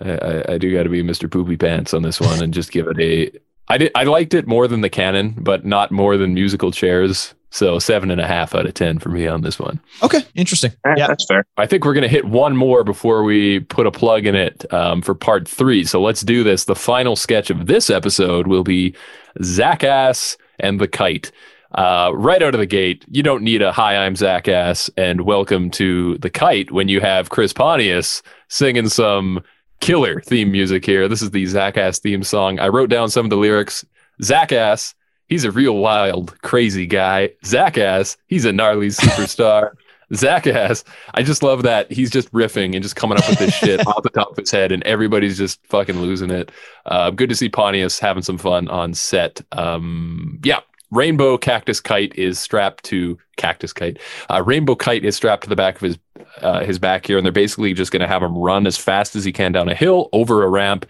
I, 0.00 0.10
I- 0.10 0.52
I 0.54 0.58
do 0.58 0.72
got 0.74 0.84
to 0.84 0.88
be 0.88 1.02
Mr. 1.02 1.30
Poopy 1.30 1.56
Pants 1.56 1.92
on 1.94 2.02
this 2.02 2.20
one 2.20 2.42
and 2.42 2.52
just 2.54 2.72
give 2.72 2.86
it 2.88 2.98
a. 3.00 3.30
I 3.68 3.78
did 3.78 3.92
I 3.94 4.02
liked 4.04 4.34
it 4.34 4.46
more 4.48 4.66
than 4.66 4.80
the 4.80 4.88
cannon, 4.90 5.34
but 5.38 5.64
not 5.64 5.92
more 5.92 6.16
than 6.16 6.34
musical 6.34 6.72
chairs. 6.72 7.34
So 7.50 7.78
seven 7.78 8.10
and 8.10 8.20
a 8.20 8.26
half 8.26 8.54
out 8.54 8.66
of 8.66 8.74
ten 8.74 8.98
for 8.98 9.08
me 9.08 9.26
on 9.26 9.40
this 9.42 9.58
one. 9.58 9.80
Okay, 10.02 10.20
interesting. 10.34 10.72
Eh, 10.86 10.94
Yeah, 10.96 11.08
that's 11.08 11.26
fair. 11.26 11.44
I 11.56 11.66
think 11.66 11.84
we're 11.84 11.94
going 11.94 12.02
to 12.02 12.08
hit 12.08 12.24
one 12.24 12.56
more 12.56 12.84
before 12.84 13.24
we 13.24 13.60
put 13.60 13.86
a 13.86 13.90
plug 13.90 14.24
in 14.26 14.34
it 14.36 14.72
um, 14.72 15.02
for 15.02 15.14
part 15.14 15.48
three. 15.48 15.84
So 15.84 16.00
let's 16.00 16.20
do 16.22 16.44
this. 16.44 16.64
The 16.64 16.76
final 16.76 17.16
sketch 17.16 17.50
of 17.50 17.66
this 17.66 17.90
episode 17.90 18.46
will 18.46 18.64
be 18.64 18.94
Zach 19.42 19.82
Ass 19.84 20.36
and 20.60 20.80
the 20.80 20.88
Kite. 20.88 21.32
Uh, 21.72 22.10
right 22.14 22.42
out 22.42 22.54
of 22.54 22.58
the 22.60 22.66
gate, 22.66 23.04
you 23.08 23.22
don't 23.22 23.42
need 23.44 23.62
a 23.62 23.70
hi, 23.72 23.96
I'm 23.96 24.16
Zach 24.16 24.48
Ass 24.48 24.90
and 24.96 25.20
welcome 25.20 25.70
to 25.70 26.18
the 26.18 26.30
Kite 26.30 26.72
when 26.72 26.88
you 26.88 27.00
have 27.00 27.30
Chris 27.30 27.52
Pontius 27.52 28.22
singing 28.48 28.88
some 28.88 29.40
killer 29.80 30.20
theme 30.20 30.50
music 30.50 30.84
here. 30.84 31.06
This 31.08 31.22
is 31.22 31.30
the 31.30 31.46
Zach 31.46 31.76
Ass 31.76 32.00
theme 32.00 32.22
song. 32.24 32.58
I 32.58 32.68
wrote 32.68 32.90
down 32.90 33.08
some 33.08 33.24
of 33.26 33.30
the 33.30 33.36
lyrics. 33.36 33.84
Zach 34.22 34.50
Ass, 34.52 34.94
he's 35.30 35.44
a 35.44 35.50
real 35.50 35.78
wild, 35.78 36.38
crazy 36.42 36.86
guy. 36.86 37.30
Zach 37.46 37.78
Ass, 37.78 38.18
he's 38.26 38.44
a 38.44 38.52
gnarly 38.52 38.88
superstar. 38.88 39.72
Zach 40.12 40.48
Ass, 40.48 40.82
I 41.14 41.22
just 41.22 41.42
love 41.42 41.62
that 41.62 41.90
he's 41.90 42.10
just 42.10 42.30
riffing 42.32 42.74
and 42.74 42.82
just 42.82 42.96
coming 42.96 43.16
up 43.16 43.28
with 43.28 43.38
this 43.38 43.54
shit 43.54 43.86
off 43.86 44.02
the 44.02 44.10
top 44.10 44.32
of 44.32 44.36
his 44.36 44.50
head, 44.50 44.72
and 44.72 44.82
everybody's 44.82 45.38
just 45.38 45.64
fucking 45.66 46.00
losing 46.00 46.30
it. 46.30 46.50
Uh, 46.84 47.10
good 47.10 47.28
to 47.28 47.36
see 47.36 47.48
Pontius 47.48 48.00
having 48.00 48.24
some 48.24 48.36
fun 48.36 48.66
on 48.68 48.92
set. 48.92 49.40
Um, 49.52 50.40
yeah, 50.42 50.60
Rainbow 50.90 51.38
Cactus 51.38 51.80
Kite 51.80 52.12
is 52.16 52.40
strapped 52.40 52.82
to 52.86 53.16
Cactus 53.36 53.72
Kite. 53.72 54.00
Uh, 54.28 54.42
Rainbow 54.44 54.74
Kite 54.74 55.04
is 55.04 55.14
strapped 55.14 55.44
to 55.44 55.48
the 55.48 55.56
back 55.56 55.76
of 55.76 55.82
his 55.82 55.98
uh, 56.40 56.64
his 56.64 56.80
back 56.80 57.06
here, 57.06 57.16
and 57.16 57.24
they're 57.24 57.32
basically 57.32 57.72
just 57.72 57.92
going 57.92 58.00
to 58.00 58.08
have 58.08 58.22
him 58.22 58.36
run 58.36 58.66
as 58.66 58.76
fast 58.76 59.14
as 59.14 59.24
he 59.24 59.30
can 59.30 59.52
down 59.52 59.68
a 59.68 59.74
hill 59.76 60.08
over 60.12 60.42
a 60.42 60.48
ramp 60.48 60.86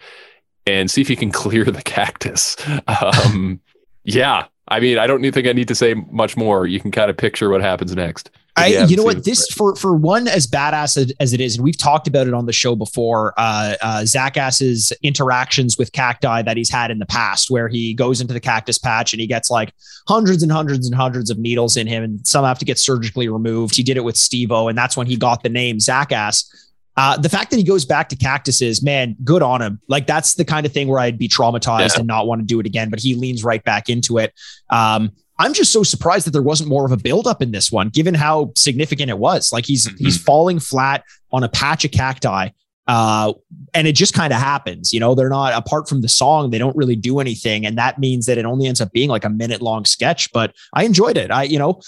and 0.65 0.89
see 0.89 1.01
if 1.01 1.07
he 1.07 1.15
can 1.15 1.31
clear 1.43 1.65
the 1.65 1.83
cactus. 1.83 2.57
Um, 2.87 3.61
yeah, 4.03 4.45
I 4.67 4.79
mean, 4.79 4.97
I 4.97 5.07
don't 5.07 5.21
think 5.31 5.47
I 5.47 5.53
need 5.53 5.67
to 5.67 5.75
say 5.75 5.93
much 6.11 6.37
more. 6.37 6.65
You 6.65 6.79
can 6.79 6.91
kind 6.91 7.09
of 7.09 7.17
picture 7.17 7.49
what 7.49 7.61
happens 7.61 7.95
next. 7.95 8.29
I, 8.57 8.83
you 8.83 8.97
know 8.97 9.03
what, 9.03 9.23
this 9.23 9.47
for 9.47 9.75
for 9.77 9.95
one 9.95 10.27
as 10.27 10.45
badass 10.45 11.13
as, 11.19 11.33
it 11.33 11.39
is, 11.39 11.55
and 11.55 11.63
we've 11.63 11.77
talked 11.77 12.07
about 12.07 12.27
it 12.27 12.33
on 12.33 12.45
the 12.45 12.53
show 12.53 12.75
before. 12.75 13.33
Uh, 13.37 13.75
uh, 13.81 14.05
Zach 14.05 14.35
Ass's 14.35 14.91
interactions 15.01 15.77
with 15.77 15.93
cacti 15.93 16.41
that 16.41 16.57
he's 16.57 16.69
had 16.69 16.91
in 16.91 16.99
the 16.99 17.05
past, 17.05 17.49
where 17.49 17.69
he 17.69 17.93
goes 17.93 18.19
into 18.19 18.33
the 18.33 18.41
cactus 18.41 18.77
patch 18.77 19.13
and 19.13 19.21
he 19.21 19.27
gets 19.27 19.49
like 19.49 19.73
hundreds 20.07 20.43
and 20.43 20.51
hundreds 20.51 20.85
and 20.85 20.93
hundreds 20.93 21.29
of 21.29 21.39
needles 21.39 21.77
in 21.77 21.87
him, 21.87 22.03
and 22.03 22.27
some 22.27 22.43
have 22.43 22.59
to 22.59 22.65
get 22.65 22.77
surgically 22.77 23.29
removed. 23.29 23.75
He 23.75 23.83
did 23.83 23.95
it 23.95 24.03
with 24.03 24.17
Steve-O, 24.17 24.67
and 24.67 24.77
that's 24.77 24.97
when 24.97 25.07
he 25.07 25.15
got 25.15 25.43
the 25.43 25.49
name 25.49 25.79
Zach 25.79 26.11
Ass. 26.11 26.70
Uh, 26.97 27.17
the 27.17 27.29
fact 27.29 27.51
that 27.51 27.57
he 27.57 27.63
goes 27.63 27.85
back 27.85 28.09
to 28.09 28.15
cactuses, 28.15 28.83
man, 28.83 29.15
good 29.23 29.41
on 29.41 29.61
him. 29.61 29.79
Like 29.87 30.07
that's 30.07 30.35
the 30.35 30.45
kind 30.45 30.65
of 30.65 30.73
thing 30.73 30.87
where 30.87 30.99
I'd 30.99 31.17
be 31.17 31.27
traumatized 31.29 31.93
Yeah. 31.93 31.99
and 31.99 32.07
not 32.07 32.27
want 32.27 32.41
to 32.41 32.45
do 32.45 32.59
it 32.59 32.65
again. 32.65 32.89
But 32.89 32.99
he 32.99 33.15
leans 33.15 33.43
right 33.43 33.63
back 33.63 33.89
into 33.89 34.17
it. 34.17 34.33
Um, 34.69 35.11
I'm 35.39 35.53
just 35.53 35.71
so 35.71 35.83
surprised 35.83 36.27
that 36.27 36.31
there 36.31 36.41
wasn't 36.41 36.69
more 36.69 36.85
of 36.85 36.91
a 36.91 36.97
buildup 36.97 37.41
in 37.41 37.51
this 37.51 37.71
one, 37.71 37.89
given 37.89 38.13
how 38.13 38.51
significant 38.55 39.09
it 39.09 39.17
was. 39.17 39.51
Like 39.51 39.65
he's 39.65 39.87
he's 39.97 40.21
falling 40.21 40.59
flat 40.59 41.03
on 41.31 41.43
a 41.43 41.49
patch 41.49 41.85
of 41.85 41.91
cacti. 41.91 42.49
Uh, 42.87 43.31
and 43.73 43.87
it 43.87 43.93
just 43.95 44.13
kind 44.13 44.33
of 44.33 44.39
happens, 44.39 44.91
you 44.91 44.99
know, 44.99 45.15
they're 45.15 45.29
not 45.29 45.53
apart 45.53 45.87
from 45.87 46.01
the 46.01 46.09
song, 46.09 46.49
they 46.49 46.57
don't 46.57 46.75
really 46.75 46.95
do 46.95 47.19
anything. 47.19 47.65
And 47.65 47.77
that 47.77 47.99
means 47.99 48.25
that 48.25 48.37
it 48.37 48.43
only 48.43 48.67
ends 48.67 48.81
up 48.81 48.91
being 48.91 49.07
like 49.07 49.23
a 49.23 49.29
minute 49.29 49.61
long 49.61 49.85
sketch, 49.85 50.29
but 50.33 50.53
I 50.73 50.83
enjoyed 50.83 51.15
it. 51.15 51.31
I, 51.31 51.43
you 51.43 51.57
know, 51.57 51.79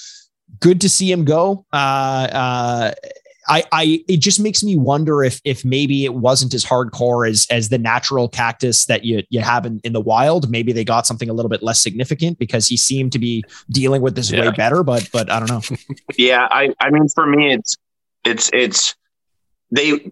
good 0.61 0.79
to 0.81 0.87
see 0.87 1.11
him 1.11 1.25
go. 1.25 1.65
Uh, 1.73 1.75
uh, 2.31 2.91
I, 3.47 3.63
I, 3.71 4.03
it 4.07 4.17
just 4.17 4.39
makes 4.39 4.63
me 4.63 4.75
wonder 4.75 5.23
if, 5.23 5.41
if 5.43 5.65
maybe 5.65 6.05
it 6.05 6.13
wasn't 6.13 6.53
as 6.53 6.63
hardcore 6.63 7.29
as, 7.29 7.45
as 7.49 7.69
the 7.69 7.77
natural 7.77 8.29
cactus 8.29 8.85
that 8.85 9.03
you, 9.03 9.23
you 9.29 9.41
have 9.41 9.65
in, 9.65 9.81
in 9.83 9.93
the 9.93 9.99
wild. 10.01 10.49
Maybe 10.49 10.71
they 10.71 10.85
got 10.85 11.05
something 11.05 11.29
a 11.29 11.33
little 11.33 11.49
bit 11.49 11.61
less 11.61 11.81
significant 11.81 12.39
because 12.39 12.67
he 12.67 12.77
seemed 12.77 13.11
to 13.11 13.19
be 13.19 13.43
dealing 13.69 14.01
with 14.01 14.15
this 14.15 14.31
way 14.31 14.49
better, 14.51 14.83
but, 14.83 15.09
but 15.11 15.29
I 15.29 15.39
don't 15.39 15.49
know. 15.49 15.77
Yeah, 16.17 16.47
I, 16.51 16.73
I 16.79 16.89
mean, 16.89 17.07
for 17.09 17.25
me, 17.25 17.53
it's, 17.53 17.75
it's, 18.23 18.49
it's, 18.53 18.95
they, 19.71 20.11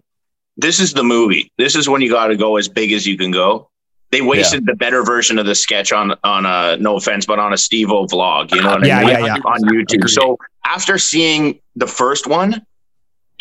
this 0.56 0.80
is 0.80 0.92
the 0.92 1.04
movie. 1.04 1.50
This 1.56 1.74
is 1.76 1.88
when 1.88 2.02
you 2.02 2.10
got 2.10 2.26
to 2.26 2.36
go 2.36 2.56
as 2.56 2.68
big 2.68 2.92
as 2.92 3.06
you 3.06 3.16
can 3.16 3.30
go. 3.30 3.70
They 4.10 4.20
wasted 4.20 4.66
the 4.66 4.74
better 4.74 5.02
version 5.04 5.38
of 5.38 5.46
the 5.46 5.54
sketch 5.54 5.90
on, 5.90 6.14
on 6.22 6.44
a, 6.44 6.76
no 6.76 6.96
offense, 6.96 7.24
but 7.24 7.38
on 7.38 7.54
a 7.54 7.56
Steve-O 7.56 8.06
vlog, 8.06 8.54
you 8.54 8.60
know 8.60 8.72
what 8.72 8.86
Yeah, 8.86 8.98
I 8.98 9.04
mean? 9.04 9.08
yeah, 9.08 9.24
yeah. 9.24 9.34
On 9.36 9.60
YouTube. 9.62 10.06
So 10.10 10.36
after 10.66 10.98
seeing 10.98 11.58
the 11.76 11.86
first 11.86 12.26
one, 12.26 12.66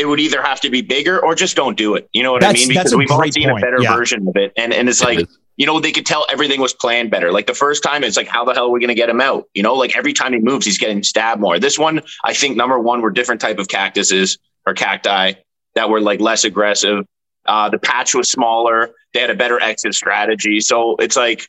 it 0.02 0.08
would 0.08 0.20
either 0.20 0.42
have 0.42 0.60
to 0.62 0.70
be 0.72 0.82
bigger 0.82 1.24
or 1.24 1.36
just 1.36 1.56
don't 1.56 1.78
do 1.78 1.94
it. 1.96 2.10
You 2.12 2.24
know 2.24 2.32
what 2.32 2.44
I 2.44 2.54
mean? 2.54 2.68
Because 2.68 2.96
we've 2.96 3.10
already 3.12 3.32
seen 3.32 3.48
point. 3.50 3.64
a 3.64 3.66
better 3.66 3.82
Yeah. 3.82 3.96
version 3.96 4.28
of 4.28 4.36
it. 4.36 4.52
And, 4.58 4.74
and 4.74 4.90
it's 4.90 5.04
like, 5.04 5.28
you 5.58 5.68
know, 5.68 5.80
they 5.80 5.92
could 5.92 6.08
tell 6.08 6.26
everything 6.32 6.60
was 6.60 6.74
planned 6.74 7.12
better. 7.12 7.32
Like 7.32 7.46
the 7.46 7.54
first 7.54 7.84
time, 7.84 8.04
it's 8.04 8.18
like, 8.18 8.28
how 8.28 8.44
the 8.44 8.54
hell 8.54 8.66
are 8.66 8.70
we 8.70 8.80
going 8.80 8.88
to 8.90 8.96
get 8.96 9.10
him 9.10 9.22
out? 9.22 9.46
You 9.54 9.62
know, 9.62 9.76
like 9.76 9.96
every 9.96 10.14
time 10.14 10.34
he 10.34 10.40
moves, 10.40 10.66
he's 10.66 10.80
getting 10.80 11.04
stabbed 11.04 11.40
more. 11.40 11.60
This 11.60 11.78
one, 11.78 12.02
I 12.24 12.34
think 12.34 12.58
number 12.58 12.80
one 12.80 13.02
were 13.02 13.12
different 13.12 13.40
type 13.40 13.60
of 13.60 13.68
cactuses 13.68 14.40
or 14.66 14.74
cacti 14.74 15.34
that 15.76 15.90
were 15.90 16.02
like 16.02 16.20
less 16.20 16.44
aggressive. 16.44 17.06
Uh, 17.46 17.70
the 17.70 17.78
patch 17.80 18.16
was 18.16 18.30
smaller. 18.30 18.90
They 19.14 19.20
had 19.20 19.30
a 19.30 19.36
better 19.36 19.62
exit 19.62 19.94
strategy. 19.94 20.62
So 20.62 20.96
it's 20.98 21.16
like, 21.16 21.48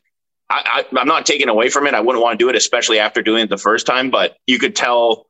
I, 0.50 0.84
I, 0.92 0.98
I'm 1.00 1.08
not 1.08 1.24
taking 1.24 1.48
away 1.48 1.70
from 1.70 1.86
it. 1.86 1.94
I 1.94 2.00
wouldn't 2.00 2.22
want 2.22 2.38
to 2.38 2.44
do 2.44 2.50
it, 2.50 2.56
especially 2.56 2.98
after 2.98 3.22
doing 3.22 3.44
it 3.44 3.48
the 3.50 3.56
first 3.56 3.86
time, 3.86 4.10
but 4.10 4.36
you 4.46 4.58
could 4.58 4.76
tell 4.76 5.26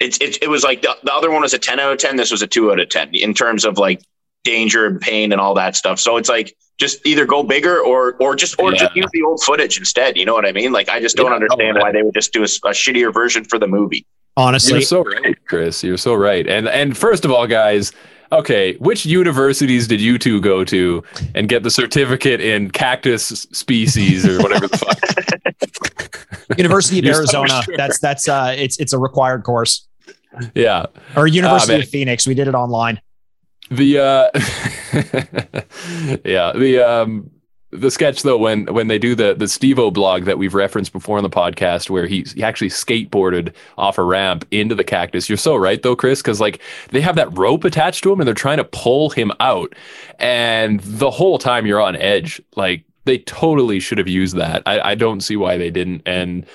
it's, 0.00 0.18
it, 0.20 0.42
it 0.42 0.48
was 0.48 0.62
like 0.64 0.82
the, 0.82 0.96
the 1.02 1.12
other 1.12 1.30
one 1.30 1.42
was 1.42 1.54
a 1.54 1.58
10 1.58 1.80
out 1.80 1.92
of 1.92 1.98
10. 1.98 2.16
This 2.16 2.30
was 2.30 2.42
a 2.42 2.46
two 2.46 2.70
out 2.70 2.80
of 2.80 2.88
10 2.88 3.10
in 3.14 3.34
terms 3.34 3.64
of 3.64 3.78
like 3.78 4.02
danger 4.44 4.86
and 4.86 5.00
pain 5.00 5.32
and 5.32 5.40
all 5.40 5.54
that 5.54 5.76
stuff. 5.76 5.98
So 5.98 6.16
it's 6.16 6.28
like, 6.28 6.56
just 6.78 7.06
either 7.06 7.24
go 7.24 7.42
bigger 7.42 7.80
or, 7.80 8.16
or 8.20 8.36
just, 8.36 8.60
or 8.60 8.70
just 8.72 8.94
use 8.94 9.08
the 9.12 9.22
old 9.22 9.42
footage 9.42 9.78
instead. 9.78 10.16
You 10.18 10.26
know 10.26 10.34
what 10.34 10.44
I 10.44 10.52
mean? 10.52 10.72
Like, 10.72 10.90
I 10.90 11.00
just 11.00 11.16
don't 11.16 11.30
Yeah, 11.30 11.36
understand 11.36 11.76
no, 11.76 11.80
why 11.80 11.90
they 11.90 12.02
would 12.02 12.12
just 12.12 12.34
do 12.34 12.42
a 12.42 12.46
shittier 12.46 13.12
version 13.14 13.44
for 13.44 13.58
the 13.58 13.66
movie. 13.66 14.04
Honestly, 14.36 14.72
You're 14.72 14.82
so 14.82 15.02
right, 15.02 15.36
Chris. 15.46 15.82
You're 15.82 15.96
so 15.96 16.12
right. 16.12 16.46
And 16.46 16.68
and 16.68 16.94
first 16.94 17.24
of 17.24 17.30
all, 17.30 17.46
guys, 17.46 17.92
okay, 18.30 18.74
which 18.74 19.06
universities 19.06 19.88
did 19.88 20.02
you 20.02 20.18
two 20.18 20.42
go 20.42 20.64
to 20.64 21.02
and 21.34 21.48
get 21.48 21.62
the 21.62 21.70
certificate 21.70 22.42
in 22.42 22.70
cactus 22.70 23.26
species 23.52 24.26
or 24.28 24.42
whatever 24.42 24.68
the 24.68 24.76
fuck? 24.76 25.00
University 26.56 26.98
of 26.98 27.06
Arizona. 27.14 27.62
sure. 27.62 27.76
That's, 27.76 27.98
that's, 27.98 28.28
uh, 28.28 28.54
it's, 28.56 28.78
it's 28.78 28.92
a 28.92 28.98
required 28.98 29.42
course 29.44 29.86
Yeah. 30.54 30.86
or 31.16 31.26
University 31.26 31.72
man. 31.74 31.80
of 31.82 31.88
Phoenix. 31.88 32.26
We 32.26 32.34
did 32.34 32.48
it 32.48 32.54
online. 32.54 33.00
The 33.68 33.98
uh 33.98 34.30
yeah, 36.24 36.52
the 36.54 36.78
um 36.86 37.30
the 37.72 37.90
sketch 37.90 38.22
though 38.22 38.38
when 38.38 38.66
when 38.72 38.86
they 38.86 38.98
do 38.98 39.16
the 39.16 39.34
the 39.34 39.48
Steve-O 39.48 39.90
blog 39.90 40.24
that 40.24 40.38
we've 40.38 40.54
referenced 40.54 40.92
before 40.92 41.16
on 41.16 41.24
the 41.24 41.30
podcast 41.30 41.90
where 41.90 42.06
he 42.06 42.24
he 42.34 42.42
actually 42.44 42.68
skateboarded 42.70 43.52
off 43.76 43.98
a 43.98 44.04
ramp 44.04 44.46
into 44.52 44.74
the 44.76 44.84
cactus. 44.84 45.28
You're 45.28 45.36
so 45.36 45.56
right 45.56 45.82
though, 45.82 45.96
Chris, 45.96 46.22
because 46.22 46.40
like 46.40 46.62
they 46.90 47.00
have 47.00 47.16
that 47.16 47.36
rope 47.36 47.64
attached 47.64 48.04
to 48.04 48.12
him 48.12 48.20
and 48.20 48.26
they're 48.28 48.34
trying 48.34 48.58
to 48.58 48.64
pull 48.64 49.10
him 49.10 49.32
out, 49.40 49.74
and 50.20 50.78
the 50.80 51.10
whole 51.10 51.38
time 51.38 51.66
you're 51.66 51.80
on 51.82 51.96
edge. 51.96 52.40
Like 52.54 52.84
they 53.06 53.18
totally 53.18 53.80
should 53.80 53.98
have 53.98 54.08
used 54.08 54.36
that. 54.36 54.62
I, 54.66 54.90
I 54.90 54.94
don't 54.94 55.20
see 55.20 55.36
why 55.36 55.56
they 55.56 55.70
didn't. 55.70 56.02
And 56.04 56.46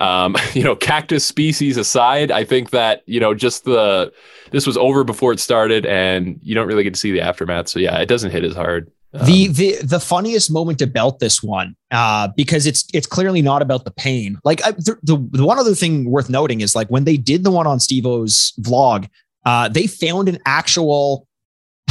um, 0.00 0.36
you 0.52 0.62
know, 0.62 0.76
cactus 0.76 1.24
species 1.24 1.76
aside, 1.76 2.30
I 2.30 2.44
think 2.44 2.70
that 2.70 3.02
you 3.06 3.20
know 3.20 3.34
just 3.34 3.64
the 3.64 4.12
this 4.50 4.66
was 4.66 4.76
over 4.76 5.04
before 5.04 5.32
it 5.32 5.40
started, 5.40 5.86
and 5.86 6.38
you 6.42 6.54
don't 6.54 6.66
really 6.66 6.84
get 6.84 6.94
to 6.94 7.00
see 7.00 7.12
the 7.12 7.20
aftermath. 7.20 7.68
So 7.68 7.78
yeah, 7.78 7.98
it 7.98 8.06
doesn't 8.06 8.30
hit 8.30 8.44
as 8.44 8.54
hard. 8.54 8.90
Um, 9.14 9.26
the 9.26 9.46
the 9.48 9.76
the 9.82 10.00
funniest 10.00 10.50
moment 10.50 10.82
about 10.82 11.20
this 11.20 11.42
one 11.42 11.76
uh 11.92 12.28
because 12.36 12.66
it's 12.66 12.84
it's 12.92 13.06
clearly 13.06 13.40
not 13.40 13.62
about 13.62 13.84
the 13.84 13.92
pain 13.92 14.36
like 14.44 14.62
I, 14.66 14.72
the, 14.72 14.98
the 15.02 15.16
the 15.30 15.46
one 15.46 15.58
other 15.58 15.74
thing 15.76 16.10
worth 16.10 16.28
noting 16.28 16.60
is 16.60 16.74
like 16.74 16.88
when 16.88 17.04
they 17.04 17.16
did 17.16 17.44
the 17.44 17.50
one 17.50 17.68
on 17.68 17.78
steve-o's 17.78 18.52
vlog 18.60 19.08
uh 19.46 19.68
they 19.68 19.86
found 19.86 20.28
an 20.28 20.38
actual 20.44 21.25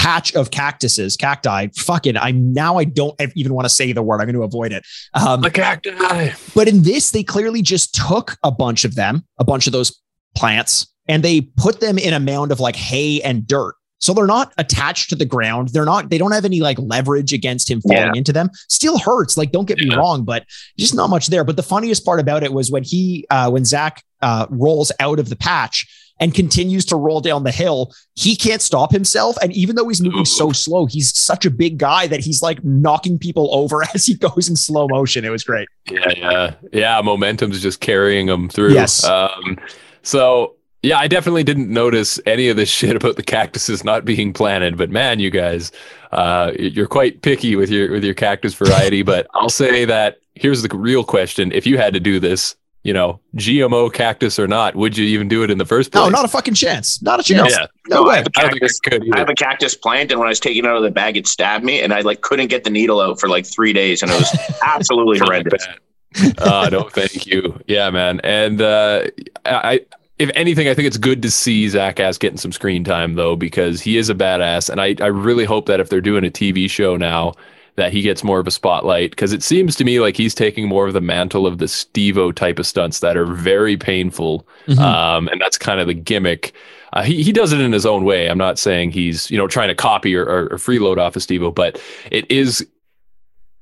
patch 0.06 0.36
of 0.36 0.52
cactuses 0.52 1.18
cacti 1.18 1.68
fucking 1.76 2.16
i'm 2.18 2.54
now 2.54 2.78
i 2.78 2.84
don't 2.84 3.20
even 3.36 3.54
want 3.56 3.66
to 3.66 3.70
say 3.70 3.92
the 3.92 4.04
word 4.04 4.22
i'm 4.22 4.28
going 4.28 4.36
to 4.36 4.44
avoid 4.44 4.72
it 4.72 4.86
um 5.16 5.42
the 5.42 5.50
cacti. 5.50 6.32
but 6.54 6.68
in 6.68 6.84
this, 6.84 7.10
they 7.10 7.24
clearly 7.24 7.62
just 7.64 7.96
took 7.96 8.38
a 8.44 8.52
bunch 8.52 8.86
of 8.86 8.94
them, 8.96 9.26
a 9.40 9.44
bunch 9.44 9.66
of 9.68 9.74
those 9.74 10.00
plants, 10.36 10.86
and 11.08 11.24
they 11.24 11.42
put 11.42 11.80
them 11.80 11.98
in 11.98 12.14
a 12.14 12.20
mound 12.20 12.52
of 12.52 12.60
like 12.60 12.76
hay 12.76 13.22
and 13.24 13.48
dirt. 13.48 13.74
So 14.00 14.14
they're 14.14 14.28
not 14.28 14.54
attached 14.58 15.10
to 15.10 15.16
the 15.16 15.26
ground. 15.26 15.70
They're 15.70 15.86
not, 15.86 16.10
they 16.10 16.18
don't 16.20 16.32
have 16.34 16.46
any 16.46 16.60
like 16.62 16.78
leverage 16.78 17.34
against 17.34 17.72
him 17.72 17.82
falling 17.82 17.98
Yeah. 17.98 18.12
into 18.14 18.32
them. 18.34 18.50
Still 18.70 19.00
hurts. 19.00 19.38
Like, 19.38 19.52
don't 19.52 19.68
get 19.68 19.78
me 19.80 19.96
wrong, 19.96 20.24
but 20.26 20.46
just 20.78 20.94
not 20.94 21.10
much 21.10 21.28
there. 21.28 21.44
But 21.44 21.56
the 21.56 21.64
funniest 21.64 22.06
part 22.06 22.20
about 22.20 22.44
it 22.44 22.54
was 22.54 22.70
when 22.70 22.84
he, 22.84 23.26
uh, 23.32 23.50
when 23.50 23.66
Zach 23.66 24.04
uh, 24.22 24.46
rolls 24.50 24.92
out 25.00 25.18
of 25.18 25.30
the 25.30 25.36
patch 25.36 25.88
and 26.20 26.34
continues 26.34 26.86
to 26.86 26.96
roll 26.96 27.22
down 27.22 27.44
the 27.44 27.52
hill, 27.52 27.94
he 28.16 28.36
can't 28.36 28.62
stop 28.62 28.92
himself. 28.92 29.36
And 29.42 29.52
even 29.54 29.76
though 29.76 29.88
he's 29.88 30.02
moving 30.02 30.26
so 30.26 30.52
slow, 30.52 30.86
he's 30.86 31.16
such 31.16 31.46
a 31.46 31.52
big 31.52 31.78
guy 31.78 32.08
that 32.08 32.22
he's 32.22 32.42
like 32.42 32.64
knocking 32.64 33.20
people 33.20 33.54
over 33.54 33.84
as 33.94 34.06
he 34.06 34.16
goes 34.16 34.50
in 34.50 34.56
slow 34.56 34.88
motion. 34.88 35.26
It 35.26 35.30
was 35.30 35.44
great. 35.44 35.68
Yeah, 35.90 36.14
yeah, 36.16 36.54
yeah. 36.72 37.02
Momentum's 37.02 37.62
just 37.62 37.82
carrying 37.82 38.28
them 38.28 38.50
through. 38.50 38.74
Yes. 38.74 39.04
Um, 39.04 39.58
so 40.04 40.56
yeah, 40.86 41.00
I 41.00 41.08
definitely 41.08 41.44
didn't 41.44 41.70
notice 41.70 42.20
any 42.26 42.48
of 42.48 42.58
this 42.58 42.70
shit 42.78 42.96
about 42.96 43.16
the 43.16 43.24
cactuses 43.24 43.84
not 43.84 44.06
being 44.06 44.32
planted. 44.32 44.78
But 44.78 44.90
man, 44.90 45.20
you 45.20 45.32
guys, 45.32 45.72
uh, 46.12 46.52
you're 46.58 46.88
quite 46.88 47.22
picky 47.22 47.56
with 47.56 47.70
your 47.70 47.92
with 47.92 48.04
your 48.04 48.14
cactus 48.14 48.54
variety. 48.54 49.02
but 49.04 49.28
I'll 49.34 49.50
say 49.50 49.86
that 49.86 50.20
here's 50.36 50.62
the 50.62 50.76
real 50.78 51.04
question: 51.04 51.52
If 51.52 51.66
you 51.68 51.78
had 51.78 51.94
to 51.94 52.00
do 52.00 52.20
this, 52.20 52.56
you 52.86 52.94
know, 52.94 53.20
GMO 53.36 53.92
cactus 53.92 54.38
or 54.40 54.48
not, 54.48 54.76
would 54.76 54.96
you 54.96 55.06
even 55.08 55.28
do 55.28 55.42
it 55.44 55.50
in 55.50 55.58
the 55.58 55.66
first 55.66 55.92
place? 55.92 56.04
No, 56.04 56.10
not 56.10 56.24
a 56.24 56.28
fucking 56.28 56.54
chance. 56.54 57.02
Not 57.02 57.20
a 57.20 57.24
chance. 57.24 57.52
Yeah. 57.52 57.66
No, 57.90 58.04
No, 58.04 58.04
I 58.04 58.08
way. 58.08 58.16
have 58.18 58.28
a 58.28 58.30
I 58.38 58.42
don't 58.44 58.50
think 58.52 58.62
cactus. 58.62 58.72
it's 58.72 58.80
good 58.80 59.14
I 59.16 59.18
have 59.20 59.30
a 59.30 59.34
cactus 59.34 59.76
plant, 59.76 60.12
and 60.12 60.20
when 60.20 60.28
I 60.28 60.30
was 60.30 60.40
taking 60.40 60.64
it 60.64 60.68
out 60.70 60.78
of 60.78 60.84
the 60.84 60.92
bag, 60.92 61.18
it 61.18 61.28
stabbed 61.28 61.66
me, 61.66 61.82
and 61.82 61.92
I 61.92 62.02
like 62.02 62.22
couldn't 62.22 62.48
get 62.48 62.64
the 62.64 62.70
needle 62.70 63.02
out 63.02 63.20
for 63.20 63.28
like 63.28 63.46
three 63.46 63.74
days, 63.74 64.02
and 64.04 64.12
it 64.12 64.16
was 64.20 64.38
absolutely 64.64 65.20
Really 65.20 65.26
horrendous. 65.44 65.68
bad. 66.16 66.40
uh, 66.40 66.70
no, 66.72 66.84
thank 66.84 67.26
you. 67.26 67.60
Yeah, 67.68 67.90
man. 67.90 68.22
And 68.24 68.62
uh, 68.62 69.08
I, 69.46 69.82
if 70.20 70.30
anything, 70.36 70.68
I 70.70 70.74
think 70.74 70.86
it's 70.88 70.98
good 70.98 71.22
to 71.24 71.32
see 71.32 71.68
Zach 71.68 72.00
Ass 72.00 72.18
getting 72.18 72.38
some 72.38 72.52
screen 72.54 72.84
time 72.84 73.16
though, 73.16 73.36
because 73.36 73.82
he 73.82 73.98
is 73.98 74.10
a 74.12 74.16
badass, 74.16 74.70
and 74.70 74.80
I, 74.80 74.96
I 75.04 75.08
really 75.08 75.46
hope 75.46 75.66
that 75.66 75.80
if 75.80 75.90
they're 75.90 76.02
doing 76.02 76.24
a 76.24 76.30
TV 76.30 76.70
show 76.70 76.96
now, 76.98 77.34
that 77.78 77.92
he 77.92 78.02
gets 78.02 78.24
more 78.24 78.40
of 78.40 78.48
a 78.48 78.52
spotlight 78.52 79.10
because 79.12 79.34
it 79.34 79.44
seems 79.44 79.76
to 79.76 79.84
me 79.84 80.00
like 80.00 80.16
he's 80.16 80.34
taking 80.34 80.68
more 80.68 80.88
of 80.88 80.94
the 80.94 81.02
mantle 81.02 81.46
of 81.46 81.58
the 81.58 81.68
Steve-O 81.68 82.32
type 82.32 82.58
of 82.60 82.66
stunts 82.66 83.00
that 83.02 83.18
are 83.18 83.26
very 83.26 83.76
painful, 83.78 84.48
Mhm. 84.68 84.80
um, 84.80 85.28
and 85.28 85.42
that's 85.42 85.58
kind 85.58 85.80
of 85.80 85.88
the 85.88 85.94
gimmick. 85.94 86.54
Uh, 86.94 87.04
he 87.04 87.22
he 87.22 87.32
does 87.34 87.52
it 87.52 87.60
in 87.60 87.74
his 87.74 87.86
own 87.86 88.06
way. 88.06 88.28
I'm 88.28 88.38
not 88.38 88.58
saying 88.58 88.92
he's 88.92 89.30
you 89.30 89.38
know 89.38 89.48
trying 89.48 89.68
to 89.68 89.76
copy 89.76 90.16
or, 90.16 90.24
or, 90.24 90.44
or 90.54 90.58
freeload 90.58 90.98
off 90.98 91.16
of 91.18 91.24
Steve-O, 91.24 91.52
but 91.52 91.82
it 92.12 92.30
is 92.32 92.66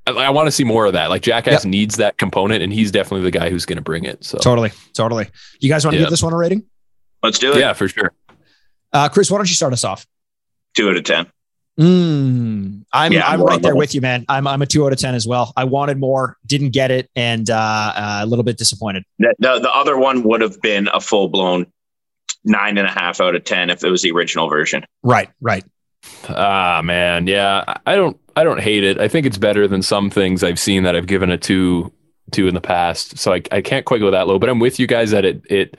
I, 0.06 0.12
I 0.12 0.30
want 0.30 0.46
to 0.46 0.52
see 0.52 0.64
more 0.64 0.86
of 0.86 0.92
that. 0.92 1.10
Like 1.10 1.22
Jackass 1.22 1.64
needs 1.64 1.96
that 1.96 2.16
component, 2.18 2.62
and 2.62 2.72
he's 2.72 2.92
definitely 2.92 3.22
the 3.22 3.30
guy 3.36 3.50
who's 3.50 3.64
going 3.66 3.78
to 3.78 3.82
bring 3.82 4.04
it. 4.04 4.22
So 4.22 4.38
Totally. 4.38 4.70
Totally. 4.92 5.28
You 5.60 5.68
guys 5.70 5.84
want 5.84 5.94
to 5.94 5.98
Yeah. 5.98 6.04
give 6.04 6.10
this 6.10 6.22
one 6.22 6.32
a 6.32 6.36
rating? 6.36 6.62
Let's 7.22 7.38
do 7.38 7.52
it. 7.52 7.58
yeah, 7.58 7.72
for 7.72 7.88
sure. 7.88 8.12
Uh, 8.92 9.08
Chris, 9.08 9.30
why 9.30 9.38
don't 9.38 9.48
you 9.48 9.54
start 9.56 9.72
us 9.72 9.82
off? 9.82 10.06
Two 10.76 10.88
out 10.90 10.96
of 10.96 11.04
ten. 11.04 11.26
Mm, 11.78 12.84
I'm 12.92 13.12
Yeah, 13.12 13.26
I'm 13.26 13.42
right 13.42 13.60
there 13.60 13.74
with 13.74 13.94
you, 13.94 14.00
man. 14.00 14.24
I'm 14.28 14.46
I'm 14.46 14.62
a 14.62 14.66
two 14.66 14.86
out 14.86 14.92
of 14.92 14.98
ten 14.98 15.14
as 15.14 15.26
well. 15.26 15.52
I 15.56 15.64
wanted 15.64 15.98
more, 15.98 16.36
didn't 16.46 16.70
get 16.70 16.90
it, 16.90 17.10
and 17.16 17.48
uh, 17.50 17.54
uh, 17.56 18.18
a 18.22 18.26
little 18.26 18.44
bit 18.44 18.58
disappointed. 18.58 19.04
The, 19.18 19.34
the 19.38 19.58
the 19.60 19.72
other 19.74 19.98
one 19.98 20.22
would 20.22 20.40
have 20.40 20.60
been 20.62 20.88
a 20.92 21.00
full 21.00 21.28
blown 21.28 21.66
nine 22.44 22.78
and 22.78 22.86
a 22.86 22.90
half 22.90 23.20
out 23.20 23.34
of 23.34 23.42
ten 23.44 23.70
if 23.70 23.82
it 23.82 23.90
was 23.90 24.02
the 24.02 24.12
original 24.12 24.48
version. 24.48 24.84
Right, 25.02 25.30
right. 25.40 25.64
Ah, 26.28 26.80
man, 26.84 27.26
yeah. 27.26 27.64
I- 27.66 27.80
I 27.86 27.96
don't, 27.96 28.18
I 28.36 28.44
don't 28.44 28.60
hate 28.60 28.84
it. 28.84 28.98
I 29.00 29.08
think 29.08 29.26
it's 29.26 29.38
better 29.38 29.66
than 29.66 29.82
some 29.82 30.10
things 30.10 30.42
I've 30.44 30.58
seen 30.58 30.82
that 30.84 30.94
I've 30.94 31.06
given 31.06 31.30
a 31.30 31.38
two, 31.38 31.92
two 32.30 32.46
in 32.48 32.54
the 32.54 32.60
past. 32.60 33.18
So 33.18 33.32
I, 33.32 33.42
I 33.50 33.62
can't 33.62 33.84
quite 33.86 34.00
go 34.00 34.10
that 34.10 34.26
low. 34.28 34.38
But 34.38 34.48
I'm 34.50 34.58
with 34.58 34.78
you 34.78 34.86
guys 34.86 35.10
that 35.12 35.24
it, 35.24 35.42
it, 35.50 35.76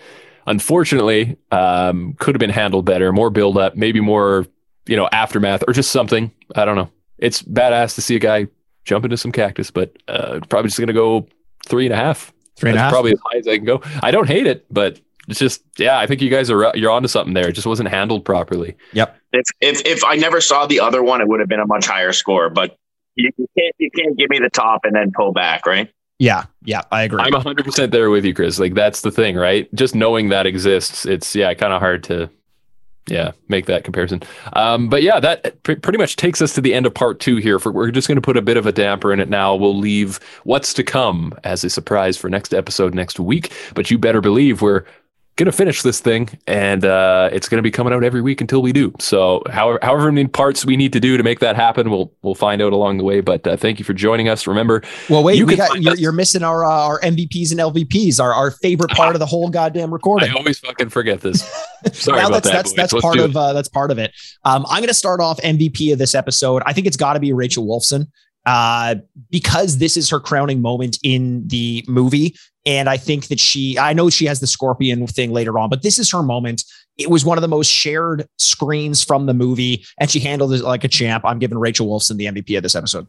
unfortunately, 0.48 1.38
um, 1.52 2.14
could 2.20 2.34
have 2.36 2.40
been 2.40 2.50
handled 2.50 2.86
better, 2.86 3.12
more 3.14 3.30
build 3.30 3.58
up, 3.58 3.76
maybe 3.76 4.00
more, 4.02 4.48
you 4.88 4.96
know, 4.96 5.10
aftermath 5.12 5.64
or 5.68 5.74
just 5.74 5.92
something. 5.92 6.32
I 6.56 6.66
don't 6.66 6.76
know. 6.76 6.90
It's 7.18 7.42
badass 7.42 7.96
to 7.96 8.02
see 8.02 8.16
a 8.16 8.20
guy 8.20 8.48
jump 8.84 9.06
into 9.06 9.18
some 9.18 9.32
cactus, 9.32 9.72
but 9.72 9.96
uh, 10.08 10.40
probably 10.50 10.70
just 10.70 10.80
gonna 10.80 10.94
go 10.94 11.28
three 11.66 11.86
and 11.86 11.94
a 11.94 11.98
half. 11.98 12.32
Three 12.56 12.70
and 12.70 12.78
a 12.78 12.80
That's 12.80 12.84
half. 12.86 12.94
probably 12.94 13.12
as 13.12 13.20
high 13.26 13.38
as 13.40 13.48
I 13.48 13.58
can 13.58 13.66
go. 13.66 13.82
I 14.02 14.12
don't 14.12 14.28
hate 14.28 14.48
it, 14.48 14.66
but 14.72 15.00
it's 15.28 15.40
just 15.40 15.64
yeah. 15.78 16.00
I 16.00 16.08
think 16.08 16.22
you 16.22 16.30
guys 16.30 16.50
are 16.50 16.72
you're 16.76 16.92
onto 16.92 17.08
something 17.08 17.34
there. 17.34 17.50
It 17.50 17.54
just 17.54 17.68
wasn't 17.68 17.90
handled 17.90 18.24
properly. 18.26 18.76
If 19.34 19.46
if 19.60 19.86
if 19.86 20.04
I 20.06 20.16
never 20.16 20.40
saw 20.40 20.66
the 20.66 20.80
other 20.80 21.04
one, 21.04 21.20
it 21.22 21.28
would 21.28 21.40
have 21.40 21.50
been 21.50 21.60
a 21.60 21.68
much 21.68 21.86
higher 21.86 22.14
score. 22.14 22.50
But 22.50 22.76
you, 23.16 23.32
you 23.38 23.48
can't 23.58 23.76
you 23.78 23.90
can't 23.92 24.18
give 24.18 24.30
me 24.30 24.40
the 24.40 24.50
top 24.50 24.82
and 24.86 24.96
then 24.96 25.12
pull 25.16 25.34
back, 25.34 25.66
right? 25.66 25.90
Yeah, 26.18 26.46
yeah, 26.64 26.84
I 26.94 27.04
agree. 27.04 27.20
I'm 27.22 27.34
100 27.34 27.66
percent 27.66 27.92
there 27.92 28.10
with 28.10 28.24
you, 28.24 28.34
Chris. 28.34 28.58
Like 28.58 28.74
that's 28.74 29.02
the 29.02 29.12
thing, 29.12 29.36
right? 29.36 29.74
Just 29.76 29.96
knowing 29.96 30.30
that 30.30 30.46
exists, 30.46 31.06
it's 31.06 31.36
yeah, 31.36 31.54
kind 31.56 31.74
of 31.74 31.82
hard 31.82 32.04
to 32.06 32.30
yeah 33.08 33.32
make 33.48 33.66
that 33.66 33.84
comparison. 33.84 34.22
Um, 34.54 34.90
but 34.90 35.04
yeah, 35.04 35.20
that 35.20 35.62
pr- 35.64 35.74
pretty 35.74 35.98
much 35.98 36.16
takes 36.16 36.42
us 36.42 36.54
to 36.56 36.62
the 36.62 36.74
end 36.74 36.86
of 36.86 36.94
part 36.94 37.20
two 37.20 37.38
here. 37.38 37.60
For 37.60 37.72
we're 37.72 37.92
just 37.92 38.08
going 38.08 38.16
to 38.16 38.22
put 38.22 38.38
a 38.38 38.42
bit 38.42 38.58
of 38.58 38.66
a 38.66 38.72
damper 38.72 39.14
in 39.14 39.20
it 39.20 39.30
now. 39.30 39.56
We'll 39.56 39.78
leave 39.78 40.20
what's 40.44 40.74
to 40.76 40.84
come 40.84 41.34
as 41.44 41.64
a 41.64 41.70
surprise 41.70 42.18
for 42.18 42.30
next 42.30 42.54
episode 42.54 42.94
next 42.94 43.20
week. 43.20 43.52
But 43.74 43.92
you 43.92 43.98
better 43.98 44.22
believe 44.22 44.62
we're 44.62 44.86
gonna 45.38 45.52
finish 45.52 45.82
this 45.82 46.00
thing 46.00 46.30
and 46.48 46.86
uh 46.86 47.30
it's 47.32 47.50
gonna 47.50 47.62
be 47.62 47.72
coming 47.72 47.92
out 47.92 48.04
every 48.04 48.22
week 48.22 48.40
until 48.40 48.62
we 48.62 48.72
do 48.72 48.94
so 49.00 49.44
however 49.50 49.78
however 49.82 50.12
many 50.12 50.28
parts 50.28 50.66
we 50.66 50.78
need 50.78 50.94
to 50.94 51.00
do 51.00 51.18
to 51.18 51.24
make 51.24 51.40
that 51.40 51.56
happen 51.56 51.90
we'll 51.90 52.14
we'll 52.22 52.36
find 52.36 52.62
out 52.62 52.72
along 52.72 52.98
the 52.98 53.04
way 53.04 53.20
but 53.20 53.46
uh, 53.46 53.58
thank 53.58 53.78
you 53.78 53.84
for 53.84 53.94
joining 53.94 54.30
us 54.30 54.48
remember 54.48 54.82
well, 55.10 55.24
wait, 55.24 55.38
you 55.38 55.46
we 55.46 55.56
got, 55.56 55.82
you're, 55.82 55.96
you're 55.96 56.12
missing 56.12 56.44
our 56.44 56.64
uh, 56.64 56.70
our 56.70 57.00
MVPs 57.02 57.52
and 57.52 57.60
LVPs, 57.60 58.20
our 58.20 58.34
our 58.34 58.52
favorite 58.52 58.92
part 58.92 59.16
of 59.16 59.20
the 59.20 59.26
whole 59.26 59.50
goddamn 59.50 59.92
recording. 59.92 60.30
i 60.30 60.34
always 60.34 60.60
fucking 60.60 60.90
forget 60.90 61.22
this 61.22 61.42
sorry 61.94 62.20
about 62.20 62.44
that's 62.44 62.48
that 62.48 62.54
that's 62.54 62.72
boys. 62.72 62.76
that's 62.76 62.94
Let's 62.94 63.04
part 63.04 63.20
of 63.20 63.38
uh, 63.38 63.54
that's 63.54 63.70
part 63.70 63.92
of 63.92 64.00
it. 64.00 64.12
Um, 64.44 64.66
I'm 64.70 64.80
going 64.80 64.88
to 64.88 64.94
start 64.94 65.20
off 65.20 65.40
MVP 65.42 65.92
of 65.92 66.00
this 66.00 66.16
episode. 66.16 66.64
I 66.66 66.74
think 66.74 66.88
it's 66.88 66.98
got 66.98 67.14
to 67.14 67.20
be 67.20 67.34
Rachel 67.34 67.66
Wolfson 67.66 68.08
uh, 68.46 68.96
because 69.30 69.78
this 69.78 69.98
is 69.98 70.10
her 70.10 70.20
crowning 70.20 70.62
moment 70.62 70.98
in 71.04 71.48
the 71.48 71.84
movie, 71.88 72.36
and 72.66 72.90
I 72.90 72.98
think 72.98 73.28
that 73.28 73.40
she. 73.40 73.78
I 73.78 73.94
know 73.94 74.10
she 74.10 74.26
has 74.26 74.40
the 74.40 74.48
scorpion 74.48 75.06
thing 75.08 75.32
later 75.32 75.58
on, 75.60 75.70
but 75.70 75.84
this 75.84 76.00
is 76.00 76.12
her 76.12 76.24
moment. 76.24 76.64
It 76.98 77.10
was 77.10 77.26
one 77.26 77.38
of 77.38 77.42
the 77.42 77.48
most 77.48 77.68
shared 77.68 78.28
screens 78.38 79.04
from 79.04 79.26
the 79.26 79.34
movie, 79.34 79.86
and 80.00 80.10
she 80.10 80.20
handled 80.20 80.54
it 80.54 80.64
like 80.64 80.84
a 80.84 80.88
champ. 80.88 81.24
I'm 81.26 81.40
giving 81.40 81.58
Rachel 81.58 81.88
Wolfson 81.88 82.18
the 82.18 82.26
MVP 82.26 82.58
of 82.58 82.64
this 82.64 82.76
episode. 82.76 83.08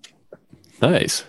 nice 0.83 1.25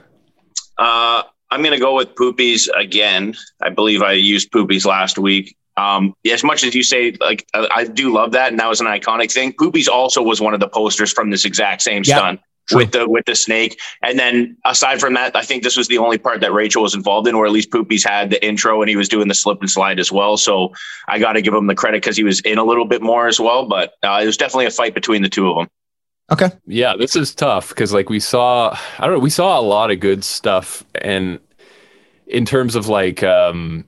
Uh, 0.78 1.24
I'm 1.50 1.62
going 1.62 1.74
to 1.74 1.80
go 1.80 1.96
with 1.96 2.16
Poopies 2.16 2.68
again. 2.76 3.36
I 3.62 3.70
believe 3.70 4.02
I 4.02 4.14
used 4.14 4.52
Poopies 4.52 4.86
last 4.86 5.18
week. 5.18 5.56
Um, 5.78 6.16
as 6.30 6.44
much 6.44 6.64
as 6.64 6.74
you 6.74 6.82
say, 6.82 7.14
like 7.22 7.46
I, 7.54 7.70
I 7.76 7.84
do 7.86 8.12
love 8.12 8.32
that, 8.32 8.52
and 8.52 8.60
that 8.60 8.68
was 8.68 8.82
an 8.82 8.88
iconic 8.88 9.32
thing. 9.32 9.54
Poopies 9.54 9.88
also 9.88 10.22
was 10.22 10.42
one 10.42 10.54
of 10.54 10.60
the 10.60 10.68
posters 10.68 11.12
from 11.14 11.30
this 11.30 11.46
exact 11.46 11.84
same 11.84 12.02
Yeah, 12.04 12.18
stunt 12.18 12.42
true. 12.68 12.78
with 12.80 12.92
the 12.92 13.10
with 13.10 13.26
the 13.26 13.36
snake. 13.36 13.80
And 14.02 14.20
then 14.20 14.58
aside 14.66 15.00
from 15.00 15.14
that, 15.16 15.36
I 15.36 15.44
think 15.44 15.64
this 15.64 15.78
was 15.78 15.88
the 15.88 15.98
only 15.98 16.18
part 16.18 16.42
that 16.42 16.54
Rachel 16.54 16.84
was 16.84 16.94
involved 16.94 17.28
in, 17.28 17.36
or 17.36 17.46
at 17.46 17.52
least 17.52 17.72
Poopies 17.72 18.08
had 18.08 18.30
the 18.30 18.46
intro 18.46 18.82
and 18.82 18.90
he 18.90 18.96
was 18.96 19.10
doing 19.10 19.28
the 19.28 19.34
slip 19.34 19.60
and 19.62 19.70
slide 19.70 20.00
as 20.00 20.12
well. 20.12 20.38
So 20.38 20.74
I 21.08 21.20
got 21.20 21.34
to 21.34 21.42
give 21.42 21.54
him 21.54 21.68
the 21.68 21.76
credit 21.76 22.02
because 22.02 22.18
he 22.18 22.24
was 22.24 22.40
in 22.42 22.58
a 22.58 22.64
little 22.64 22.86
bit 22.86 23.02
more 23.02 23.28
as 23.28 23.40
well. 23.40 23.68
But 23.68 23.94
uh, 24.04 24.20
it 24.22 24.26
was 24.26 24.38
definitely 24.38 24.68
a 24.68 24.72
fight 24.72 24.94
between 24.94 25.22
the 25.22 25.30
two 25.30 25.50
of 25.50 25.58
them. 25.58 25.68
Okay. 26.30 26.50
yeah 26.66 26.94
this 26.98 27.16
is 27.16 27.34
tough 27.34 27.70
because 27.70 27.94
like 27.94 28.10
we 28.10 28.20
saw 28.20 28.78
i 29.00 29.06
don't 29.06 29.14
know 29.14 29.20
we 29.20 29.30
saw 29.30 29.58
a 29.58 29.62
lot 29.62 29.92
of 29.92 30.02
good 30.02 30.26
stuff 30.26 30.84
and 30.96 31.40
in 32.28 32.44
terms 32.44 32.76
of 32.76 32.90
like 32.90 33.24
um 33.24 33.86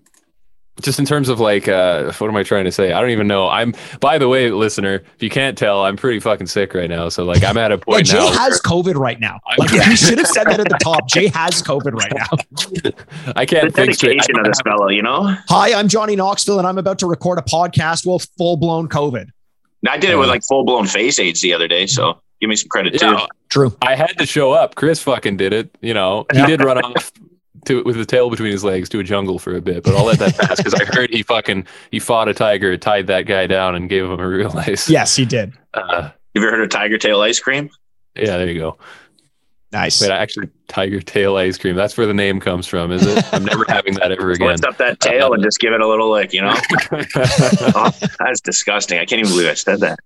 just 0.82 1.00
in 1.00 1.06
terms 1.06 1.30
of 1.30 1.40
like 1.40 1.68
uh 1.68 2.12
what 2.14 2.28
am 2.30 2.36
i 2.36 2.44
trying 2.44 2.64
to 2.66 2.72
say 2.72 2.92
i 2.94 3.00
don't 3.02 3.10
even 3.10 3.28
know 3.28 3.48
i'm 3.50 3.74
by 4.00 4.18
the 4.18 4.28
way 4.28 4.50
listener 4.52 4.96
if 5.16 5.22
you 5.24 5.30
can't 5.30 5.58
tell 5.58 5.84
i'm 5.86 5.96
pretty 5.98 6.20
fucking 6.20 6.48
sick 6.48 6.74
right 6.74 6.90
now 6.90 7.10
so 7.10 7.24
like 7.26 7.44
i'm 7.44 7.58
at 7.58 7.72
a 7.72 7.76
Yeah, 7.76 7.84
point 7.94 8.06
Jay 8.06 8.18
now 8.18 8.32
has 8.32 8.62
COVID 8.62 8.96
right 8.96 9.20
now. 9.20 9.40
I'm- 9.48 9.58
Like 9.60 9.72
we 9.72 9.96
should 9.96 10.18
have 10.18 10.28
said 10.28 10.46
that 10.46 10.60
at 10.60 10.70
the 10.70 10.78
top. 10.82 11.08
Jay 11.08 11.28
has 11.28 11.62
COVID 11.62 11.94
right 11.94 12.14
now. 12.14 13.34
i 13.36 13.46
can't 13.46 13.74
think 13.74 13.94
straight 13.96 14.18
dedication 14.20 14.40
of 14.40 14.46
this 14.46 14.60
fella, 14.62 14.94
you 14.94 15.02
know. 15.02 15.36
Hi, 15.50 15.74
I'm 15.74 15.88
Johnny 15.88 16.16
Knoxville, 16.16 16.60
and 16.60 16.68
I'm 16.68 16.78
about 16.78 17.00
to 17.00 17.08
record 17.08 17.40
a 17.40 17.42
podcast 17.42 18.06
with 18.06 18.28
full 18.38 18.58
blown 18.58 18.88
COVID. 18.88 19.28
I 19.88 19.98
did 19.98 20.10
it 20.12 20.16
with 20.18 20.30
like 20.30 20.44
full 20.44 20.64
blown 20.66 20.88
face 20.88 21.20
aids 21.20 21.42
the 21.42 21.54
other 21.54 21.68
day, 21.68 21.88
so 21.88 22.20
give 22.42 22.50
me 22.50 22.56
some 22.56 22.70
credit 22.70 23.00
too. 23.00 23.18
True. 23.50 23.76
I 23.82 23.96
had 23.96 24.18
to 24.20 24.26
show 24.26 24.52
up. 24.52 24.76
Chris 24.76 25.02
fucking 25.02 25.38
did 25.38 25.54
it. 25.54 25.76
You 25.82 25.94
know, 25.94 26.26
he 26.34 26.46
did 26.46 26.64
run 26.64 26.78
off 26.80 27.12
to 27.70 27.84
with 27.84 27.96
the 27.96 28.06
tail 28.06 28.30
between 28.30 28.52
his 28.52 28.64
legs 28.64 28.90
to 28.90 29.00
a 29.00 29.04
jungle 29.04 29.40
for 29.40 29.56
a 29.56 29.62
bit, 29.62 29.84
but 29.84 29.96
I'll 29.96 30.06
let 30.06 30.20
that 30.20 30.38
pass 30.38 30.58
because 30.58 30.74
I 30.76 30.84
heard 30.86 31.10
he 31.10 31.24
fucking 31.24 31.66
he 31.92 32.00
fought 32.00 32.28
a 32.28 32.34
tiger, 32.34 32.76
tied 32.78 33.08
that 33.08 33.24
guy 33.24 33.48
down, 33.48 33.76
and 33.76 33.90
gave 33.90 34.04
him 34.06 34.20
a 34.20 34.28
real 34.28 34.52
nice. 34.54 34.90
Yes, 34.90 35.16
he 35.16 35.26
did. 35.26 35.54
Uh, 35.74 36.02
Have 36.04 36.14
you 36.34 36.42
ever 36.42 36.52
heard 36.52 36.64
of 36.64 36.70
tiger 36.70 36.98
tail 36.98 37.22
ice 37.22 37.40
cream? 37.40 37.70
yeah, 38.16 38.38
there 38.38 38.48
you 38.50 38.60
go. 38.60 38.78
Nice. 39.72 40.02
Wait, 40.02 40.10
actually, 40.10 40.50
tiger 40.68 41.00
tail 41.00 41.38
ice 41.38 41.58
cream. 41.58 41.76
That's 41.76 41.96
where 41.96 42.08
the 42.08 42.14
name 42.14 42.40
comes 42.40 42.66
from, 42.66 42.92
is 42.92 43.06
it? 43.06 43.24
I'm 43.34 43.46
never 43.46 43.66
having 43.68 43.94
that 43.96 44.12
ever 44.12 44.32
again. 44.32 44.48
Lift 44.48 44.66
up 44.66 44.78
that 44.78 45.00
tail 45.00 45.32
and 45.34 45.44
just 45.44 45.60
give 45.60 45.74
it 45.74 45.80
a 45.82 45.88
little 45.88 46.10
lick, 46.12 46.34
you 46.34 46.42
know? 46.42 46.56
oh, 47.76 47.92
that's 48.20 48.42
disgusting. 48.42 48.98
I 48.98 49.06
can't 49.06 49.20
even 49.20 49.32
believe 49.32 49.48
I 49.48 49.54
said 49.54 49.80
that. 49.82 50.00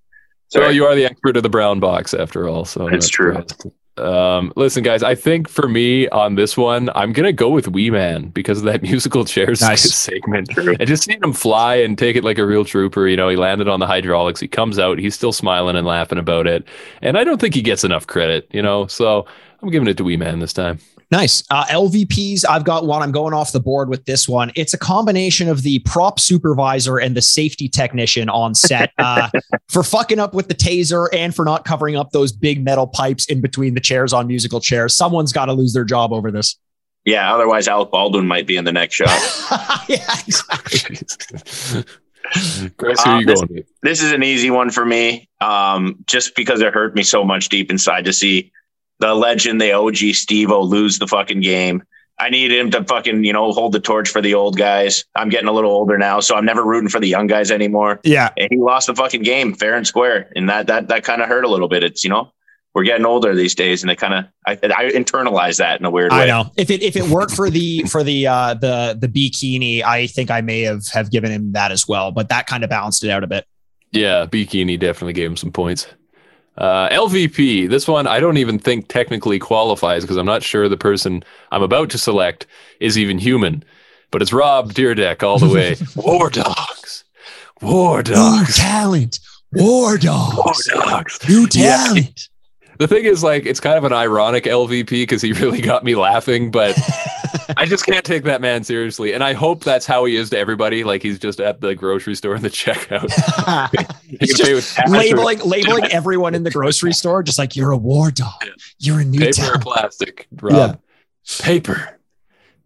so 0.50 0.60
Sorry. 0.60 0.76
you 0.76 0.86
are 0.86 0.96
the 0.96 1.06
expert 1.06 1.38
of 1.38 1.44
the 1.44 1.50
brown 1.50 1.80
box, 1.80 2.14
after 2.14 2.50
all. 2.50 2.66
So 2.66 2.88
It's 2.88 3.08
true. 3.08 3.36
surprised. 3.48 3.66
Um, 3.98 4.52
listen, 4.56 4.84
guys, 4.84 5.04
I 5.04 5.14
think 5.14 5.48
for 5.48 5.68
me 5.68 6.08
on 6.10 6.36
this 6.36 6.58
one, 6.58 6.90
I'm 6.96 7.14
gonna 7.14 7.32
go 7.32 7.50
with 7.50 7.68
Wee 7.68 7.92
Man 7.92 8.30
because 8.30 8.58
of 8.60 8.64
that 8.66 8.82
musical 8.82 9.24
chairs 9.24 9.62
Nice. 9.70 9.84
segment. 9.94 10.50
And 10.58 10.88
just 10.88 11.04
seeing 11.04 11.22
him 11.22 11.34
fly 11.34 11.76
and 11.76 11.98
take 11.98 12.16
it 12.16 12.24
like 12.24 12.38
a 12.40 12.46
real 12.46 12.66
trooper. 12.66 13.08
You 13.08 13.16
know, 13.18 13.30
he 13.30 13.36
landed 13.36 13.68
on 13.68 13.80
the 13.80 13.88
hydraulics. 13.88 14.40
He 14.40 14.48
comes 14.48 14.80
out. 14.80 14.98
He's 14.98 15.14
still 15.14 15.32
smiling 15.34 15.76
and 15.76 15.86
laughing 15.86 16.18
about 16.18 16.48
it. 16.48 16.66
And 17.02 17.18
I 17.18 17.24
don't 17.24 17.40
think 17.40 17.54
he 17.54 17.62
gets 17.62 17.84
enough 17.84 18.08
credit. 18.08 18.48
You 18.52 18.62
know, 18.64 18.88
so 18.88 19.28
I'm 19.62 19.70
giving 19.70 19.88
it 19.88 19.98
to 19.98 20.04
Wee 20.04 20.18
Man 20.18 20.40
this 20.40 20.54
time. 20.54 20.80
Nice. 21.14 21.44
Uh, 21.52 21.64
LVPs, 21.66 22.44
I've 22.50 22.64
got 22.64 22.88
one. 22.88 23.04
I'm 23.04 23.12
going 23.12 23.36
off 23.36 23.52
the 23.52 23.60
board 23.60 23.88
with 23.88 24.04
this 24.06 24.28
one. 24.28 24.52
It's 24.56 24.74
a 24.74 24.80
combination 24.80 25.48
of 25.48 25.62
the 25.62 25.78
prop 25.86 26.20
supervisor 26.20 26.98
and 26.98 27.16
the 27.16 27.22
safety 27.22 27.70
technician 27.70 28.30
on 28.30 28.56
set 28.56 28.92
uh, 28.98 29.30
for 29.70 29.84
fucking 29.84 30.18
up 30.18 30.34
with 30.34 30.48
the 30.48 30.56
taser 30.56 31.08
and 31.14 31.36
for 31.36 31.46
not 31.46 31.66
covering 31.66 31.96
up 31.96 32.10
those 32.14 32.32
big 32.32 32.64
metal 32.66 32.88
pipes 32.88 33.26
in 33.28 33.42
between 33.42 33.76
the 33.76 33.80
chairs 33.80 34.12
on 34.12 34.26
musical 34.26 34.60
chairs. 34.60 34.98
Someone's 34.98 35.32
got 35.32 35.46
to 35.46 35.54
lose 35.54 35.72
their 35.74 35.84
job 35.86 36.12
over 36.12 36.32
this. 36.32 36.58
Yeah, 37.06 37.32
otherwise 37.32 37.68
Alec 37.68 37.92
Baldwin 37.92 38.26
might 38.26 38.48
be 38.48 38.58
in 38.58 38.66
the 38.66 38.72
next 38.74 38.96
shot. 38.96 39.86
yeah, 39.88 39.98
exactly. 40.26 40.80
Chris, 42.78 43.04
who 43.04 43.10
Uh, 43.12 43.14
are 43.14 43.20
you 43.20 43.26
this- 43.28 43.40
going 43.42 43.54
with? 43.54 43.66
this 43.84 44.02
is 44.02 44.12
an 44.14 44.24
easy 44.24 44.50
one 44.50 44.72
for 44.72 44.84
me, 44.84 45.30
um, 45.42 45.96
just 46.08 46.36
because 46.36 46.60
it 46.62 46.74
hurt 46.74 46.96
me 46.96 47.04
so 47.04 47.24
much 47.24 47.50
deep 47.50 47.70
inside 47.70 48.06
to 48.06 48.14
see 48.14 48.52
the 49.00 49.14
legend, 49.14 49.60
the 49.60 49.74
OG 49.74 49.98
Steve-O 50.14 50.62
lose 50.62 51.00
the 51.00 51.08
fucking 51.08 51.42
game. 51.42 51.84
I 52.20 52.30
needed 52.30 52.60
him 52.60 52.72
to 52.72 52.84
fucking, 52.84 53.24
you 53.24 53.34
know, 53.34 53.52
hold 53.52 53.72
the 53.72 53.80
torch 53.80 54.08
for 54.10 54.22
the 54.22 54.36
old 54.36 54.58
guys. 54.58 55.04
I'm 55.16 55.30
getting 55.30 55.48
a 55.48 55.52
little 55.52 55.72
older 55.72 55.98
now, 55.98 56.20
so 56.20 56.36
I'm 56.36 56.46
never 56.46 56.64
rooting 56.64 56.90
for 56.90 57.00
the 57.00 57.08
young 57.08 57.28
guys 57.28 57.50
anymore. 57.50 58.00
Yeah. 58.04 58.30
And 58.38 58.50
he 58.52 58.58
lost 58.58 58.88
the 58.88 58.96
fucking 58.96 59.24
game 59.24 59.56
fair 59.56 59.76
and 59.76 59.86
square. 59.86 60.32
And 60.36 60.48
that 60.48 60.68
that 60.68 60.90
that 60.90 61.04
kind 61.04 61.22
of 61.22 61.28
hurt 61.28 61.44
a 61.44 61.50
little 61.50 61.68
bit. 61.68 61.84
It's, 61.84 62.04
you 62.04 62.12
know, 62.12 62.32
we're 62.74 62.84
getting 62.84 63.06
older 63.06 63.36
these 63.36 63.56
days 63.56 63.84
and 63.84 63.92
it 63.92 63.98
kind 63.98 64.14
of 64.14 64.26
I, 64.46 64.54
I 64.54 64.92
internalize 64.92 65.58
that 65.58 65.80
in 65.80 65.86
a 65.86 65.92
weird 65.92 66.12
way. 66.12 66.20
I 66.20 66.26
know. 66.28 66.52
If 66.56 66.70
it 66.70 66.84
if 66.84 66.96
it 66.96 67.06
worked 67.06 67.34
for 67.34 67.50
the 67.50 67.84
for 67.84 68.04
the 68.04 68.28
uh 68.28 68.54
the 68.54 68.98
the 69.00 69.08
bikini, 69.08 69.84
I 69.84 70.08
think 70.08 70.32
I 70.32 70.42
may 70.42 70.62
have 70.62 70.88
have 70.90 71.12
given 71.12 71.32
him 71.32 71.54
that 71.54 71.72
as 71.72 71.88
well, 71.88 72.12
but 72.12 72.30
that 72.30 72.48
kind 72.48 72.64
of 72.64 72.70
balanced 72.70 73.04
it 73.04 73.10
out 73.10 73.24
a 73.24 73.28
bit. 73.28 73.46
Yeah, 73.92 74.26
Bikini 74.26 74.80
definitely 74.80 75.14
gave 75.14 75.30
him 75.30 75.38
some 75.38 75.52
points. 75.52 75.88
Uh, 76.58 76.88
LVP, 76.90 77.68
this 77.70 77.88
one 77.88 78.06
I 78.08 78.20
don't 78.20 78.38
even 78.38 78.60
think 78.60 78.88
technically 78.88 79.40
qualifies 79.40 80.04
because 80.04 80.18
I'm 80.18 80.26
not 80.26 80.44
sure 80.44 80.70
the 80.70 80.78
person 80.78 81.24
I'm 81.52 81.64
about 81.64 81.90
to 81.92 81.98
select 81.98 82.46
is 82.80 82.98
even 82.98 83.18
human. 83.18 83.64
But 84.12 84.22
it's 84.22 84.32
Rob 84.32 84.74
Dyrdek 84.74 85.24
all 85.24 85.40
the 85.40 85.50
way. 85.50 85.76
War 85.96 86.30
Dogs. 86.30 87.04
War 87.62 88.04
Dogs. 88.04 88.48
New 88.50 88.54
talent. 88.64 89.20
War 89.54 89.98
dogs. 89.98 90.70
War 90.76 90.82
Dogs. 90.92 91.20
New 91.30 91.48
Yeah. 91.54 91.78
talent. 91.88 92.30
The 92.80 92.88
thing 92.88 93.06
is, 93.06 93.24
like, 93.24 93.46
it's 93.46 93.60
kind 93.60 93.78
of 93.78 93.84
an 93.84 93.94
ironic 93.94 94.44
LVP 94.46 94.90
because 94.90 95.22
he 95.22 95.32
really 95.34 95.62
got 95.62 95.84
me 95.84 95.96
laughing, 95.96 96.50
but 96.52 96.76
I 97.64 97.66
just 97.66 97.86
can't 97.86 98.04
take 98.04 98.26
that 98.26 98.42
man 98.42 98.66
seriously. 98.66 99.14
And 99.14 99.24
I 99.24 99.32
hope 99.32 99.64
that's 99.64 99.86
how 99.86 100.04
he 100.04 100.18
is 100.18 100.32
to 100.32 100.38
everybody. 100.38 100.84
Like, 100.84 101.02
he's 101.02 101.18
just 101.18 101.40
at 101.40 101.62
the 101.62 101.74
grocery 101.74 102.14
store 102.14 102.36
in 102.36 102.42
the 102.42 102.50
checkout. 102.50 103.10
He's 104.20 104.38
just 104.38 104.52
with 104.52 104.76
cash 104.76 104.90
or 104.90 104.92
labeling 104.92 105.40
labeling 105.40 105.86
everyone 105.92 106.36
in 106.36 106.44
the 106.44 106.52
grocery 106.52 106.92
store 106.92 107.24
just 107.24 107.40
like 107.40 107.56
you're 107.56 107.72
a 107.72 107.78
war 107.78 108.12
dog. 108.12 108.44
You're 108.80 109.00
a 109.00 109.06
new 109.06 109.22
paper 109.22 109.56
or 109.56 109.60
plastic, 109.60 110.28
Rob. 110.42 110.78
Paper. 111.40 112.00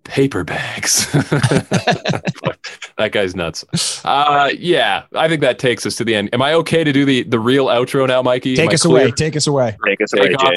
Paper 0.04 0.44
bags. 0.44 1.12
that 1.12 3.12
guy's 3.12 3.36
nuts. 3.36 4.04
Uh, 4.04 4.50
yeah, 4.58 5.04
I 5.14 5.28
think 5.28 5.42
that 5.42 5.60
takes 5.60 5.86
us 5.86 5.96
to 5.98 6.06
the 6.06 6.16
end. 6.16 6.34
Am 6.34 6.42
I 6.42 6.56
okay 6.56 6.84
to 6.84 6.92
do 6.92 7.06
the 7.06 7.22
the 7.22 7.40
real 7.40 7.68
outro 7.68 8.08
now, 8.08 8.24
Mikey? 8.24 8.56
Take 8.56 8.72
I 8.72 8.74
us 8.74 8.84
away. 8.84 9.12
Take 9.12 9.36
us 9.36 9.46
away. 9.46 9.78
Take 9.86 10.02
us 10.02 10.12
away, 10.14 10.30
Take 10.30 10.40
Jay. 10.40 10.56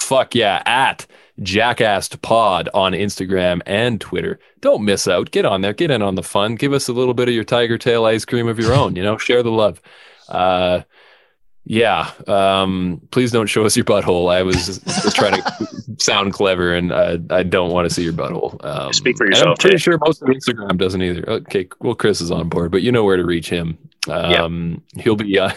Fuck 0.00 0.34
yeah. 0.34 0.60
At 0.66 1.06
Jackassed 1.42 2.22
Pod 2.22 2.68
on 2.74 2.92
Instagram 2.92 3.60
and 3.66 4.00
Twitter. 4.00 4.38
Don't 4.60 4.84
miss 4.84 5.06
out. 5.06 5.30
Get 5.30 5.44
on 5.44 5.60
there. 5.60 5.72
Get 5.72 5.90
in 5.90 6.02
on 6.02 6.14
the 6.14 6.22
fun. 6.22 6.54
Give 6.54 6.72
us 6.72 6.88
a 6.88 6.92
little 6.92 7.14
bit 7.14 7.28
of 7.28 7.34
your 7.34 7.44
tiger 7.44 7.78
tail 7.78 8.04
ice 8.04 8.24
cream 8.24 8.48
of 8.48 8.58
your 8.58 8.72
own. 8.74 8.96
You 8.96 9.02
know, 9.02 9.18
share 9.18 9.42
the 9.42 9.50
love. 9.50 9.80
Uh, 10.28 10.82
yeah. 11.64 12.10
Um, 12.28 13.00
please 13.10 13.32
don't 13.32 13.48
show 13.48 13.64
us 13.66 13.76
your 13.76 13.84
butthole. 13.84 14.32
I 14.32 14.42
was 14.42 14.80
just 14.84 15.16
trying 15.16 15.42
to 15.42 15.66
sound 15.98 16.32
clever, 16.32 16.74
and 16.74 16.92
uh, 16.92 17.18
I 17.30 17.42
don't 17.42 17.70
want 17.72 17.88
to 17.88 17.94
see 17.94 18.04
your 18.04 18.12
butthole. 18.12 18.64
Um, 18.64 18.92
Speak 18.92 19.16
for 19.16 19.26
yourself, 19.26 19.48
I'm 19.48 19.56
pretty 19.56 19.76
Jay. 19.76 19.82
sure 19.82 19.98
most 20.04 20.22
of 20.22 20.28
Instagram 20.28 20.78
doesn't 20.78 21.02
either. 21.02 21.28
Okay, 21.28 21.68
well, 21.80 21.94
Chris 21.96 22.20
is 22.20 22.30
on 22.30 22.48
board, 22.48 22.70
but 22.70 22.82
you 22.82 22.92
know 22.92 23.04
where 23.04 23.16
to 23.16 23.24
reach 23.24 23.50
him. 23.50 23.76
Um, 24.08 24.82
he'll 24.96 25.16
be 25.16 25.38
uh, 25.38 25.52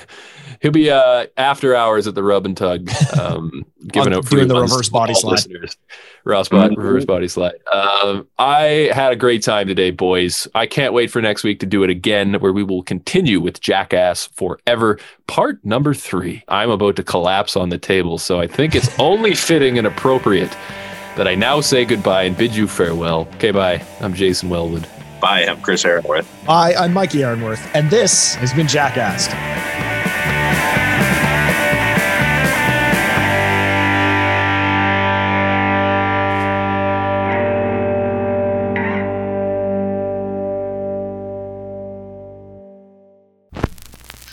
he'll 0.62 0.72
be 0.72 0.90
uh, 0.90 1.28
after 1.38 1.76
hours 1.76 2.08
at 2.08 2.16
the 2.16 2.24
Rub 2.24 2.46
and 2.46 2.56
Tug, 2.56 2.90
um, 3.18 3.66
giving 3.88 4.14
out 4.14 4.26
free 4.26 4.40
doing 4.40 4.50
the 4.50 4.62
reverse 4.62 4.90
body 4.90 5.14
slide. 5.14 5.32
listeners. 5.32 5.78
Ross 6.26 6.50
body, 6.50 6.76
reverse 6.76 7.06
body 7.06 7.28
slide. 7.28 7.56
Um, 7.74 8.28
I 8.38 8.92
had 8.94 9.12
a 9.12 9.16
great 9.16 9.42
time 9.42 9.68
today, 9.68 9.92
boys. 9.92 10.48
I 10.54 10.68
can't 10.68 10.94
wait 10.94 11.12
for 11.12 11.22
next 11.22 11.44
week 11.44 11.60
to 11.62 11.66
do 11.66 11.84
it 11.84 11.90
again, 11.90 12.36
where 12.36 12.54
we 12.54 12.64
will 12.64 12.84
continue 12.84 13.40
with 13.40 13.62
Jackass 13.62 14.28
Forever, 14.28 15.00
part 15.28 15.64
number 15.64 15.94
three. 15.94 16.44
I'm 16.48 16.70
about 16.70 16.96
to 16.98 17.04
collapse 17.04 17.56
on 17.56 17.70
the 17.70 17.78
table, 17.78 18.18
so 18.18 18.40
I 18.40 18.48
think 18.48 18.76
it's 18.76 18.90
only 19.00 19.34
fitting 19.34 19.78
and 19.78 19.88
appropriate 19.88 20.56
that 21.16 21.28
I 21.28 21.36
now 21.36 21.62
say 21.62 21.86
goodbye 21.86 22.24
and 22.24 22.38
bid 22.38 22.56
you 22.56 22.68
farewell. 22.68 23.28
Okay, 23.36 23.52
bye. 23.52 23.84
I'm 24.00 24.14
Jason 24.14 24.50
Wellwood. 24.50 24.88
Bye, 25.20 25.46
I'm 25.46 25.60
Chris 25.62 25.84
Aaronworth. 25.84 26.30
Hi, 26.46 26.74
I'm 26.74 26.94
Mikey 26.94 27.24
Aaronworth, 27.24 27.76
and 27.76 27.90
this 27.90 28.36
has 28.36 28.54
been 28.54 28.68
Jackassed. 28.68 29.32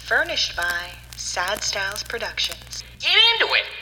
Furnished 0.07 0.57
by 0.57 0.93
Sad 1.17 1.65
Styles 1.65 2.05
Productions. 2.05 2.85
Get 3.01 3.17
into 3.35 3.53
it. 3.55 3.76